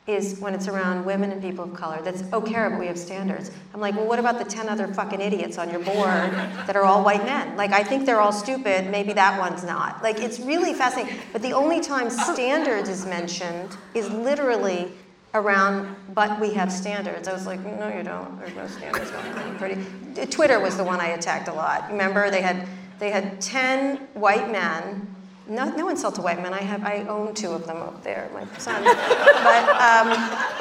is 0.06 0.40
when 0.40 0.54
it's 0.54 0.66
around 0.66 1.04
women 1.04 1.30
and 1.30 1.40
people 1.42 1.64
of 1.64 1.74
color. 1.74 2.00
That's, 2.02 2.24
oh, 2.32 2.40
Kara, 2.40 2.70
but 2.70 2.80
we 2.80 2.86
have 2.86 2.98
standards. 2.98 3.50
I'm 3.74 3.80
like, 3.80 3.94
well, 3.94 4.06
what 4.06 4.18
about 4.18 4.38
the 4.38 4.44
10 4.44 4.68
other 4.68 4.88
fucking 4.88 5.20
idiots 5.20 5.58
on 5.58 5.70
your 5.70 5.80
board 5.80 6.32
that 6.66 6.76
are 6.76 6.84
all 6.84 7.04
white 7.04 7.24
men? 7.24 7.56
Like, 7.56 7.72
I 7.72 7.84
think 7.84 8.06
they're 8.06 8.20
all 8.20 8.32
stupid, 8.32 8.90
maybe 8.90 9.12
that 9.12 9.38
one's 9.38 9.62
not. 9.62 10.02
Like, 10.02 10.20
it's 10.20 10.40
really 10.40 10.74
fascinating. 10.74 11.18
But 11.32 11.42
the 11.42 11.52
only 11.52 11.80
time 11.80 12.10
standards 12.10 12.88
is 12.88 13.06
mentioned 13.06 13.76
is 13.94 14.10
literally 14.10 14.90
around, 15.34 15.94
but 16.14 16.40
we 16.40 16.54
have 16.54 16.72
standards. 16.72 17.28
I 17.28 17.32
was 17.32 17.46
like, 17.46 17.60
no, 17.60 17.88
you 17.88 18.02
don't. 18.02 18.38
There's 18.38 18.54
no 18.54 18.66
standards. 18.66 19.10
going 19.10 19.32
on. 19.32 19.58
Pretty. 19.58 20.26
Twitter 20.26 20.58
was 20.58 20.76
the 20.76 20.84
one 20.84 21.00
I 21.00 21.08
attacked 21.08 21.48
a 21.48 21.52
lot. 21.52 21.90
Remember, 21.90 22.30
they 22.30 22.42
had 22.42 22.66
they 22.98 23.10
had 23.10 23.40
ten 23.40 23.96
white 24.14 24.50
men. 24.50 25.09
No, 25.50 25.64
no 25.70 25.88
insult 25.88 26.14
to 26.14 26.22
white 26.22 26.40
men. 26.40 26.54
I 26.54 26.60
have 26.60 26.84
I 26.84 27.04
own 27.08 27.34
two 27.34 27.50
of 27.50 27.66
them 27.66 27.78
up 27.78 28.04
there, 28.04 28.30
my 28.32 28.46
son. 28.58 28.84
but 28.84 29.68
um, 29.90 30.08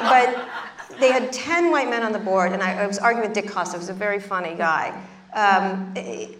but 0.00 0.98
they 0.98 1.12
had 1.12 1.32
ten 1.32 1.70
white 1.70 1.88
men 1.88 2.02
on 2.02 2.10
the 2.10 2.18
board, 2.18 2.52
and 2.52 2.60
I, 2.60 2.82
I 2.82 2.86
was 2.88 2.98
arguing 2.98 3.28
with 3.28 3.34
Dick 3.34 3.46
Costolo, 3.46 3.78
who's 3.78 3.88
a 3.88 3.94
very 3.94 4.18
funny 4.18 4.54
guy. 4.56 4.88
Um, 5.32 5.94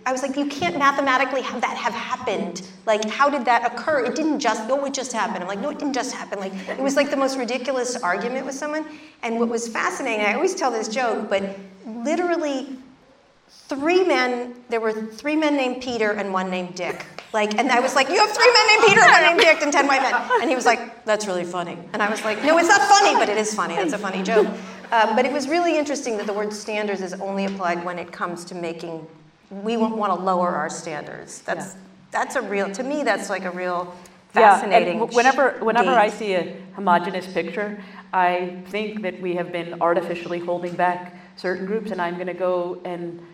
I 0.04 0.10
was 0.10 0.22
like, 0.22 0.36
you 0.36 0.46
can't 0.46 0.76
mathematically 0.76 1.42
have 1.42 1.60
that 1.60 1.76
have 1.76 1.94
happened. 1.94 2.66
Like, 2.86 3.08
how 3.08 3.30
did 3.30 3.44
that 3.44 3.64
occur? 3.64 4.04
It 4.04 4.16
didn't 4.16 4.40
just, 4.40 4.66
no, 4.66 4.84
it 4.84 4.92
just 4.92 5.12
happened. 5.12 5.44
I'm 5.44 5.48
like, 5.48 5.60
no, 5.60 5.70
it 5.70 5.78
didn't 5.78 5.94
just 5.94 6.12
happen. 6.12 6.40
Like, 6.40 6.52
it 6.68 6.80
was 6.80 6.96
like 6.96 7.08
the 7.08 7.16
most 7.16 7.38
ridiculous 7.38 7.94
argument 8.02 8.46
with 8.46 8.56
someone. 8.56 8.84
And 9.22 9.38
what 9.38 9.48
was 9.48 9.68
fascinating, 9.68 10.26
I 10.26 10.34
always 10.34 10.56
tell 10.56 10.72
this 10.72 10.88
joke, 10.88 11.30
but 11.30 11.56
literally 11.86 12.78
three 13.50 14.04
men, 14.04 14.54
there 14.68 14.80
were 14.80 14.92
three 14.92 15.36
men 15.36 15.56
named 15.56 15.82
Peter 15.82 16.12
and 16.12 16.32
one 16.32 16.50
named 16.50 16.74
Dick. 16.74 17.04
Like, 17.32 17.56
and 17.58 17.70
I 17.70 17.78
was 17.78 17.94
like, 17.94 18.08
you 18.08 18.16
have 18.16 18.30
three 18.30 18.52
men 18.52 18.66
named 18.66 18.84
Peter 18.88 19.00
and 19.02 19.12
one 19.12 19.22
named 19.22 19.40
Dick 19.40 19.62
and 19.62 19.72
ten 19.72 19.86
white 19.86 20.02
men. 20.02 20.14
And 20.40 20.50
he 20.50 20.56
was 20.56 20.66
like, 20.66 21.04
that's 21.04 21.26
really 21.26 21.44
funny. 21.44 21.78
And 21.92 22.02
I 22.02 22.10
was 22.10 22.24
like, 22.24 22.42
no, 22.42 22.58
it's 22.58 22.68
not 22.68 22.80
funny, 22.80 23.14
but 23.14 23.28
it 23.28 23.36
is 23.36 23.54
funny. 23.54 23.74
It's 23.74 23.92
a 23.92 23.98
funny 23.98 24.22
joke. 24.22 24.48
Um, 24.92 25.14
but 25.14 25.24
it 25.24 25.32
was 25.32 25.48
really 25.48 25.78
interesting 25.78 26.16
that 26.16 26.26
the 26.26 26.32
word 26.32 26.52
standards 26.52 27.00
is 27.00 27.14
only 27.14 27.44
applied 27.44 27.84
when 27.84 27.98
it 28.00 28.10
comes 28.10 28.44
to 28.46 28.56
making, 28.56 29.06
we 29.50 29.76
want 29.76 30.12
to 30.12 30.24
lower 30.24 30.48
our 30.48 30.68
standards. 30.68 31.42
That's, 31.42 31.74
yeah. 31.74 31.80
that's 32.10 32.34
a 32.34 32.42
real, 32.42 32.72
to 32.72 32.82
me, 32.82 33.04
that's 33.04 33.30
like 33.30 33.44
a 33.44 33.52
real 33.52 33.94
fascinating. 34.30 34.96
Yeah, 34.96 35.04
and 35.04 35.14
whenever, 35.14 35.52
whenever 35.60 35.90
I 35.90 36.08
see 36.08 36.34
a 36.34 36.56
homogenous 36.74 37.32
picture, 37.32 37.80
I 38.12 38.62
think 38.66 39.02
that 39.02 39.20
we 39.20 39.36
have 39.36 39.52
been 39.52 39.80
artificially 39.80 40.40
holding 40.40 40.74
back 40.74 41.14
certain 41.36 41.66
groups, 41.66 41.92
and 41.92 42.02
I'm 42.02 42.14
going 42.14 42.26
to 42.26 42.34
go 42.34 42.80
and 42.84 43.24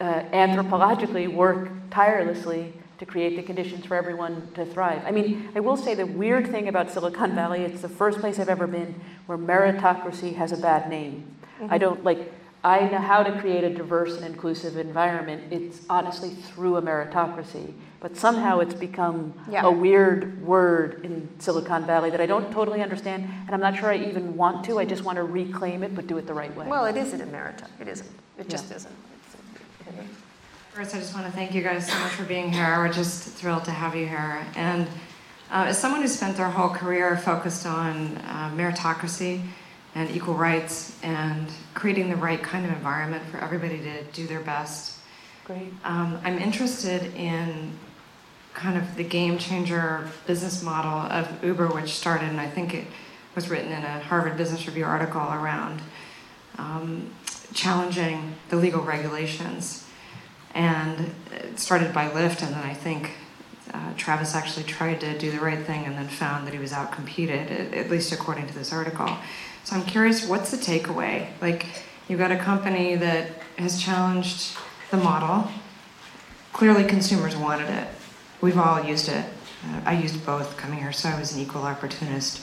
uh, 0.00 0.22
anthropologically 0.32 1.32
work 1.32 1.70
tirelessly 1.90 2.72
to 2.98 3.06
create 3.06 3.36
the 3.36 3.42
conditions 3.42 3.86
for 3.86 3.96
everyone 3.96 4.46
to 4.54 4.64
thrive. 4.66 5.02
I 5.06 5.10
mean, 5.10 5.48
I 5.54 5.60
will 5.60 5.76
say 5.76 5.94
the 5.94 6.06
weird 6.06 6.48
thing 6.48 6.68
about 6.68 6.90
Silicon 6.90 7.34
Valley, 7.34 7.62
it's 7.62 7.80
the 7.80 7.88
first 7.88 8.18
place 8.18 8.38
I've 8.38 8.50
ever 8.50 8.66
been 8.66 8.94
where 9.26 9.38
meritocracy 9.38 10.34
has 10.36 10.52
a 10.52 10.58
bad 10.58 10.90
name. 10.90 11.34
Mm-hmm. 11.60 11.72
I 11.72 11.78
don't 11.78 12.04
like, 12.04 12.32
I 12.62 12.80
know 12.88 12.98
how 12.98 13.22
to 13.22 13.40
create 13.40 13.64
a 13.64 13.74
diverse 13.74 14.16
and 14.16 14.26
inclusive 14.26 14.76
environment. 14.76 15.50
It's 15.50 15.80
honestly 15.88 16.30
through 16.30 16.76
a 16.76 16.82
meritocracy. 16.82 17.72
But 18.00 18.16
somehow 18.16 18.60
it's 18.60 18.74
become 18.74 19.34
yeah. 19.50 19.64
a 19.64 19.70
weird 19.70 20.42
word 20.42 21.04
in 21.04 21.28
Silicon 21.38 21.84
Valley 21.84 22.08
that 22.10 22.20
I 22.20 22.24
don't 22.24 22.50
totally 22.50 22.82
understand, 22.82 23.28
and 23.46 23.50
I'm 23.50 23.60
not 23.60 23.76
sure 23.76 23.90
I 23.90 23.98
even 23.98 24.36
want 24.36 24.64
to. 24.66 24.78
I 24.78 24.86
just 24.86 25.04
want 25.04 25.16
to 25.16 25.22
reclaim 25.22 25.82
it, 25.82 25.94
but 25.94 26.06
do 26.06 26.16
it 26.16 26.26
the 26.26 26.32
right 26.32 26.54
way. 26.56 26.66
Well, 26.66 26.86
it 26.86 26.96
isn't 26.96 27.20
a 27.20 27.26
meritocracy. 27.26 27.80
It 27.80 27.88
isn't. 27.88 28.10
It 28.38 28.48
just 28.48 28.70
yeah. 28.70 28.76
isn't. 28.76 28.94
First, 30.72 30.94
I 30.94 31.00
just 31.00 31.14
want 31.14 31.26
to 31.26 31.32
thank 31.32 31.52
you 31.52 31.62
guys 31.62 31.90
so 31.90 31.98
much 31.98 32.12
for 32.12 32.22
being 32.22 32.52
here. 32.52 32.76
We're 32.78 32.92
just 32.92 33.28
thrilled 33.30 33.64
to 33.64 33.72
have 33.72 33.96
you 33.96 34.06
here. 34.06 34.46
And 34.54 34.86
uh, 35.50 35.64
as 35.66 35.78
someone 35.78 36.00
who 36.00 36.06
spent 36.06 36.36
their 36.36 36.48
whole 36.48 36.68
career 36.68 37.16
focused 37.16 37.66
on 37.66 38.16
uh, 38.18 38.52
meritocracy 38.54 39.42
and 39.96 40.08
equal 40.12 40.34
rights 40.34 40.96
and 41.02 41.50
creating 41.74 42.08
the 42.08 42.14
right 42.14 42.40
kind 42.40 42.64
of 42.64 42.70
environment 42.70 43.24
for 43.32 43.38
everybody 43.38 43.78
to 43.78 44.04
do 44.12 44.28
their 44.28 44.38
best, 44.38 44.98
Great. 45.44 45.72
Um, 45.82 46.20
I'm 46.22 46.38
interested 46.38 47.12
in 47.16 47.72
kind 48.54 48.78
of 48.78 48.94
the 48.94 49.02
game 49.02 49.38
changer 49.38 50.08
business 50.28 50.62
model 50.62 51.10
of 51.10 51.42
Uber, 51.42 51.66
which 51.66 51.94
started, 51.94 52.28
and 52.28 52.40
I 52.40 52.48
think 52.48 52.74
it 52.74 52.84
was 53.34 53.50
written 53.50 53.72
in 53.72 53.82
a 53.82 53.98
Harvard 53.98 54.36
Business 54.36 54.68
Review 54.68 54.84
article 54.84 55.20
around 55.20 55.82
um, 56.58 57.10
challenging 57.54 58.34
the 58.50 58.56
legal 58.56 58.82
regulations 58.82 59.84
and 60.54 61.14
it 61.32 61.58
started 61.58 61.92
by 61.92 62.08
Lyft, 62.08 62.42
and 62.42 62.54
then 62.54 62.64
I 62.64 62.74
think 62.74 63.12
uh, 63.72 63.92
Travis 63.96 64.34
actually 64.34 64.64
tried 64.64 65.00
to 65.00 65.16
do 65.18 65.30
the 65.30 65.38
right 65.38 65.64
thing 65.64 65.84
and 65.84 65.96
then 65.96 66.08
found 66.08 66.46
that 66.46 66.52
he 66.52 66.58
was 66.58 66.72
outcompeted, 66.72 67.76
at 67.76 67.90
least 67.90 68.12
according 68.12 68.46
to 68.48 68.54
this 68.54 68.72
article. 68.72 69.08
So 69.64 69.76
I'm 69.76 69.84
curious, 69.84 70.26
what's 70.26 70.50
the 70.50 70.56
takeaway? 70.56 71.28
Like, 71.40 71.66
you've 72.08 72.18
got 72.18 72.32
a 72.32 72.38
company 72.38 72.96
that 72.96 73.28
has 73.58 73.80
challenged 73.80 74.56
the 74.90 74.96
model. 74.96 75.50
Clearly, 76.52 76.84
consumers 76.84 77.36
wanted 77.36 77.68
it. 77.70 77.88
We've 78.40 78.58
all 78.58 78.82
used 78.82 79.08
it. 79.08 79.24
Uh, 79.64 79.80
I 79.84 80.00
used 80.00 80.24
both 80.24 80.56
coming 80.56 80.78
here, 80.78 80.92
so 80.92 81.08
I 81.08 81.18
was 81.18 81.34
an 81.34 81.40
equal 81.40 81.62
opportunist 81.62 82.40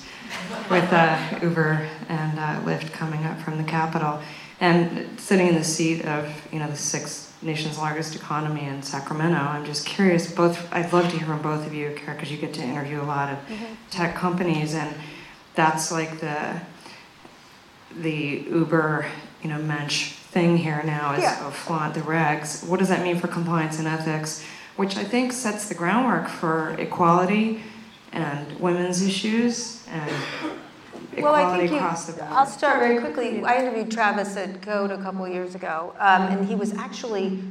with 0.70 0.92
uh, 0.94 1.40
Uber 1.42 1.90
and 2.08 2.40
uh, 2.40 2.62
Lyft 2.62 2.94
coming 2.94 3.26
up 3.26 3.40
from 3.42 3.58
the 3.58 3.64
capital, 3.64 4.22
and 4.60 5.20
sitting 5.20 5.48
in 5.48 5.56
the 5.56 5.64
seat 5.64 6.06
of 6.06 6.30
you 6.52 6.60
know 6.60 6.68
the 6.68 6.78
sixth 6.78 7.27
nation's 7.42 7.78
largest 7.78 8.16
economy 8.16 8.66
in 8.66 8.82
Sacramento. 8.82 9.38
I'm 9.38 9.66
just 9.66 9.86
curious. 9.86 10.32
Both, 10.32 10.72
I'd 10.74 10.92
love 10.92 11.10
to 11.12 11.18
hear 11.18 11.28
from 11.28 11.42
both 11.42 11.66
of 11.66 11.74
you, 11.74 11.94
Kara, 11.96 12.16
because 12.16 12.32
you 12.32 12.38
get 12.38 12.54
to 12.56 12.64
interview 12.64 13.02
a 13.02 13.04
lot 13.04 13.32
of 13.32 13.38
mm-hmm. 13.40 13.74
tech 13.90 14.16
companies, 14.16 14.74
and 14.74 14.96
that's 15.56 15.92
like 15.92 16.20
the 16.20 16.62
the 17.96 18.46
Uber, 18.50 19.06
you 19.42 19.50
know, 19.50 19.58
mensch 19.60 20.12
thing 20.12 20.58
here 20.58 20.84
now 20.86 21.14
is 21.14 21.24
yeah. 21.24 21.50
flaunt 21.50 21.94
the 21.94 22.02
regs. 22.02 22.68
What 22.68 22.80
does 22.80 22.90
that 22.90 23.02
mean 23.02 23.18
for 23.18 23.28
compliance 23.28 23.80
and 23.80 23.88
ethics? 23.88 24.44
Which 24.76 24.98
I 24.98 25.04
think 25.04 25.32
sets 25.32 25.68
the 25.68 25.76
groundwork 25.76 26.28
for 26.28 26.76
equality 26.78 27.64
and 28.12 28.60
women's 28.60 29.02
issues 29.02 29.86
and 29.88 30.12
well, 31.24 31.36
I 31.36 31.58
think 31.58 31.72
you, 31.72 31.78
I'll 31.78 32.46
start 32.46 32.80
very 32.80 33.00
quickly. 33.00 33.44
I 33.44 33.60
interviewed 33.60 33.92
Travis 33.92 34.36
at 34.38 34.62
Code 34.62 34.92
a 34.92 34.98
couple 35.02 35.28
years 35.28 35.56
ago, 35.56 35.94
um, 36.00 36.24
and 36.24 36.48
he 36.48 36.56
was 36.56 36.74
actually 36.74 37.44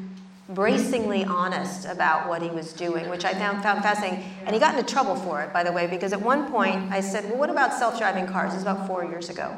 bracingly 0.51 1.24
honest 1.24 1.86
about 1.86 2.28
what 2.28 2.40
he 2.40 2.48
was 2.48 2.72
doing, 2.72 3.09
which 3.09 3.24
I 3.24 3.34
found, 3.34 3.62
found 3.62 3.82
fascinating. 3.82 4.24
And 4.44 4.55
he 4.55 4.60
got 4.60 4.78
into 4.78 4.93
trouble 4.93 5.16
for 5.16 5.43
it, 5.43 5.52
by 5.52 5.64
the 5.64 5.72
way, 5.72 5.86
because 5.86 6.12
at 6.12 6.22
one 6.22 6.51
point 6.51 6.93
I 6.93 7.01
said, 7.01 7.24
Well, 7.24 7.38
what 7.38 7.51
about 7.51 7.74
self 7.74 7.98
driving 7.98 8.26
cars? 8.26 8.52
This 8.52 8.62
was 8.64 8.74
about 8.74 8.86
four 8.86 9.05
years 9.05 9.28
ago. 9.28 9.56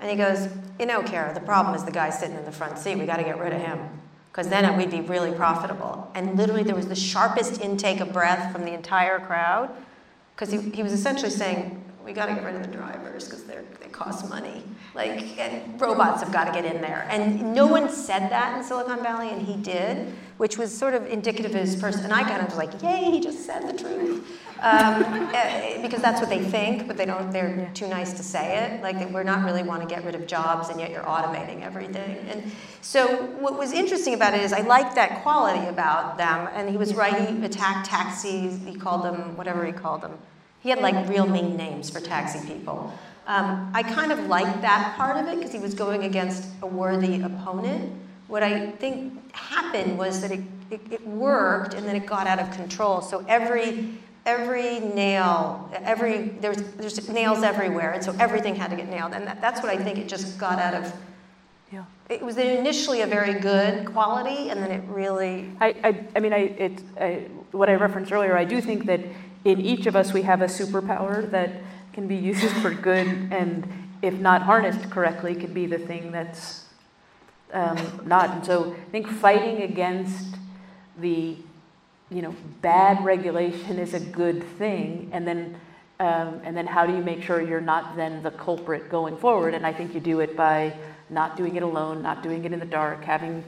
And 0.00 0.10
he 0.10 0.16
goes, 0.16 0.48
You 0.78 0.86
know, 0.86 1.02
Kara, 1.02 1.34
the 1.34 1.40
problem 1.40 1.74
is 1.74 1.84
the 1.84 1.92
guy 1.92 2.10
sitting 2.10 2.36
in 2.36 2.44
the 2.44 2.52
front 2.52 2.78
seat. 2.78 2.96
We 2.96 3.06
got 3.06 3.18
to 3.18 3.24
get 3.24 3.38
rid 3.38 3.52
of 3.52 3.60
him. 3.60 3.78
Because 4.32 4.48
then 4.48 4.76
we'd 4.76 4.92
be 4.92 5.00
really 5.00 5.32
profitable. 5.32 6.10
And 6.14 6.36
literally, 6.36 6.62
there 6.62 6.76
was 6.76 6.86
the 6.86 6.94
sharpest 6.94 7.60
intake 7.60 8.00
of 8.00 8.12
breath 8.12 8.52
from 8.52 8.64
the 8.64 8.72
entire 8.72 9.18
crowd. 9.18 9.70
Because 10.34 10.52
he, 10.52 10.70
he 10.70 10.82
was 10.84 10.92
essentially 10.92 11.30
saying, 11.30 11.82
we 12.04 12.12
got 12.12 12.26
to 12.26 12.34
get 12.34 12.44
rid 12.44 12.56
of 12.56 12.62
the 12.62 12.76
drivers 12.76 13.24
because 13.24 13.44
they 13.44 13.58
they 13.80 13.88
cost 13.88 14.28
money. 14.28 14.62
Like, 14.94 15.38
and 15.38 15.80
robots 15.80 16.22
have 16.22 16.32
got 16.32 16.44
to 16.44 16.52
get 16.52 16.64
in 16.64 16.80
there. 16.80 17.06
And 17.10 17.54
no 17.54 17.66
one 17.66 17.88
said 17.90 18.30
that 18.30 18.56
in 18.56 18.64
Silicon 18.64 19.02
Valley, 19.02 19.30
and 19.30 19.40
he 19.40 19.56
did, 19.56 20.12
which 20.36 20.58
was 20.58 20.76
sort 20.76 20.94
of 20.94 21.06
indicative 21.06 21.54
of 21.54 21.60
his 21.60 21.76
person. 21.76 22.04
And 22.04 22.12
I 22.12 22.22
kind 22.22 22.40
of 22.40 22.48
was 22.48 22.56
like, 22.56 22.82
yay, 22.82 23.10
he 23.10 23.20
just 23.20 23.46
said 23.46 23.68
the 23.68 23.72
truth. 23.72 24.26
Um, 24.60 25.30
eh, 25.34 25.80
because 25.80 26.02
that's 26.02 26.20
what 26.20 26.28
they 26.28 26.42
think, 26.42 26.86
but 26.88 26.96
they 26.96 27.06
don't, 27.06 27.30
they're 27.30 27.70
too 27.72 27.86
nice 27.86 28.12
to 28.14 28.22
say 28.22 28.58
it. 28.58 28.82
Like, 28.82 29.10
we're 29.10 29.22
not 29.22 29.44
really 29.44 29.62
want 29.62 29.80
to 29.82 29.88
get 29.88 30.04
rid 30.04 30.14
of 30.14 30.26
jobs, 30.26 30.68
and 30.70 30.80
yet 30.80 30.90
you're 30.90 31.04
automating 31.04 31.62
everything. 31.62 32.18
And 32.28 32.50
so, 32.82 33.26
what 33.38 33.56
was 33.56 33.72
interesting 33.72 34.14
about 34.14 34.34
it 34.34 34.40
is 34.40 34.52
I 34.52 34.60
liked 34.60 34.96
that 34.96 35.22
quality 35.22 35.66
about 35.68 36.18
them. 36.18 36.48
And 36.52 36.68
he 36.68 36.76
was 36.76 36.94
right, 36.94 37.28
he 37.28 37.44
attacked 37.44 37.88
taxis, 37.88 38.58
he 38.64 38.74
called 38.74 39.04
them, 39.04 39.36
whatever 39.36 39.64
he 39.64 39.72
called 39.72 40.02
them 40.02 40.18
he 40.62 40.70
had 40.70 40.80
like 40.80 41.08
real 41.08 41.26
mean 41.26 41.56
names 41.56 41.90
for 41.90 42.00
taxi 42.00 42.46
people. 42.46 42.92
Um, 43.26 43.70
I 43.74 43.82
kind 43.82 44.12
of 44.12 44.26
liked 44.26 44.60
that 44.62 44.94
part 44.96 45.16
of 45.16 45.28
it 45.28 45.36
because 45.36 45.52
he 45.52 45.58
was 45.58 45.74
going 45.74 46.04
against 46.04 46.48
a 46.62 46.66
worthy 46.66 47.22
opponent. 47.22 47.92
What 48.26 48.42
I 48.42 48.72
think 48.72 49.34
happened 49.34 49.98
was 49.98 50.20
that 50.20 50.32
it, 50.32 50.40
it, 50.70 50.80
it, 50.90 51.06
worked 51.06 51.74
and 51.74 51.86
then 51.86 51.96
it 51.96 52.06
got 52.06 52.26
out 52.26 52.40
of 52.40 52.50
control. 52.50 53.00
So 53.00 53.24
every 53.28 53.94
every 54.26 54.80
nail, 54.80 55.70
every 55.84 56.30
there's 56.40 56.62
there's 56.72 57.08
nails 57.08 57.42
everywhere, 57.42 57.92
and 57.92 58.02
so 58.02 58.14
everything 58.18 58.54
had 58.54 58.70
to 58.70 58.76
get 58.76 58.88
nailed. 58.88 59.12
And 59.12 59.26
that, 59.26 59.40
that's 59.40 59.62
what 59.62 59.70
I 59.70 59.76
think 59.76 59.98
it 59.98 60.08
just 60.08 60.38
got 60.38 60.58
out 60.58 60.74
of. 60.74 60.92
Yeah. 61.72 61.84
It 62.08 62.22
was 62.22 62.36
initially 62.36 63.02
a 63.02 63.06
very 63.06 63.34
good 63.38 63.86
quality, 63.86 64.50
and 64.50 64.60
then 64.60 64.70
it 64.72 64.82
really. 64.88 65.52
I 65.60 65.68
I, 65.84 66.04
I 66.16 66.20
mean 66.20 66.32
I 66.32 66.38
it 66.38 66.82
I, 67.00 67.26
what 67.52 67.68
I 67.68 67.74
referenced 67.74 68.12
earlier. 68.12 68.36
I 68.36 68.44
do 68.44 68.60
think 68.60 68.86
that 68.86 69.00
in 69.44 69.60
each 69.60 69.86
of 69.86 69.96
us 69.96 70.12
we 70.12 70.22
have 70.22 70.42
a 70.42 70.46
superpower 70.46 71.28
that 71.30 71.50
can 71.92 72.06
be 72.06 72.16
used 72.16 72.56
for 72.62 72.72
good 72.72 73.06
and 73.06 73.70
if 74.02 74.14
not 74.14 74.42
harnessed 74.42 74.90
correctly 74.90 75.34
could 75.34 75.52
be 75.52 75.66
the 75.66 75.78
thing 75.78 76.10
that's 76.10 76.64
um, 77.52 78.02
not. 78.06 78.30
And 78.30 78.46
so 78.46 78.72
i 78.74 78.90
think 78.90 79.08
fighting 79.08 79.62
against 79.62 80.36
the 80.98 81.36
you 82.10 82.22
know 82.22 82.34
bad 82.60 83.04
regulation 83.04 83.78
is 83.78 83.94
a 83.94 84.00
good 84.00 84.42
thing. 84.58 85.10
And 85.12 85.26
then 85.26 85.56
um, 85.98 86.40
and 86.44 86.56
then 86.56 86.66
how 86.66 86.86
do 86.86 86.94
you 86.94 87.02
make 87.02 87.22
sure 87.22 87.42
you're 87.42 87.60
not 87.60 87.96
then 87.96 88.22
the 88.22 88.30
culprit 88.30 88.88
going 88.90 89.16
forward? 89.16 89.54
And 89.54 89.66
i 89.66 89.72
think 89.72 89.94
you 89.94 90.00
do 90.00 90.20
it 90.20 90.36
by 90.36 90.74
not 91.08 91.36
doing 91.36 91.56
it 91.56 91.62
alone 91.62 92.02
not 92.02 92.22
doing 92.22 92.44
it 92.44 92.52
in 92.52 92.60
the 92.60 92.64
dark 92.64 93.02
having 93.04 93.44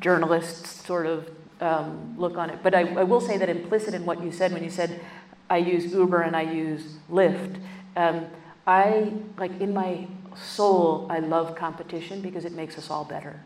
journalists 0.00 0.84
sort 0.84 1.06
of 1.06 1.28
um, 1.62 2.14
look 2.18 2.36
on 2.36 2.50
it. 2.50 2.58
But 2.62 2.74
I, 2.74 2.80
I, 2.80 3.04
will 3.04 3.20
say 3.20 3.38
that 3.38 3.48
implicit 3.48 3.94
in 3.94 4.04
what 4.04 4.22
you 4.22 4.32
said 4.32 4.52
when 4.52 4.64
you 4.64 4.70
said 4.70 5.00
I 5.48 5.58
use 5.58 5.92
Uber 5.92 6.22
and 6.22 6.36
I 6.36 6.42
use 6.42 6.96
Lyft, 7.10 7.60
um, 7.96 8.26
I 8.66 9.12
like 9.38 9.60
in 9.60 9.72
my 9.72 10.06
soul 10.36 11.06
I 11.08 11.20
love 11.20 11.54
competition 11.54 12.20
because 12.20 12.44
it 12.44 12.52
makes 12.52 12.76
us 12.78 12.90
all 12.90 13.04
better. 13.04 13.40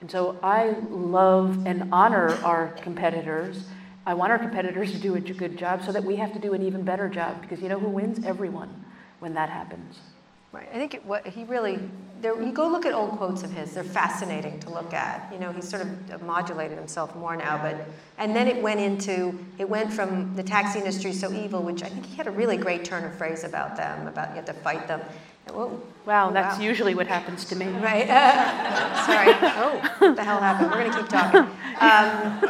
And 0.00 0.10
so 0.10 0.38
I 0.42 0.74
love 0.90 1.64
and 1.64 1.88
honor 1.92 2.34
our 2.42 2.68
competitors. 2.82 3.68
I 4.04 4.14
want 4.14 4.32
our 4.32 4.38
competitors 4.38 4.90
to 4.92 4.98
do 4.98 5.14
a 5.14 5.20
good 5.20 5.56
job 5.56 5.84
so 5.84 5.92
that 5.92 6.02
we 6.02 6.16
have 6.16 6.32
to 6.32 6.40
do 6.40 6.54
an 6.54 6.62
even 6.62 6.82
better 6.82 7.08
job 7.08 7.40
because 7.40 7.60
you 7.60 7.68
know 7.68 7.78
who 7.78 7.88
wins? 7.88 8.24
Everyone 8.26 8.84
when 9.20 9.34
that 9.34 9.48
happens. 9.48 10.00
Right. 10.50 10.68
I 10.70 10.74
think 10.74 10.94
it, 10.94 11.06
what 11.06 11.26
he 11.26 11.44
really 11.44 11.78
there, 12.22 12.40
you 12.40 12.52
go 12.52 12.68
look 12.68 12.86
at 12.86 12.94
old 12.94 13.10
quotes 13.12 13.42
of 13.42 13.50
his. 13.52 13.74
They're 13.74 13.84
fascinating 13.84 14.60
to 14.60 14.70
look 14.70 14.94
at. 14.94 15.28
You 15.32 15.38
know, 15.38 15.52
he's 15.52 15.68
sort 15.68 15.82
of 15.82 16.22
modulated 16.22 16.78
himself 16.78 17.14
more 17.16 17.36
now, 17.36 17.58
but 17.60 17.76
and 18.18 18.34
then 18.34 18.48
it 18.48 18.62
went 18.62 18.80
into 18.80 19.38
it 19.58 19.68
went 19.68 19.92
from 19.92 20.34
the 20.36 20.42
taxi 20.42 20.78
industry 20.78 21.12
so 21.12 21.32
evil, 21.32 21.62
which 21.62 21.82
I 21.82 21.88
think 21.88 22.06
he 22.06 22.16
had 22.16 22.26
a 22.28 22.30
really 22.30 22.56
great 22.56 22.84
turn 22.84 23.04
of 23.04 23.14
phrase 23.14 23.44
about 23.44 23.76
them, 23.76 24.06
about 24.06 24.30
you 24.30 24.36
have 24.36 24.44
to 24.46 24.54
fight 24.54 24.86
them. 24.88 25.00
Whoa. 25.50 25.80
Wow, 26.06 26.30
Oh, 26.30 26.32
that's 26.32 26.58
wow. 26.58 26.64
usually 26.64 26.94
what 26.94 27.06
happens 27.08 27.44
to 27.46 27.56
me. 27.56 27.66
Right. 27.66 28.06
Sorry. 29.06 29.28
Oh, 29.42 29.94
what 29.98 30.16
the 30.16 30.22
hell 30.24 30.40
happened? 30.40 30.70
We're 30.70 30.78
going 30.78 30.92
to 30.92 30.98
keep 30.98 31.08
talking. 31.08 31.40
Um, 31.80 32.40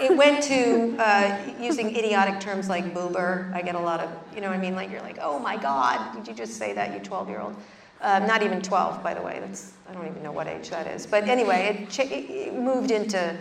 it 0.00 0.16
went 0.16 0.42
to 0.44 0.96
uh, 0.98 1.38
using 1.60 1.94
idiotic 1.96 2.38
terms 2.40 2.68
like 2.68 2.94
boober. 2.94 3.52
I 3.52 3.62
get 3.62 3.74
a 3.74 3.80
lot 3.80 4.00
of, 4.00 4.10
you 4.34 4.40
know 4.40 4.48
what 4.48 4.56
I 4.58 4.60
mean? 4.60 4.74
Like, 4.76 4.90
you're 4.90 5.02
like, 5.02 5.18
oh 5.20 5.38
my 5.40 5.56
God, 5.56 6.14
did 6.14 6.28
you 6.28 6.34
just 6.34 6.54
say 6.54 6.72
that, 6.72 6.94
you 6.94 7.00
12 7.00 7.28
year 7.28 7.40
old? 7.40 7.56
Um, 8.02 8.26
not 8.26 8.42
even 8.42 8.62
12, 8.62 9.02
by 9.02 9.12
the 9.14 9.20
way. 9.20 9.38
That's, 9.40 9.72
I 9.88 9.92
don't 9.92 10.06
even 10.06 10.22
know 10.22 10.32
what 10.32 10.46
age 10.46 10.70
that 10.70 10.86
is. 10.86 11.06
But 11.06 11.28
anyway, 11.28 11.82
it, 11.82 11.90
cha- 11.90 12.02
it, 12.10 12.54
moved 12.54 12.90
into, 12.90 13.36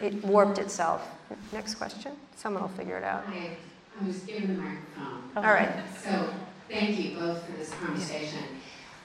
it 0.00 0.22
warped 0.24 0.58
itself. 0.58 1.08
Next 1.52 1.74
question. 1.74 2.12
Someone 2.36 2.62
will 2.62 2.68
figure 2.70 2.96
it 2.96 3.02
out. 3.04 3.24
Hi, 3.26 3.56
I 4.00 4.06
was 4.06 4.18
given 4.20 4.56
the 4.56 4.62
microphone. 4.62 5.20
All 5.36 5.42
right. 5.42 5.72
So, 6.04 6.32
thank 6.70 6.96
you 6.98 7.16
both 7.18 7.44
for 7.44 7.52
this 7.52 7.70
conversation. 7.70 8.38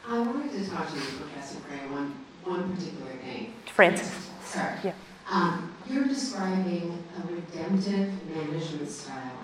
I 0.08 0.20
wanted 0.20 0.52
to 0.64 0.70
talk 0.70 0.90
to 0.90 0.96
you, 0.96 1.02
Professor 1.02 1.60
Frei, 1.62 1.80
on 1.92 2.14
one 2.44 2.76
particular 2.76 3.12
thing. 3.24 3.54
Frances. 3.74 4.30
Sorry. 4.44 4.74
Yeah. 4.84 4.94
Um, 5.32 5.74
you're 5.90 6.06
describing 6.08 7.04
a 7.18 7.32
redemptive 7.34 8.12
management 8.36 8.90
style 8.90 9.38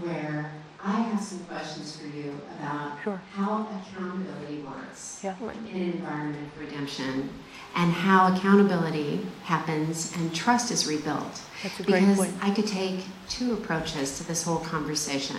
where 0.00 0.52
I 0.84 1.00
have 1.02 1.20
some 1.22 1.38
questions 1.44 1.96
for 1.96 2.06
you 2.08 2.34
about 2.58 2.98
Sure. 3.04 3.20
how 3.36 3.68
accountability 3.70 4.62
works 4.62 5.20
Yeah. 5.22 5.34
in 5.40 5.76
an 5.80 5.92
environment 5.92 6.48
of 6.52 6.60
redemption 6.60 7.30
and 7.76 7.92
how 7.92 8.34
accountability 8.34 9.24
happens 9.44 10.12
and 10.16 10.34
trust 10.34 10.72
is 10.72 10.86
rebuilt. 10.86 11.40
That's 11.62 11.78
a 11.78 11.82
great 11.84 12.00
because 12.00 12.16
point. 12.16 12.34
I 12.42 12.50
could 12.50 12.66
take 12.66 13.04
two 13.28 13.52
approaches 13.52 14.18
to 14.18 14.24
this 14.24 14.42
whole 14.42 14.58
conversation, 14.58 15.36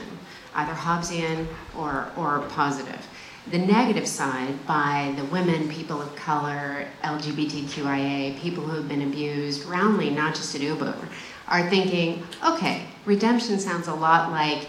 either 0.56 0.74
Hobbesian 0.74 1.48
or, 1.78 2.08
or 2.16 2.40
positive. 2.50 3.06
The 3.52 3.58
negative 3.60 4.08
side 4.08 4.66
by 4.66 5.14
the 5.18 5.26
women, 5.26 5.68
people 5.68 6.02
of 6.02 6.16
color, 6.16 6.88
LGBTQIA, 7.04 8.40
people 8.40 8.64
who 8.64 8.78
have 8.78 8.88
been 8.88 9.02
abused 9.02 9.66
roundly, 9.66 10.10
not 10.10 10.36
just 10.36 10.56
at 10.56 10.62
Uber, 10.62 10.96
are 11.50 11.70
thinking, 11.70 12.24
okay, 12.46 12.84
redemption 13.06 13.60
sounds 13.60 13.88
a 13.90 13.94
lot 13.94 14.32
like 14.32 14.68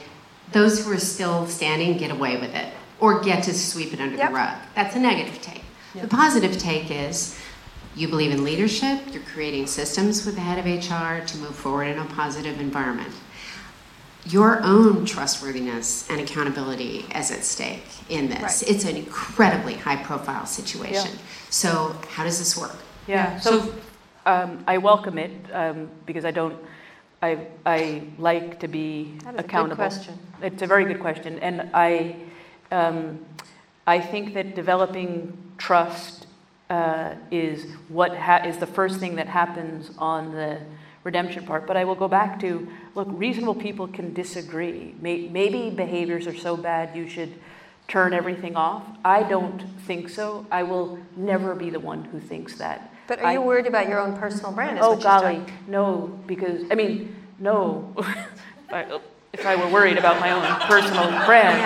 those 0.53 0.85
who 0.85 0.93
are 0.93 0.99
still 0.99 1.47
standing 1.47 1.97
get 1.97 2.11
away 2.11 2.37
with 2.37 2.55
it 2.55 2.73
or 3.01 3.21
get 3.21 3.43
to 3.45 3.55
sweep 3.55 3.93
it 3.93 4.01
under 4.01 4.17
Yep. 4.17 4.29
the 4.29 4.35
rug. 4.35 4.57
That's 4.75 4.97
a 4.97 5.01
negative 5.01 5.41
take. 5.43 5.63
The 5.95 6.09
positive 6.09 6.59
take 6.59 6.91
is 6.91 7.39
you 7.95 8.09
believe 8.09 8.33
in 8.33 8.43
leadership, 8.43 9.01
you're 9.13 9.23
creating 9.23 9.67
systems 9.69 10.27
with 10.27 10.35
the 10.35 10.41
head 10.41 10.59
of 10.59 10.65
HR 10.67 11.25
to 11.25 11.39
move 11.39 11.55
forward 11.55 11.85
in 11.89 11.99
a 11.99 12.05
positive 12.05 12.61
environment. 12.61 13.13
Your 14.27 14.63
own 14.63 15.05
trustworthiness 15.05 16.09
and 16.11 16.21
accountability 16.21 17.05
is 17.15 17.31
at 17.31 17.45
stake 17.45 17.85
in 18.09 18.29
this. 18.31 18.41
Right. 18.63 18.71
It's 18.71 18.85
an 18.85 18.97
incredibly 18.97 19.75
high 19.75 20.03
profile 20.03 20.47
situation. 20.47 21.11
So, 21.51 21.95
how 22.11 22.25
does 22.25 22.39
this 22.39 22.57
work? 22.57 22.75
Yeah, 23.07 23.39
so 23.39 23.73
um, 24.25 24.65
I 24.67 24.79
welcome 24.79 25.19
it 25.19 25.31
um, 25.53 25.91
because 26.07 26.25
I 26.25 26.31
don't, 26.31 26.57
I, 27.25 27.47
I 27.65 28.03
like 28.19 28.61
to 28.61 28.69
be 28.69 29.15
That 29.25 29.35
is 29.35 29.41
a 29.41 29.43
good 29.43 29.45
accountable. 29.47 29.77
question. 29.77 30.19
It's 30.43 30.61
a 30.63 30.67
very 30.67 30.85
good 30.85 31.01
question. 31.01 31.39
And 31.39 31.71
I, 31.73 32.17
um, 32.71 33.25
I 33.87 33.99
think 33.99 34.35
that 34.35 34.55
developing 34.55 35.37
trust 35.57 36.27
uh, 36.69 37.15
is 37.31 37.65
what 37.89 38.15
ha- 38.15 38.43
is 38.45 38.59
the 38.59 38.67
first 38.67 39.01
thing 39.01 39.17
that 39.17 39.27
happens 39.29 39.91
on 39.97 40.33
the 40.33 40.61
redemption 41.03 41.47
part. 41.47 41.67
But 41.67 41.79
I 41.79 41.85
will 41.85 41.95
go 41.95 42.09
back 42.09 42.39
to 42.41 42.69
look, 42.95 43.09
reasonable 43.11 43.55
people 43.55 43.89
can 43.89 44.13
disagree. 44.13 44.95
May- 45.01 45.29
maybe 45.29 45.71
behaviors 45.71 46.27
are 46.27 46.37
so 46.37 46.57
bad 46.59 46.95
you 46.95 47.09
should 47.09 47.33
turn 47.89 48.13
everything 48.13 48.55
off. 48.55 48.83
I 49.05 49.23
don't 49.23 49.61
think 49.87 50.11
so. 50.11 50.47
I 50.51 50.63
will 50.63 50.99
never 51.17 51.55
be 51.55 51.71
the 51.71 51.81
one 51.81 52.05
who 52.05 52.21
thinks 52.21 52.57
that. 52.59 52.91
But 53.07 53.21
are 53.21 53.27
I- 53.27 53.33
you 53.35 53.43
worried 53.43 53.67
about 53.67 53.89
your 53.89 54.01
own 54.01 54.17
personal 54.17 54.53
brand? 54.53 54.79
Oh 54.81 54.97
golly, 54.97 55.43
no, 55.67 56.19
because 56.27 56.63
I 56.71 56.75
mean, 56.75 57.15
no. 57.39 57.93
if, 57.99 58.73
I, 58.73 59.01
if 59.33 59.45
I 59.47 59.57
were 59.57 59.69
worried 59.69 59.99
about 59.99 60.21
my 60.21 60.31
own 60.31 60.45
personal 60.69 61.11
brand, 61.27 61.61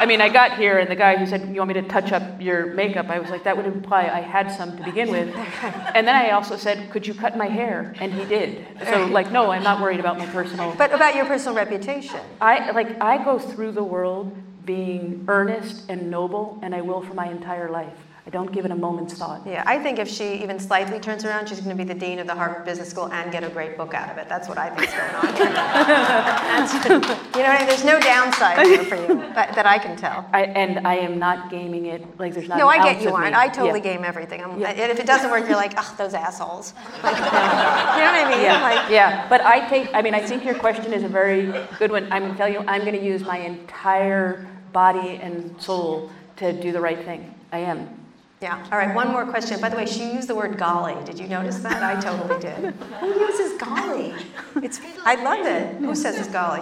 I 0.00 0.06
mean, 0.06 0.20
I 0.20 0.28
got 0.28 0.56
here 0.56 0.78
and 0.78 0.90
the 0.90 0.94
guy 0.94 1.16
who 1.16 1.26
said, 1.26 1.48
"You 1.48 1.56
want 1.56 1.68
me 1.68 1.74
to 1.74 1.82
touch 1.82 2.12
up 2.12 2.40
your 2.40 2.66
makeup?" 2.74 3.08
I 3.08 3.18
was 3.18 3.30
like, 3.30 3.44
"That 3.44 3.56
would 3.56 3.66
imply 3.66 4.02
I 4.02 4.20
had 4.20 4.52
some 4.52 4.76
to 4.76 4.84
begin 4.84 5.10
with." 5.10 5.34
And 5.94 6.06
then 6.06 6.14
I 6.14 6.30
also 6.30 6.56
said, 6.56 6.90
"Could 6.90 7.06
you 7.06 7.14
cut 7.14 7.36
my 7.36 7.46
hair?" 7.48 7.94
And 8.00 8.12
he 8.12 8.24
did. 8.24 8.66
So 8.90 9.06
like, 9.06 9.32
no, 9.32 9.50
I'm 9.50 9.62
not 9.62 9.80
worried 9.80 10.00
about 10.00 10.18
my 10.18 10.26
personal. 10.26 10.74
But 10.76 10.92
about 10.92 11.14
your 11.16 11.24
personal 11.24 11.56
reputation. 11.56 12.20
I 12.40 12.70
like 12.72 13.00
I 13.00 13.22
go 13.24 13.38
through 13.38 13.72
the 13.72 13.84
world 13.84 14.36
being 14.64 15.24
earnest 15.28 15.88
and 15.88 16.10
noble, 16.10 16.58
and 16.62 16.74
I 16.74 16.80
will 16.82 17.02
for 17.02 17.14
my 17.14 17.28
entire 17.28 17.70
life. 17.70 17.96
I 18.26 18.30
don't 18.30 18.50
give 18.50 18.64
it 18.64 18.70
a 18.70 18.74
moment's 18.74 19.12
thought. 19.14 19.42
Yeah, 19.46 19.62
I 19.66 19.78
think 19.78 19.98
if 19.98 20.08
she 20.08 20.42
even 20.42 20.58
slightly 20.58 20.98
turns 20.98 21.26
around, 21.26 21.46
she's 21.46 21.60
going 21.60 21.76
to 21.76 21.84
be 21.84 21.86
the 21.86 21.98
dean 21.98 22.18
of 22.18 22.26
the 22.26 22.34
Harvard 22.34 22.64
Business 22.64 22.88
School 22.88 23.12
and 23.12 23.30
get 23.30 23.44
a 23.44 23.50
great 23.50 23.76
book 23.76 23.92
out 23.92 24.08
of 24.08 24.16
it. 24.16 24.30
That's 24.30 24.48
what 24.48 24.56
I 24.56 24.70
think's 24.70 24.94
going 24.94 25.14
on. 25.14 25.24
You 27.34 27.42
know, 27.42 27.48
what 27.48 27.56
I 27.56 27.58
mean? 27.58 27.66
there's 27.68 27.84
no 27.84 28.00
downside 28.00 28.64
here 28.66 28.84
for 28.84 28.96
you 28.96 29.18
that, 29.34 29.54
that 29.54 29.66
I 29.66 29.78
can 29.78 29.96
tell. 29.96 30.24
I, 30.32 30.44
and 30.44 30.86
I 30.86 30.94
am 30.94 31.18
not 31.18 31.50
gaming 31.50 31.86
it 31.86 32.02
like 32.18 32.32
there's 32.32 32.48
not. 32.48 32.58
No, 32.58 32.68
I 32.68 32.78
get 32.78 33.02
you 33.02 33.10
aren't. 33.10 33.34
I 33.34 33.48
totally 33.48 33.80
Yeah. 33.80 33.94
game 33.94 34.04
everything. 34.04 34.42
I'm, 34.42 34.58
Yeah. 34.58 34.70
And 34.70 34.90
if 34.92 34.98
it 35.00 35.06
doesn't 35.06 35.30
work, 35.30 35.46
you're 35.46 35.56
like, 35.56 35.74
ah, 35.76 35.94
those 35.98 36.14
assholes. 36.14 36.72
Like, 37.02 37.16
you 37.16 37.22
know 37.22 37.28
what 37.28 38.26
I 38.26 38.30
mean? 38.30 38.40
Yeah, 38.42 38.62
Like, 38.62 38.90
yeah, 38.90 39.28
but 39.28 39.40
I 39.42 39.68
take, 39.68 39.92
I 39.92 40.00
mean, 40.00 40.14
I 40.14 40.20
think 40.20 40.44
your 40.44 40.54
question 40.54 40.92
is 40.92 41.02
a 41.02 41.08
very 41.08 41.52
good 41.78 41.90
one. 41.90 42.10
I'm 42.12 42.22
gonna 42.22 42.36
tell 42.36 42.48
you, 42.48 42.60
I'm 42.66 42.84
gonna 42.84 42.96
use 42.98 43.22
my 43.22 43.38
entire 43.38 44.46
body 44.72 45.18
and 45.20 45.60
soul 45.60 46.10
to 46.36 46.52
do 46.52 46.72
the 46.72 46.80
right 46.80 47.04
thing. 47.04 47.34
I 47.52 47.58
am. 47.58 48.03
Yeah. 48.44 48.62
All 48.70 48.76
right. 48.76 48.94
One 48.94 49.08
more 49.08 49.24
question. 49.24 49.58
By 49.58 49.70
the 49.70 49.76
way, 49.76 49.86
she 49.86 50.12
used 50.12 50.28
the 50.28 50.34
word 50.34 50.58
golly. 50.58 51.02
Did 51.06 51.18
you 51.18 51.26
notice 51.26 51.60
that? 51.60 51.82
I 51.82 51.98
totally 51.98 52.38
did. 52.42 52.74
Who 53.00 53.18
uses 53.18 53.58
golly? 53.58 54.12
It's. 54.56 54.82
I 55.02 55.14
love 55.14 55.46
it. 55.46 55.76
Who 55.76 55.94
says 55.94 56.18
it's 56.18 56.28
golly? 56.28 56.60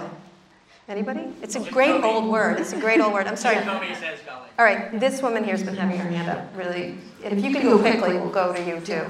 Anybody? 0.89 1.35
It's 1.43 1.57
a 1.57 1.71
great 1.73 2.05
old 2.05 2.31
word. 2.31 2.61
It's 2.61 2.73
a 2.73 2.79
great 2.79 3.01
old 3.01 3.13
word. 3.13 3.27
I'm 3.27 3.35
sorry. 3.35 3.57
Nobody 3.65 3.97
says 3.97 4.21
golly. 4.25 4.49
All 4.61 4.65
right. 4.65 5.01
This 5.01 5.23
woman 5.23 5.43
here's 5.43 5.65
been 5.65 5.75
having 5.75 5.99
her 5.99 6.09
hand 6.09 6.31
up. 6.31 6.57
Really. 6.57 6.99
If 7.25 7.43
you 7.43 7.51
can 7.51 7.65
go 7.65 7.77
quickly, 7.81 8.13
we'll 8.13 8.31
go 8.31 8.53
to 8.53 8.63
you 8.65 8.79
too. 8.79 9.05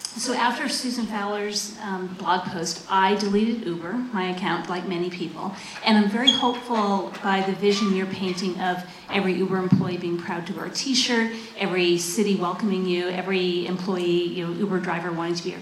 So 0.00 0.34
after 0.34 0.68
Susan 0.68 1.06
Fowler's 1.06 1.78
um, 1.82 2.08
blog 2.18 2.42
post, 2.46 2.84
I 2.90 3.14
deleted 3.14 3.64
Uber, 3.64 3.92
my 4.12 4.30
account, 4.30 4.68
like 4.68 4.86
many 4.88 5.08
people, 5.08 5.54
and 5.84 5.96
I'm 5.96 6.10
very 6.10 6.30
hopeful 6.32 7.12
by 7.22 7.42
the 7.42 7.52
vision 7.52 7.94
you're 7.94 8.06
painting 8.06 8.58
of 8.60 8.82
every 9.10 9.34
Uber 9.34 9.56
employee 9.58 9.98
being 9.98 10.18
proud 10.18 10.46
to 10.48 10.52
wear 10.52 10.66
a 10.66 10.70
T-shirt, 10.70 11.32
every 11.56 11.96
city 11.96 12.34
welcoming 12.34 12.86
you, 12.86 13.08
every 13.08 13.66
employee, 13.66 14.24
you 14.24 14.46
know, 14.46 14.52
Uber 14.52 14.80
driver 14.80 15.12
wanting 15.12 15.36
to 15.36 15.44
be 15.44 15.50
here. 15.50 15.60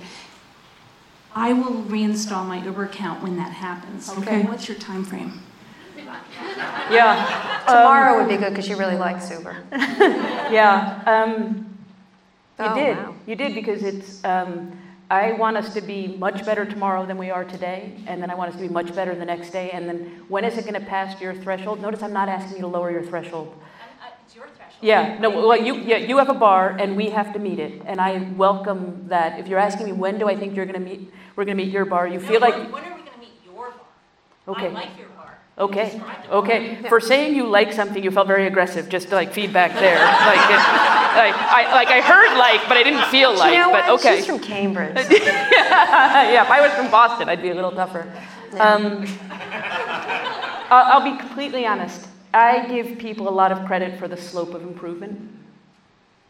I 1.35 1.53
will 1.53 1.83
reinstall 1.83 2.47
my 2.47 2.65
Uber 2.65 2.85
account 2.85 3.23
when 3.23 3.37
that 3.37 3.53
happens. 3.53 4.11
Okay. 4.11 4.43
What's 4.43 4.67
your 4.67 4.79
time 4.79 5.05
frame? 5.05 5.41
Yeah. 6.91 7.61
Tomorrow 7.67 8.19
would 8.19 8.29
be 8.29 8.37
good 8.37 8.51
because 8.51 8.67
she 8.67 8.75
really 8.75 8.97
likes 8.97 9.31
Uber. 9.31 9.57
Yeah. 10.51 11.03
Um, 11.05 11.78
you 12.59 12.65
Oh, 12.67 12.75
did. 12.75 12.97
wow. 12.97 13.15
You 13.27 13.37
did 13.37 13.55
because 13.55 13.83
it's. 13.83 14.25
Um, 14.25 14.73
I 15.11 15.33
want 15.33 15.57
us 15.57 15.73
to 15.73 15.81
be 15.81 16.07
much 16.19 16.45
better 16.45 16.67
tomorrow 16.67 17.07
than 17.07 17.17
we 17.17 17.31
are 17.31 17.43
today, 17.45 17.95
and 18.07 18.21
then 18.21 18.31
I 18.31 18.35
want 18.35 18.51
us 18.51 18.57
to 18.57 18.63
be 18.63 18.69
much 18.69 18.95
better 18.95 19.15
the 19.15 19.25
next 19.25 19.51
day. 19.51 19.71
And 19.71 19.89
then 19.89 20.23
when 20.29 20.45
is 20.45 20.59
it 20.59 20.63
going 20.67 20.75
to 20.75 20.87
pass 20.87 21.19
your 21.19 21.33
threshold? 21.35 21.81
Notice 21.81 22.03
I'm 22.03 22.13
not 22.13 22.29
asking 22.29 22.57
you 22.57 22.63
to 22.63 22.67
lower 22.67 22.91
your 22.91 23.03
threshold. 23.03 23.55
It's 24.27 24.35
your 24.37 24.45
threshold. 24.49 24.83
Yeah, 24.83 25.17
no, 25.19 25.31
well, 25.31 25.57
you, 25.57 25.77
yeah, 25.77 25.97
you 25.97 26.19
have 26.19 26.29
a 26.29 26.35
bar 26.35 26.77
and 26.79 26.95
we 26.95 27.09
have 27.09 27.33
to 27.33 27.39
meet 27.39 27.59
it. 27.59 27.81
And 27.87 28.03
I 28.03 28.19
welcome 28.37 29.07
that. 29.09 29.41
If 29.41 29.49
you're 29.49 29.59
asking 29.59 29.87
me, 29.87 29.93
when 29.93 30.19
do 30.19 30.29
I 30.29 30.37
think 30.37 30.55
you're 30.55 30.67
going 30.67 30.75
to 30.85 30.87
meet, 30.91 31.11
we're 31.37 31.47
going 31.47 31.57
to 31.57 31.65
meet 31.65 31.73
your 31.73 31.87
bar, 31.87 32.07
you 32.07 32.21
feel 32.21 32.41
like, 32.41 32.55
When 32.55 32.71
when 32.73 32.85
are 32.85 32.95
we 32.95 33.01
going 33.01 33.13
to 33.15 33.19
meet 33.19 33.33
your 33.47 33.55
bar? 33.71 33.73
Okay. 34.49 34.67
I 34.67 34.71
like 34.73 34.99
your 34.99 35.09
bar. 35.09 35.18
Okay, 35.59 36.01
okay. 36.31 36.77
For 36.89 37.01
saying 37.01 37.35
you 37.35 37.47
like 37.47 37.73
something, 37.73 38.03
you 38.03 38.11
felt 38.11 38.27
very 38.29 38.47
aggressive, 38.47 38.89
just 38.89 39.11
like 39.11 39.33
feedback 39.33 39.73
there. 39.75 39.99
Like, 39.99 40.51
it- 40.51 40.99
like, 41.19 41.35
I, 41.35 41.73
like 41.75 41.89
I 41.89 42.01
heard 42.01 42.39
like, 42.39 42.69
but 42.69 42.77
I 42.77 42.83
didn't 42.85 43.05
feel 43.07 43.37
like, 43.37 43.53
you 43.53 43.59
know 43.59 43.73
but 43.73 43.87
what? 43.89 44.01
okay. 44.01 44.17
She's 44.19 44.27
from 44.27 44.39
Cambridge. 44.39 44.95
yeah, 45.11 46.43
if 46.45 46.51
I 46.51 46.61
was 46.61 46.71
from 46.75 46.91
Boston, 46.91 47.29
I'd 47.29 47.43
be 47.43 47.51
a 47.51 47.55
little 47.55 47.73
tougher. 47.73 48.07
Um, 48.61 49.05
I'll, 50.71 51.01
I'll 51.01 51.13
be 51.13 51.19
completely 51.19 51.67
honest. 51.67 52.07
I 52.35 52.67
give 52.69 52.99
people 52.99 53.29
a 53.29 53.31
lot 53.31 53.51
of 53.53 53.67
credit 53.67 53.99
for 53.99 54.07
the 54.07 54.17
slope 54.17 54.55
of 54.55 54.63
improvement. 54.63 55.19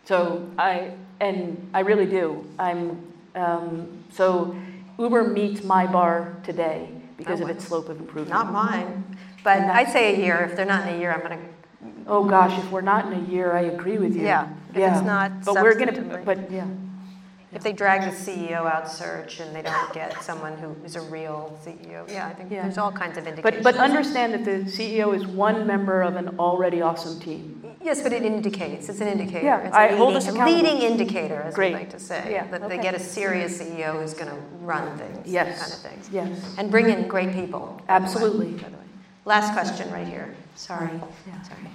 So 0.05 0.49
I, 0.59 0.93
and 1.21 1.69
I 1.75 1.81
really 1.81 2.07
do. 2.07 2.47
I'm, 2.59 3.03
um, 3.35 3.89
so 4.11 4.57
Uber 4.99 5.25
meets 5.29 5.65
my 5.65 5.87
bar 5.87 6.35
today 6.45 6.89
because 7.19 7.41
Oh, 7.41 7.45
of 7.45 7.51
its 7.51 7.67
slope 7.67 7.89
of 7.89 7.99
improvement. 7.99 8.31
Not 8.31 8.53
mine. 8.53 9.05
But 9.45 9.59
I'd 9.61 9.91
say 9.91 10.15
a 10.15 10.19
year. 10.19 10.37
If 10.51 10.57
they're 10.57 10.67
not 10.67 10.87
in 10.89 10.95
a 10.95 10.99
year, 10.99 11.13
I'm 11.13 11.21
going 11.21 11.39
to 11.39 11.45
Oh 12.11 12.25
gosh, 12.25 12.59
if 12.59 12.71
we're 12.73 12.81
not 12.81 13.07
in 13.07 13.13
a 13.13 13.29
year, 13.29 13.53
I 13.53 13.61
agree 13.63 13.99
with 13.99 14.17
you. 14.17 14.23
Yeah, 14.23 14.49
if 14.71 14.77
it's 14.77 14.79
Yeah. 14.79 15.01
not 15.03 15.45
But 15.45 15.57
we're 15.63 15.75
gonna, 15.75 16.23
but, 16.25 16.51
yeah. 16.51 16.65
If 17.53 17.63
they 17.63 17.73
drag 17.73 18.03
the 18.03 18.15
CEO 18.17 18.67
out 18.67 18.91
search 18.91 19.41
and 19.41 19.55
they 19.55 19.63
don't 19.63 19.93
get 19.93 20.23
someone 20.23 20.57
who 20.59 20.75
is 20.85 20.97
a 20.97 21.03
real 21.03 21.59
CEO, 21.65 22.05
yeah, 22.11 22.27
I 22.27 22.35
think 22.35 22.51
Yeah. 22.51 22.63
there's 22.63 22.79
all 22.79 22.93
kinds 22.93 23.17
of 23.19 23.27
indications. 23.27 23.63
But, 23.63 23.75
but 23.75 23.83
understand 23.83 24.33
that 24.35 24.45
the 24.45 24.65
CEO 24.71 25.13
is 25.13 25.27
one 25.27 25.67
member 25.67 26.01
of 26.03 26.17
an 26.17 26.35
already 26.39 26.81
awesome 26.83 27.21
team. 27.21 27.63
Yes, 27.83 28.03
but 28.03 28.13
it 28.13 28.23
indicates, 28.23 28.89
it's 28.89 29.01
an 29.01 29.09
indicator. 29.09 29.45
Yeah, 29.47 29.61
It's 29.61 29.75
a 29.77 29.79
I 29.79 29.89
hold 29.97 30.15
leading-. 30.15 30.45
Leading 30.45 30.79
indicator, 30.83 31.43
as 31.43 31.53
we 31.55 31.57
Great. 31.57 31.73
like 31.75 31.91
to 31.91 31.99
say. 31.99 32.23
Yeah, 32.33 32.47
That 32.51 32.69
they 32.69 32.79
get 32.79 32.95
a 32.95 32.99
serious 33.01 33.59
CEO 33.61 33.93
who's 34.01 34.15
going 34.15 34.31
to 34.31 34.37
run 34.63 34.97
things, 34.99 35.27
Yes, 35.27 35.61
kind 35.61 35.73
of 35.73 35.79
things. 35.79 36.09
yes. 36.13 36.55
And 36.59 36.71
bring 36.71 36.89
in 36.91 37.07
great 37.09 37.33
people. 37.33 37.81
Absolutely. 37.89 38.53
By 38.53 38.69
the 38.69 38.77
way. 38.77 38.88
Last 39.29 39.53
question 39.53 39.93
right 39.93 40.09
here. 40.09 40.35
Sorry. 40.55 40.89
Sorry. 40.89 41.69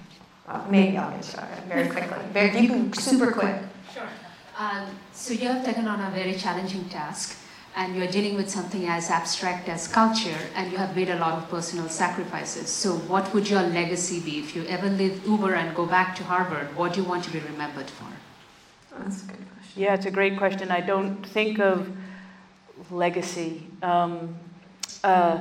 Uh, 0.48 0.66
Maybe 0.72 0.98
I'll 0.98 1.12
get 1.12 1.24
started 1.24 1.64
very 1.66 1.88
quickly. 1.88 2.18
Very, 2.34 2.60
you 2.60 2.68
can, 2.68 2.92
super 2.94 3.32
quick. 3.32 3.58
Sure. 3.94 4.10
Um, 4.58 4.88
so 5.12 5.36
you 5.36 5.48
have 5.50 5.64
taken 5.64 5.88
on 5.88 6.00
a 6.02 6.10
very 6.10 6.34
challenging 6.34 6.90
task, 6.90 7.38
and 7.76 7.96
you're 7.96 8.08
dealing 8.08 8.36
with 8.38 8.50
something 8.50 8.88
as 8.88 9.12
abstract 9.12 9.70
as 9.70 9.88
culture, 9.88 10.42
and 10.56 10.72
you 10.72 10.80
have 10.80 10.96
made 10.96 11.10
a 11.10 11.20
lot 11.20 11.34
of 11.38 11.48
personal 11.48 11.88
sacrifices. 11.90 12.70
So, 12.70 12.96
what 13.12 13.32
would 13.36 13.48
your 13.48 13.62
legacy 13.62 14.20
be 14.20 14.40
if 14.40 14.56
you 14.56 14.66
ever 14.66 14.90
leave 14.90 15.24
Uber 15.24 15.54
and 15.54 15.76
go 15.76 15.86
back 15.86 16.16
to 16.16 16.24
Harvard? 16.24 16.76
What 16.76 16.94
do 16.94 17.04
you 17.04 17.08
want 17.08 17.24
to 17.26 17.32
be 17.32 17.40
remembered 17.40 17.90
for? 17.92 18.12
That's 18.98 19.22
a 19.22 19.28
good 19.28 19.46
question. 19.54 19.84
Yeah, 19.84 19.94
it's 19.94 20.08
a 20.08 20.12
great 20.20 20.40
question. 20.40 20.72
I 20.72 20.82
don't 20.82 21.24
think 21.28 21.60
of 21.60 21.88
legacy. 22.90 23.68
Um, 23.84 24.40
uh, 25.04 25.38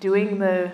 doing 0.00 0.38
the, 0.38 0.72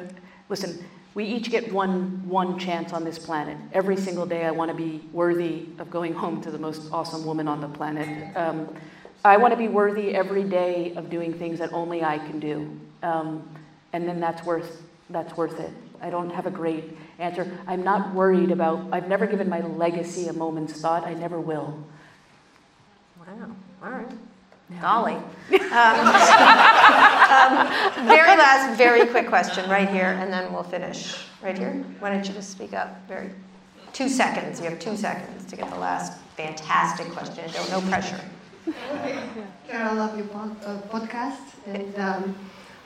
listen, 0.49 0.85
we 1.15 1.25
each 1.25 1.51
get 1.51 1.73
one, 1.73 2.29
one 2.29 2.59
chance 2.59 2.93
on 2.93 3.05
this 3.05 3.19
planet. 3.19 3.57
Every 3.73 3.97
single 3.97 4.27
day, 4.27 4.45
I 4.45 4.51
want 4.51 4.71
to 4.71 4.77
be 4.77 5.01
worthy 5.13 5.67
of 5.79 5.91
going 5.91 6.13
home 6.13 6.43
to 6.43 6.51
the 6.51 6.59
most 6.59 6.93
awesome 6.93 7.25
woman 7.25 7.49
on 7.49 7.61
the 7.61 7.69
planet. 7.69 8.37
Um, 8.37 8.69
I 9.25 9.39
want 9.39 9.53
to 9.53 9.57
be 9.57 9.67
worthy 9.67 10.15
every 10.15 10.45
day 10.45 10.95
of 10.95 11.09
doing 11.09 11.33
things 11.33 11.59
that 11.59 11.73
only 11.73 12.05
I 12.05 12.19
can 12.19 12.39
do. 12.39 12.79
Um, 13.03 13.49
and 13.93 14.07
then 14.07 14.21
that's 14.21 14.45
worth, 14.45 14.83
that's 15.09 15.37
worth 15.37 15.59
it. 15.59 15.73
I 16.03 16.11
don't 16.11 16.31
have 16.31 16.47
a 16.47 16.51
great 16.51 16.97
answer. 17.19 17.51
I'm 17.67 17.83
not 17.83 18.15
worried 18.15 18.51
about, 18.51 18.87
I've 18.93 19.09
never 19.09 19.27
given 19.27 19.49
my 19.49 19.61
legacy 19.61 20.29
a 20.29 20.33
moment's 20.35 20.81
thought. 20.81 21.07
I 21.07 21.15
never 21.15 21.41
will. 21.41 21.83
Wow, 23.19 23.57
all 23.83 23.91
right. 23.91 24.11
Golly. 24.81 25.17
Um, 25.67 26.07
um, 26.07 27.53
Very 28.07 28.37
last, 28.43 28.79
very 28.79 29.07
quick 29.07 29.29
question, 29.29 29.69
right 29.69 29.89
here, 29.89 30.17
and 30.21 30.33
then 30.33 30.53
we'll 30.53 30.63
finish. 30.63 31.27
Right 31.43 31.59
here? 31.59 31.85
Why 31.99 32.11
don't 32.11 32.27
you 32.27 32.33
just 32.33 32.51
speak 32.51 32.73
up? 32.73 32.97
Very, 33.09 33.31
two 33.93 34.09
seconds, 34.09 34.59
you 34.61 34.71
have 34.71 34.79
two 34.79 34.97
seconds 34.97 35.45
to 35.47 35.57
get 35.57 35.69
the 35.71 35.79
last 35.79 36.19
fantastic 36.37 37.09
question. 37.13 37.45
Don't, 37.53 37.71
no 37.71 37.81
pressure. 37.91 38.21
Carol, 39.69 39.91
I 39.91 39.93
love 39.93 40.17
your 40.17 40.27
pod, 40.29 40.57
uh, 40.65 40.79
podcast, 40.89 41.45
and 41.67 41.95
um, 41.99 42.35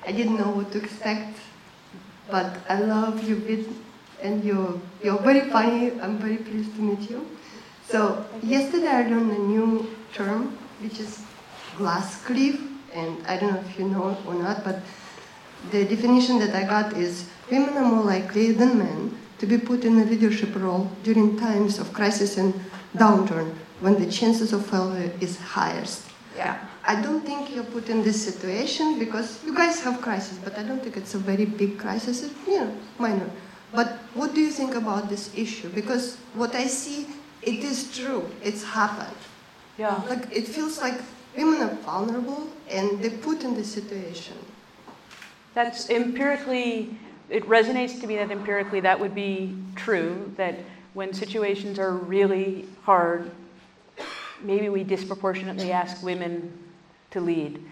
I 0.06 0.12
didn't 0.12 0.36
know 0.36 0.50
what 0.50 0.72
to 0.72 0.78
expect, 0.78 1.38
but 2.30 2.56
I 2.68 2.80
love 2.80 3.26
your 3.28 3.38
bit, 3.38 3.66
and 4.22 4.44
you're 4.44 4.80
you're 5.02 5.18
very 5.18 5.48
funny. 5.50 6.00
I'm 6.00 6.18
very 6.18 6.38
pleased 6.38 6.74
to 6.76 6.82
meet 6.82 7.08
you. 7.10 7.26
So 7.88 8.24
yesterday 8.42 8.88
I 8.88 9.02
learned 9.08 9.32
a 9.32 9.38
new 9.38 9.96
term, 10.12 10.56
which 10.80 11.00
is 11.00 11.22
glass 11.76 12.22
cliff, 12.24 12.60
and 12.94 13.24
I 13.26 13.36
don't 13.36 13.54
know 13.54 13.60
if 13.60 13.78
you 13.78 13.88
know 13.88 14.16
or 14.26 14.34
not, 14.34 14.64
but 14.64 14.80
the 15.70 15.84
definition 15.84 16.38
that 16.38 16.54
I 16.54 16.64
got 16.64 16.94
is 16.94 17.28
women 17.50 17.76
are 17.76 17.84
more 17.84 18.04
likely 18.04 18.52
than 18.52 18.78
men 18.78 19.16
to 19.38 19.46
be 19.46 19.58
put 19.58 19.84
in 19.84 19.98
a 19.98 20.04
leadership 20.04 20.54
role 20.54 20.90
during 21.02 21.38
times 21.38 21.78
of 21.78 21.92
crisis 21.92 22.36
and 22.38 22.54
downturn 22.96 23.54
when 23.80 23.98
the 23.98 24.10
chances 24.10 24.52
of 24.52 24.66
failure 24.66 25.12
is 25.20 25.38
highest. 25.38 26.04
Yeah. 26.36 26.58
I 26.84 27.00
don't 27.00 27.24
think 27.24 27.54
you're 27.54 27.64
put 27.64 27.88
in 27.88 28.02
this 28.02 28.22
situation 28.22 28.98
because 28.98 29.44
you 29.44 29.54
guys 29.54 29.80
have 29.80 30.00
crisis, 30.00 30.38
but 30.42 30.58
I 30.58 30.62
don't 30.62 30.82
think 30.82 30.96
it's 30.96 31.14
a 31.14 31.18
very 31.18 31.44
big 31.44 31.78
crisis. 31.78 32.22
It's, 32.22 32.34
you 32.46 32.60
know, 32.60 32.74
minor. 32.98 33.30
But 33.72 33.98
what 34.14 34.34
do 34.34 34.40
you 34.40 34.50
think 34.50 34.74
about 34.74 35.08
this 35.08 35.30
issue? 35.36 35.68
Because 35.68 36.16
what 36.34 36.54
I 36.54 36.66
see, 36.66 37.06
it 37.42 37.62
is 37.62 37.96
true. 37.96 38.28
It's 38.42 38.64
happened. 38.64 39.16
Yeah. 39.78 40.02
Like 40.08 40.26
it 40.32 40.48
feels 40.48 40.80
like 40.80 41.00
women 41.44 41.62
are 41.62 41.74
vulnerable 41.76 42.48
and 42.68 43.00
they're 43.00 43.10
put 43.18 43.42
in 43.42 43.54
this 43.54 43.72
situation. 43.72 44.36
That's 45.54 45.90
empirically, 45.90 46.96
it 47.28 47.44
resonates 47.48 48.00
to 48.00 48.06
me 48.06 48.16
that 48.16 48.30
empirically 48.30 48.80
that 48.80 48.98
would 48.98 49.14
be 49.14 49.56
true, 49.74 50.32
that 50.36 50.56
when 50.94 51.12
situations 51.12 51.78
are 51.78 51.92
really 51.92 52.66
hard, 52.82 53.30
maybe 54.42 54.68
we 54.68 54.84
disproportionately 54.84 55.72
ask 55.72 56.02
women 56.02 56.52
to 57.10 57.20
lead. 57.20 57.62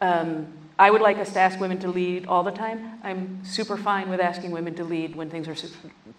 Um, 0.00 0.46
I 0.78 0.90
would 0.90 1.00
like 1.00 1.18
us 1.18 1.32
to 1.32 1.38
ask 1.38 1.58
women 1.58 1.78
to 1.80 1.88
lead 1.88 2.26
all 2.26 2.42
the 2.42 2.50
time. 2.50 2.98
I'm 3.02 3.44
super 3.44 3.76
fine 3.76 4.10
with 4.10 4.20
asking 4.20 4.50
women 4.50 4.74
to 4.74 4.84
lead 4.84 5.16
when 5.16 5.30
things 5.30 5.48
are 5.48 5.56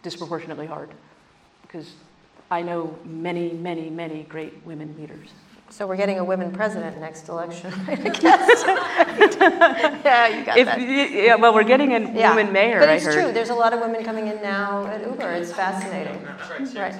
disproportionately 0.01 0.65
hard, 0.65 0.89
because 1.61 1.91
I 2.49 2.61
know 2.61 2.97
many, 3.03 3.51
many, 3.51 3.89
many 3.89 4.23
great 4.23 4.65
women 4.65 4.95
leaders. 4.97 5.29
So 5.69 5.85
we're 5.85 5.97
getting 5.97 6.17
a 6.17 6.23
women 6.23 6.51
president 6.51 6.97
next 6.99 7.27
election, 7.29 7.71
I 7.87 7.95
guess. 7.95 8.63
Yeah, 10.03 10.27
you 10.27 10.45
got 10.45 10.57
If- 10.57 10.65
that. 10.67 10.79
Yeah, 10.81 11.35
well, 11.35 11.53
we're 11.53 11.63
getting 11.63 11.93
a 11.93 11.99
Yeah. 12.13 12.29
woman 12.29 12.51
mayor, 12.53 12.79
But 12.79 12.89
I 12.89 12.93
it's 12.93 13.05
heard. 13.05 13.13
true, 13.13 13.31
there's 13.33 13.49
a 13.49 13.55
lot 13.55 13.73
of 13.73 13.81
women 13.81 14.03
coming 14.03 14.27
in 14.27 14.41
now 14.41 14.85
at 14.87 15.01
Uber, 15.01 15.29
it's 15.33 15.51
fascinating. 15.51 16.25
Right. 16.75 16.95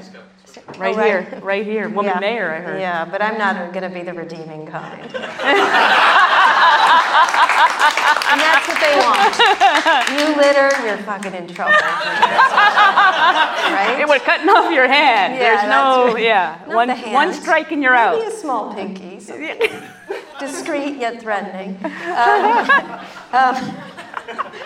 Right 0.77 0.98
Oh, 0.98 1.02
here, 1.03 1.39
right 1.44 1.65
here, 1.65 1.88
woman 1.88 2.14
Yeah. 2.15 2.19
mayor, 2.19 2.52
I 2.53 2.60
heard. 2.60 2.80
Yeah, 2.80 3.06
but 3.06 3.22
I'm 3.22 3.38
not 3.38 3.73
gonna 3.73 3.89
be 3.89 4.02
the 4.02 4.14
redeeming 4.14 4.68
kind. 4.68 5.03
And 8.30 8.41
that's 8.41 8.68
what 8.68 8.80
they 8.81 8.95
want. 8.99 9.38
You 10.19 10.35
litter, 10.35 10.69
you're 10.85 10.97
fucking 11.05 11.34
in 11.34 11.47
trouble. 11.47 11.73
Right? 13.68 14.05
We're 14.07 14.19
cutting 14.19 14.47
off 14.49 14.72
your 14.72 14.88
hand. 14.88 15.34
Yeah, 15.34 15.39
There's 15.39 15.64
no, 15.69 16.14
right. 16.14 16.23
yeah. 16.23 16.64
Not 16.68 16.76
One, 16.76 16.89
one 17.14 17.34
strike 17.34 17.72
and 17.72 17.84
you're 17.84 17.95
out. 17.95 18.18
Maybe 18.18 18.27
a 18.34 18.35
small 18.38 18.73
pinky, 18.73 19.15
discreet 20.39 20.97
yet 20.97 21.22
threatening. 21.22 21.77
Um, 21.84 22.69
um, 23.34 23.77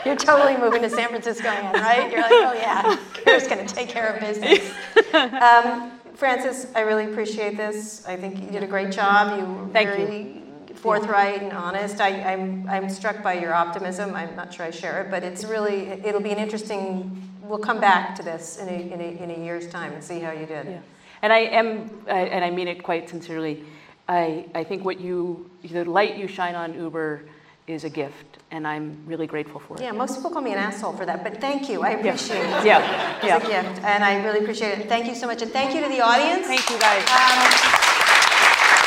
you're 0.05 0.15
totally 0.15 0.57
moving 0.57 0.81
to 0.83 0.89
San 0.89 1.09
Francisco 1.09 1.49
again, 1.49 1.73
right? 1.73 2.11
You're 2.11 2.21
like, 2.21 2.31
oh 2.31 2.53
yeah, 2.53 2.97
Kara's 3.13 3.47
gonna 3.47 3.67
take 3.67 3.89
care 3.89 4.13
of 4.13 4.19
business. 4.19 4.71
Um, 5.13 5.91
Frances, 6.13 6.67
I 6.75 6.81
really 6.81 7.05
appreciate 7.05 7.57
this. 7.57 8.05
I 8.05 8.15
think 8.15 8.39
you 8.41 8.49
did 8.49 8.63
a 8.63 8.67
great 8.67 8.91
job. 8.91 9.39
You 9.39 9.45
were 9.45 9.67
Thank 9.73 9.97
you. 9.97 10.40
Forthright 10.81 11.41
and 11.43 11.53
honest. 11.53 12.01
I, 12.01 12.21
I'm, 12.33 12.67
I'm 12.67 12.89
struck 12.89 13.21
by 13.21 13.33
your 13.33 13.53
optimism. 13.53 14.15
I'm 14.15 14.35
not 14.35 14.53
sure 14.53 14.65
I 14.65 14.71
share 14.71 15.01
it, 15.03 15.11
but 15.11 15.23
it's 15.23 15.43
really, 15.43 15.87
it'll 16.03 16.21
be 16.21 16.31
an 16.31 16.39
interesting, 16.39 17.27
we'll 17.43 17.59
come 17.59 17.79
back 17.79 18.15
to 18.15 18.23
this 18.23 18.57
in 18.57 18.67
a, 18.67 18.93
in 18.93 18.99
a, 19.01 19.23
in 19.23 19.31
a 19.31 19.45
year's 19.45 19.67
time 19.67 19.93
and 19.93 20.03
see 20.03 20.19
how 20.19 20.31
you 20.31 20.45
did. 20.45 20.65
Yeah. 20.65 20.79
And 21.21 21.31
I 21.31 21.39
am, 21.39 21.89
I- 22.07 22.21
and 22.35 22.43
I 22.43 22.49
mean 22.49 22.67
it 22.67 22.81
quite 22.83 23.07
sincerely, 23.09 23.63
I, 24.09 24.45
I 24.55 24.63
think 24.63 24.83
what 24.83 24.99
you, 24.99 25.49
the 25.63 25.85
light 25.85 26.17
you 26.17 26.27
shine 26.27 26.55
on 26.55 26.73
Uber 26.73 27.21
is 27.67 27.83
a 27.83 27.89
gift, 27.89 28.39
and 28.49 28.67
I'm 28.67 28.97
really 29.05 29.27
grateful 29.27 29.59
for 29.59 29.75
it. 29.77 29.81
Yeah, 29.83 29.91
most 29.91 30.15
people 30.15 30.31
call 30.31 30.41
me 30.41 30.51
an 30.51 30.57
asshole 30.57 30.93
for 30.93 31.05
that, 31.05 31.23
but 31.23 31.39
thank 31.39 31.69
you. 31.69 31.83
I 31.83 31.91
Yeah. 31.91 31.97
appreciate 31.99 32.39
it. 32.41 32.65
Yeah, 32.65 33.15
It's 33.17 33.25
yeah. 33.25 33.37
a 33.37 33.39
gift, 33.39 33.83
and 33.85 34.03
I 34.03 34.21
really 34.25 34.39
appreciate 34.39 34.79
it. 34.79 34.89
Thank 34.89 35.05
you 35.05 35.13
so 35.15 35.27
much, 35.27 35.41
and 35.43 35.51
thank 35.51 35.73
you 35.75 35.81
to 35.81 35.87
the 35.87 36.01
audience. 36.01 36.47
Thank 36.47 36.67
you, 36.69 36.79
guys. 36.79 37.03
Um, 37.13 37.37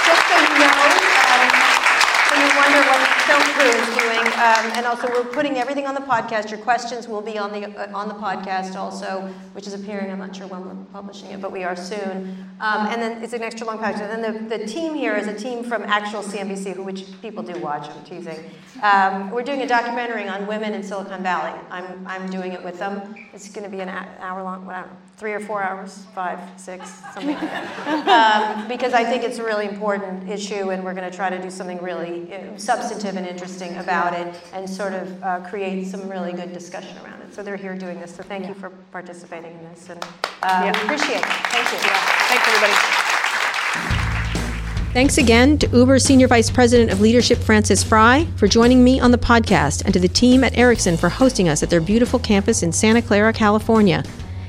just 0.05 0.23
so 0.29 0.37
you 0.37 0.59
know, 0.59 0.75
um, 1.33 1.49
so 2.29 2.35
you 2.35 2.51
wonder 2.65 2.89
what 2.89 3.14
Film 3.27 3.41
Crew 3.41 3.71
is 3.71 3.97
doing, 3.97 4.27
um, 4.35 4.65
and 4.77 4.85
also 4.85 5.09
we're 5.09 5.25
putting 5.25 5.57
everything 5.57 5.87
on 5.87 5.95
the 5.95 6.01
podcast. 6.03 6.51
Your 6.51 6.61
questions 6.61 7.09
will 7.09 7.23
be 7.23 7.39
on 7.39 7.53
the 7.53 7.65
uh, 7.67 7.97
on 7.97 8.09
the 8.09 8.15
podcast 8.15 8.77
also, 8.77 9.33
which 9.55 9.67
is 9.67 9.73
appearing. 9.73 10.11
I'm 10.11 10.19
not 10.19 10.37
sure 10.37 10.47
when 10.47 10.63
we're 10.67 10.85
publishing 10.93 11.31
it, 11.31 11.41
but 11.41 11.51
we 11.51 11.65
are 11.65 11.75
soon. 11.75 12.37
Um, 12.61 12.87
and 12.89 13.01
then 13.01 13.23
it's 13.25 13.33
an 13.33 13.43
extra 13.43 13.67
long 13.67 13.79
podcast. 13.79 14.01
And 14.03 14.23
then 14.23 14.49
the, 14.49 14.59
the 14.59 14.67
team 14.67 14.95
here 14.95 15.17
is 15.17 15.27
a 15.27 15.35
team 15.35 15.65
from 15.65 15.85
actual 15.85 16.23
CNBC, 16.23 16.75
who 16.75 16.83
which 16.83 17.07
people 17.23 17.43
do 17.43 17.59
watch. 17.61 17.89
I'm 17.89 18.05
teasing. 18.05 18.45
Um, 18.83 19.31
we're 19.31 19.43
doing 19.43 19.63
a 19.63 19.67
documentary 19.67 20.29
on 20.29 20.47
women 20.47 20.75
in 20.75 20.83
Silicon 20.83 21.23
Valley. 21.23 21.59
I'm 21.71 22.07
I'm 22.07 22.29
doing 22.29 22.53
it 22.53 22.63
with 22.63 22.79
them. 22.79 23.15
It's 23.33 23.49
going 23.49 23.65
to 23.65 23.71
be 23.71 23.81
an 23.81 23.89
hour 23.89 24.43
long, 24.43 24.67
three 25.17 25.33
or 25.33 25.41
four 25.41 25.63
hours, 25.63 26.07
five, 26.15 26.39
six, 26.57 26.91
something 27.15 27.35
like 27.35 27.41
that. 27.41 28.59
Um, 28.65 28.69
because 28.69 28.93
I 28.93 29.05
think 29.05 29.23
it's 29.23 29.39
a 29.39 29.45
really 29.45 29.67
important 29.67 30.29
issue, 30.29 30.71
and 30.71 30.85
we're 30.85 30.95
going 30.95 31.09
to 31.11 31.17
try 31.17 31.31
to 31.31 31.41
do 31.41 31.51
something 31.51 31.81
really 31.83 32.33
uh, 32.35 32.59
substantive 33.15 33.17
and 33.17 33.27
interesting 33.27 33.77
about 33.77 34.13
it, 34.15 34.35
and 34.53 34.69
sort 34.69 34.93
of 34.93 35.23
uh, 35.23 35.41
create 35.49 35.87
some 35.87 36.09
really 36.09 36.33
good 36.33 36.53
discussion 36.53 36.97
around 37.05 37.21
it. 37.23 37.35
So 37.35 37.43
they're 37.43 37.57
here 37.57 37.75
doing 37.77 38.01
this. 38.01 38.15
So 38.15 38.23
thank 38.23 38.47
you 38.47 38.55
for 38.55 38.71
participating 38.93 39.53
in 39.53 39.65
this, 39.65 39.89
and 39.91 40.05
uh, 40.43 40.61
we 40.63 40.69
appreciate 40.71 41.19
it. 41.19 41.25
Thank 41.25 41.73
you. 41.73 41.79
Thanks, 41.79 42.49
everybody. 42.49 42.75
Thanks 44.93 45.19
again 45.19 45.59
to 45.59 45.69
Uber 45.77 45.99
Senior 45.99 46.29
Vice 46.29 46.51
President 46.51 46.93
of 46.93 47.01
Leadership 47.01 47.39
Frances 47.39 47.83
Frei 47.83 48.29
for 48.37 48.47
joining 48.47 48.85
me 48.85 49.01
on 49.01 49.11
the 49.11 49.19
podcast 49.19 49.85
and 49.85 49.93
to 49.93 49.99
the 49.99 50.07
team 50.09 50.45
at 50.45 50.57
Ericsson 50.57 50.97
for 50.97 51.09
hosting 51.09 51.49
us 51.49 51.65
at 51.65 51.71
their 51.71 51.81
beautiful 51.81 52.21
campus 52.21 52.63
in 52.63 52.71
Santa 52.71 53.03
Clara, 53.03 53.33
California. 53.33 54.05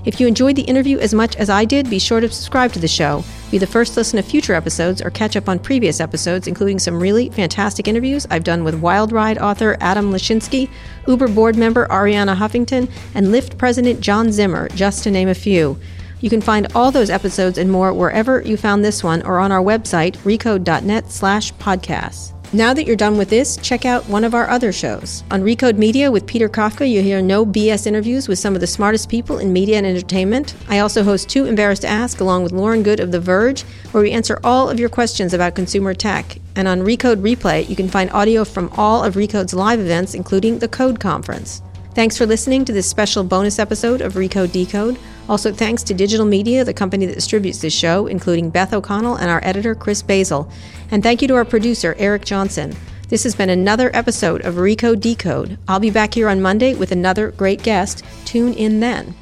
If 0.06 0.20
you 0.20 0.28
enjoyed 0.28 0.56
the 0.56 0.62
interview 0.64 1.00
as 1.00 1.14
much 1.14 1.36
as 1.38 1.50
I 1.50 1.66
did, 1.66 1.90
be 1.90 1.98
sure 1.98 2.20
to 2.20 2.30
subscribe 2.30 2.72
to 2.74 2.80
the 2.80 2.88
show. 2.88 3.24
Be 3.50 3.58
the 3.58 3.66
first 3.66 3.94
to 3.94 4.00
listen 4.00 4.18
to 4.18 4.24
future 4.24 4.54
episodes 4.54 5.02
or 5.02 5.10
catch 5.10 5.36
up 5.36 5.50
on 5.50 5.58
previous 5.58 6.00
episodes, 6.00 6.48
including 6.48 6.78
some 6.78 7.00
really 7.00 7.30
fantastic 7.30 7.88
interviews 7.88 8.28
I've 8.30 8.44
done 8.44 8.64
with 8.64 8.76
Wild 8.76 9.12
Ride 9.12 9.40
author 9.40 9.78
Adam 9.82 10.12
Lashinsky, 10.12 10.70
Uber 11.08 11.30
board 11.30 11.56
member 11.56 11.88
Arianna 11.88 12.36
Huffington, 12.36 12.90
and 13.16 13.28
Lyft 13.28 13.58
president 13.58 14.00
John 14.00 14.32
Zimmer, 14.32 14.70
just 14.70 15.04
to 15.04 15.12
name 15.12 15.30
a 15.30 15.34
few. 15.34 15.80
You 16.22 16.30
can 16.30 16.42
find 16.42 16.68
all 16.76 16.92
those 16.92 17.10
episodes 17.10 17.58
and 17.58 17.72
more 17.72 17.94
wherever 17.94 18.42
you 18.42 18.58
found 18.58 18.86
this 18.86 19.04
one 19.04 19.22
or 19.24 19.40
on 19.40 19.52
our 19.52 19.62
website, 19.62 20.18
recode.net 20.18 21.12
slash 21.12 21.54
podcasts. 21.56 22.32
Now 22.54 22.74
that 22.74 22.86
you're 22.86 22.96
done 22.96 23.18
with 23.18 23.30
this, 23.30 23.58
check 23.58 23.86
out 23.86 24.08
one 24.08 24.24
of 24.24 24.34
our 24.34 24.50
other 24.50 24.72
shows. 24.72 25.24
On 25.32 25.42
Recode 25.42 25.78
Media 25.78 26.10
with 26.10 26.26
Peter 26.26 26.48
Kafka, 26.48 26.90
you 26.90 27.02
hear 27.02 27.22
no 27.22 27.46
BS 27.46 27.86
interviews 27.86 28.28
with 28.28 28.40
some 28.40 28.56
of 28.56 28.62
the 28.62 28.68
smartest 28.68 29.10
people 29.10 29.40
in 29.40 29.52
media 29.52 29.78
and 29.78 29.86
entertainment. 29.86 30.56
I 30.70 30.80
also 30.80 31.04
host 31.04 31.28
Too 31.28 31.46
Embarrassed 31.46 31.82
to 31.82 31.90
Ask 31.90 32.22
along 32.22 32.44
with 32.44 32.54
Lauren 32.54 32.84
Goode 32.84 33.02
of 33.02 33.12
The 33.12 33.20
Verge, 33.20 33.64
where 33.92 34.04
we 34.04 34.12
answer 34.12 34.40
all 34.44 34.70
of 34.70 34.80
your 34.80 34.90
questions 34.90 35.34
about 35.34 35.56
consumer 35.56 35.94
tech. 35.94 36.38
And 36.56 36.68
on 36.68 36.82
Recode 36.82 37.22
Replay, 37.22 37.68
you 37.68 37.76
can 37.76 37.90
find 37.90 38.10
audio 38.12 38.46
from 38.46 38.70
all 38.78 39.04
of 39.04 39.16
Recode's 39.16 39.54
live 39.54 39.80
events, 39.80 40.14
including 40.14 40.60
the 40.60 40.70
Code 40.70 41.00
Conference. 41.00 41.62
Thanks 41.96 42.18
for 42.18 42.26
listening 42.26 42.66
to 42.66 42.74
this 42.74 42.90
special 42.90 43.24
bonus 43.24 43.58
episode 43.58 44.02
of 44.02 44.16
Recode 44.16 44.52
Decode. 44.52 45.00
Also, 45.30 45.54
thanks 45.54 45.82
to 45.84 45.94
Digital 45.94 46.26
Media, 46.26 46.66
the 46.66 46.74
company 46.74 47.06
that 47.06 47.16
distributes 47.16 47.60
this 47.60 47.72
show, 47.74 48.08
including 48.08 48.50
Beth 48.50 48.74
O'Connell 48.74 49.16
and 49.16 49.32
our 49.32 49.40
editor, 49.46 49.74
Chris 49.74 50.02
Basil. 50.02 50.52
And 50.92 51.02
thank 51.02 51.22
you 51.22 51.30
to 51.30 51.36
our 51.36 51.46
producer, 51.46 51.96
Eric 51.98 52.26
Johnson. 52.26 52.76
This 53.08 53.24
has 53.24 53.34
been 53.34 53.50
another 53.50 53.92
episode 53.96 54.42
of 54.42 54.56
Recode 54.56 55.00
Decode. 55.00 55.58
I'll 55.70 55.80
be 55.80 55.90
back 55.90 56.14
here 56.14 56.28
on 56.28 56.42
Monday 56.42 56.76
with 56.76 56.92
another 56.92 57.32
great 57.32 57.64
guest. 57.64 58.04
Tune 58.26 58.54
in 58.56 58.82
then. 58.82 59.16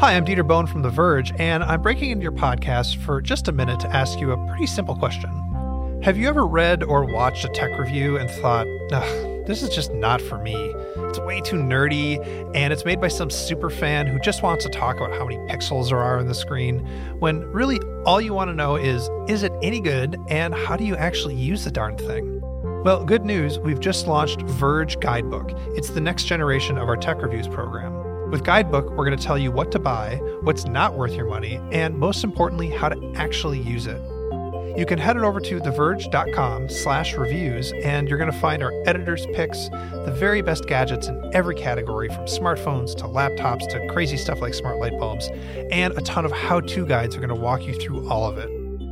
Hi, 0.00 0.14
I'm 0.14 0.26
Dieter 0.26 0.46
Bohn 0.46 0.66
from 0.66 0.82
The 0.82 0.90
Verge, 0.90 1.32
and 1.38 1.64
I'm 1.64 1.80
breaking 1.80 2.10
into 2.10 2.24
your 2.24 2.32
podcast 2.32 3.02
for 3.06 3.22
just 3.22 3.48
a 3.48 3.52
minute 3.52 3.80
to 3.80 3.88
ask 3.88 4.20
you 4.20 4.32
a 4.32 4.48
pretty 4.48 4.66
simple 4.66 4.94
question. 4.94 5.30
Have 6.02 6.18
you 6.18 6.28
ever 6.28 6.46
read 6.46 6.82
or 6.82 7.06
watched 7.06 7.46
a 7.46 7.48
tech 7.48 7.78
review 7.78 8.18
and 8.18 8.30
thought, 8.30 8.66
ugh, 8.92 9.46
this 9.46 9.62
is 9.62 9.70
just 9.70 9.94
not 9.94 10.20
for 10.20 10.36
me? 10.36 10.74
It's 11.10 11.18
way 11.18 11.40
too 11.40 11.56
nerdy, 11.56 12.24
and 12.54 12.72
it's 12.72 12.84
made 12.84 13.00
by 13.00 13.08
some 13.08 13.30
super 13.30 13.68
fan 13.68 14.06
who 14.06 14.20
just 14.20 14.44
wants 14.44 14.64
to 14.64 14.70
talk 14.70 14.98
about 14.98 15.10
how 15.10 15.24
many 15.24 15.38
pixels 15.52 15.88
there 15.88 15.98
are 15.98 16.20
on 16.20 16.28
the 16.28 16.34
screen, 16.36 16.86
when 17.18 17.40
really 17.50 17.80
all 18.06 18.20
you 18.20 18.32
want 18.32 18.48
to 18.48 18.54
know 18.54 18.76
is, 18.76 19.10
is 19.26 19.42
it 19.42 19.50
any 19.60 19.80
good, 19.80 20.16
and 20.28 20.54
how 20.54 20.76
do 20.76 20.84
you 20.84 20.94
actually 20.94 21.34
use 21.34 21.64
the 21.64 21.70
darn 21.72 21.96
thing? 21.96 22.40
Well, 22.84 23.04
good 23.04 23.24
news, 23.24 23.58
we've 23.58 23.80
just 23.80 24.06
launched 24.06 24.42
Verge 24.42 25.00
Guidebook. 25.00 25.50
It's 25.74 25.90
the 25.90 26.00
next 26.00 26.26
generation 26.26 26.78
of 26.78 26.88
our 26.88 26.96
tech 26.96 27.20
reviews 27.20 27.48
program. 27.48 28.30
With 28.30 28.44
Guidebook, 28.44 28.90
we're 28.90 29.04
going 29.04 29.18
to 29.18 29.24
tell 29.24 29.36
you 29.36 29.50
what 29.50 29.72
to 29.72 29.80
buy, 29.80 30.14
what's 30.42 30.66
not 30.66 30.96
worth 30.96 31.14
your 31.14 31.26
money, 31.26 31.60
and 31.72 31.98
most 31.98 32.22
importantly, 32.22 32.70
how 32.70 32.88
to 32.88 33.12
actually 33.16 33.58
use 33.58 33.88
it. 33.88 34.00
You 34.76 34.86
can 34.86 34.98
head 34.98 35.16
it 35.16 35.22
over 35.22 35.40
to 35.40 35.60
theverge.com 35.60 36.68
slash 36.68 37.14
reviews, 37.14 37.72
and 37.72 38.08
you're 38.08 38.18
going 38.18 38.32
to 38.32 38.38
find 38.38 38.62
our 38.62 38.72
editor's 38.86 39.26
picks, 39.34 39.68
the 39.68 40.14
very 40.16 40.42
best 40.42 40.66
gadgets 40.66 41.08
in 41.08 41.30
every 41.34 41.54
category, 41.54 42.08
from 42.08 42.24
smartphones 42.26 42.96
to 42.96 43.04
laptops 43.04 43.68
to 43.70 43.86
crazy 43.88 44.16
stuff 44.16 44.40
like 44.40 44.54
smart 44.54 44.78
light 44.78 44.98
bulbs, 44.98 45.28
and 45.70 45.96
a 45.98 46.00
ton 46.02 46.24
of 46.24 46.32
how-to 46.32 46.86
guides 46.86 47.16
are 47.16 47.20
going 47.20 47.28
to 47.28 47.34
walk 47.34 47.66
you 47.66 47.74
through 47.74 48.08
all 48.08 48.24
of 48.24 48.38
it. 48.38 48.48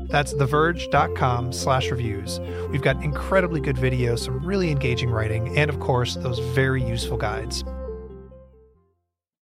That's 0.08 0.34
theverge.com 0.34 1.52
slash 1.52 1.90
reviews. 1.90 2.40
We've 2.70 2.82
got 2.82 3.02
incredibly 3.02 3.60
good 3.60 3.76
videos, 3.76 4.20
some 4.20 4.44
really 4.44 4.70
engaging 4.70 5.10
writing, 5.10 5.56
and 5.56 5.70
of 5.70 5.80
course, 5.80 6.16
those 6.16 6.38
very 6.38 6.82
useful 6.82 7.16
guides. 7.16 7.62